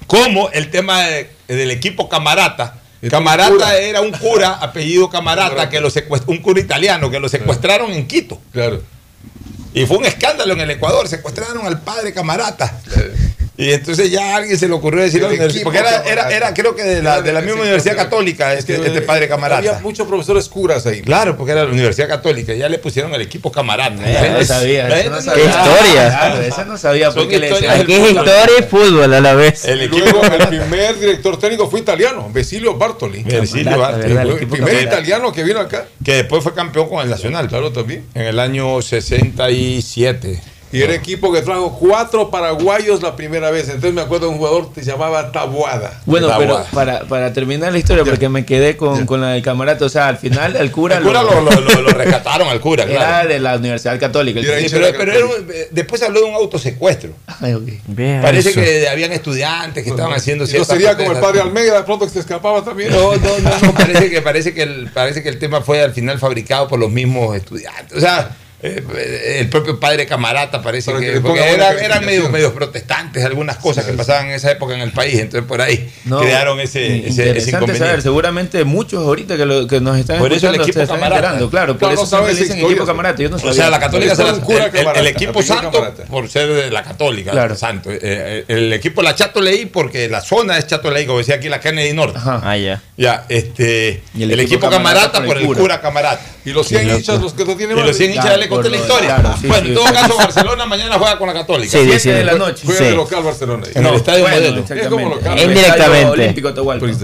Como 0.07 0.49
el 0.51 0.69
tema 0.69 1.03
de- 1.05 1.29
del 1.47 1.71
equipo 1.71 2.09
Camarata. 2.09 2.77
Camarata 3.09 3.49
cura. 3.51 3.77
era 3.77 4.01
un 4.01 4.11
cura, 4.11 4.53
apellido 4.61 5.09
Camarata, 5.09 5.69
que 5.69 5.79
lo 5.81 5.89
un 6.27 6.37
cura 6.37 6.59
italiano 6.59 7.09
que 7.09 7.19
lo 7.19 7.27
secuestraron 7.29 7.91
en 7.91 8.07
Quito. 8.07 8.39
Claro. 8.51 8.81
Y 9.73 9.85
fue 9.85 9.97
un 9.97 10.05
escándalo 10.05 10.53
en 10.53 10.59
el 10.59 10.71
Ecuador, 10.71 11.07
secuestraron 11.07 11.65
al 11.65 11.81
padre 11.81 12.13
Camarata. 12.13 12.79
Y 13.61 13.73
entonces 13.73 14.09
ya 14.09 14.33
a 14.33 14.38
alguien 14.38 14.57
se 14.57 14.67
le 14.67 14.73
ocurrió 14.73 15.03
decir, 15.03 15.21
porque 15.63 15.77
era, 15.77 16.03
era, 16.03 16.29
era 16.31 16.53
creo 16.53 16.75
que 16.75 16.83
de 16.83 17.03
la, 17.03 17.21
de 17.21 17.31
la 17.31 17.41
misma 17.41 17.57
sí, 17.57 17.61
Universidad. 17.61 17.95
Católica, 17.95 18.53
este, 18.55 18.75
este 18.75 19.01
padre 19.01 19.25
Había 19.25 19.35
Camarata. 19.35 19.79
muchos 19.83 20.07
profesores 20.07 20.49
curas 20.49 20.88
ahí. 20.88 21.01
Claro, 21.03 21.38
porque 21.38 21.51
era 21.51 21.63
la 21.65 21.69
Universidad 21.69 22.07
Católica, 22.07 22.55
ya 22.55 22.67
le 22.69 22.79
pusieron 22.79 23.13
el 23.13 23.21
equipo 23.21 23.51
Camarata. 23.51 24.01
Ya 24.11 24.29
no 24.29 24.43
sabía, 24.43 24.88
eso 24.99 25.11
no 25.11 25.21
sabía. 25.21 25.43
¡Qué 25.43 25.49
historia! 25.49 26.09
Claro, 26.09 26.41
esa 26.41 26.65
no 26.65 26.77
sabía 26.77 27.11
por 27.11 27.21
Son 27.21 27.29
qué 27.29 27.38
le 27.38 27.47
historias 27.49 27.77
decían. 27.77 27.99
Aquí 27.99 28.05
es 28.05 28.11
historia 28.15 28.59
y 28.59 28.63
fútbol 28.63 29.13
a 29.13 29.21
la 29.21 29.33
vez. 29.35 29.65
El 29.65 29.81
equipo 29.83 30.21
el 30.23 30.47
primer 30.47 30.99
director 30.99 31.38
técnico 31.38 31.69
fue 31.69 31.81
italiano, 31.81 32.31
Basilio 32.33 32.75
Bartoli. 32.75 33.23
Camarata, 33.23 33.77
Bartoli, 33.77 34.39
El 34.41 34.47
primer 34.47 34.81
italiano 34.81 35.31
que 35.31 35.43
vino 35.43 35.59
acá. 35.59 35.85
que 36.03 36.15
después 36.15 36.41
fue 36.41 36.55
campeón 36.55 36.89
con 36.89 37.03
el 37.03 37.09
Nacional. 37.11 37.47
Claro, 37.47 37.71
también. 37.71 38.05
En 38.15 38.23
el 38.23 38.39
año 38.39 38.81
67. 38.81 40.41
Y 40.72 40.81
era 40.81 40.93
equipo 40.93 41.31
que 41.34 41.41
trajo 41.41 41.77
cuatro 41.80 42.30
paraguayos 42.30 43.02
la 43.02 43.15
primera 43.15 43.52
vez. 43.52 43.65
Entonces 43.68 43.93
me 43.93 44.02
acuerdo 44.02 44.27
de 44.27 44.31
un 44.34 44.38
jugador 44.38 44.73
que 44.73 44.84
se 44.84 44.91
llamaba 44.91 45.31
Tabuada. 45.31 45.99
Bueno, 46.06 46.30
pero 46.38 46.64
para, 46.73 47.02
para 47.02 47.34
terminar 47.34 47.72
la 47.72 47.77
historia, 47.80 48.03
porque 48.06 48.30
me 48.30 48.45
quedé 48.45 48.77
con, 48.77 49.06
con 49.06 49.22
la 49.22 49.30
del 49.31 49.41
camarata, 49.41 49.85
o 49.85 49.89
sea, 49.89 50.07
al 50.07 50.18
final 50.18 50.56
el 50.56 50.72
cura, 50.72 50.98
El 50.98 51.03
cura 51.03 51.23
lo, 51.23 51.41
lo- 51.41 51.52
lo- 51.52 51.81
lo 51.81 51.89
rescataron 51.89 52.48
al 52.48 52.60
cura, 52.61 52.84
era 52.89 52.93
claro. 52.95 53.30
de 53.30 53.39
la 53.39 53.56
Universidad 53.57 53.99
Católica. 53.99 54.39
Sí, 54.41 54.48
pero 54.72 54.88
pero 54.98 55.11
era 55.14 55.26
un- 55.26 55.48
después 55.72 55.99
se 55.99 56.07
habló 56.07 56.22
de 56.22 56.26
un 56.27 56.35
autosecuestro. 56.35 57.11
Ay, 57.41 57.53
ok. 57.53 57.68
Vea 57.88 58.22
Parece 58.22 58.49
eso. 58.52 58.61
que 58.61 58.88
habían 58.88 59.11
estudiantes 59.11 59.84
que 59.84 59.89
estaban 59.89 60.14
haciendo 60.14 60.43
Y 60.43 60.48
no 60.48 60.52
ciertas 60.52 60.68
sería 60.69 60.95
como 60.95 61.11
el 61.11 61.19
padre 61.19 61.41
Almeida, 61.41 61.77
de 61.77 61.84
pronto 61.84 62.06
que 62.06 62.11
se 62.11 62.19
escapaba 62.19 62.64
también. 62.64 62.91
No, 62.91 63.15
no, 63.15 63.39
no, 63.39 63.60
no, 63.68 63.73
parece 63.73 64.10
que 64.10 64.22
parece 64.22 64.53
que 64.53 64.64
el 64.64 64.89
parece 64.93 65.22
que 65.23 65.30
el 65.30 65.39
tema 65.39 65.61
fue 65.61 65.81
al 65.81 65.93
final 65.93 66.18
fabricado 66.19 66.68
por 66.68 66.80
los 66.80 66.89
mismos 66.91 67.35
estudiantes. 67.35 67.98
O 67.98 67.99
sea, 67.99 68.35
eh, 68.63 69.38
el 69.39 69.49
propio 69.49 69.79
padre 69.79 70.05
Camarata 70.05 70.61
parece 70.61 70.91
que 70.93 70.99
que, 71.21 71.53
era- 71.53 71.71
eran 71.73 72.05
medio, 72.05 72.29
medios 72.29 72.53
protestantes 72.53 73.23
algunas 73.25 73.57
cosas 73.57 73.85
que 73.85 73.93
pasaban 73.93 74.27
en 74.27 74.33
esa 74.33 74.51
época 74.51 74.73
en 74.75 74.81
el 74.81 74.91
país, 74.91 75.15
entonces 75.19 75.47
por 75.47 75.61
ahí 75.61 75.89
No, 76.05 76.19
crearon 76.19 76.59
ese, 76.59 76.85
ese, 76.85 77.07
ese 77.07 77.09
interesante 77.09 77.49
inconveniente. 77.49 77.88
saber, 77.88 78.01
seguramente 78.01 78.63
muchos 78.63 79.03
ahorita 79.03 79.38
que, 79.38 79.45
lo, 79.45 79.67
que 79.67 79.81
nos 79.81 79.97
están 79.97 80.19
Por 80.19 80.31
eso 80.33 80.49
el 80.49 80.55
equipo 80.55 80.73
se 80.73 80.83
están 80.83 80.97
Camarata. 80.97 81.17
enterando, 81.17 81.49
claro, 81.49 81.77
por 81.77 81.91
eso 81.93 82.05
no 82.21 82.27
dicen 82.27 82.43
historia. 82.43 82.65
equipo 82.67 82.85
camarata, 82.85 83.21
yo 83.21 83.29
no 83.29 83.38
sabía. 83.38 83.51
O 83.51 83.55
sea, 83.55 83.69
la 83.69 83.79
católica 83.79 84.15
se 84.15 84.23
la- 84.23 84.29
el- 84.31 84.97
el, 84.97 85.07
equipo 85.07 85.41
santo 85.41 85.71
Camarata. 85.71 86.03
por 86.05 86.29
ser 86.29 86.49
de 86.53 86.71
la 86.71 86.83
católica, 86.83 87.31
Claro. 87.31 87.55
santo. 87.55 87.89
Eh, 87.91 87.99
eh, 88.01 88.45
el 88.47 88.71
equipo 88.73 89.01
la 89.01 89.15
Chato 89.15 89.41
Leí 89.41 89.65
porque 89.65 90.07
la 90.09 90.21
zona 90.21 90.57
es 90.57 90.67
Chato 90.67 90.91
Leí, 90.91 91.05
como 91.05 91.17
decía 91.19 91.35
aquí 91.35 91.49
la 91.49 91.59
Kennedy 91.59 91.93
Norte. 91.93 92.17
Ajá. 92.17 92.41
Ah, 92.43 92.57
ya. 92.57 92.81
Ya, 92.97 93.25
este, 93.29 94.01
Y 94.13 94.23
el, 94.23 94.39
equipo, 94.39 94.69
Camarata, 94.69 95.23
por 95.23 95.38
el 95.38 95.45
cura, 95.47 95.81
Camarata. 95.81 96.21
Y 96.45 96.51
los 96.51 96.67
100 96.67 96.89
hinchas, 96.89 97.21
los 97.21 97.33
que 97.33 97.45
no 97.45 97.55
tienen 97.55 97.77
Y 97.77 97.81
los 97.81 97.95
100 97.95 98.11
hinchas 98.11 98.33
conté 98.55 98.69
la 98.69 98.77
historia. 98.77 99.15
claro, 99.15 99.35
sí, 99.39 99.47
bueno, 99.47 99.63
sí. 99.63 99.69
en 99.69 99.75
todo 99.75 99.93
caso, 99.93 100.17
Barcelona 100.17 100.65
mañana 100.65 100.97
juega 100.97 101.17
con 101.17 101.27
la 101.27 101.33
Católica. 101.33 101.71
Sí, 101.71 101.77
Siete 101.77 101.93
dice- 101.93 102.13
de 102.13 102.23
la 102.23 102.33
noche. 102.35 102.63
Juega 102.65 102.79
Sí. 102.79 102.85
de 102.85 102.91
local 102.95 103.23
Barcelona. 103.23 103.67
En 103.73 103.85
el 103.85 103.95
estadio 103.95 104.21
Bueno, 104.23 104.37
modelo. 104.37 104.65
Es 104.81 104.87
como 104.87 105.09
local. 105.09 105.31
En 105.33 105.37
el 105.39 105.43
Indirectamente. 105.49 105.99
Estadio 106.01 106.11
Olímpico 106.11 106.47
Atahualpa. 106.49 106.85
Pues. 106.87 107.01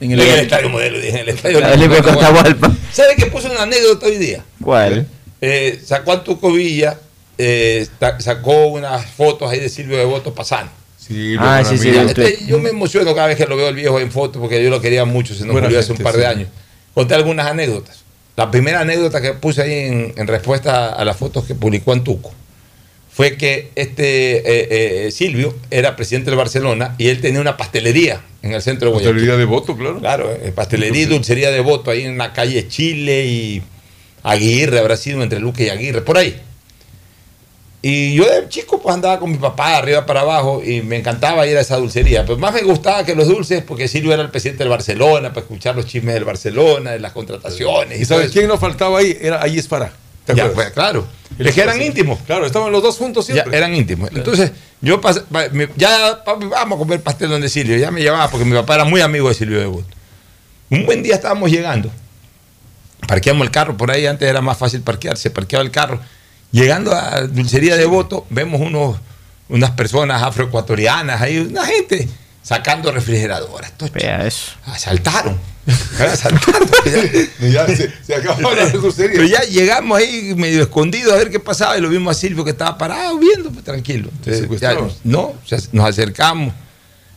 En 0.00 0.12
el 0.12 0.20
el 0.20 0.28
estadio 0.40 0.68
modelo, 0.70 0.96
dije, 0.98 1.10
en 1.10 1.16
el 1.18 1.28
estadio 1.28 1.58
Olímpico 1.58 2.10
Atahualpa. 2.10 2.70
¿Sabe 2.92 3.16
que 3.16 3.26
puso 3.26 3.50
una 3.50 3.62
anécdota 3.62 4.06
hoy 4.06 4.16
día? 4.18 4.42
¿Cuál? 4.62 5.06
Eh, 5.42 5.80
sacó 5.84 6.12
a 6.12 6.24
Tuco 6.24 6.52
Villa, 6.52 6.98
eh, 7.38 7.86
sacó 8.18 8.66
unas 8.68 9.04
fotos 9.06 9.50
ahí 9.50 9.58
de 9.60 9.68
Silvio 9.68 9.96
de 9.98 10.04
Voto 10.04 10.34
pasando. 10.34 10.72
Sí, 10.98 11.34
Ah, 11.38 11.62
sí, 11.68 11.76
sí, 11.76 11.88
Este, 11.90 12.38
yo 12.46 12.58
me 12.60 12.70
emociono 12.70 13.14
cada 13.14 13.26
vez 13.28 13.36
que 13.36 13.44
lo 13.46 13.56
veo 13.56 13.68
el 13.68 13.74
viejo 13.74 13.98
en 13.98 14.12
foto 14.12 14.38
porque 14.40 14.62
yo 14.62 14.70
lo 14.70 14.80
quería 14.80 15.04
mucho, 15.04 15.34
se 15.34 15.44
nos 15.44 15.54
murió 15.60 15.78
hace 15.78 15.92
un 15.92 15.98
par 15.98 16.16
de 16.16 16.26
años. 16.26 16.48
Conté 16.94 17.14
algunas 17.14 17.46
anécdotas. 17.46 17.99
La 18.36 18.50
primera 18.50 18.80
anécdota 18.80 19.20
que 19.20 19.34
puse 19.34 19.62
ahí 19.62 19.72
en, 19.72 20.14
en 20.16 20.26
respuesta 20.26 20.90
a 20.90 21.04
las 21.04 21.16
fotos 21.16 21.44
que 21.44 21.54
publicó 21.54 21.92
Antuco 21.92 22.32
fue 23.12 23.36
que 23.36 23.70
este 23.74 24.38
eh, 24.38 25.06
eh, 25.06 25.10
Silvio 25.10 25.54
era 25.70 25.96
presidente 25.96 26.30
del 26.30 26.38
Barcelona 26.38 26.94
y 26.96 27.08
él 27.08 27.20
tenía 27.20 27.40
una 27.40 27.56
pastelería 27.56 28.22
en 28.40 28.52
el 28.52 28.62
centro 28.62 28.86
de 28.86 28.92
Guayaquil. 28.92 29.14
Pastelería 29.14 29.36
de 29.36 29.44
voto, 29.44 29.76
claro. 29.76 29.98
Claro, 29.98 30.30
eh, 30.32 30.52
pastelería 30.54 31.02
y 31.02 31.06
dulcería 31.06 31.50
de 31.50 31.60
voto 31.60 31.90
ahí 31.90 32.02
en 32.02 32.16
la 32.16 32.32
calle 32.32 32.68
Chile 32.68 33.26
y 33.26 33.62
Aguirre, 34.22 34.78
habrá 34.78 34.96
sido 34.96 35.22
entre 35.22 35.40
Luque 35.40 35.64
y 35.64 35.68
Aguirre, 35.68 36.02
por 36.02 36.16
ahí. 36.16 36.40
Y 37.82 38.14
yo 38.14 38.24
de 38.26 38.46
chico 38.50 38.80
pues 38.82 38.94
andaba 38.94 39.18
con 39.18 39.30
mi 39.30 39.38
papá 39.38 39.70
de 39.70 39.76
arriba 39.76 40.04
para 40.06 40.20
abajo 40.20 40.62
y 40.62 40.82
me 40.82 40.96
encantaba 40.98 41.46
ir 41.46 41.56
a 41.56 41.62
esa 41.62 41.76
dulcería. 41.76 42.26
Pero 42.26 42.36
más 42.36 42.52
me 42.52 42.60
gustaba 42.62 43.04
que 43.04 43.14
los 43.14 43.26
dulces 43.26 43.62
porque 43.62 43.88
Silvio 43.88 44.12
era 44.12 44.22
el 44.22 44.28
presidente 44.30 44.64
del 44.64 44.68
Barcelona, 44.68 45.30
para 45.30 45.40
escuchar 45.40 45.76
los 45.76 45.86
chismes 45.86 46.12
del 46.14 46.24
Barcelona, 46.24 46.90
de 46.90 46.98
las 46.98 47.12
contrataciones. 47.12 47.98
¿Y 47.98 48.04
sabes 48.04 48.32
quién 48.32 48.48
nos 48.48 48.60
faltaba 48.60 48.98
ahí? 48.98 49.16
Era 49.20 49.42
Ayes 49.42 49.66
Farah. 49.66 49.92
¿Te 50.26 50.34
Ya, 50.34 50.52
pues, 50.52 50.70
claro. 50.72 51.06
Es 51.38 51.54
que 51.54 51.62
eran 51.62 51.80
íntimos. 51.80 52.18
Claro, 52.26 52.44
estaban 52.44 52.70
los 52.70 52.82
dos 52.82 52.98
juntos 52.98 53.26
Ya, 53.28 53.34
siempre. 53.34 53.56
eran 53.56 53.74
íntimos. 53.74 54.10
Entonces, 54.14 54.52
yo 54.82 55.00
pas- 55.00 55.22
pa- 55.32 55.48
me- 55.50 55.70
ya 55.76 56.22
vamos 56.26 56.76
a 56.76 56.78
comer 56.78 57.00
pastel 57.00 57.30
donde 57.30 57.48
Silvio. 57.48 57.78
Ya 57.78 57.90
me 57.90 58.02
llevaba 58.02 58.28
porque 58.28 58.44
mi 58.44 58.52
papá 58.52 58.74
era 58.74 58.84
muy 58.84 59.00
amigo 59.00 59.30
de 59.30 59.34
Silvio 59.34 59.58
de 59.58 59.64
Voto. 59.66 59.86
Un 60.68 60.84
buen 60.84 61.02
día 61.02 61.14
estábamos 61.14 61.50
llegando. 61.50 61.90
Parqueamos 63.08 63.46
el 63.46 63.50
carro, 63.50 63.76
por 63.78 63.90
ahí 63.90 64.04
antes 64.06 64.28
era 64.28 64.42
más 64.42 64.58
fácil 64.58 64.82
parquear, 64.82 65.16
se 65.16 65.30
parqueaba 65.30 65.64
el 65.64 65.70
carro. 65.70 65.98
Llegando 66.52 66.92
a 66.94 67.22
Dulcería 67.22 67.76
de 67.76 67.86
Voto, 67.86 68.26
vemos 68.30 68.60
unos, 68.60 68.96
unas 69.48 69.70
personas 69.72 70.22
afroecuatorianas 70.22 71.20
ahí, 71.20 71.38
una 71.38 71.64
gente 71.64 72.08
sacando 72.42 72.90
refrigeradoras. 72.90 73.70
Estos 73.70 73.92
Vea 73.92 74.26
eso. 74.26 74.52
asaltaron. 74.66 75.38
Asaltaron. 76.00 76.68
Y 77.40 77.52
ya 77.52 77.66
se, 77.66 77.92
se 78.04 78.14
acabó 78.14 78.50
la 78.50 78.68
dulcería. 78.70 79.12
Pero 79.12 79.28
ya 79.28 79.42
llegamos 79.42 79.98
ahí 79.98 80.34
medio 80.34 80.62
escondidos 80.62 81.12
a 81.12 81.16
ver 81.16 81.30
qué 81.30 81.38
pasaba 81.38 81.78
y 81.78 81.80
lo 81.80 81.88
vimos 81.88 82.16
a 82.16 82.18
Silvio 82.18 82.44
que 82.44 82.50
estaba 82.50 82.76
parado 82.76 83.18
viendo, 83.18 83.50
pues 83.50 83.64
tranquilo. 83.64 84.08
Entonces, 84.10 84.60
ya, 84.60 84.76
no, 85.04 85.20
o 85.20 85.38
sea, 85.44 85.58
nos 85.72 85.86
acercamos. 85.88 86.52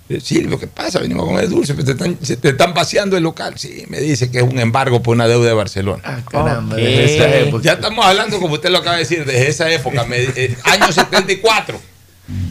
Eh, 0.09 0.19
Silvio, 0.21 0.59
¿qué 0.59 0.67
pasa? 0.67 0.99
Venimos 0.99 1.23
a 1.23 1.27
comer 1.27 1.47
dulce, 1.49 1.73
pues 1.73 1.85
te 1.85 1.91
están, 1.93 2.17
se 2.21 2.35
te 2.35 2.49
están 2.49 2.73
vaciando 2.73 3.15
el 3.15 3.23
local. 3.23 3.53
Sí, 3.57 3.85
me 3.87 3.99
dice 3.99 4.29
que 4.29 4.39
es 4.39 4.43
un 4.43 4.59
embargo 4.59 5.01
por 5.01 5.15
una 5.15 5.27
deuda 5.27 5.47
de 5.47 5.53
Barcelona. 5.53 6.01
Ah, 6.05 6.19
caramba, 6.29 6.75
desde 6.75 7.15
esa 7.15 7.35
época. 7.37 7.63
Ya 7.63 7.73
estamos 7.73 8.05
hablando, 8.05 8.39
como 8.39 8.55
usted 8.55 8.69
lo 8.69 8.79
acaba 8.79 8.97
de 8.97 9.03
decir, 9.03 9.25
desde 9.25 9.47
esa 9.47 9.71
época, 9.71 10.03
me- 10.05 10.17
eh, 10.23 10.55
año 10.63 10.91
74. 10.91 11.79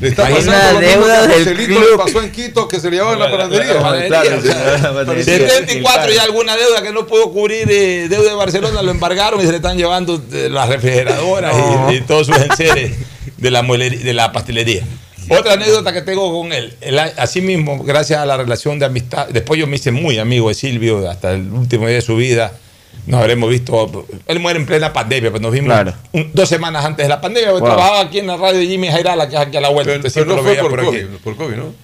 Le 0.01 0.09
está 0.09 0.27
Hay 0.27 0.35
pasando 0.35 0.53
una 0.59 0.73
lo 0.73 0.81
mismo 0.81 1.07
deuda 1.07 1.27
que 1.29 1.35
a 1.35 1.55
le 1.55 1.97
pasó 1.97 2.23
en 2.23 2.31
Quito 2.31 2.69
que 2.69 2.79
se 2.79 2.91
le 2.91 2.97
llevaba 2.97 3.15
en 3.15 3.20
la 3.20 3.31
panadería. 3.31 3.81
Panadería, 3.81 4.09
Claro, 4.23 4.39
o 4.39 4.43
sea, 4.43 4.79
la 4.79 4.93
panadería. 4.95 5.24
74 5.24 6.12
y 6.12 6.19
alguna 6.19 6.57
deuda 6.57 6.83
que 6.83 6.93
no 6.93 7.07
pudo 7.07 7.33
cubrir 7.33 7.66
eh, 7.70 8.07
deuda 8.09 8.31
de 8.31 8.35
Barcelona, 8.37 8.83
lo 8.83 8.91
embargaron 8.91 9.41
y 9.41 9.45
se 9.45 9.51
le 9.51 9.57
están 9.57 9.77
llevando 9.79 10.23
eh, 10.33 10.49
las 10.51 10.69
refrigeradoras 10.69 11.55
y- 11.91 11.95
y, 11.97 12.01
todos 12.03 12.27
sus 12.27 12.37
enseres 12.37 12.93
de 13.39 13.51
la, 13.51 13.62
de 13.62 14.12
la 14.15 14.31
pastelería. 14.33 14.85
Otra 15.38 15.52
anécdota 15.54 15.92
que 15.92 16.02
tengo 16.02 16.32
con 16.40 16.52
él, 16.52 16.74
él, 16.80 16.98
así 16.98 17.40
mismo, 17.40 17.82
gracias 17.82 18.20
a 18.20 18.26
la 18.26 18.36
relación 18.36 18.78
de 18.78 18.86
amistad, 18.86 19.28
después 19.28 19.59
yo 19.59 19.66
me 19.66 19.76
hice 19.76 19.90
muy 19.92 20.18
amigo 20.18 20.48
de 20.48 20.54
Silvio 20.54 21.09
hasta 21.10 21.32
el 21.32 21.50
último 21.52 21.86
día 21.86 21.96
de 21.96 22.02
su 22.02 22.16
vida. 22.16 22.52
Nos 23.06 23.20
habremos 23.20 23.50
visto, 23.50 24.06
él 24.28 24.38
muere 24.38 24.60
en 24.60 24.66
plena 24.66 24.92
pandemia, 24.92 25.30
pero 25.32 25.42
nos 25.42 25.50
vimos 25.52 25.66
Claro. 25.72 25.94
un- 26.12 26.30
dos 26.32 26.48
semanas 26.48 26.84
antes 26.84 27.04
de 27.04 27.09
la 27.09 27.20
pandemia, 27.20 27.50
porque 27.50 27.66
Wow. 27.66 27.74
trabajaba 27.76 28.00
aquí 28.02 28.18
en 28.20 28.26
la 28.28 28.36
radio 28.36 28.60
de 28.60 28.66
Jimmy 28.66 28.88
Jairala, 28.88 29.28
que 29.28 29.34
es 29.34 29.40
aquí 29.40 29.56
a 29.56 29.60
la 29.60 29.70
vuelta. 29.70 29.92
Pero, 29.92 30.12
pero 30.12 30.26
no 30.26 30.36
lo 30.36 30.42
fue 30.42 30.50
veía 30.52 30.62
por. 30.62 30.84
COVID, 30.84 31.06
por 31.24 31.36
COVID, 31.36 31.56
¿no? 31.56 31.74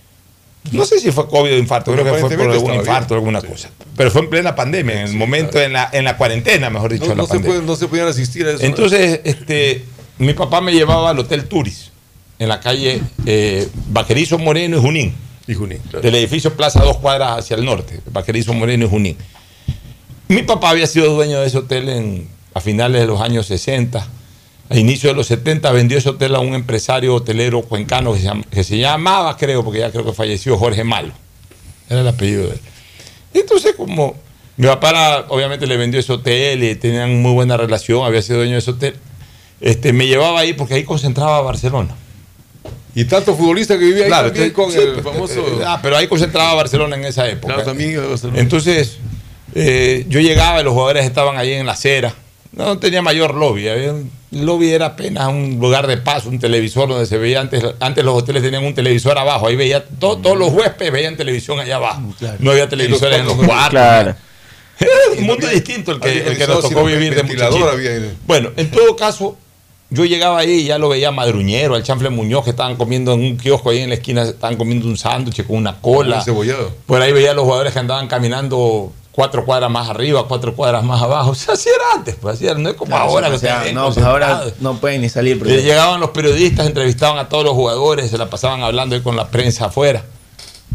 No 0.71 0.85
sé 0.85 1.01
si 1.01 1.11
fue 1.11 1.27
COVID 1.27 1.53
o 1.55 1.57
infarto, 1.57 1.93
creo 1.93 2.05
que 2.05 2.11
fue 2.21 2.37
por 2.37 2.51
algún 2.51 2.75
infarto 2.75 3.15
o 3.15 3.17
alguna 3.17 3.41
cosa. 3.41 3.71
Pero 3.97 4.11
fue 4.11 4.21
en 4.21 4.29
plena 4.31 4.55
pandemia, 4.55 5.01
en 5.03 5.09
el 5.09 5.15
momento, 5.15 5.59
en, 5.61 5.73
la, 5.73 5.89
en 5.93 6.05
la 6.05 6.17
cuarentena, 6.17 6.69
mejor 6.69 6.93
dicho, 6.93 7.07
No, 7.07 7.15
la 7.15 7.23
se 7.23 7.29
pandemia. 7.29 7.55
puede- 7.57 7.67
no 7.67 7.75
se 7.77 7.89
podían 7.89 8.09
asistir 8.09 8.47
a 8.47 8.51
eso. 8.53 8.63
Entonces, 8.63 9.21
este, 9.25 9.85
mi 10.19 10.35
papá 10.35 10.61
me 10.61 10.73
llevaba 10.73 11.11
al 11.11 11.19
Hotel 11.19 11.47
Turis, 11.47 11.91
en 12.39 12.49
la 12.49 12.61
calle 12.61 13.01
eh, 13.27 13.69
Vaquerizo 13.89 14.39
Moreno 14.39 14.79
y 14.79 14.81
Junín, 14.81 15.15
Y 15.47 15.55
Junín, 15.55 15.79
claro. 15.91 16.01
del 16.01 16.15
edificio 16.15 16.55
Plaza 16.57 16.83
Dos 16.83 16.99
Cuadras 16.99 17.39
hacia 17.39 17.57
el 17.57 17.65
norte, 17.65 18.01
Vaquerizo 18.13 18.53
Moreno 18.55 18.85
y 18.87 18.89
Junín. 18.89 19.17
Mi 20.29 20.43
papá 20.43 20.71
había 20.71 20.87
sido 20.87 21.15
dueño 21.15 21.41
de 21.41 21.47
ese 21.47 21.59
hotel 21.59 21.89
en, 21.89 22.29
a 22.55 22.61
finales 22.61 23.01
de 23.01 23.07
los 23.07 23.21
años 23.21 23.47
60. 23.47 24.07
A 24.71 24.77
inicio 24.77 25.09
de 25.09 25.17
los 25.17 25.27
70 25.29 25.73
vendió 25.73 25.97
ese 25.97 26.11
hotel 26.11 26.35
a 26.35 26.41
un 26.41 26.53
empresario 26.55 27.15
hotelero 27.15 27.63
cuencano 27.63 28.13
que 28.13 28.19
se, 28.19 28.25
llama- 28.27 28.45
que 28.51 28.63
se 28.65 28.77
llamaba, 28.79 29.35
creo, 29.39 29.65
porque 29.65 29.79
ya 29.81 29.91
creo 29.91 30.05
que 30.05 30.13
falleció, 30.13 30.59
Jorge 30.59 30.85
Malo. 30.85 31.13
Era 31.89 32.03
el 32.03 32.09
apellido 32.09 32.43
de 32.49 32.53
él. 32.53 32.61
Y 33.33 33.39
entonces, 33.39 33.75
como 33.75 34.15
mi 34.59 34.67
papá 34.67 35.25
obviamente 35.31 35.67
le 35.67 35.79
vendió 35.79 35.99
ese 35.99 36.13
hotel 36.13 36.63
y 36.63 36.75
tenían 36.75 37.23
muy 37.23 37.33
buena 37.33 37.57
relación, 37.57 38.05
había 38.05 38.21
sido 38.21 38.39
dueño 38.41 38.53
de 38.53 38.59
ese 38.59 38.73
hotel, 38.73 38.97
este, 39.63 39.95
me 39.95 40.07
llevaba 40.07 40.41
ahí 40.41 40.53
porque 40.53 40.75
ahí 40.75 40.85
concentraba 40.85 41.41
Barcelona. 41.41 41.95
Y 43.01 43.05
tanto 43.05 43.37
futbolista 43.37 43.79
que 43.79 43.85
vivía 43.85 44.05
ahí 44.05 44.09
Claro, 44.11 44.29
también 44.33 44.51
con 44.51 44.73
sí, 44.73 44.79
el 44.79 44.93
pues, 44.95 45.05
famoso. 45.05 45.41
eh, 45.41 45.65
ah, 45.65 45.79
pero 45.83 45.97
ahí 45.97 46.09
concentraba 46.09 46.55
Barcelona 46.55 46.97
en 46.97 47.05
esa 47.05 47.29
época. 47.29 47.55
Claro, 47.55 47.69
también 47.69 47.93
iba 47.93 48.05
a 48.05 48.09
Barcelona. 48.09 48.41
Entonces, 48.41 48.99
eh, 49.55 50.05
yo 50.09 50.21
llegaba 50.21 50.61
y 50.61 50.65
los 50.65 50.73
jugadores 50.73 51.05
estaban 51.05 51.37
ahí 51.37 51.53
en 51.53 51.67
la 51.67 51.73
acera. 51.73 52.15
No 52.53 52.79
tenía 52.79 53.03
mayor 53.03 53.35
lobby. 53.35 53.69
había 53.69 53.93
un- 53.93 54.11
el 54.33 54.45
lobby 54.45 54.71
era 54.71 54.87
apenas 54.87 55.29
un 55.29 55.59
lugar 55.61 55.87
de 55.87 55.97
paso, 55.97 56.29
un 56.29 56.39
televisor 56.39 56.89
donde 56.89 57.07
se 57.07 57.17
veía 57.19 57.41
antes. 57.41 57.63
Antes 57.81 58.05
los 58.05 58.15
hoteles 58.15 58.43
tenían 58.43 58.65
un 58.65 58.75
televisor 58.75 59.17
abajo. 59.17 59.47
Ahí 59.47 59.57
veía 59.57 59.85
to- 59.85 60.19
todos 60.19 60.37
los 60.37 60.51
huéspedes 60.53 60.93
veían 60.93 61.17
televisión 61.17 61.61
allá 61.61 61.77
abajo. 61.77 62.03
No 62.41 62.51
había 62.51 62.69
televisores 62.69 63.21
en 63.21 63.27
los 63.27 63.35
cuartos. 63.37 63.71
Claro. 63.71 64.15
Era 64.81 64.91
un 65.19 65.25
mundo 65.25 65.47
distinto 65.47 65.93
el 65.93 66.01
que, 66.01 66.09
Había 66.11 66.23
el 66.27 66.37
que 66.37 66.47
nos 66.47 66.61
tocó 66.63 66.85
vivir 66.85 67.15
de 67.15 67.21
ahí. 67.23 68.17
Bueno, 68.27 68.51
en 68.57 68.71
todo 68.71 68.97
caso, 68.97 69.37
yo 69.91 70.05
llegaba 70.05 70.39
ahí 70.39 70.51
y 70.51 70.65
ya 70.65 70.79
lo 70.79 70.89
veía 70.89 71.11
Madruñero, 71.11 71.75
al 71.75 71.83
Chanfle 71.83 72.11
Muñoz, 72.11 72.45
que 72.45 72.51
estaban 72.51 72.77
comiendo 72.77 73.13
en 73.15 73.21
un 73.21 73.37
kiosco 73.39 73.71
ahí 73.71 73.79
en 73.81 73.89
la 73.89 73.95
esquina, 73.95 74.23
estaban 74.23 74.57
comiendo 74.57 74.87
un 74.87 74.97
sándwich 74.99 75.47
con 75.47 75.57
una 75.57 75.81
cola. 75.81 76.21
Cebollado. 76.23 76.73
Por 76.87 77.01
ahí 77.01 77.13
veía 77.13 77.31
a 77.31 77.35
los 77.35 77.45
jugadores 77.45 77.73
que 77.73 77.79
andaban 77.79 78.07
caminando 78.07 78.93
cuatro 79.13 79.45
cuadras 79.45 79.71
más 79.71 79.89
arriba, 79.89 80.29
cuatro 80.29 80.55
cuadras 80.55 80.85
más 80.85 81.01
abajo. 81.03 81.31
O 81.33 81.35
sea, 81.35 81.55
así 81.55 81.69
era 81.69 81.85
antes, 81.99 82.17
pues 82.21 82.35
así 82.37 82.47
era, 82.47 82.55
no 82.59 82.69
es 82.69 82.75
como 82.77 82.95
ahora 82.97 83.29
o 83.31 83.39
sea, 83.39 83.65
no, 83.73 83.93
pues 83.93 84.05
ahora 84.05 84.45
no 84.61 84.77
pueden 84.79 85.01
ni 85.01 85.09
salir. 85.09 85.39
Porque- 85.39 85.63
Llegaban 85.63 86.01
los 86.01 86.11
periodistas, 86.11 86.67
entrevistaban 86.67 87.19
a 87.19 87.29
todos 87.29 87.45
los 87.45 87.55
jugadores, 87.55 88.11
se 88.11 88.19
la 88.19 88.29
pasaban 88.31 88.63
hablando 88.63 88.95
ahí 88.95 89.01
con 89.01 89.17
la 89.17 89.29
prensa 89.29 89.67
afuera. 89.67 90.05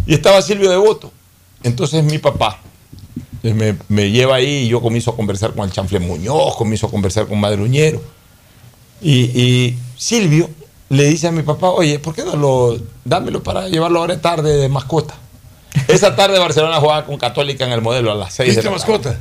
Y 0.07 0.13
estaba 0.15 0.41
Silvio 0.41 0.69
Devoto. 0.71 1.11
Entonces 1.61 2.03
mi 2.03 2.17
papá 2.17 2.59
eh, 3.43 3.53
me, 3.53 3.77
me 3.87 4.09
lleva 4.11 4.35
ahí 4.35 4.63
y 4.65 4.67
yo 4.69 4.81
comienzo 4.81 5.11
a 5.11 5.15
conversar 5.15 5.53
con 5.53 5.65
el 5.65 5.71
Chanfle 5.71 5.99
Muñoz, 5.99 6.55
comienzo 6.57 6.87
a 6.87 6.89
conversar 6.89 7.27
con 7.27 7.39
Madruñero. 7.39 8.01
Y, 9.03 9.13
y 9.39 9.77
Silvio 9.97 10.49
le 10.89 11.05
dice 11.05 11.27
a 11.27 11.31
mi 11.31 11.43
papá, 11.43 11.69
oye, 11.69 11.99
¿por 11.99 12.15
qué 12.15 12.23
no 12.23 12.35
lo, 12.35 12.77
dámelo 13.03 13.43
para 13.43 13.67
llevarlo 13.67 13.99
ahora 13.99 14.19
tarde 14.21 14.55
de 14.57 14.69
mascota? 14.69 15.15
Esa 15.87 16.15
tarde 16.15 16.39
Barcelona 16.39 16.79
jugaba 16.79 17.05
con 17.05 17.17
Católica 17.17 17.65
en 17.65 17.71
el 17.71 17.81
modelo 17.81 18.11
a 18.11 18.15
las 18.15 18.33
6 18.33 18.47
de 18.47 18.55
¿Viste 18.55 18.63
la 18.65 18.71
mascota? 18.71 19.09
tarde. 19.11 19.17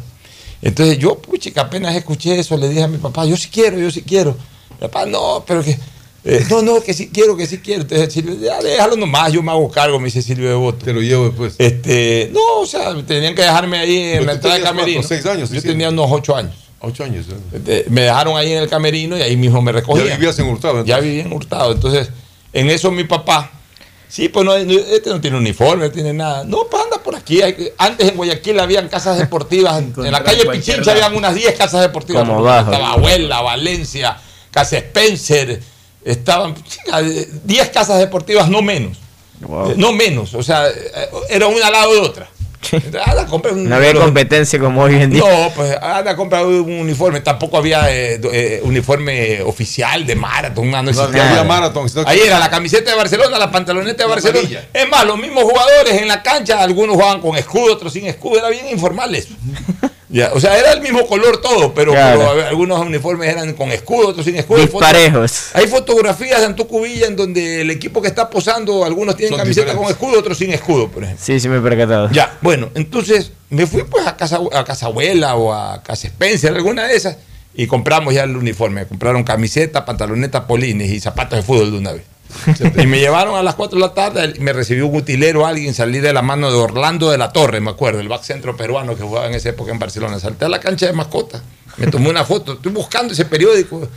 Entonces 0.60 0.98
yo, 0.98 1.18
puchica, 1.18 1.62
apenas 1.62 1.94
escuché 1.96 2.38
eso, 2.38 2.56
le 2.56 2.68
dije 2.68 2.84
a 2.84 2.88
mi 2.88 2.98
papá, 2.98 3.24
yo 3.24 3.36
sí 3.36 3.48
quiero, 3.50 3.78
yo 3.78 3.90
sí 3.90 4.02
quiero. 4.02 4.36
Mi 4.72 4.76
papá, 4.86 5.06
no, 5.06 5.42
pero 5.46 5.64
que, 5.64 5.76
eh, 6.24 6.46
no, 6.48 6.62
no, 6.62 6.80
que 6.80 6.94
sí 6.94 7.10
quiero, 7.12 7.36
que 7.36 7.46
sí 7.46 7.59
quiero. 7.59 7.82
Entonces 7.82 8.12
Silvio, 8.12 8.36
ya 8.38 8.60
déjalo 8.62 8.94
nomás, 8.96 9.32
yo 9.32 9.42
me 9.42 9.50
hago 9.50 9.68
cargo, 9.70 9.98
me 9.98 10.04
dice 10.04 10.22
Silvio 10.22 10.48
de 10.50 10.54
Bote. 10.54 10.84
Te 10.84 10.92
lo 10.92 11.00
llevo 11.00 11.24
después. 11.24 11.56
Este, 11.59 12.30
no, 12.32 12.60
o 12.60 12.66
sea, 12.66 12.94
tenían 13.04 13.34
que 13.34 13.42
dejarme 13.42 13.78
ahí 13.78 13.96
en 13.98 14.12
Pero 14.18 14.24
la 14.26 14.32
entrada 14.34 14.54
tenías 14.56 14.70
camerino. 14.70 15.00
cuántos, 15.00 15.09
seis 15.09 15.26
años, 15.26 15.50
Yo 15.50 15.60
sí, 15.60 15.66
tenía 15.66 15.88
unos 15.88 16.06
ocho 16.10 16.36
años. 16.36 16.54
Ocho 16.82 17.04
años. 17.04 17.26
¿eh? 17.52 17.86
Me 17.88 18.02
dejaron 18.02 18.36
ahí 18.36 18.52
en 18.52 18.62
el 18.62 18.68
camerino 18.68 19.16
y 19.16 19.22
ahí 19.22 19.36
mismo 19.36 19.62
me 19.62 19.70
recogían. 19.70 20.09
Ya 20.09 20.14
vivías 20.16 20.38
en 20.40 20.48
Hurtado. 20.48 20.84
Ya 20.84 20.98
vivía 20.98 21.22
en 21.22 21.32
Hurtado. 21.32 21.72
Entonces, 21.72 22.10
en 22.52 22.70
eso 22.70 22.90
mi 22.90 23.04
papá, 23.04 23.52
sí, 24.09 24.28
pues 24.28 24.44
no, 24.44 24.59
no, 24.59 24.72
este 24.72 25.10
no 25.10 25.20
tiene 25.20 25.36
uniforme, 25.36 25.86
no 25.86 25.92
tiene 25.92 26.12
nada. 26.12 26.42
No, 26.44 26.66
pues 26.68 26.82
anda 26.82 27.00
por 27.00 27.14
aquí. 27.14 27.40
Antes 27.78 28.09
en 28.09 28.16
Guayaquil 28.16 28.59
habían 28.59 28.88
casas 28.88 29.16
deportivas. 29.16 29.78
en, 29.96 30.10
la 30.10 30.24
calle 30.24 30.44
Pichincha 30.44 30.78
lado. 30.78 30.90
habían 30.90 31.14
unas 31.16 31.34
10 31.36 31.54
casas 31.56 31.82
deportivas. 31.82 32.22
Como 32.22 32.38
porque 32.38 32.50
bajo. 32.50 32.72
Estaba 32.72 32.92
Abuela, 32.94 33.40
Valencia, 33.40 34.16
Casa 34.50 34.78
Spencer. 34.78 35.62
Estaban 36.04 36.56
chica, 36.64 37.00
10 37.00 37.68
casas 37.68 38.00
deportivas, 38.00 38.48
no 38.48 38.60
menos. 38.60 38.98
No 39.76 39.92
menos. 39.92 40.34
O 40.34 40.42
sea, 40.42 40.68
eh, 40.68 41.09
era 41.28 41.46
una 41.46 41.66
al 41.68 41.72
lado 41.72 41.94
de 41.94 42.00
otra. 42.00 42.28
Anda, 43.06 43.26
compra 43.30 43.52
un- 43.52 43.68
No 43.68 43.76
había 43.76 43.93
competencia 43.94 44.59
como 44.59 44.82
hoy 44.82 44.94
en 44.97 45.10
día. 45.10 45.20
no, 45.22 45.51
pues 45.55 45.76
anda 45.80 46.12
a 46.12 46.16
comprar 46.16 46.44
un 46.47 46.70
uniforme. 46.72 47.20
Tampoco 47.20 47.56
había 47.59 47.90
eh, 47.90 48.20
eh, 48.32 48.60
uniforme 48.64 49.43
oficial 49.43 50.06
de 50.06 50.14
maratón. 50.14 50.70
No, 50.70 50.82
no 50.82 50.90
existía 50.90 51.28
había 51.30 51.44
maratón, 51.44 51.89
sino 51.89 52.05
que- 52.05 52.10
Ahí 52.10 52.20
era 52.20 52.39
la 52.39 52.51
camiseta 52.51 52.90
de 52.90 52.97
Barcelona, 52.97 53.39
la 53.39 53.51
pantaloneta 53.51 54.05
de 54.05 54.09
Barcelona. 54.10 54.39
amarilla. 54.40 54.68
Es 54.72 54.89
más, 54.89 55.05
los 55.05 55.18
mismos 55.18 55.44
jugadores 55.44 56.01
en 56.01 56.09
la 56.09 56.22
cancha, 56.22 56.62
algunos 56.62 56.94
jugaban 56.97 57.20
con 57.20 57.36
escudo, 57.36 57.72
otros 57.74 57.93
sin 57.93 58.06
escudo. 58.06 58.39
Era 58.39 58.48
bien 58.48 58.68
informal 58.68 59.14
eso. 59.14 59.34
Ya, 60.12 60.30
o 60.34 60.39
sea, 60.40 60.59
era 60.59 60.72
el 60.74 60.82
mismo 60.82 61.06
color 61.06 61.40
todo, 61.40 61.72
pero, 61.72 61.93
Claro. 61.93 62.32
algunos 62.47 62.78
uniformes 62.80 63.30
eran 63.30 63.55
con 63.55 63.70
escudo, 63.72 64.09
otros 64.09 64.26
sin 64.26 64.36
escudo. 64.36 64.59
Disparejos. 64.60 65.47
Hay 65.55 65.66
fotografías 65.68 66.40
de 66.40 66.47
Antucubilla 66.47 67.06
en 67.06 67.16
donde 67.16 67.62
el 67.62 67.70
equipo 67.70 68.02
que 68.02 68.09
está 68.09 68.28
posando, 68.28 68.84
algunos 68.84 69.16
tienen 69.16 69.30
Son 69.30 69.39
camiseta 69.39 69.70
diferentes. 69.70 69.97
con 69.97 70.06
escudo, 70.10 70.20
otros 70.20 70.36
sin 70.36 70.52
escudo, 70.52 70.89
por 70.89 71.02
ejemplo. 71.05 71.24
Sí, 71.24 71.40
sí 71.40 71.48
me 71.48 71.56
he 71.56 71.60
percatado. 71.62 72.10
Ya, 72.12 72.36
bueno, 72.43 72.68
entonces 72.74 73.32
me 73.48 73.66
fui 73.66 73.84
pues 73.84 74.06
a 74.06 74.14
casa, 74.16 74.39
a 74.52 74.64
casa 74.64 74.86
abuela 74.86 75.34
o 75.36 75.52
a 75.55 75.82
casa 75.82 76.06
Spencer, 76.09 76.52
alguna 76.55 76.86
de 76.86 76.94
esas, 76.94 77.16
y 77.55 77.66
compramos 77.66 78.12
ya 78.12 78.24
el 78.24 78.36
uniforme. 78.36 78.84
Compraron 78.86 79.24
camiseta, 79.24 79.86
pantaloneta, 79.86 80.47
polines 80.47 80.90
y 80.90 81.01
zapatos 81.01 81.39
de 81.39 81.43
fútbol 81.43 81.70
de 81.72 81.78
una 81.78 81.93
vez. 81.93 82.02
Y 82.76 82.86
me 82.86 82.98
llevaron 82.98 83.36
a 83.36 83.42
las 83.42 83.54
4 83.54 83.78
de 83.78 83.84
la 83.84 83.94
tarde, 83.94 84.34
me 84.40 84.52
recibió 84.52 84.86
un 84.86 84.96
utilero, 84.96 85.46
alguien, 85.46 85.74
salí 85.74 86.00
de 86.00 86.12
la 86.12 86.22
mano 86.22 86.50
de 86.50 86.56
Orlando 86.56 87.10
de 87.10 87.18
la 87.18 87.32
Torre, 87.32 87.60
me 87.60 87.70
acuerdo, 87.70 88.00
el 88.00 88.09
back 88.09 88.22
centro 88.22 88.56
peruano 88.56 88.96
que 88.96 89.02
jugaba 89.02 89.26
en 89.26 89.34
esa 89.34 89.50
época 89.50 89.72
en 89.72 89.78
Barcelona. 89.78 90.18
Salté 90.18 90.44
a 90.44 90.48
la 90.48 90.60
cancha 90.60 90.86
de 90.86 90.92
mascota, 90.92 91.42
me 91.76 91.86
tomé 91.86 92.10
una 92.10 92.24
foto, 92.24 92.54
estoy 92.54 92.72
buscando 92.72 93.12
ese 93.12 93.24
periódico, 93.24 93.88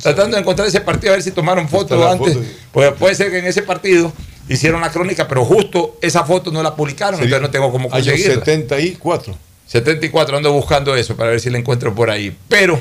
tratando 0.00 0.36
de 0.36 0.42
encontrar 0.42 0.68
ese 0.68 0.80
partido, 0.80 1.12
a 1.12 1.16
ver 1.16 1.22
si 1.22 1.30
tomaron 1.30 1.68
fotos 1.68 2.04
antes. 2.04 2.34
foto. 2.34 2.46
Pues 2.72 2.92
puede 2.92 3.14
ser 3.14 3.30
que 3.30 3.38
en 3.38 3.46
ese 3.46 3.62
partido 3.62 4.12
hicieron 4.48 4.80
la 4.80 4.90
crónica, 4.90 5.26
pero 5.26 5.44
justo 5.44 5.96
esa 6.00 6.24
foto 6.24 6.50
no 6.50 6.62
la 6.62 6.74
publicaron, 6.76 7.14
entonces 7.14 7.40
no 7.40 7.50
tengo 7.50 7.70
cómo 7.70 7.88
Año 7.92 8.04
conseguirla. 8.04 8.34
74. 8.34 9.36
74, 9.66 10.36
ando 10.36 10.52
buscando 10.52 10.94
eso 10.94 11.16
para 11.16 11.30
ver 11.30 11.40
si 11.40 11.50
la 11.50 11.58
encuentro 11.58 11.94
por 11.94 12.10
ahí. 12.10 12.36
Pero 12.48 12.78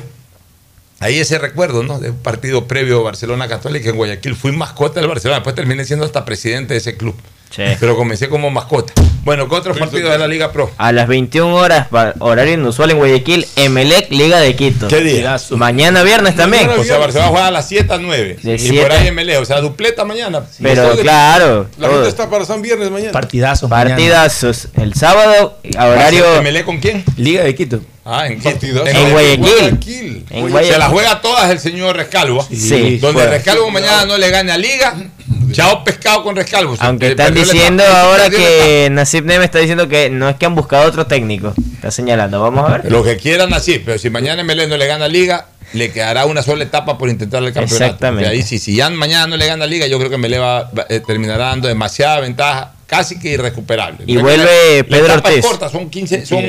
ahí 1.04 1.20
ese 1.20 1.38
recuerdo, 1.38 1.84
¿no? 1.84 2.00
De 2.00 2.12
un 2.12 2.18
partido 2.18 2.68
previo 2.68 3.04
Barcelona 3.04 3.48
Católica 3.48 3.90
en 3.90 3.98
Guayaquil. 3.98 4.36
Fui 4.36 4.52
mascota 4.52 5.00
del 5.00 5.10
Barcelona, 5.10 5.40
después 5.40 5.56
terminé 5.56 5.86
siendo 5.86 6.06
hasta 6.06 6.26
presidente 6.26 6.74
de 6.74 6.80
ese 6.80 6.96
club. 6.96 7.16
Sí. 7.56 7.64
Pero 7.80 7.96
comencé 7.96 8.30
como 8.30 8.50
mascota. 8.50 8.94
Bueno, 9.24 9.48
¿qué 9.48 9.56
otros 9.56 9.78
partidos 9.78 10.12
de 10.12 10.18
la 10.18 10.28
Liga 10.28 10.52
Pro? 10.52 10.72
A 10.78 10.92
las 10.92 11.08
21 11.08 11.56
horas, 11.56 11.88
horario 12.20 12.56
inusual 12.56 12.92
en 12.92 12.98
Guayaquil, 12.98 13.46
Emelec, 13.56 14.10
Liga 14.12 14.40
de 14.40 14.56
Quito. 14.56 14.88
¿Qué 14.88 15.02
día? 15.02 15.38
Mañana 15.52 16.04
viernes 16.04 16.36
también. 16.36 16.68
O 16.70 16.84
sea, 16.84 16.98
Barcelona 16.98 17.30
juega 17.30 17.48
a 17.48 17.52
las 17.52 17.68
7 17.70 17.94
a 17.94 17.98
9. 18.00 18.38
De 18.42 18.56
y 18.56 18.72
por 18.80 18.92
ahí 18.92 19.12
MLE, 19.12 19.38
o 19.38 19.46
sea, 19.46 19.62
dupleta 19.62 20.04
mañana. 20.04 20.44
Pero 20.62 20.98
claro, 20.98 21.68
La 21.78 21.88
todo. 21.88 21.98
gente 21.98 22.10
está 22.10 22.30
para 22.30 22.44
San 22.46 22.62
Viernes 22.62 22.90
mañana. 22.90 23.12
Partidazos. 23.12 23.70
mañana. 23.70 23.90
partidazos. 23.92 24.68
El 24.76 24.94
sábado, 24.96 25.58
a 25.78 25.86
horario 25.88 26.42
¿MLE 26.42 26.66
con 26.66 26.80
quién? 26.80 27.04
Liga 27.18 27.44
de 27.44 27.56
Quito. 27.56 27.80
Ah, 28.06 28.28
en 28.28 28.38
Quito. 28.40 28.50
Partidazo. 28.50 28.88
En 28.88 29.12
Guayaquil. 29.12 29.44
Guayaquil. 29.46 30.26
En 30.32 30.46
Se 30.46 30.52
Guayaquil. 30.52 30.80
la 30.80 30.90
juega 30.90 31.22
todas 31.22 31.50
el 31.52 31.60
señor 31.60 31.96
Rescalvo. 31.96 32.46
Sí, 32.52 32.98
Donde 32.98 33.14
fuera. 33.22 33.32
Rescalvo 33.32 33.70
mañana 33.72 34.06
no 34.06 34.18
le 34.18 34.30
gane 34.30 34.52
a 34.52 34.58
Liga, 34.58 34.96
chao 35.54 35.84
pescado 35.84 36.24
con 36.24 36.36
Rescalvo. 36.36 36.76
Aunque 36.80 37.08
Eh, 37.08 37.10
están 37.12 37.34
diciendo 37.34 37.84
ahora 37.86 38.30
que 38.30 38.90
Nasib 38.92 39.26
Neme 39.26 39.46
está 39.46 39.60
diciendo 39.60 39.88
que 39.88 40.10
no 40.10 40.28
es 40.30 40.36
que 40.36 40.46
han 40.46 40.56
buscado 40.56 40.88
otro 40.88 41.08
técnico. 41.08 41.54
Está 41.76 41.92
señalando. 41.92 42.42
Vamos 42.42 42.70
a 42.70 42.78
ver. 42.80 42.92
Lo 42.92 43.04
que 43.04 43.16
quieran 43.18 43.54
así, 43.54 43.80
pero 43.86 43.98
si 43.98 44.10
mañana 44.10 44.44
MLE 44.44 44.68
no 44.68 44.76
le 44.78 44.88
gana 44.88 45.08
Liga, 45.08 45.48
le 45.74 45.92
quedará 45.92 46.26
una 46.26 46.44
sola 46.44 46.64
etapa 46.66 46.98
por 46.98 47.10
intentar 47.10 47.42
el 47.42 47.54
campeonato. 47.54 47.86
Exactamente. 47.86 48.26
Porque 48.26 48.38
ahí 48.38 48.44
sí, 48.44 48.60
si 48.60 48.76
ya 48.76 48.90
mañana 48.92 49.26
no 49.28 49.38
le 49.38 49.48
gana 49.48 49.66
Liga, 49.66 49.88
yo 49.88 49.98
creo 49.98 50.10
que 50.12 50.18
MLE 50.18 50.38
va, 50.38 50.64
va- 50.78 50.86
eh, 50.90 51.00
terminará 51.00 51.46
dando 51.46 51.68
demasiada 51.68 52.20
ventaja, 52.20 52.73
casi 52.88 53.20
que 53.20 53.30
irrecuperable. 53.34 54.04
Y 54.08 54.18
vuelve 54.18 54.84
Pedro 54.84 55.14
Ortiz. 55.16 55.46
corta, 55.46 55.70
son 55.70 55.90
15, 55.90 56.26
son. 56.26 56.44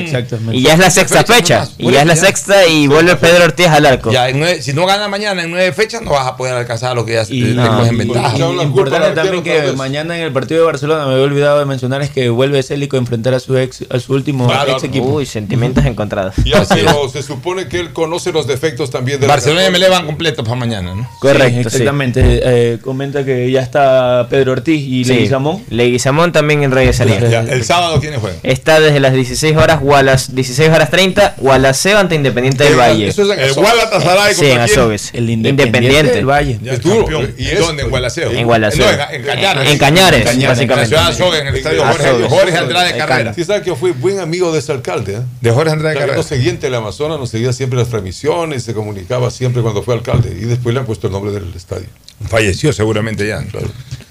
Y 0.53 0.61
ya 0.61 0.73
es 0.73 0.79
la 0.79 0.89
sexta 0.89 1.23
fecha. 1.23 1.67
Y 1.77 1.91
ya 1.91 2.01
es 2.01 2.07
la 2.07 2.15
sexta 2.15 2.67
y 2.67 2.87
vuelve 2.87 3.15
Pedro 3.15 3.45
Ortiz 3.45 3.67
al 3.67 3.85
arco. 3.85 4.11
Ya 4.11 4.29
en 4.29 4.39
nueve- 4.39 4.61
si 4.61 4.73
no 4.73 4.85
gana 4.85 5.07
mañana 5.07 5.43
en 5.43 5.51
nueve 5.51 5.71
fechas, 5.73 6.01
no 6.01 6.11
vas 6.11 6.27
a 6.27 6.37
poder 6.37 6.53
alcanzar 6.55 6.95
lo 6.95 7.05
que 7.05 7.13
ya 7.13 7.23
Y- 7.29 7.41
te, 7.43 7.47
no, 7.53 7.77
cogen 7.79 7.93
Y- 7.95 7.97
ventaja. 7.97 8.37
y- 8.37 8.61
importante 8.61 9.11
también 9.11 9.43
que 9.43 9.61
vez. 9.61 9.75
mañana 9.75 10.17
en 10.17 10.23
el 10.23 10.31
partido 10.33 10.61
de 10.61 10.65
Barcelona 10.67 11.05
me 11.05 11.13
había 11.13 11.23
olvidado 11.25 11.59
de 11.59 11.65
mencionar 11.65 12.01
es 12.01 12.09
que 12.09 12.29
vuelve 12.29 12.61
Célico 12.63 12.95
a 12.97 12.99
enfrentar 12.99 13.33
a 13.33 13.39
su 13.39 13.57
ex 13.57 13.83
a 13.89 13.99
su 13.99 14.13
último 14.13 14.47
Claro. 14.47 14.73
ex 14.73 14.83
equipo. 14.83 15.05
Uy, 15.05 15.25
sentimientos 15.25 15.85
encontrados. 15.85 16.35
Ya, 16.45 16.63
pero 16.67 17.09
se 17.09 17.23
supone 17.23 17.67
que 17.67 17.79
él 17.79 17.93
conoce 17.93 18.31
los 18.31 18.47
defectos 18.47 18.89
también 18.91 19.19
de 19.19 19.27
Barcelona 19.27 19.61
y 19.61 19.65
Católica. 19.65 19.87
MLE 19.87 19.97
van 19.97 20.05
completos 20.05 20.43
para 20.45 20.55
mañana, 20.59 20.93
¿no? 20.95 21.09
Correcto, 21.19 21.47
Sí, 21.47 21.53
sí. 21.55 21.59
exactamente. 21.59 22.21
Eh, 22.43 22.77
comenta 22.81 23.23
que 23.25 23.49
ya 23.51 23.61
está 23.61 24.27
Pedro 24.29 24.53
Ortiz 24.53 24.81
y 24.81 25.03
Sí. 25.03 25.13
Leguizamón. 25.13 25.63
Leguizamón 25.69 26.24
León 26.25 26.31
también 26.31 26.71
regresaría. 26.71 27.19
Ya, 27.29 27.41
el 27.41 27.63
sábado, 27.63 27.99
¿quiénes 27.99 28.19
juegan? 28.19 28.39
Está 28.43 28.79
desde 28.79 28.99
las 28.99 29.13
16 29.13 29.55
horas, 29.57 29.79
Wallace, 29.81 30.31
16 30.33 30.69
horas 30.69 30.89
30, 30.89 31.35
Gualaceo 31.37 31.97
ante 31.99 32.15
Independiente 32.15 32.63
del 32.63 32.75
Valle. 32.75 33.07
eso 33.07 33.23
es 33.23 33.29
en 33.37 33.39
El 33.43 33.51
Azogues. 33.51 33.69
Galatasaray 33.71 34.33
Sí, 34.33 34.45
en? 34.47 34.59
Azogues. 34.59 35.09
El 35.13 35.29
Independiente 35.29 36.11
del 36.13 36.25
Valle. 36.25 36.59
Ya 36.61 36.73
es 36.73 36.81
duro. 36.81 37.21
¿Y 37.37 37.45
dónde? 37.55 37.83
¿En 37.83 37.89
Gualaceo? 37.89 38.31
En 38.31 38.45
Gualaceo. 38.45 38.85
No, 38.85 38.91
en, 38.91 39.21
en 39.21 39.23
Cañares. 39.25 39.71
En 39.71 39.77
Cañares, 39.77 40.29
En 40.31 40.41
En 40.41 40.47
básicamente. 40.47 40.75
la 40.75 40.85
ciudad 40.87 41.05
de 41.05 41.11
Azogues, 41.23 41.41
en 41.41 41.47
el 41.47 41.55
estadio 41.55 41.83
Jorge, 42.29 42.57
Andrade 42.57 42.97
Carrera. 42.97 43.33
Sí, 43.33 43.43
sabe 43.43 43.61
que 43.61 43.67
yo 43.67 43.75
fui 43.75 43.91
buen 43.91 44.19
amigo 44.19 44.51
de 44.51 44.59
ese 44.59 44.71
alcalde. 44.71 45.15
¿eh? 45.15 45.21
De 45.41 45.51
Jorge 45.51 45.71
Andrade 45.71 45.95
O 45.95 45.99
Carrera. 45.99 46.17
Nos 46.17 46.25
seguía 46.25 46.49
en 46.49 46.59
Teleamazonas, 46.59 47.19
nos 47.19 47.29
seguía 47.29 47.53
siempre 47.53 47.77
las 47.77 47.89
transmisiones, 47.89 48.63
se 48.63 48.73
comunicaba 48.73 49.29
siempre 49.31 49.61
cuando 49.61 49.83
fue 49.83 49.93
alcalde. 49.93 50.29
Y 50.39 50.45
después 50.45 50.73
le 50.73 50.79
han 50.79 50.85
puesto 50.85 51.07
el 51.07 51.13
nombre 51.13 51.31
del 51.31 51.53
estadio. 51.55 51.85
Falleció 52.29 52.73
seguramente 52.73 53.27
ya. 53.27 53.43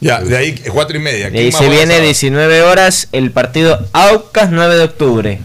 Ya, 0.01 0.21
de 0.21 0.37
ahí 0.37 0.55
cuatro 0.71 0.97
y 0.97 1.01
media. 1.01 1.31
De 1.31 1.39
ahí 1.39 1.51
¿Quién 1.51 1.53
más 1.53 1.63
se 1.63 1.69
viene 1.69 1.87
sábado? 1.87 2.05
19 2.05 2.63
horas 2.63 3.09
el 3.13 3.31
partido 3.31 3.87
Aucas 3.93 4.51
9 4.51 4.77
de 4.77 4.83
octubre. 4.85 5.41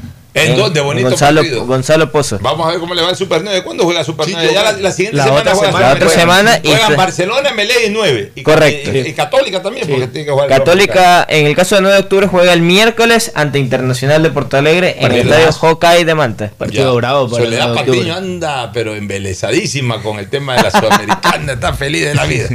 ¿En 0.45 0.55
dónde? 0.57 0.81
Bonito 0.81 1.09
Gonzalo, 1.09 1.41
partido. 1.41 1.65
Gonzalo 1.65 2.11
Pozo. 2.11 2.39
Vamos 2.41 2.67
a 2.67 2.71
ver 2.71 2.79
cómo 2.79 2.93
le 2.93 3.01
va 3.01 3.09
el 3.11 3.15
Super 3.15 3.41
9. 3.43 3.63
¿Cuándo 3.63 3.83
juega 3.83 4.03
Super 4.03 4.27
9? 4.29 4.49
Ya 4.53 4.63
la, 4.63 4.71
la 4.73 4.91
siguiente 4.91 5.17
La 5.17 5.23
semana 5.25 5.41
otra 5.41 5.53
juega 5.55 5.67
semana. 5.71 5.87
La 5.87 5.93
otra 5.95 6.09
semana 6.09 6.59
y- 6.63 6.67
Juegan 6.69 6.95
Barcelona, 6.95 7.51
Melé 7.53 7.85
y 7.87 7.89
9. 7.89 8.31
Y, 8.35 8.43
Correcto. 8.43 8.91
Y, 8.93 8.97
y 8.99 9.13
Católica 9.13 9.61
también, 9.61 9.87
porque 9.87 10.07
tiene 10.07 10.25
que 10.25 10.31
jugar 10.31 10.51
el 10.51 10.57
Católica, 10.57 11.25
en 11.29 11.45
el 11.45 11.55
caso 11.55 11.75
de 11.75 11.81
9 11.81 11.95
de 11.97 12.01
octubre, 12.03 12.27
juega 12.27 12.53
el 12.53 12.61
miércoles 12.61 13.31
ante 13.35 13.59
Internacional 13.59 14.23
de 14.23 14.29
Porto 14.31 14.57
Alegre 14.57 14.95
en 14.99 15.11
el 15.11 15.19
estadio 15.19 15.51
Hawkeye 15.51 16.05
de 16.05 16.15
Manta. 16.15 16.51
Ya. 16.71 16.89
bravo 16.91 17.29
para 17.29 17.43
el 17.43 17.49
Soledad 17.49 17.67
9 17.69 17.75
de 17.75 17.79
octubre. 17.81 17.99
Patiño 17.99 18.15
anda, 18.15 18.71
pero 18.71 18.95
embelezadísima 18.95 20.01
con 20.01 20.19
el 20.19 20.29
tema 20.29 20.55
de 20.55 20.63
la 20.63 20.71
Sudamericana. 20.71 21.53
está 21.53 21.73
feliz 21.73 22.05
de 22.05 22.15
la 22.15 22.25
vida. 22.25 22.47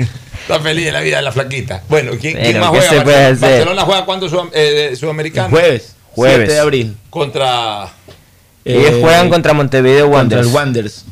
Está 0.42 0.60
feliz 0.60 0.84
de 0.84 0.92
la 0.92 1.00
vida 1.00 1.16
de 1.16 1.22
la 1.22 1.32
flaquita. 1.32 1.82
Bueno, 1.88 2.12
¿quién, 2.20 2.34
más 2.60 2.70
¿qué 2.72 2.78
juega? 2.88 3.34
Barcelona, 3.34 3.82
juega 3.82 4.04
cuándo 4.04 4.28
Sudam- 4.28 4.50
eh, 4.52 4.88
de 4.90 4.96
Sudamericana? 4.96 5.46
El 5.46 5.50
jueves. 5.50 5.93
Jueves. 6.14 6.38
7 6.46 6.52
de 6.52 6.58
abril. 6.60 6.96
Contra 7.10 7.88
Ellos 8.64 8.92
Eh, 8.92 8.98
juegan 9.00 9.28
contra 9.28 9.52
Montevideo 9.52 10.06
Contra 10.10 10.18
Wanderers. 10.38 10.48
el 10.48 10.54
Wanderers. 10.54 11.04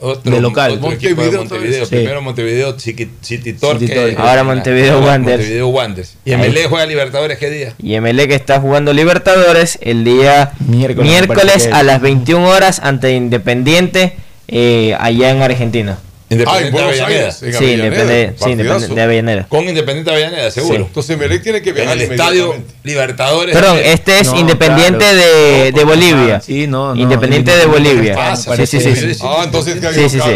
otro, 0.00 0.32
de 0.32 0.40
local. 0.40 0.72
otro 0.72 0.92
equipo 0.92 1.22
de 1.22 1.30
Montevideo 1.30 1.38
Montevideo. 1.40 1.80
vez. 1.80 1.88
Primero 1.88 2.22
Montevideo 2.22 2.78
City, 2.78 3.10
City 3.22 3.52
Torque. 3.54 3.86
City 3.86 3.94
Torque. 3.94 4.16
Ahora 4.18 4.44
Montevideo 4.44 5.00
Wanderers. 5.00 5.38
Montevideo 5.40 5.68
Wanderers. 5.68 6.14
¿Y. 6.24 6.34
MLE 6.36 6.66
juega 6.68 6.86
Libertadores 6.86 7.38
qué 7.38 7.50
día? 7.50 7.74
Y 7.82 7.98
MLE 8.00 8.28
que 8.28 8.34
está 8.34 8.60
jugando 8.60 8.92
Libertadores 8.92 9.78
el 9.82 10.04
día 10.04 10.52
Miércoles, 10.66 11.10
miércoles, 11.10 11.68
a 11.72 11.82
las 11.82 12.00
21 12.00 12.46
horas 12.48 12.80
ante 12.82 13.12
Independiente 13.14 14.14
eh, 14.48 14.94
allá 14.98 15.30
en 15.30 15.40
Argentina. 15.42 15.98
Independiente 16.30 16.64
Ah, 16.64 16.66
en 16.66 16.72
Buenos 16.72 16.90
Avellaneda. 17.00 17.18
Aires, 17.20 17.42
en 17.42 17.52
Sí, 17.52 17.56
Avellaneda, 17.58 18.34
sí. 18.38 18.50
Independiente 18.50 18.94
de 18.94 19.02
Avellaneda. 19.02 19.46
Con 19.48 19.68
Independiente 19.68 20.10
Avellaneda, 20.10 20.50
seguro. 20.50 20.76
Sí. 20.78 20.82
Entonces 20.86 21.18
Melec 21.18 21.42
tiene 21.42 21.60
que 21.62 21.68
En 21.70 21.74
viajar 21.76 21.96
el 21.98 22.02
estadio. 22.02 22.54
Libertadores. 22.82 23.54
Perdón, 23.54 23.76
de- 23.76 23.92
este 23.92 24.20
es 24.20 24.26
No, 24.28 24.38
Independiente 24.40 24.98
claro. 24.98 25.16
de, 25.16 25.72
de 25.72 25.84
Bolivia. 25.84 26.40
Sí, 26.40 26.66
no, 26.66 26.94
no. 26.94 27.00
Independiente 27.00 27.54
de 27.56 27.66
Bolivia. 27.66 28.14
pasa? 28.14 28.56
Sí, 28.56 28.66
sí, 28.66 28.80
sí. 28.80 29.18
Ah, 29.22 29.42
entonces 29.44 29.74
que 29.80 29.92
Sí, 29.92 30.08
sí, 30.08 30.18
sí. 30.20 30.30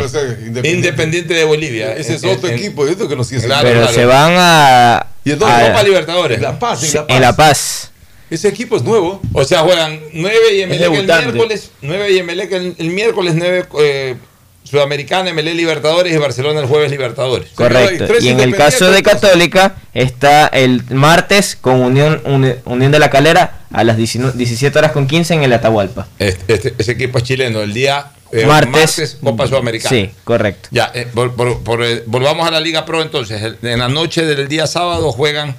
Independiente. 0.46 0.68
Independiente 0.70 1.34
de 1.34 1.44
Bolivia. 1.44 1.94
Ese 1.96 2.14
es 2.16 2.22
En- 2.22 2.30
otro 2.36 2.48
en- 2.50 2.56
equipo, 2.56 2.86
esto 2.86 3.08
que 3.08 3.16
nos 3.16 3.26
sigue. 3.26 3.42
Claro, 3.42 3.62
Pero 3.66 3.80
claro. 3.80 3.94
se 3.94 4.04
van 4.04 4.34
a. 4.36 5.06
¿Y 5.24 5.30
en 5.32 5.42
En 5.42 5.48
a- 5.48 5.68
Copa 5.68 5.82
Libertadores. 5.82 6.36
En 6.36 6.42
La 6.42 6.58
Paz, 6.58 6.82
en 6.84 6.94
La 6.94 7.06
Paz. 7.06 7.16
en 7.16 7.22
La 7.22 7.36
Paz. 7.36 7.90
Ese 8.30 8.48
equipo 8.48 8.76
es 8.76 8.82
nuevo. 8.82 9.22
O 9.32 9.42
sea, 9.44 9.60
juegan 9.60 9.98
9 10.12 10.36
y 10.54 10.60
Emelec 10.60 10.92
el 10.92 11.06
miércoles, 11.06 11.70
9 11.80 12.12
y 12.12 12.18
Emelec 12.18 12.52
el, 12.52 12.74
el 12.78 12.90
miércoles, 12.90 13.32
9 13.34 13.64
eh, 13.80 14.16
Sudamericana, 14.64 15.30
Emelec 15.30 15.54
Libertadores 15.54 16.12
y 16.14 16.18
Barcelona 16.18 16.60
el 16.60 16.66
jueves 16.66 16.90
Libertadores. 16.90 17.48
Correcto. 17.54 18.12
Y 18.20 18.28
en 18.28 18.40
el 18.40 18.54
caso 18.54 18.90
de 18.90 19.02
Católica 19.02 19.76
está 19.94 20.46
el 20.48 20.82
martes 20.90 21.56
con 21.58 21.80
Unión, 21.80 22.20
Uni- 22.26 22.54
Unión 22.66 22.92
de 22.92 22.98
la 22.98 23.08
Calera 23.08 23.60
a 23.72 23.82
las 23.84 23.96
19 23.96 24.34
17 24.36 24.78
horas 24.78 24.92
con 24.92 25.06
15 25.06 25.34
en 25.34 25.42
el 25.42 25.52
Atahualpa. 25.54 26.06
Este, 26.18 26.54
este- 26.54 26.74
ese 26.76 26.92
equipo 26.92 27.18
es 27.18 27.24
chileno, 27.24 27.60
el 27.62 27.72
día 27.72 28.10
eh, 28.30 28.44
Martes. 28.44 29.16
Copa 29.24 29.46
Sudamericana. 29.46 29.88
Sí, 29.88 30.10
correcto. 30.24 30.68
Ya, 30.70 30.90
eh, 30.94 31.06
por- 31.14 31.34
por- 31.34 31.60
por, 31.62 31.82
eh, 31.82 32.02
volvamos 32.06 32.46
a 32.46 32.50
la 32.50 32.60
Liga 32.60 32.84
Pro 32.84 33.00
entonces. 33.00 33.54
En 33.62 33.78
la 33.78 33.88
noche 33.88 34.26
del 34.26 34.48
día 34.48 34.66
sábado 34.66 35.12
juegan 35.12 35.56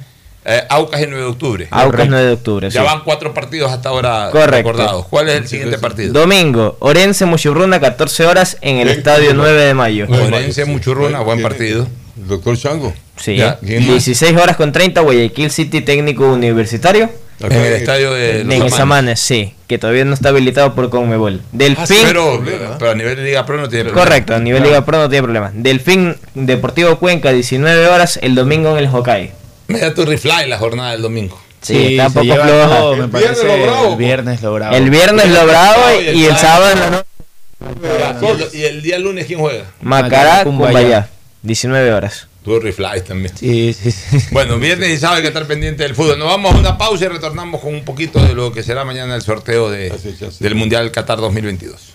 eh, 0.49 0.63
Aucas 0.69 1.01
el 1.01 1.09
9 1.09 1.23
de 1.25 1.29
octubre. 1.31 1.67
Aucas 1.71 2.07
9 2.09 2.25
de 2.25 2.33
octubre. 2.33 2.69
Ya 2.69 2.81
sí. 2.81 2.85
van 2.85 3.01
cuatro 3.03 3.33
partidos 3.33 3.71
hasta 3.71 3.89
ahora 3.89 4.29
Correcto. 4.31 4.71
recordados. 4.71 5.05
¿Cuál 5.07 5.29
es 5.29 5.35
el 5.37 5.47
siguiente 5.47 5.77
partido? 5.77 6.13
Domingo, 6.13 6.75
Orense 6.79 7.25
Muchurruna, 7.25 7.79
14 7.79 8.25
horas 8.25 8.57
en 8.61 8.77
el 8.77 8.89
estadio 8.89 9.33
9 9.33 9.61
de 9.61 9.73
mayo. 9.73 10.07
Orense 10.09 10.65
Muchurruna, 10.65 11.19
buen 11.21 11.41
partido. 11.41 11.87
El 12.17 12.27
doctor 12.27 12.57
Chango. 12.57 12.93
Sí. 13.17 13.35
Ya, 13.37 13.57
¿quién 13.59 13.79
más? 13.81 13.91
16 14.05 14.35
horas 14.37 14.55
con 14.57 14.71
30, 14.71 15.01
Guayaquil 15.01 15.51
City 15.51 15.81
Técnico 15.81 16.25
Universitario. 16.31 17.09
En 17.41 17.53
el 17.53 17.73
estadio 17.73 18.11
de 18.11 18.41
En 18.41 18.51
el 18.51 18.69
Samanes, 18.69 19.21
sí, 19.21 19.53
que 19.67 19.77
todavía 19.77 20.03
no 20.03 20.13
está 20.13 20.27
habilitado 20.27 20.75
por 20.75 20.89
Conmebol. 20.89 21.41
Delfín, 21.53 21.97
Pero, 22.03 22.43
pero 22.77 22.91
a 22.91 22.95
nivel 22.95 23.15
de 23.15 23.23
Liga 23.23 23.45
Pro 23.45 23.55
no 23.55 23.69
tiene 23.69 23.85
problema. 23.85 24.03
correcto, 24.05 24.35
a 24.35 24.39
nivel 24.39 24.61
Liga 24.63 24.83
Pro 24.83 24.97
no 24.97 25.07
tiene 25.09 25.23
problema. 25.23 25.51
Delfín 25.53 26.17
Deportivo 26.33 26.97
Cuenca, 26.99 27.31
19 27.31 27.87
horas 27.87 28.19
el 28.21 28.35
domingo 28.35 28.71
en 28.71 28.77
el 28.79 28.87
Hokkaido. 28.93 29.38
Me 29.69 29.79
da 29.79 29.93
tu 29.93 30.03
rifly 30.03 30.47
la 30.47 30.57
jornada 30.57 30.91
del 30.91 31.03
domingo. 31.03 31.39
Sí, 31.61 31.97
está 31.97 32.07
un 32.07 32.13
se 32.13 32.19
poco 32.19 32.25
lleva 32.25 32.45
floja. 32.45 32.77
todo, 32.77 32.95
me 32.95 33.03
El 33.03 33.09
parece. 33.09 33.45
viernes 33.45 33.61
lo 33.61 33.63
bravo. 33.63 33.91
El 33.91 33.97
viernes 33.97 34.41
lo 34.41 34.53
bravo. 34.53 34.75
El 34.75 34.89
viernes 34.89 35.29
lo 35.29 35.45
bravo 35.45 35.81
y 35.93 36.07
el 36.07 36.15
y 36.15 36.25
el 36.25 36.37
sábado 36.37 36.71
en 36.71 36.79
la 36.79 36.89
noche. 36.89 38.49
Y, 38.53 38.63
el, 38.63 38.81
día 38.81 38.97
lunes, 38.97 39.27
¿quién 39.27 39.39
juega? 39.39 39.65
Macará. 39.81 40.43
Cumbayá, 40.43 41.09
19 41.43 41.93
horas. 41.93 42.27
Tu 42.43 42.59
rifly 42.59 43.01
también. 43.05 43.37
Sí, 43.37 43.73
sí, 43.73 43.91
sí. 43.91 44.17
Bueno, 44.31 44.57
viernes 44.57 44.89
y 44.89 44.97
sábado 44.97 45.17
hay 45.17 45.21
que 45.21 45.27
estar 45.27 45.45
pendiente 45.45 45.83
del 45.83 45.93
fútbol. 45.93 46.17
Nos 46.17 46.29
vamos 46.29 46.55
a 46.55 46.57
una 46.57 46.77
pausa 46.77 47.05
y 47.05 47.07
retornamos 47.09 47.61
con 47.61 47.75
un 47.75 47.83
poquito 47.83 48.19
de 48.25 48.33
lo 48.33 48.51
que 48.51 48.63
será 48.63 48.85
mañana 48.85 49.13
el 49.13 49.21
sorteo 49.21 49.69
de, 49.69 49.91
Así, 49.91 50.15
del 50.39 50.55
Mundial 50.55 50.91
Qatar 50.91 51.19
2022. 51.19 51.93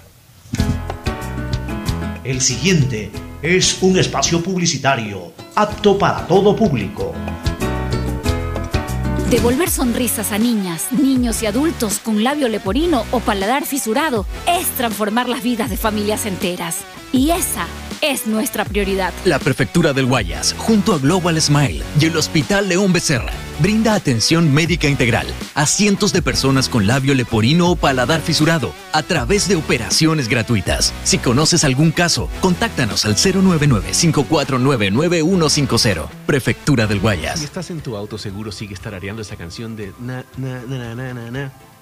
El 2.22 2.40
siguiente 2.40 3.10
es 3.42 3.78
un 3.80 3.98
espacio 3.98 4.42
publicitario 4.42 5.32
apto 5.55 5.98
para 5.98 6.26
todo 6.26 6.55
público. 6.55 7.14
Devolver 9.35 9.69
sonrisas 9.69 10.31
a 10.31 10.39
niñas, 10.39 10.93
niños 10.93 11.43
y 11.43 11.47
adultos 11.47 11.98
con 11.98 12.23
labio 12.23 12.48
leporino 12.48 13.05
o 13.11 13.19
paladar 13.19 13.66
fisurado 13.66 14.27
es 14.47 14.69
transformar 14.77 15.28
las 15.28 15.43
vidas 15.43 15.70
de 15.70 15.77
familias 15.77 16.24
enteras. 16.24 16.85
Y 17.11 17.32
esa 17.32 17.66
es 18.05 18.26
nuestra 18.26 18.64
prioridad. 18.66 19.14
La 19.24 19.39
Prefectura 19.39 19.94
del 19.94 20.05
Guayas, 20.05 20.55
junto 20.59 20.93
a 20.94 20.98
Global 20.98 21.40
Smile 21.40 21.82
y 21.98 22.05
el 22.05 22.14
Hospital 22.16 22.68
León 22.68 22.93
Becerra, 22.93 23.32
brinda 23.60 23.94
atención 23.94 24.52
médica 24.52 24.89
integral 24.89 25.26
a 25.55 25.64
cientos 25.64 26.12
de 26.12 26.20
personas 26.20 26.68
con 26.68 26.86
labio 26.86 27.14
leporino 27.14 27.70
o 27.70 27.76
paladar 27.76 28.20
fisurado 28.20 28.74
a 28.93 29.02
través 29.02 29.48
de 29.48 29.56
operaciones 29.56 30.28
gratuitas. 30.28 30.93
Si 31.05 31.16
conoces 31.16 31.64
algún 31.64 31.93
caso, 31.93 32.28
contáctanos 32.43 33.06
al 33.06 33.16
099-549-9150. 33.16 36.06
Prefectura 36.26 36.86
del 36.86 36.98
Si 36.98 37.02
Guayas. 37.02 37.40
estás 37.43 37.70
en 37.70 37.81
tu 37.81 37.97
auto, 37.97 38.18
seguro 38.18 38.52
sigues 38.52 38.81
tarareando 38.81 39.22
esa 39.22 39.36
canción 39.36 39.76
de 39.76 39.94
na, 39.98 40.26
na, 40.36 40.60
na, 40.66 40.78
na, 40.78 40.94
na, 40.94 41.14
na, 41.14 41.31
na, 41.31 41.52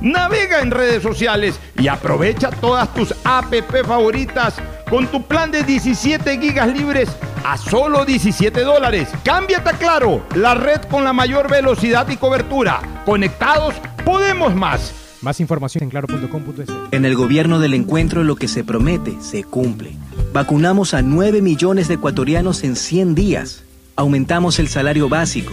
navega 0.00 0.60
en 0.60 0.70
redes 0.70 1.02
sociales 1.02 1.58
y 1.78 1.88
aprovecha 1.88 2.50
todas 2.50 2.92
tus 2.94 3.14
app 3.24 3.52
favoritas 3.86 4.54
con 4.88 5.06
tu 5.06 5.22
plan 5.22 5.50
de 5.50 5.62
17 5.62 6.38
gigas 6.38 6.68
libres 6.68 7.08
a 7.44 7.56
solo 7.56 8.04
17 8.04 8.60
dólares. 8.60 9.08
Cámbiate 9.24 9.70
a 9.70 9.72
Claro, 9.72 10.22
la 10.34 10.54
red 10.54 10.80
con 10.82 11.04
la 11.04 11.12
mayor 11.12 11.50
velocidad 11.50 12.08
y 12.08 12.16
cobertura. 12.16 13.02
Conectados, 13.04 13.74
podemos 14.04 14.54
más. 14.54 14.94
Más 15.22 15.38
información 15.40 15.84
en 15.84 15.90
claro.com.es. 15.90 16.68
En 16.90 17.04
el 17.04 17.14
gobierno 17.14 17.60
del 17.60 17.74
encuentro 17.74 18.24
lo 18.24 18.36
que 18.36 18.48
se 18.48 18.64
promete 18.64 19.16
se 19.20 19.44
cumple. 19.44 19.92
Vacunamos 20.32 20.94
a 20.94 21.02
9 21.02 21.42
millones 21.42 21.88
de 21.88 21.94
ecuatorianos 21.94 22.64
en 22.64 22.74
100 22.74 23.14
días. 23.14 23.64
Aumentamos 23.94 24.58
el 24.58 24.68
salario 24.68 25.08
básico. 25.08 25.52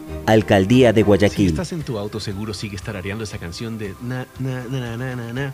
Alcaldía 0.31 0.93
de 0.93 1.01
Si 1.01 1.05
Guayaquil. 1.05 1.47
estás 1.49 1.71
en 1.73 1.83
tu 1.83 1.97
auto, 1.97 2.19
seguro 2.19 2.53
sigues 2.53 2.81
tarareando 2.81 3.23
esa 3.23 3.37
canción 3.37 3.77
de 3.77 3.95
na, 4.01 4.25
na, 4.39 4.63
na, 4.65 4.97
na, 4.97 5.15
na, 5.15 5.33
na, 5.33 5.53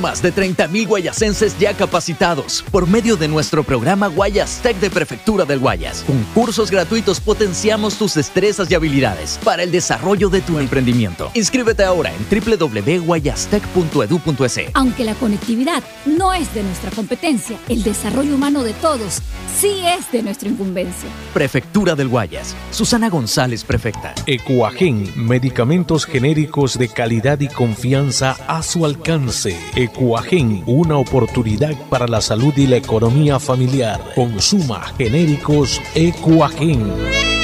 más 0.00 0.22
de 0.22 0.32
30.000 0.32 0.86
guayasenses 0.86 1.58
ya 1.58 1.74
capacitados 1.74 2.64
por 2.70 2.86
medio 2.86 3.16
de 3.16 3.28
nuestro 3.28 3.62
programa 3.62 4.08
Guayas 4.08 4.60
Tech 4.62 4.78
de 4.78 4.90
Prefectura 4.90 5.44
del 5.44 5.58
Guayas. 5.58 6.04
Con 6.06 6.22
cursos 6.34 6.70
gratuitos 6.70 7.20
potenciamos 7.20 7.96
tus 7.96 8.14
destrezas 8.14 8.70
y 8.70 8.74
habilidades 8.74 9.38
para 9.44 9.62
el 9.62 9.70
desarrollo 9.70 10.28
de 10.28 10.40
tu 10.40 10.58
emprendimiento. 10.58 11.30
Inscríbete 11.34 11.84
ahora 11.84 12.12
en 12.12 12.26
www.guayastech.edu.es. 12.30 14.60
Aunque 14.74 15.04
la 15.04 15.14
conectividad 15.14 15.82
no 16.06 16.32
es 16.32 16.52
de 16.54 16.62
nuestra 16.62 16.90
competencia, 16.90 17.58
el 17.68 17.82
desarrollo 17.82 18.34
humano 18.34 18.62
de 18.62 18.72
todos 18.74 19.20
sí 19.58 19.82
es 19.86 20.10
de 20.12 20.22
nuestra 20.22 20.48
incumbencia. 20.48 21.08
Prefectura 21.32 21.94
del 21.94 22.08
Guayas. 22.08 22.54
Susana 22.70 23.08
González, 23.08 23.64
prefecta. 23.64 24.14
Ecuagen, 24.26 25.10
medicamentos 25.16 26.06
genéricos 26.06 26.78
de 26.78 26.88
calidad 26.88 27.40
y 27.40 27.48
confianza 27.48 28.36
a 28.46 28.62
su 28.62 28.84
alcance. 28.84 29.58
Ecuagen, 29.76 30.62
una 30.66 30.98
oportunidad 30.98 31.74
para 31.88 32.06
la 32.06 32.20
salud 32.20 32.54
y 32.56 32.68
la 32.68 32.76
economía 32.76 33.40
familiar. 33.40 34.00
Consuma 34.14 34.80
genéricos 34.96 35.82
Ecuagen. 35.96 37.43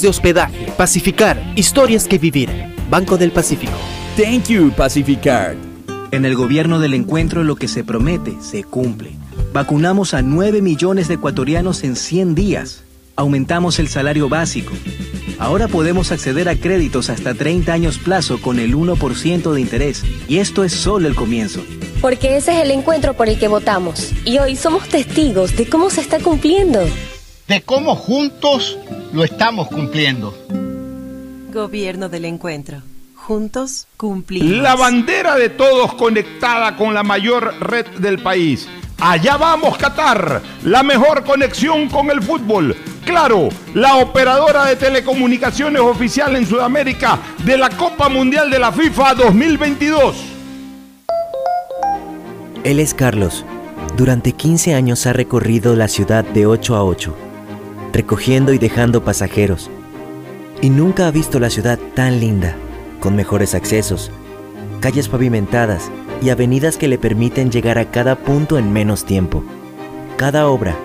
de 0.01 0.09
hospedaje. 0.09 0.71
Pacificar, 0.77 1.41
historias 1.55 2.07
que 2.07 2.17
vivir. 2.17 2.49
Banco 2.89 3.17
del 3.17 3.31
Pacífico. 3.31 3.73
Thank 4.17 4.47
you, 4.47 4.71
Pacificard. 4.71 5.57
En 6.11 6.25
el 6.25 6.35
gobierno 6.35 6.79
del 6.79 6.93
encuentro 6.93 7.43
lo 7.43 7.55
que 7.55 7.69
se 7.69 7.83
promete 7.83 8.35
se 8.41 8.63
cumple. 8.63 9.11
Vacunamos 9.53 10.13
a 10.13 10.21
9 10.21 10.61
millones 10.61 11.07
de 11.07 11.13
ecuatorianos 11.13 11.83
en 11.83 11.95
100 11.95 12.35
días. 12.35 12.83
Aumentamos 13.15 13.79
el 13.79 13.87
salario 13.87 14.27
básico. 14.27 14.73
Ahora 15.39 15.67
podemos 15.67 16.11
acceder 16.11 16.49
a 16.49 16.55
créditos 16.55 17.09
hasta 17.09 17.33
30 17.33 17.71
años 17.71 17.97
plazo 17.97 18.41
con 18.41 18.59
el 18.59 18.75
1% 18.75 19.53
de 19.53 19.61
interés. 19.61 20.03
Y 20.27 20.37
esto 20.37 20.63
es 20.63 20.73
solo 20.73 21.07
el 21.07 21.15
comienzo. 21.15 21.61
Porque 22.01 22.37
ese 22.37 22.57
es 22.57 22.63
el 22.63 22.71
encuentro 22.71 23.13
por 23.13 23.29
el 23.29 23.39
que 23.39 23.47
votamos. 23.47 24.11
Y 24.25 24.39
hoy 24.39 24.55
somos 24.55 24.87
testigos 24.89 25.55
de 25.55 25.67
cómo 25.67 25.89
se 25.89 26.01
está 26.01 26.19
cumpliendo. 26.19 26.81
De 27.51 27.63
cómo 27.63 27.97
juntos 27.97 28.77
lo 29.11 29.25
estamos 29.25 29.67
cumpliendo. 29.67 30.33
Gobierno 31.51 32.07
del 32.07 32.23
Encuentro. 32.23 32.81
Juntos 33.13 33.87
cumplimos. 33.97 34.63
La 34.63 34.75
bandera 34.75 35.35
de 35.35 35.49
todos 35.49 35.93
conectada 35.95 36.77
con 36.77 36.93
la 36.93 37.03
mayor 37.03 37.53
red 37.59 37.85
del 37.97 38.19
país. 38.19 38.69
Allá 39.01 39.35
vamos 39.35 39.77
Qatar, 39.77 40.41
la 40.63 40.81
mejor 40.81 41.25
conexión 41.25 41.89
con 41.89 42.09
el 42.09 42.23
fútbol. 42.23 42.73
Claro, 43.03 43.49
la 43.73 43.97
operadora 43.97 44.63
de 44.67 44.77
telecomunicaciones 44.77 45.81
oficial 45.81 46.37
en 46.37 46.45
Sudamérica 46.45 47.19
de 47.43 47.57
la 47.57 47.67
Copa 47.67 48.07
Mundial 48.07 48.49
de 48.49 48.59
la 48.59 48.71
FIFA 48.71 49.15
2022. 49.15 50.15
Él 52.63 52.79
es 52.79 52.93
Carlos. 52.93 53.43
Durante 53.97 54.31
15 54.31 54.73
años 54.73 55.05
ha 55.05 55.11
recorrido 55.11 55.75
la 55.75 55.89
ciudad 55.89 56.23
de 56.23 56.45
8 56.45 56.75
a 56.77 56.85
8, 56.85 57.13
recogiendo 57.93 58.53
y 58.53 58.57
dejando 58.57 59.03
pasajeros. 59.03 59.69
Y 60.61 60.69
nunca 60.69 61.07
ha 61.07 61.11
visto 61.11 61.39
la 61.39 61.49
ciudad 61.49 61.79
tan 61.95 62.19
linda, 62.19 62.55
con 62.99 63.15
mejores 63.15 63.55
accesos, 63.55 64.11
calles 64.79 65.09
pavimentadas 65.09 65.91
y 66.21 66.29
avenidas 66.29 66.77
que 66.77 66.87
le 66.87 66.97
permiten 66.97 67.51
llegar 67.51 67.77
a 67.77 67.89
cada 67.89 68.15
punto 68.15 68.57
en 68.57 68.71
menos 68.71 69.05
tiempo. 69.05 69.43
Cada 70.17 70.47
obra, 70.47 70.75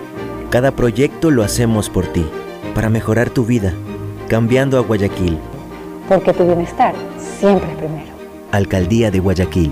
cada 0.49 0.71
proyecto 0.71 1.29
lo 1.29 1.43
hacemos 1.43 1.89
por 1.89 2.07
ti, 2.07 2.25
para 2.73 2.89
mejorar 2.89 3.29
tu 3.29 3.45
vida, 3.45 3.73
cambiando 4.27 4.77
a 4.77 4.81
Guayaquil. 4.81 5.37
Porque 6.09 6.33
tu 6.33 6.45
bienestar 6.45 6.95
siempre 7.39 7.71
es 7.71 7.77
primero. 7.77 8.11
Alcaldía 8.51 9.11
de 9.11 9.19
Guayaquil. 9.19 9.71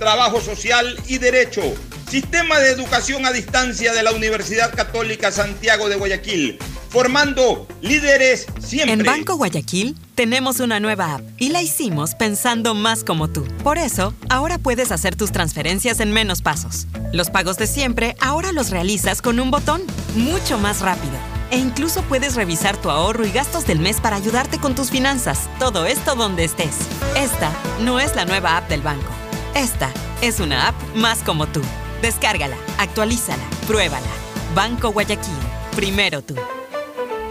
Trabajo 0.00 0.40
Social 0.40 0.98
y 1.06 1.18
Derecho. 1.18 1.60
Sistema 2.08 2.58
de 2.58 2.70
Educación 2.70 3.26
a 3.26 3.32
Distancia 3.32 3.92
de 3.92 4.02
la 4.02 4.12
Universidad 4.12 4.74
Católica 4.74 5.30
Santiago 5.30 5.90
de 5.90 5.96
Guayaquil. 5.96 6.58
Formando 6.88 7.68
líderes 7.82 8.46
siempre. 8.58 8.94
En 8.94 9.04
Banco 9.04 9.36
Guayaquil 9.36 9.94
tenemos 10.14 10.58
una 10.58 10.80
nueva 10.80 11.16
app 11.16 11.20
y 11.36 11.50
la 11.50 11.60
hicimos 11.60 12.14
pensando 12.14 12.74
más 12.74 13.04
como 13.04 13.28
tú. 13.28 13.46
Por 13.62 13.76
eso, 13.76 14.14
ahora 14.30 14.56
puedes 14.56 14.90
hacer 14.90 15.16
tus 15.16 15.32
transferencias 15.32 16.00
en 16.00 16.12
menos 16.12 16.40
pasos. 16.40 16.86
Los 17.12 17.28
pagos 17.28 17.58
de 17.58 17.66
siempre 17.66 18.16
ahora 18.20 18.52
los 18.52 18.70
realizas 18.70 19.20
con 19.20 19.38
un 19.38 19.50
botón, 19.50 19.82
mucho 20.16 20.56
más 20.56 20.80
rápido. 20.80 21.12
E 21.50 21.58
incluso 21.58 22.00
puedes 22.04 22.36
revisar 22.36 22.78
tu 22.78 22.88
ahorro 22.88 23.26
y 23.26 23.32
gastos 23.32 23.66
del 23.66 23.80
mes 23.80 24.00
para 24.00 24.16
ayudarte 24.16 24.58
con 24.58 24.74
tus 24.74 24.90
finanzas. 24.90 25.50
Todo 25.58 25.84
esto 25.84 26.14
donde 26.14 26.44
estés. 26.44 26.74
Esta 27.18 27.52
no 27.82 28.00
es 28.00 28.16
la 28.16 28.24
nueva 28.24 28.56
app 28.56 28.68
del 28.70 28.80
banco. 28.80 29.19
Esta 29.54 29.92
es 30.22 30.40
una 30.40 30.68
app 30.68 30.74
más 30.94 31.18
como 31.22 31.46
tú. 31.46 31.60
Descárgala, 32.02 32.56
actualízala, 32.78 33.42
pruébala. 33.66 34.06
Banco 34.54 34.92
Guayaquil. 34.92 35.34
Primero 35.74 36.22
tú. 36.22 36.34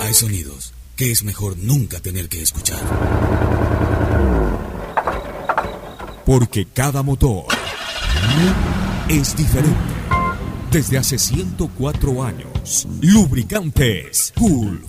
Hay 0.01 0.13
sonidos 0.13 0.73
que 0.95 1.11
es 1.11 1.23
mejor 1.23 1.57
nunca 1.57 1.99
tener 1.99 2.27
que 2.29 2.41
escuchar. 2.41 2.79
Porque 6.25 6.65
cada 6.65 7.03
motor 7.03 7.45
es 9.07 9.35
diferente. 9.35 9.77
Desde 10.71 10.97
hace 10.97 11.17
104 11.17 12.23
años, 12.23 12.87
Lubricantes 13.01 14.33
Gulf 14.35 14.88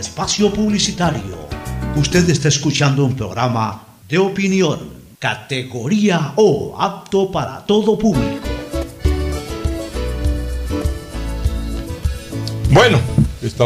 espacio 0.00 0.52
publicitario. 0.52 1.48
Usted 1.94 2.28
está 2.30 2.48
escuchando 2.48 3.04
un 3.04 3.14
programa 3.14 3.82
de 4.08 4.18
opinión, 4.18 4.78
categoría 5.18 6.32
O, 6.36 6.74
apto 6.78 7.30
para 7.30 7.64
todo 7.66 7.98
público. 7.98 8.48
Bueno, 12.70 12.98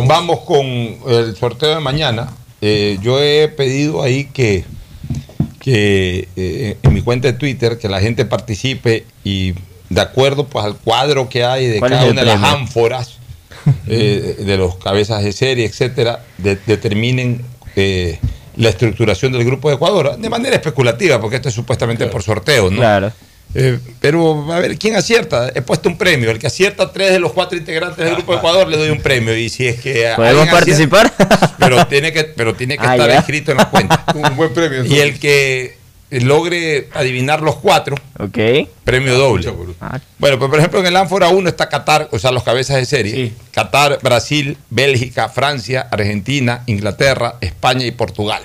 vamos 0.07 0.41
con 0.41 0.67
el 0.67 1.37
sorteo 1.37 1.75
de 1.75 1.81
mañana. 1.81 2.29
Eh, 2.61 2.99
yo 3.01 3.23
he 3.23 3.49
pedido 3.49 4.03
ahí 4.03 4.25
que, 4.25 4.65
que 5.61 6.29
eh, 6.35 6.79
en 6.83 6.93
mi 6.93 7.03
cuenta 7.03 7.29
de 7.29 7.35
Twitter 7.35 7.79
que 7.79 7.89
la 7.89 8.01
gente 8.01 8.25
participe 8.25 9.07
y 9.23 9.53
de 9.89 10.01
acuerdo 10.01 10.47
pues 10.47 10.65
al 10.65 10.77
cuadro 10.77 11.29
que 11.29 11.45
hay 11.45 11.67
de 11.67 11.79
¿Cuál 11.79 11.93
cada 11.93 12.07
una 12.07 12.21
de 12.23 12.27
las 12.27 12.43
ánforas 12.43 13.19
eh, 13.87 14.37
de 14.39 14.57
los 14.57 14.77
cabezas 14.77 15.23
de 15.25 15.33
serie, 15.33 15.67
etcétera, 15.67 16.25
de- 16.39 16.59
determinen 16.67 17.43
eh, 17.77 18.19
la 18.57 18.69
estructuración 18.71 19.33
del 19.33 19.45
grupo 19.45 19.69
de 19.69 19.75
Ecuador 19.77 20.17
de 20.17 20.31
manera 20.31 20.57
especulativa, 20.57 21.21
porque 21.21 21.37
esto 21.37 21.49
es 21.49 21.55
supuestamente 21.55 22.07
por 22.07 22.23
sorteo, 22.23 22.71
¿no? 22.71 22.77
Claro. 22.79 23.13
Eh, 23.57 23.79
pero 24.01 24.53
a 24.53 24.59
ver, 24.59 24.77
¿quién 24.79 24.97
acierta? 24.97 25.49
He 25.55 25.63
puesto 25.63 25.89
un 25.89 25.97
premio. 25.97 26.29
El 26.31 26.41
que 26.41 26.49
acierta 26.49 26.93
tres 26.93 27.13
de 27.13 27.21
los 27.21 27.33
cuatro 27.33 27.57
integrantes 27.57 28.05
del 28.05 28.15
grupo 28.17 28.33
de 28.33 28.39
Ecuador 28.39 28.67
le 28.69 28.77
doy 28.77 28.91
un 28.91 29.01
premio. 29.01 29.37
Y 29.37 29.49
si 29.49 29.69
es 29.69 29.81
que 29.81 30.11
¿Podemos 30.17 30.43
acierta- 30.49 30.51
participar? 30.53 31.13
pero 31.59 31.87
tiene 31.87 32.13
que, 32.13 32.25
pero 32.25 32.55
tiene 32.55 32.77
que 32.77 32.85
Ah, 32.87 32.95
estar 32.97 33.11
ya. 33.11 33.19
escrito 33.21 33.53
en 33.53 33.59
la 33.59 33.71
cuenta. 33.71 34.05
Un 34.15 34.37
buen 34.37 34.53
premio. 34.53 34.85
Y 34.85 34.99
el 34.99 35.21
que 35.21 35.77
logre 36.21 36.89
adivinar 36.95 37.43
los 37.43 37.57
cuatro, 37.57 37.97
premio 38.85 39.17
doble. 39.19 39.43
Ah, 39.81 39.99
Bueno, 40.19 40.39
pues 40.39 40.51
por 40.51 40.59
ejemplo 40.59 40.81
en 40.81 40.87
el 40.87 40.97
ánfora 40.97 41.29
1 41.29 41.49
está 41.49 41.69
Qatar, 41.69 42.09
o 42.13 42.19
sea, 42.19 42.31
los 42.31 42.43
cabezas 42.43 42.77
de 42.77 42.87
serie. 42.87 43.33
Qatar, 43.51 43.99
Brasil, 44.03 44.57
Bélgica, 44.71 45.29
Francia, 45.29 45.89
Argentina, 45.91 46.63
Inglaterra, 46.67 47.37
España 47.41 47.87
y 47.87 47.91
Portugal. 47.91 48.43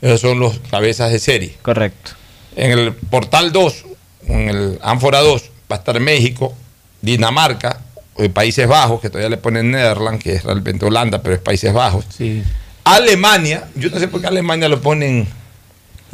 Esos 0.00 0.20
son 0.20 0.38
los 0.38 0.58
cabezas 0.70 1.10
de 1.10 1.18
serie. 1.18 1.56
Correcto. 1.62 2.12
En 2.56 2.70
el 2.70 2.92
portal 2.92 3.52
2, 3.52 3.84
en 4.28 4.48
el 4.48 4.78
ánfora 4.82 5.20
2, 5.20 5.50
va 5.70 5.76
a 5.76 5.78
estar 5.78 5.98
México, 6.00 6.54
Dinamarca, 7.00 7.80
eh, 8.18 8.28
Países 8.28 8.68
Bajos, 8.68 9.00
que 9.00 9.08
todavía 9.08 9.30
le 9.30 9.38
ponen 9.38 9.70
Netherlands, 9.70 10.22
que 10.22 10.34
es 10.34 10.44
realmente 10.44 10.84
Holanda, 10.84 11.22
pero 11.22 11.34
es 11.34 11.40
Países 11.40 11.72
Bajos. 11.72 12.04
Alemania, 12.84 13.64
yo 13.74 13.88
no 13.90 13.98
sé 13.98 14.08
por 14.08 14.20
qué 14.20 14.26
Alemania 14.26 14.68
lo 14.68 14.80
ponen. 14.80 15.26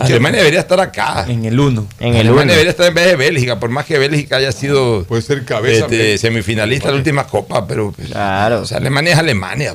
Alemania 0.00 0.38
debería 0.38 0.60
estar 0.60 0.80
acá. 0.80 1.26
En 1.28 1.44
el 1.44 1.58
1. 1.58 1.86
En 2.00 2.08
el 2.14 2.20
Alemania 2.20 2.42
uno. 2.42 2.52
debería 2.52 2.70
estar 2.70 2.86
en 2.86 2.94
vez 2.94 3.06
de 3.06 3.16
Bélgica, 3.16 3.58
por 3.60 3.70
más 3.70 3.86
que 3.86 3.98
Bélgica 3.98 4.36
haya 4.36 4.52
sido 4.52 5.04
Puede 5.04 5.22
ser 5.22 5.44
cabeza. 5.44 5.84
este, 5.86 6.18
semifinalista 6.18 6.88
de 6.88 6.92
la 6.92 6.98
última 6.98 7.26
copa, 7.26 7.66
pero 7.66 7.92
pues, 7.92 8.08
Claro. 8.08 8.60
o 8.62 8.66
sea, 8.66 8.78
Alemania 8.78 9.12
es 9.12 9.18
Alemania. 9.18 9.74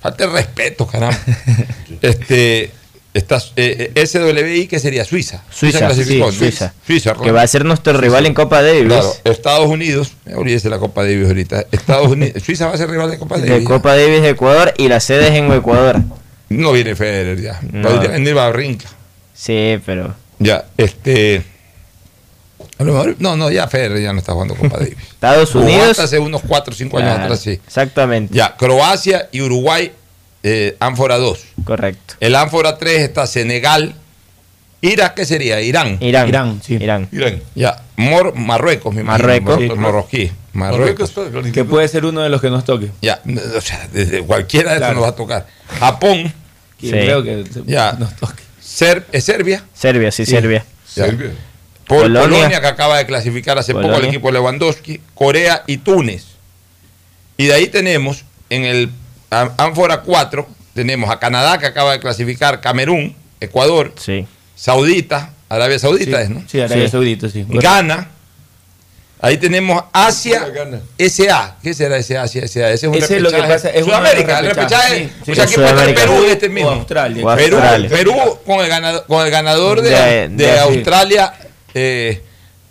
Falta 0.00 0.24
el 0.24 0.32
respeto, 0.32 0.86
caramba. 0.86 1.16
este, 2.02 2.70
está, 3.14 3.38
eh, 3.56 3.92
eh, 3.94 4.06
SWI, 4.06 4.66
que 4.66 4.78
sería 4.80 5.04
Suiza. 5.04 5.42
Suiza, 5.50 5.78
clasificó, 5.78 6.30
sí, 6.32 6.38
¿no? 6.38 6.44
Suiza. 6.46 6.74
Suiza, 6.86 7.14
Que 7.14 7.30
va 7.30 7.42
a 7.42 7.46
ser 7.46 7.64
nuestro 7.64 7.92
rival 8.00 8.26
en 8.26 8.34
Copa 8.34 8.62
Davis. 8.62 8.84
Claro, 8.86 9.14
Estados 9.24 9.66
Unidos, 9.68 10.12
me 10.24 10.34
olvídese 10.34 10.68
la 10.70 10.78
Copa 10.78 11.02
Davis 11.04 11.28
ahorita. 11.28 11.66
Estados 11.70 12.08
Unidos, 12.08 12.42
Suiza 12.44 12.66
va 12.66 12.74
a 12.74 12.76
ser 12.78 12.90
rival 12.90 13.10
de 13.10 13.18
Copa 13.18 13.38
De 13.38 13.48
Davis. 13.48 13.66
Copa 13.68 13.94
Davis 13.96 14.22
de 14.22 14.30
Ecuador 14.30 14.74
y 14.76 14.88
la 14.88 15.00
sede 15.00 15.28
es 15.28 15.34
en 15.34 15.52
Ecuador. 15.52 16.00
No 16.48 16.72
viene 16.72 16.94
Federer 16.96 17.40
ya. 17.40 17.60
No. 17.70 17.88
Podría 17.88 18.10
venir 18.10 18.34
Barrinca. 18.34 18.86
Sí, 19.44 19.80
pero. 19.84 20.14
Ya, 20.38 20.66
este. 20.76 21.42
A 22.78 22.84
lo 22.84 22.92
mejor, 22.92 23.16
no, 23.18 23.36
no, 23.36 23.50
ya 23.50 23.66
Federer 23.66 24.00
ya 24.00 24.12
no 24.12 24.20
está 24.20 24.32
jugando 24.34 24.54
Copa 24.54 24.78
Davis. 24.78 24.96
Estados 25.10 25.52
Unidos. 25.56 25.90
hasta 25.90 26.04
hace 26.04 26.18
unos 26.20 26.42
4 26.46 26.72
o 26.72 26.76
5 26.76 26.98
años 26.98 27.18
atrás, 27.18 27.40
sí. 27.40 27.50
Exactamente. 27.66 28.32
Ya, 28.34 28.56
Croacia 28.56 29.28
y 29.32 29.40
Uruguay, 29.40 29.90
eh, 30.44 30.76
ánfora 30.78 31.18
2. 31.18 31.38
Correcto. 31.64 32.14
El 32.20 32.36
ánfora 32.36 32.78
3 32.78 33.00
está 33.00 33.26
Senegal. 33.26 33.94
Irak, 34.80 35.14
¿qué 35.14 35.24
sería? 35.24 35.60
Irán. 35.60 35.98
Irán. 36.00 36.28
Irán, 36.28 36.60
sí. 36.64 36.74
Irán. 36.74 37.08
Irán. 37.10 37.42
Ya, 37.56 37.82
Mor- 37.96 38.34
Marruecos, 38.36 38.94
me 38.94 39.00
imagino. 39.02 39.26
Marruecos. 39.28 39.60
Mor- 39.60 39.76
Marroquí. 39.76 40.30
Marruecos. 40.52 41.12
Que 41.52 41.64
puede 41.64 41.88
ser 41.88 42.04
uno 42.04 42.20
de 42.20 42.28
los 42.28 42.40
que 42.40 42.50
nos 42.50 42.64
toque. 42.64 42.90
Ya, 43.00 43.20
o 43.56 43.60
sea, 43.60 43.88
desde 43.92 44.22
cualquiera 44.22 44.70
de 44.70 44.76
estos 44.76 44.88
Claro. 44.88 44.94
nos 45.00 45.04
va 45.04 45.08
a 45.08 45.16
tocar. 45.16 45.46
Japón. 45.80 46.32
Sí. 46.80 46.90
creo 46.90 47.22
que 47.24 47.44
Ya. 47.66 47.92
nos 47.98 48.14
toque. 48.16 48.42
Ser- 48.72 49.06
¿Es 49.12 49.24
Serbia? 49.24 49.64
Serbia, 49.74 50.10
sí, 50.10 50.24
Sí. 50.24 50.32
Serbia. 50.32 50.64
Serbia. 50.86 51.30
Pol- 51.86 52.02
Polonia. 52.02 52.22
Polonia. 52.22 52.60
que 52.60 52.66
acaba 52.66 52.96
de 52.98 53.06
clasificar 53.06 53.58
hace 53.58 53.72
poco 53.74 53.92
al 53.94 54.04
equipo 54.04 54.28
de 54.28 54.34
Lewandowski, 54.34 55.00
Corea 55.14 55.62
y 55.66 55.78
Túnez. 55.78 56.24
Y 57.36 57.46
de 57.46 57.54
ahí 57.54 57.66
tenemos 57.66 58.24
en 58.50 58.64
el 58.64 58.90
Ánfora 59.30 60.00
4, 60.02 60.48
tenemos 60.74 61.10
a 61.10 61.18
Canadá 61.18 61.58
que 61.58 61.66
acaba 61.66 61.92
de 61.92 62.00
clasificar, 62.00 62.60
Camerún, 62.60 63.14
Ecuador, 63.40 63.94
Sí. 63.98 64.26
Saudita, 64.54 65.32
Arabia 65.48 65.78
Saudita 65.78 66.18
Sí, 66.18 66.22
es, 66.24 66.30
¿no? 66.30 66.44
sí, 66.48 66.60
Arabia 66.60 66.84
Sí. 66.84 66.90
Saudita, 66.90 67.28
sí. 67.28 67.44
Ghana. 67.48 68.08
Ahí 69.22 69.38
tenemos 69.38 69.84
Asia. 69.92 70.44
SA. 70.98 71.56
¿Qué 71.62 71.72
será 71.74 71.96
ese 71.96 72.18
Asia 72.18 72.42
SA? 72.46 72.70
Ese 72.70 72.74
es 72.74 72.82
un 72.92 72.94
Ese 72.96 73.16
es 73.16 73.22
lo 73.22 73.30
que 73.30 73.38
pasa, 73.42 73.70
es 73.70 73.84
Sudamérica, 73.84 74.40
el 74.40 74.46
repechaje. 74.46 75.04
Sí, 75.04 75.10
sí. 75.24 75.30
o 75.30 75.34
sea, 75.36 75.44
aquí 75.44 75.52
Es 75.54 75.60
puede 75.60 75.70
estar. 75.70 75.94
Perú 75.94 76.24
en 76.24 76.30
este 76.30 76.48
mismo. 76.48 76.70
O 76.70 76.72
Australia. 76.72 77.24
O 77.26 77.36
Perú, 77.36 77.56
Australia. 77.56 77.88
Perú 77.88 78.14
con 78.44 78.60
el 78.60 78.68
ganador, 78.68 79.06
con 79.06 79.24
el 79.24 79.30
ganador 79.30 79.80
de, 79.80 79.90
De- 79.90 80.28
de 80.28 80.36
de- 80.44 80.58
Australia. 80.58 81.32
eh, 81.72 82.20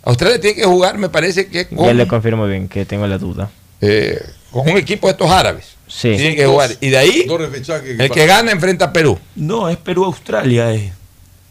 Australia 0.04 0.40
tiene 0.40 0.56
que 0.56 0.64
jugar, 0.64 0.98
me 0.98 1.08
parece 1.08 1.46
que 1.46 1.64
Ya 1.70 1.76
con, 1.76 1.96
le 1.96 2.06
confirmo 2.06 2.46
bien 2.46 2.68
que 2.68 2.84
tengo 2.84 3.06
la 3.06 3.18
duda. 3.18 3.50
eh, 3.80 4.20
con 4.50 4.68
un 4.68 4.76
equipo 4.76 5.06
de 5.06 5.12
estos 5.12 5.30
árabes. 5.30 5.66
Sí. 5.88 6.14
Tiene 6.16 6.36
que 6.36 6.46
jugar. 6.46 6.70
Y 6.80 6.90
de 6.90 6.98
ahí, 6.98 7.26
el 7.98 8.10
que 8.10 8.26
gana 8.26 8.50
enfrenta 8.52 8.86
a 8.86 8.92
Perú. 8.92 9.18
No, 9.36 9.68
es 9.68 9.76
Perú-Australia. 9.78 10.72
eh. 10.74 10.92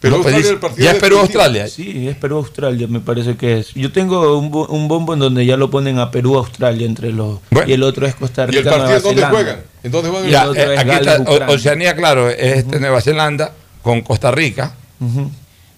Pero 0.01 0.11
No, 0.11 0.15
Australia, 0.17 0.37
dice- 0.39 0.53
el 0.53 0.59
partido 0.59 0.83
ya 0.83 0.89
es 0.91 0.95
definitivo. 0.95 1.21
Perú-Australia. 1.21 1.67
Sí, 1.67 2.07
es 2.07 2.15
Perú-Australia, 2.17 2.87
me 2.87 2.99
parece 3.01 3.37
que 3.37 3.59
es. 3.59 3.73
Yo 3.75 3.91
tengo 3.91 4.35
un, 4.39 4.49
bo- 4.49 4.65
un 4.67 4.87
bombo 4.87 5.13
en 5.13 5.19
donde 5.19 5.45
ya 5.45 5.57
lo 5.57 5.69
ponen 5.69 5.99
a 5.99 6.09
Perú-Australia 6.09 6.87
entre 6.87 7.11
los. 7.11 7.39
Bueno. 7.51 7.69
Y 7.69 7.73
el 7.73 7.83
otro 7.83 8.07
es 8.07 8.15
Costa 8.15 8.41
¿Y 8.41 8.45
el 8.45 8.63
Rica. 8.63 8.69
partido 8.71 8.87
Nueva 8.87 8.99
dónde 9.01 9.21
Zelanda. 9.21 9.37
juegan? 9.37 9.61
¿En 9.83 9.91
dónde 9.91 10.09
juegan? 10.09 10.29
Ya, 10.31 10.41
el 10.43 10.49
otro 10.49 10.61
eh, 10.63 10.73
es 10.73 10.79
aquí 10.79 10.89
Gales, 10.89 11.07
está, 11.07 11.17
O- 11.31 11.33
Ucrania. 11.35 11.55
Oceanía, 11.55 11.95
claro, 11.95 12.29
es 12.29 12.57
este, 12.57 12.79
Nueva 12.79 13.01
Zelanda 13.01 13.53
con 13.83 14.01
Costa 14.01 14.31
Rica. 14.31 14.75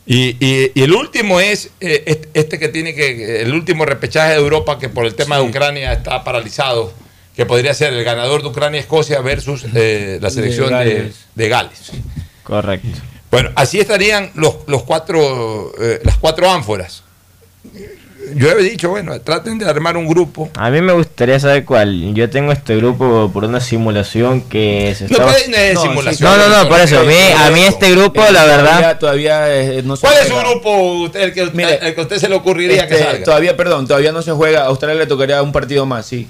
Y, 0.06 0.36
y- 0.45 0.72
y 0.74 0.84
el 0.84 0.94
último 0.94 1.40
es 1.40 1.70
eh, 1.82 2.22
este, 2.34 2.60
que 2.60 2.68
tiene 2.70 2.94
que, 2.94 3.41
el 3.41 3.54
último 3.54 3.86
repechaje 3.86 4.32
de 4.34 4.38
Europa 4.40 4.78
que 4.80 4.90
por 4.90 5.06
el 5.06 5.16
tema 5.16 5.38
de 5.38 5.44
Ucrania 5.44 5.94
está 5.94 6.24
paralizado, 6.24 6.94
que 7.36 7.45
podría 7.45 7.74
ser 7.74 7.94
el 7.94 8.04
ganador 8.04 8.41
de 8.41 8.50
Ucrania-Escocia 8.50 9.22
versus 9.22 9.66
eh, 9.74 10.20
la 10.22 10.30
selección 10.30 10.68
de, 10.68 10.72
Gales. 10.72 11.16
de 11.36 11.50
Gales. 11.50 11.91
Correcto. 12.44 12.88
Bueno, 13.34 13.49
así 13.55 13.80
estarían 13.80 14.30
los, 14.35 14.57
los 14.68 14.84
cuatro, 14.84 15.73
eh, 15.81 15.99
las 16.03 16.18
cuatro 16.18 16.51
ánforas. 16.51 17.01
Yo 18.35 18.51
he 18.51 18.64
dicho, 18.64 18.89
bueno, 18.89 19.19
traten 19.22 19.57
de 19.57 19.68
armar 19.68 19.97
un 19.97 20.07
grupo. 20.07 20.51
A 20.55 20.69
mí 20.69 20.81
me 20.81 20.93
gustaría 20.93 21.39
saber 21.39 21.65
cuál. 21.65 22.14
Yo 22.14 22.30
tengo 22.30 22.51
este 22.51 22.76
grupo 22.76 23.31
por 23.34 23.43
una 23.43 23.60
simulación 23.60 24.41
que 24.41 24.93
se 24.95 25.07
No 25.07 25.27
ir 25.39 25.49
de 25.49 25.76
simulación. 25.76 26.30
No, 26.30 26.38
no, 26.38 26.64
no, 26.64 26.69
por 26.69 26.80
eso. 26.80 26.99
A 26.99 27.03
mí, 27.05 27.15
a 27.35 27.49
mí 27.49 27.64
este 27.64 27.89
grupo, 27.89 28.22
la 28.22 28.45
verdad. 28.45 28.99
Todavía, 28.99 28.99
todavía 28.99 29.55
eh, 29.61 29.81
no 29.84 29.95
se 29.95 30.05
¿Cuál 30.05 30.19
es 30.22 30.27
su 30.27 30.35
grupo 30.35 30.93
usted, 31.01 31.22
el, 31.22 31.34
que, 31.34 31.41
el 31.41 31.95
que 31.95 32.01
a 32.01 32.03
usted 32.03 32.18
se 32.19 32.30
le 32.30 32.35
ocurriría 32.35 32.88
que 32.88 32.93
Este, 32.93 33.03
salga? 33.05 33.23
Todavía, 33.26 33.57
perdón, 33.57 33.88
todavía 33.88 34.11
no 34.11 34.22
se 34.22 34.31
juega. 34.31 34.61
A 34.61 34.65
Australia 34.68 34.99
le 34.99 35.07
tocaría 35.07 35.41
un 35.41 35.51
partido 35.51 35.88
más, 35.88 36.05
sí. 36.05 36.27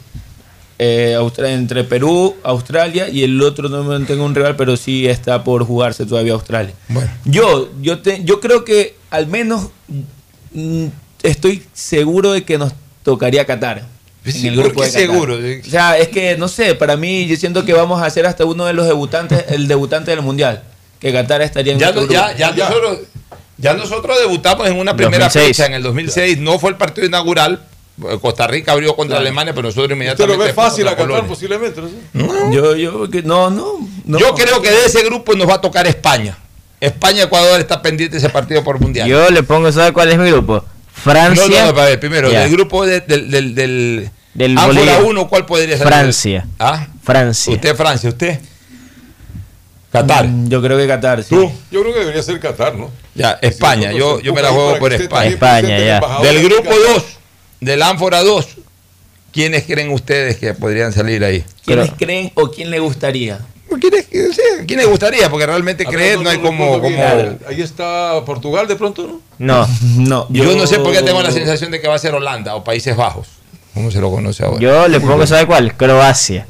Eh, 0.79 1.17
entre 1.45 1.83
Perú, 1.83 2.35
Australia 2.43 3.07
y 3.07 3.23
el 3.23 3.41
otro 3.41 3.69
no 3.69 3.83
me 3.83 4.05
tengo 4.05 4.25
un 4.25 4.33
rival, 4.35 4.55
pero 4.55 4.75
sí 4.75 5.07
está 5.07 5.43
por 5.43 5.63
jugarse 5.65 6.05
todavía 6.05 6.33
Australia. 6.33 6.73
Yo, 7.25 7.69
yo, 7.81 7.99
te, 7.99 8.23
yo 8.23 8.39
creo 8.39 8.65
que 8.65 8.95
al 9.11 9.27
menos 9.27 9.69
mm, 10.51 10.85
estoy 11.21 11.63
seguro 11.73 12.31
de 12.31 12.43
que 12.43 12.57
nos 12.57 12.73
tocaría 13.03 13.45
Qatar. 13.45 13.83
Sí, 14.25 14.47
en 14.47 14.53
el 14.53 14.55
¿por 14.55 14.63
grupo 14.65 14.81
qué 14.81 14.87
de 14.87 14.91
Qatar. 14.93 15.07
seguro? 15.09 15.35
O 15.35 15.69
sea, 15.69 15.97
es 15.97 16.07
que 16.09 16.37
no 16.37 16.47
sé, 16.47 16.75
para 16.75 16.97
mí 16.97 17.27
yo 17.27 17.35
siento 17.35 17.63
que 17.65 17.73
vamos 17.73 18.01
a 18.01 18.09
ser 18.09 18.25
hasta 18.25 18.45
uno 18.45 18.65
de 18.65 18.73
los 18.73 18.87
debutantes, 18.87 19.45
el 19.49 19.67
debutante 19.67 20.11
del 20.11 20.21
mundial. 20.21 20.63
Que 20.99 21.11
Qatar 21.13 21.41
estaría 21.41 21.73
en 21.73 21.79
Ya, 21.79 21.91
no- 21.91 22.07
ya, 22.07 22.27
grupo. 22.33 22.37
ya 22.37 22.51
nosotros, 22.55 22.99
ya 23.57 23.73
nosotros 23.73 24.19
debutamos 24.19 24.67
en 24.67 24.77
una 24.77 24.95
primera 24.95 25.25
2006. 25.25 25.47
fecha 25.57 25.65
en 25.67 25.73
el 25.75 25.83
2006. 25.83 26.39
No 26.39 26.57
fue 26.59 26.71
el 26.71 26.77
partido 26.77 27.05
inaugural. 27.05 27.61
Costa 28.21 28.47
Rica 28.47 28.71
abrió 28.71 28.95
contra 28.95 29.17
Claro. 29.17 29.21
Alemania, 29.27 29.53
pero 29.53 29.67
nosotros 29.67 29.85
Usted 29.85 29.95
inmediatamente. 29.95 30.37
lo 30.37 30.43
ve 30.45 30.53
fácil 30.53 30.87
a 30.87 30.95
Qatar 30.95 31.27
posiblemente, 31.27 31.79
¿no? 31.81 31.87
sé. 31.89 31.95
Yo, 32.51 32.75
yo, 32.75 33.07
no, 33.23 33.49
no, 33.51 33.87
no. 34.05 34.17
Yo 34.19 34.33
creo 34.33 34.61
que 34.61 34.71
de 34.71 34.85
ese 34.85 35.03
grupo 35.03 35.33
nos 35.35 35.47
va 35.47 35.55
a 35.55 35.61
tocar 35.61 35.85
España. 35.85 36.37
España-Ecuador 36.79 37.59
está 37.59 37.81
pendiente 37.81 38.13
de 38.13 38.17
ese 38.17 38.29
partido 38.29 38.63
por 38.63 38.79
mundial. 38.79 39.07
Yo 39.07 39.29
le 39.29 39.43
pongo, 39.43 39.71
¿sabe 39.71 39.93
cuál 39.93 40.11
es 40.11 40.17
mi 40.17 40.29
grupo? 40.31 40.65
Francia. 40.91 41.45
No, 41.47 41.55
no, 41.55 41.65
no, 41.67 41.73
para 41.75 41.87
ver, 41.87 41.99
primero, 41.99 42.31
Ya. 42.31 42.41
del 42.41 42.51
grupo 42.51 42.85
de- 42.85 43.01
del, 43.01 43.29
del, 43.31 43.55
del, 43.55 44.11
Del 44.33 44.57
Ánfora 44.57 44.79
Bolivia. 44.79 44.99
1, 45.03 45.27
¿cuál 45.29 45.45
podría 45.45 45.77
ser? 45.77 45.85
Francia. 45.87 46.47
¿Ah? 46.59 46.87
Francia. 47.03 47.53
Usted, 47.53 47.75
Francia, 47.75 48.09
usted. 48.09 48.39
Qatar. 49.91 50.27
Mm, 50.27 50.49
Yo 50.49 50.61
creo 50.61 50.77
que 50.77 50.87
Qatar, 50.87 51.23
sí. 51.23 51.29
¿Tú? 51.35 51.51
Yo 51.71 51.81
creo 51.81 51.93
que 51.93 51.99
debería 51.99 52.23
ser 52.23 52.39
Qatar, 52.39 52.75
¿no? 52.75 52.89
Ya, 53.13 53.37
España. 53.41 53.91
Yo, 53.91 54.19
yo 54.21 54.33
me 54.33 54.41
la 54.41 54.49
juego 54.49 54.79
por 54.79 54.91
España. 54.91 55.27
el 55.27 55.33
embajador 55.93 56.25
Del 56.25 56.35
de 56.37 56.43
grupo 56.43 56.69
Qatar. 56.71 56.93
2, 56.95 57.03
del 57.63 57.81
Ánfora 57.81 58.21
2, 58.21 58.47
¿quiénes 59.31 59.63
creen 59.63 59.91
ustedes 59.91 60.37
que 60.37 60.53
podrían 60.53 60.91
salir 60.91 61.23
ahí? 61.23 61.43
¿Quiénes 61.65 61.91
creen 61.97 62.31
o 62.35 62.49
quién 62.49 62.69
le 62.69 62.79
gustaría? 62.79 63.39
¿Quiénes, 63.79 64.05
sí, 64.11 64.41
¿quién 64.67 64.79
les 64.79 64.87
gustaría? 64.87 65.29
Porque 65.29 65.47
realmente 65.47 65.85
creer 65.85 66.21
no 66.21 66.29
hay 66.29 66.37
como... 66.37 66.79
como. 66.79 67.03
Ahí 67.47 67.61
está 67.61 68.21
Portugal 68.25 68.67
de 68.67 68.75
pronto, 68.75 69.07
¿no? 69.07 69.21
No. 69.39 69.67
No. 69.97 70.27
yo, 70.29 70.55
no 70.55 70.67
sé 70.67 70.79
por 70.79 70.91
qué 70.91 71.01
tengo 71.01 71.21
la 71.23 71.31
sensación 71.31 71.71
de 71.71 71.81
que 71.81 71.87
va 71.87 71.95
a 71.95 71.99
ser 71.99 72.13
Holanda 72.13 72.55
o 72.55 72.63
Países 72.63 72.95
Bajos. 72.95 73.27
¿Cómo 73.73 73.89
se 73.89 73.99
lo 73.99 74.11
conoce 74.11 74.45
ahora? 74.45 74.59
Yo 74.59 74.87
le 74.87 74.99
pongo, 74.99 75.25
¿sabe 75.25 75.47
cuál? 75.47 75.75
Croacia. 75.75 76.45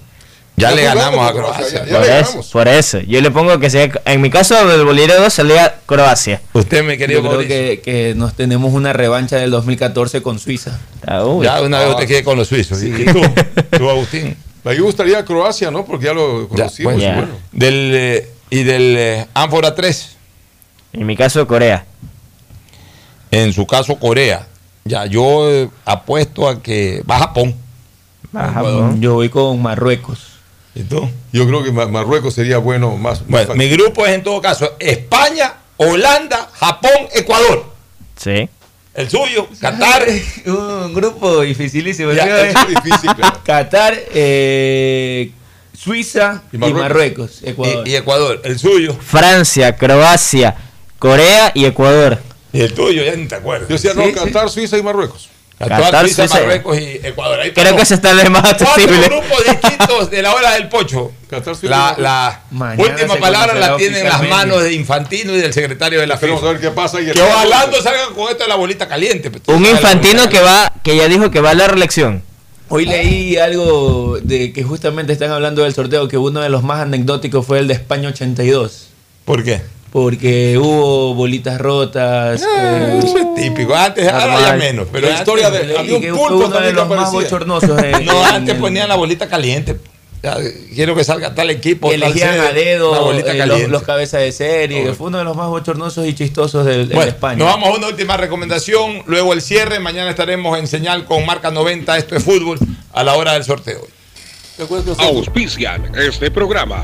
Ya 0.56 0.70
Ya 0.70 0.76
le 0.76 0.84
ganamos 0.84 1.28
a 1.30 1.34
Croacia, 1.34 1.68
ya- 1.68 1.86
ya 1.86 1.98
Por 1.98 2.02
le 2.06 2.20
eso, 2.20 2.26
ganamos. 2.28 2.50
por 2.52 2.68
eso. 2.68 3.00
Yo 3.00 3.22
le 3.22 3.32
pongo 3.32 3.60
que 3.60 3.70
sea. 3.72 3.90
En 4.06 4.22
mi 4.22 4.30
caso, 4.30 4.68
del 4.68 4.86
Bolívar 4.86 5.18
2 5.18 5.34
salía 5.34 5.76
Croacia. 5.88 6.42
Usted, 6.54 6.84
mi 6.84 6.96
querido 6.98 7.24
Yo 7.24 7.30
creo 7.30 7.48
que, 7.48 7.82
que 7.84 8.14
nos 8.16 8.36
tenemos 8.36 8.72
una 8.74 8.94
revancha 8.94 9.38
del 9.38 9.50
2014 9.50 10.22
con 10.22 10.38
Suiza. 10.38 10.80
Ah, 11.08 11.24
uy. 11.26 11.46
Ya 11.46 11.60
una 11.62 11.80
vez 11.80 11.88
Ah. 11.88 11.92
usted 11.94 12.08
quede 12.08 12.24
con 12.24 12.38
los 12.38 12.48
suizos. 12.50 12.84
¿Y 12.84 12.92
tú? 13.06 13.22
¿Tú, 13.78 13.90
Agustín? 13.90 14.38
A 14.64 14.70
mí 14.70 14.76
me 14.76 14.82
gustaría 14.82 15.26
Croacia, 15.26 15.72
¿no? 15.72 15.86
Porque 15.86 16.06
ya 16.06 16.14
lo 16.14 16.44
Ya, 16.44 16.48
conocimos. 16.50 16.94
bueno. 16.94 17.28
Del, 17.52 17.92
eh, 17.96 18.30
y 18.52 18.64
del 18.64 18.96
eh, 18.98 19.28
Ánfora 19.34 19.74
3, 19.74 20.16
En 20.94 21.06
mi 21.08 21.18
caso, 21.18 21.48
Corea. 21.48 21.84
en 23.32 23.52
su 23.54 23.66
caso 23.66 23.96
Corea. 23.96 24.48
Ya, 24.86 25.06
yo 25.08 25.50
eh, 25.50 25.70
apuesto 25.86 26.48
a 26.48 26.62
que 26.62 27.02
va 27.10 27.16
a 27.16 27.20
Japón. 27.20 27.56
Va 28.36 28.46
a. 28.46 28.52
Japón. 28.54 29.02
Yo 29.02 29.16
voy 29.16 29.30
con 29.30 29.60
Marruecos. 29.62 30.33
¿Y 30.76 30.84
tú? 30.84 31.10
Yo 31.32 31.48
creo 31.48 31.64
que 31.64 31.72
Ma- 31.72 31.86
Marruecos 31.88 32.34
sería 32.34 32.58
bueno 32.58 32.98
más. 32.98 33.22
más 33.22 33.30
Bueno, 33.30 33.48
fácil. 33.48 33.60
mi 33.60 33.70
grupo 33.70 34.06
es 34.06 34.14
en 34.14 34.24
todo 34.24 34.42
caso 34.42 34.76
España, 34.80 35.54
Holanda, 35.78 36.50
Japón, 36.54 36.92
Ecuador. 37.14 37.66
Sí. 38.18 38.50
El 38.96 39.10
suyo, 39.10 39.48
Qatar. 39.60 40.06
Un 40.46 40.94
grupo 40.94 41.42
dificilísimo. 41.42 42.12
Ya, 42.14 42.48
es 42.48 42.56
difícil. 42.68 43.10
Qatar, 43.46 43.96
eh, 44.14 45.32
Suiza 45.78 46.44
y 46.52 46.56
Y 46.56 46.60
Marruecos. 46.60 46.82
Marruecos. 46.82 47.40
Ecuador. 47.44 47.88
Y, 47.88 47.92
y 47.92 47.96
Ecuador, 47.96 48.42
el 48.44 48.60
suyo. 48.60 48.96
Francia, 49.00 49.76
Croacia, 49.76 50.56
Corea 51.00 51.52
y 51.54 51.66
Ecuador. 51.66 52.20
Y 52.52 52.62
el 52.62 52.74
tuyo, 52.74 53.04
ya 53.04 53.16
ni 53.16 53.28
te 53.28 53.36
acuerdas. 53.36 53.68
Yo 53.68 53.74
decía, 53.76 53.94
no, 53.96 54.04
Sí, 54.04 54.10
sí. 54.10 54.14
Qatar, 54.16 54.50
Suiza 54.50 54.78
y 54.78 54.84
Marruecos. 54.84 55.30
Qatar, 55.60 56.02
Suiza, 56.06 56.28
Suiza. 56.28 56.40
Marruecos 56.40 56.78
y 56.80 57.00
Ecuador. 57.04 57.40
Ahí 57.40 57.52
Creo 57.52 57.76
que 57.76 57.82
ese 57.84 57.94
está 57.96 58.12
el 58.12 58.30
más 58.30 58.42
Cuatro 58.42 58.68
accesible. 58.68 59.08
grupos 59.08 59.38
distintos 59.46 60.12
de 60.12 60.22
la 60.22 60.34
hora 60.34 60.52
del 60.54 60.68
pocho. 60.68 61.12
Qatar, 61.30 61.56
Suiza 61.56 61.68
y 61.98 62.02
La, 62.02 62.42
la 62.52 62.76
última 62.78 63.14
se 63.14 63.20
palabra 63.20 63.54
la 63.54 63.78
tienen 63.78 64.02
en 64.02 64.10
las 64.10 64.28
manos 64.28 64.64
de 64.64 64.74
Infantino 64.74 65.34
y 65.34 65.38
del 65.38 65.54
secretario 65.54 66.00
de 66.00 66.08
la 66.08 66.18
FIFA. 66.18 66.36
a 66.38 66.52
ver 66.54 66.60
qué 66.60 66.72
pasa. 66.72 67.00
Y 67.02 67.06
Que 67.12 67.22
ojalá 67.22 67.68
no 67.68 67.82
salgan 67.82 68.14
con 68.14 68.30
esto 68.30 68.44
de 68.44 68.50
la 68.50 68.56
bolita 68.56 68.88
caliente. 68.88 69.30
pues, 69.32 69.44
Un 69.48 69.66
infantino 69.66 70.28
que 70.28 70.42
va, 70.42 70.74
que 70.84 70.96
ya 70.98 71.08
dijo 71.08 71.32
que 71.32 71.40
va 71.40 71.52
a 71.52 71.54
la 71.54 71.68
reelección. 71.68 72.24
Hoy 72.70 72.86
leí 72.86 73.38
algo 73.38 74.18
de 74.22 74.52
que 74.52 74.64
justamente 74.64 75.14
están 75.14 75.30
hablando 75.32 75.62
del 75.64 75.74
sorteo, 75.76 76.08
que 76.08 76.18
uno 76.18 76.42
de 76.42 76.50
los 76.50 76.64
más 76.64 76.80
anecdóticos 76.82 77.46
fue 77.46 77.60
el 77.60 77.68
de 77.68 77.76
España 77.76 78.10
82. 78.10 78.72
caliente. 78.72 78.94
¿Por 79.26 79.44
qué? 79.44 79.62
Porque 79.94 80.58
hubo 80.58 81.14
bolitas 81.14 81.62
rotas. 81.62 82.42
Eh, 82.42 82.46
eh, 82.50 83.00
eso 83.04 83.16
es 83.20 83.36
típico. 83.36 83.76
Antes, 83.76 84.08
ahora 84.12 84.42
ya 84.42 84.54
menos. 84.56 84.88
Pero 84.92 85.08
La 85.08 85.14
historia 85.14 85.52
de- 85.52 85.78
había 85.78 85.96
un 85.96 86.02
que 86.02 86.10
pulpo 86.10 86.26
fue 86.28 86.36
uno 86.36 86.48
de 86.48 86.54
también 86.54 86.74
que 86.74 86.80
los 86.82 86.90
más 86.90 86.98
aparecía. 87.10 87.20
bochornosos. 87.30 87.84
en- 87.84 88.06
No, 88.06 88.28
en- 88.28 88.36
antes 88.36 88.56
ponían 88.56 88.90
la 88.90 88.96
bolita 88.96 89.30
caliente. 89.30 89.78
Ya, 90.24 90.36
quiero 90.74 90.96
que 90.96 91.04
salga 91.04 91.36
tal 91.36 91.52
equipo. 91.52 91.90
que 91.90 91.96
elegían 91.96 92.40
a 92.40 92.44
la 92.46 92.54
dedo 92.54 93.04
bolita 93.06 93.32
eh, 93.34 93.38
los, 93.38 93.48
caliente. 93.48 93.68
los 93.72 93.84
cabezas 93.84 94.22
de 94.22 94.32
serie, 94.32 94.84
que 94.84 94.94
fue 94.94 95.08
uno 95.08 95.20
de 95.20 95.26
los 95.26 95.36
más 95.38 95.48
bochornosos 95.50 96.08
y 96.08 96.16
chistosos 96.16 96.66
del, 96.66 96.88
del 96.88 96.96
Bueno, 96.96 97.12
España. 97.12 97.38
nos 97.38 97.48
vamos 97.50 97.70
a 97.70 97.74
una 97.74 97.88
última 97.90 98.18
recomendación, 98.18 99.04
luego 99.06 99.34
el 99.34 99.42
cierre. 99.44 99.80
Mañana 99.80 100.10
estaremos 100.10 100.58
en 100.58 100.66
señal 100.68 101.06
con 101.06 101.24
marca 101.26 101.52
90. 101.52 101.98
Esto 102.00 102.16
es 102.16 102.24
fútbol 102.24 102.58
a 102.94 103.04
la 103.04 103.14
hora 103.16 103.34
del 103.34 103.44
sorteo. 103.44 103.86
Auspician 104.98 105.92
este 105.96 106.32
programa. 106.32 106.84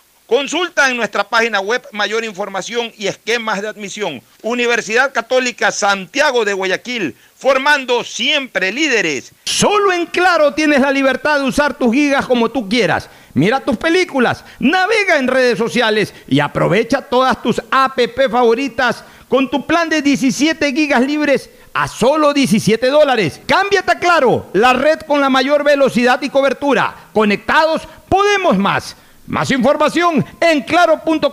Consulta 0.31 0.89
en 0.89 0.95
nuestra 0.95 1.25
página 1.25 1.59
web 1.59 1.85
mayor 1.91 2.23
información 2.23 2.89
y 2.97 3.07
esquemas 3.07 3.61
de 3.61 3.67
admisión. 3.67 4.21
Universidad 4.43 5.11
Católica 5.11 5.73
Santiago 5.73 6.45
de 6.45 6.53
Guayaquil, 6.53 7.17
formando 7.35 8.01
siempre 8.05 8.71
líderes. 8.71 9.33
Solo 9.43 9.91
en 9.91 10.05
Claro 10.05 10.53
tienes 10.53 10.79
la 10.79 10.89
libertad 10.89 11.39
de 11.39 11.49
usar 11.49 11.77
tus 11.77 11.93
gigas 11.93 12.25
como 12.27 12.49
tú 12.49 12.69
quieras. 12.69 13.09
Mira 13.33 13.59
tus 13.59 13.75
películas, 13.75 14.45
navega 14.57 15.17
en 15.17 15.27
redes 15.27 15.57
sociales 15.57 16.13
y 16.29 16.39
aprovecha 16.39 17.01
todas 17.01 17.43
tus 17.43 17.61
app 17.69 17.99
favoritas 18.31 19.03
con 19.27 19.49
tu 19.49 19.67
plan 19.67 19.89
de 19.89 20.01
17 20.01 20.71
gigas 20.71 21.01
libres 21.01 21.49
a 21.73 21.89
solo 21.89 22.33
17 22.33 22.87
dólares. 22.87 23.41
Cámbiate 23.45 23.91
a 23.91 23.99
Claro, 23.99 24.45
la 24.53 24.71
red 24.71 25.01
con 25.01 25.19
la 25.19 25.29
mayor 25.29 25.65
velocidad 25.65 26.21
y 26.21 26.29
cobertura. 26.29 27.09
Conectados, 27.11 27.81
podemos 28.07 28.57
más. 28.57 28.95
Más 29.31 29.49
información 29.49 30.23
en 30.41 30.61
claro.com.es. 30.63 31.23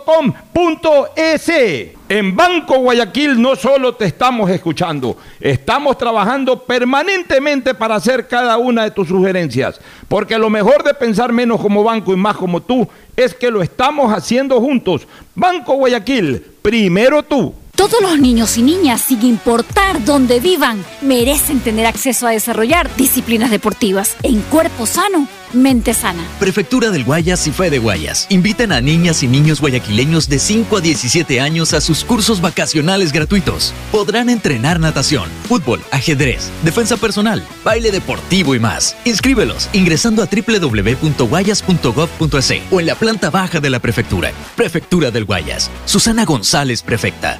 En 2.07 2.33
Banco 2.33 2.77
Guayaquil 2.77 3.41
no 3.41 3.57
solo 3.57 3.93
te 3.93 4.05
estamos 4.05 4.49
escuchando, 4.49 5.17
estamos 5.41 5.97
trabajando 5.97 6.63
permanentemente 6.63 7.73
para 7.73 7.95
hacer 7.95 8.25
cada 8.29 8.57
una 8.57 8.85
de 8.85 8.91
tus 8.91 9.09
sugerencias, 9.09 9.81
porque 10.07 10.37
lo 10.37 10.49
mejor 10.49 10.81
de 10.85 10.93
pensar 10.93 11.33
menos 11.33 11.59
como 11.59 11.83
banco 11.83 12.13
y 12.13 12.15
más 12.15 12.37
como 12.37 12.61
tú 12.61 12.87
es 13.17 13.33
que 13.33 13.51
lo 13.51 13.61
estamos 13.61 14.13
haciendo 14.13 14.61
juntos. 14.61 15.05
Banco 15.35 15.73
Guayaquil, 15.73 16.39
primero 16.61 17.21
tú. 17.21 17.53
Todos 17.79 18.01
los 18.01 18.19
niños 18.19 18.57
y 18.57 18.61
niñas, 18.61 18.99
sin 18.99 19.23
importar 19.23 20.03
dónde 20.03 20.41
vivan, 20.41 20.83
merecen 21.01 21.61
tener 21.61 21.85
acceso 21.85 22.27
a 22.27 22.31
desarrollar 22.31 22.93
disciplinas 22.97 23.51
deportivas 23.51 24.17
en 24.21 24.41
cuerpo 24.41 24.85
sano, 24.85 25.29
mente 25.53 25.93
sana. 25.93 26.21
Prefectura 26.41 26.91
del 26.91 27.05
Guayas 27.05 27.47
y 27.47 27.51
Fe 27.51 27.69
de 27.69 27.79
Guayas 27.79 28.27
invitan 28.29 28.73
a 28.73 28.81
niñas 28.81 29.23
y 29.23 29.27
niños 29.27 29.61
guayaquileños 29.61 30.27
de 30.27 30.39
5 30.39 30.75
a 30.75 30.81
17 30.81 31.39
años 31.39 31.73
a 31.73 31.79
sus 31.79 32.03
cursos 32.03 32.41
vacacionales 32.41 33.13
gratuitos. 33.13 33.73
Podrán 33.93 34.29
entrenar 34.29 34.81
natación, 34.81 35.29
fútbol, 35.47 35.81
ajedrez, 35.91 36.51
defensa 36.65 36.97
personal, 36.97 37.47
baile 37.63 37.91
deportivo 37.91 38.55
y 38.55 38.59
más. 38.59 38.97
Inscríbelos 39.05 39.69
ingresando 39.71 40.21
a 40.21 40.27
www.guayas.gov.es 40.27 42.53
o 42.71 42.79
en 42.81 42.85
la 42.85 42.95
planta 42.95 43.29
baja 43.29 43.61
de 43.61 43.69
la 43.69 43.79
prefectura. 43.79 44.33
Prefectura 44.57 45.11
del 45.11 45.23
Guayas. 45.23 45.71
Susana 45.85 46.25
González, 46.25 46.81
prefecta. 46.81 47.39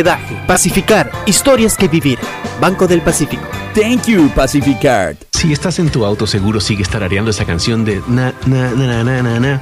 Pacificar, 0.47 1.11
historias 1.25 1.77
que 1.77 1.87
vivir. 1.87 2.19
Banco 2.59 2.87
del 2.87 3.01
Pacífico. 3.01 3.47
Thank 3.73 4.05
you, 4.07 4.29
Pacificard. 4.35 5.17
Si 5.31 5.53
estás 5.53 5.79
en 5.79 5.89
tu 5.89 6.05
auto, 6.05 6.27
seguro 6.27 6.59
sigues 6.59 6.89
tarareando 6.89 7.31
esa 7.31 7.45
canción 7.45 7.85
de 7.85 8.01
na, 8.07 8.33
na, 8.45 8.71
na, 8.71 9.03
na, 9.03 9.21
na, 9.21 9.39
na, 9.39 9.61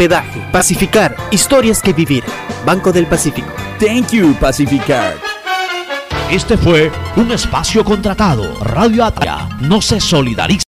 hospedaje. 0.01 0.41
Pacificar, 0.51 1.15
historias 1.29 1.81
que 1.81 1.93
vivir. 1.93 2.23
Banco 2.65 2.91
del 2.91 3.05
Pacífico. 3.05 3.49
Thank 3.79 4.11
you, 4.11 4.33
Pacificard. 4.39 5.17
Este 6.31 6.57
fue 6.57 6.91
un 7.17 7.31
espacio 7.31 7.83
contratado. 7.83 8.63
Radio 8.63 9.03
Atria 9.05 9.47
no 9.59 9.81
se 9.81 9.99
solidariza. 9.99 10.59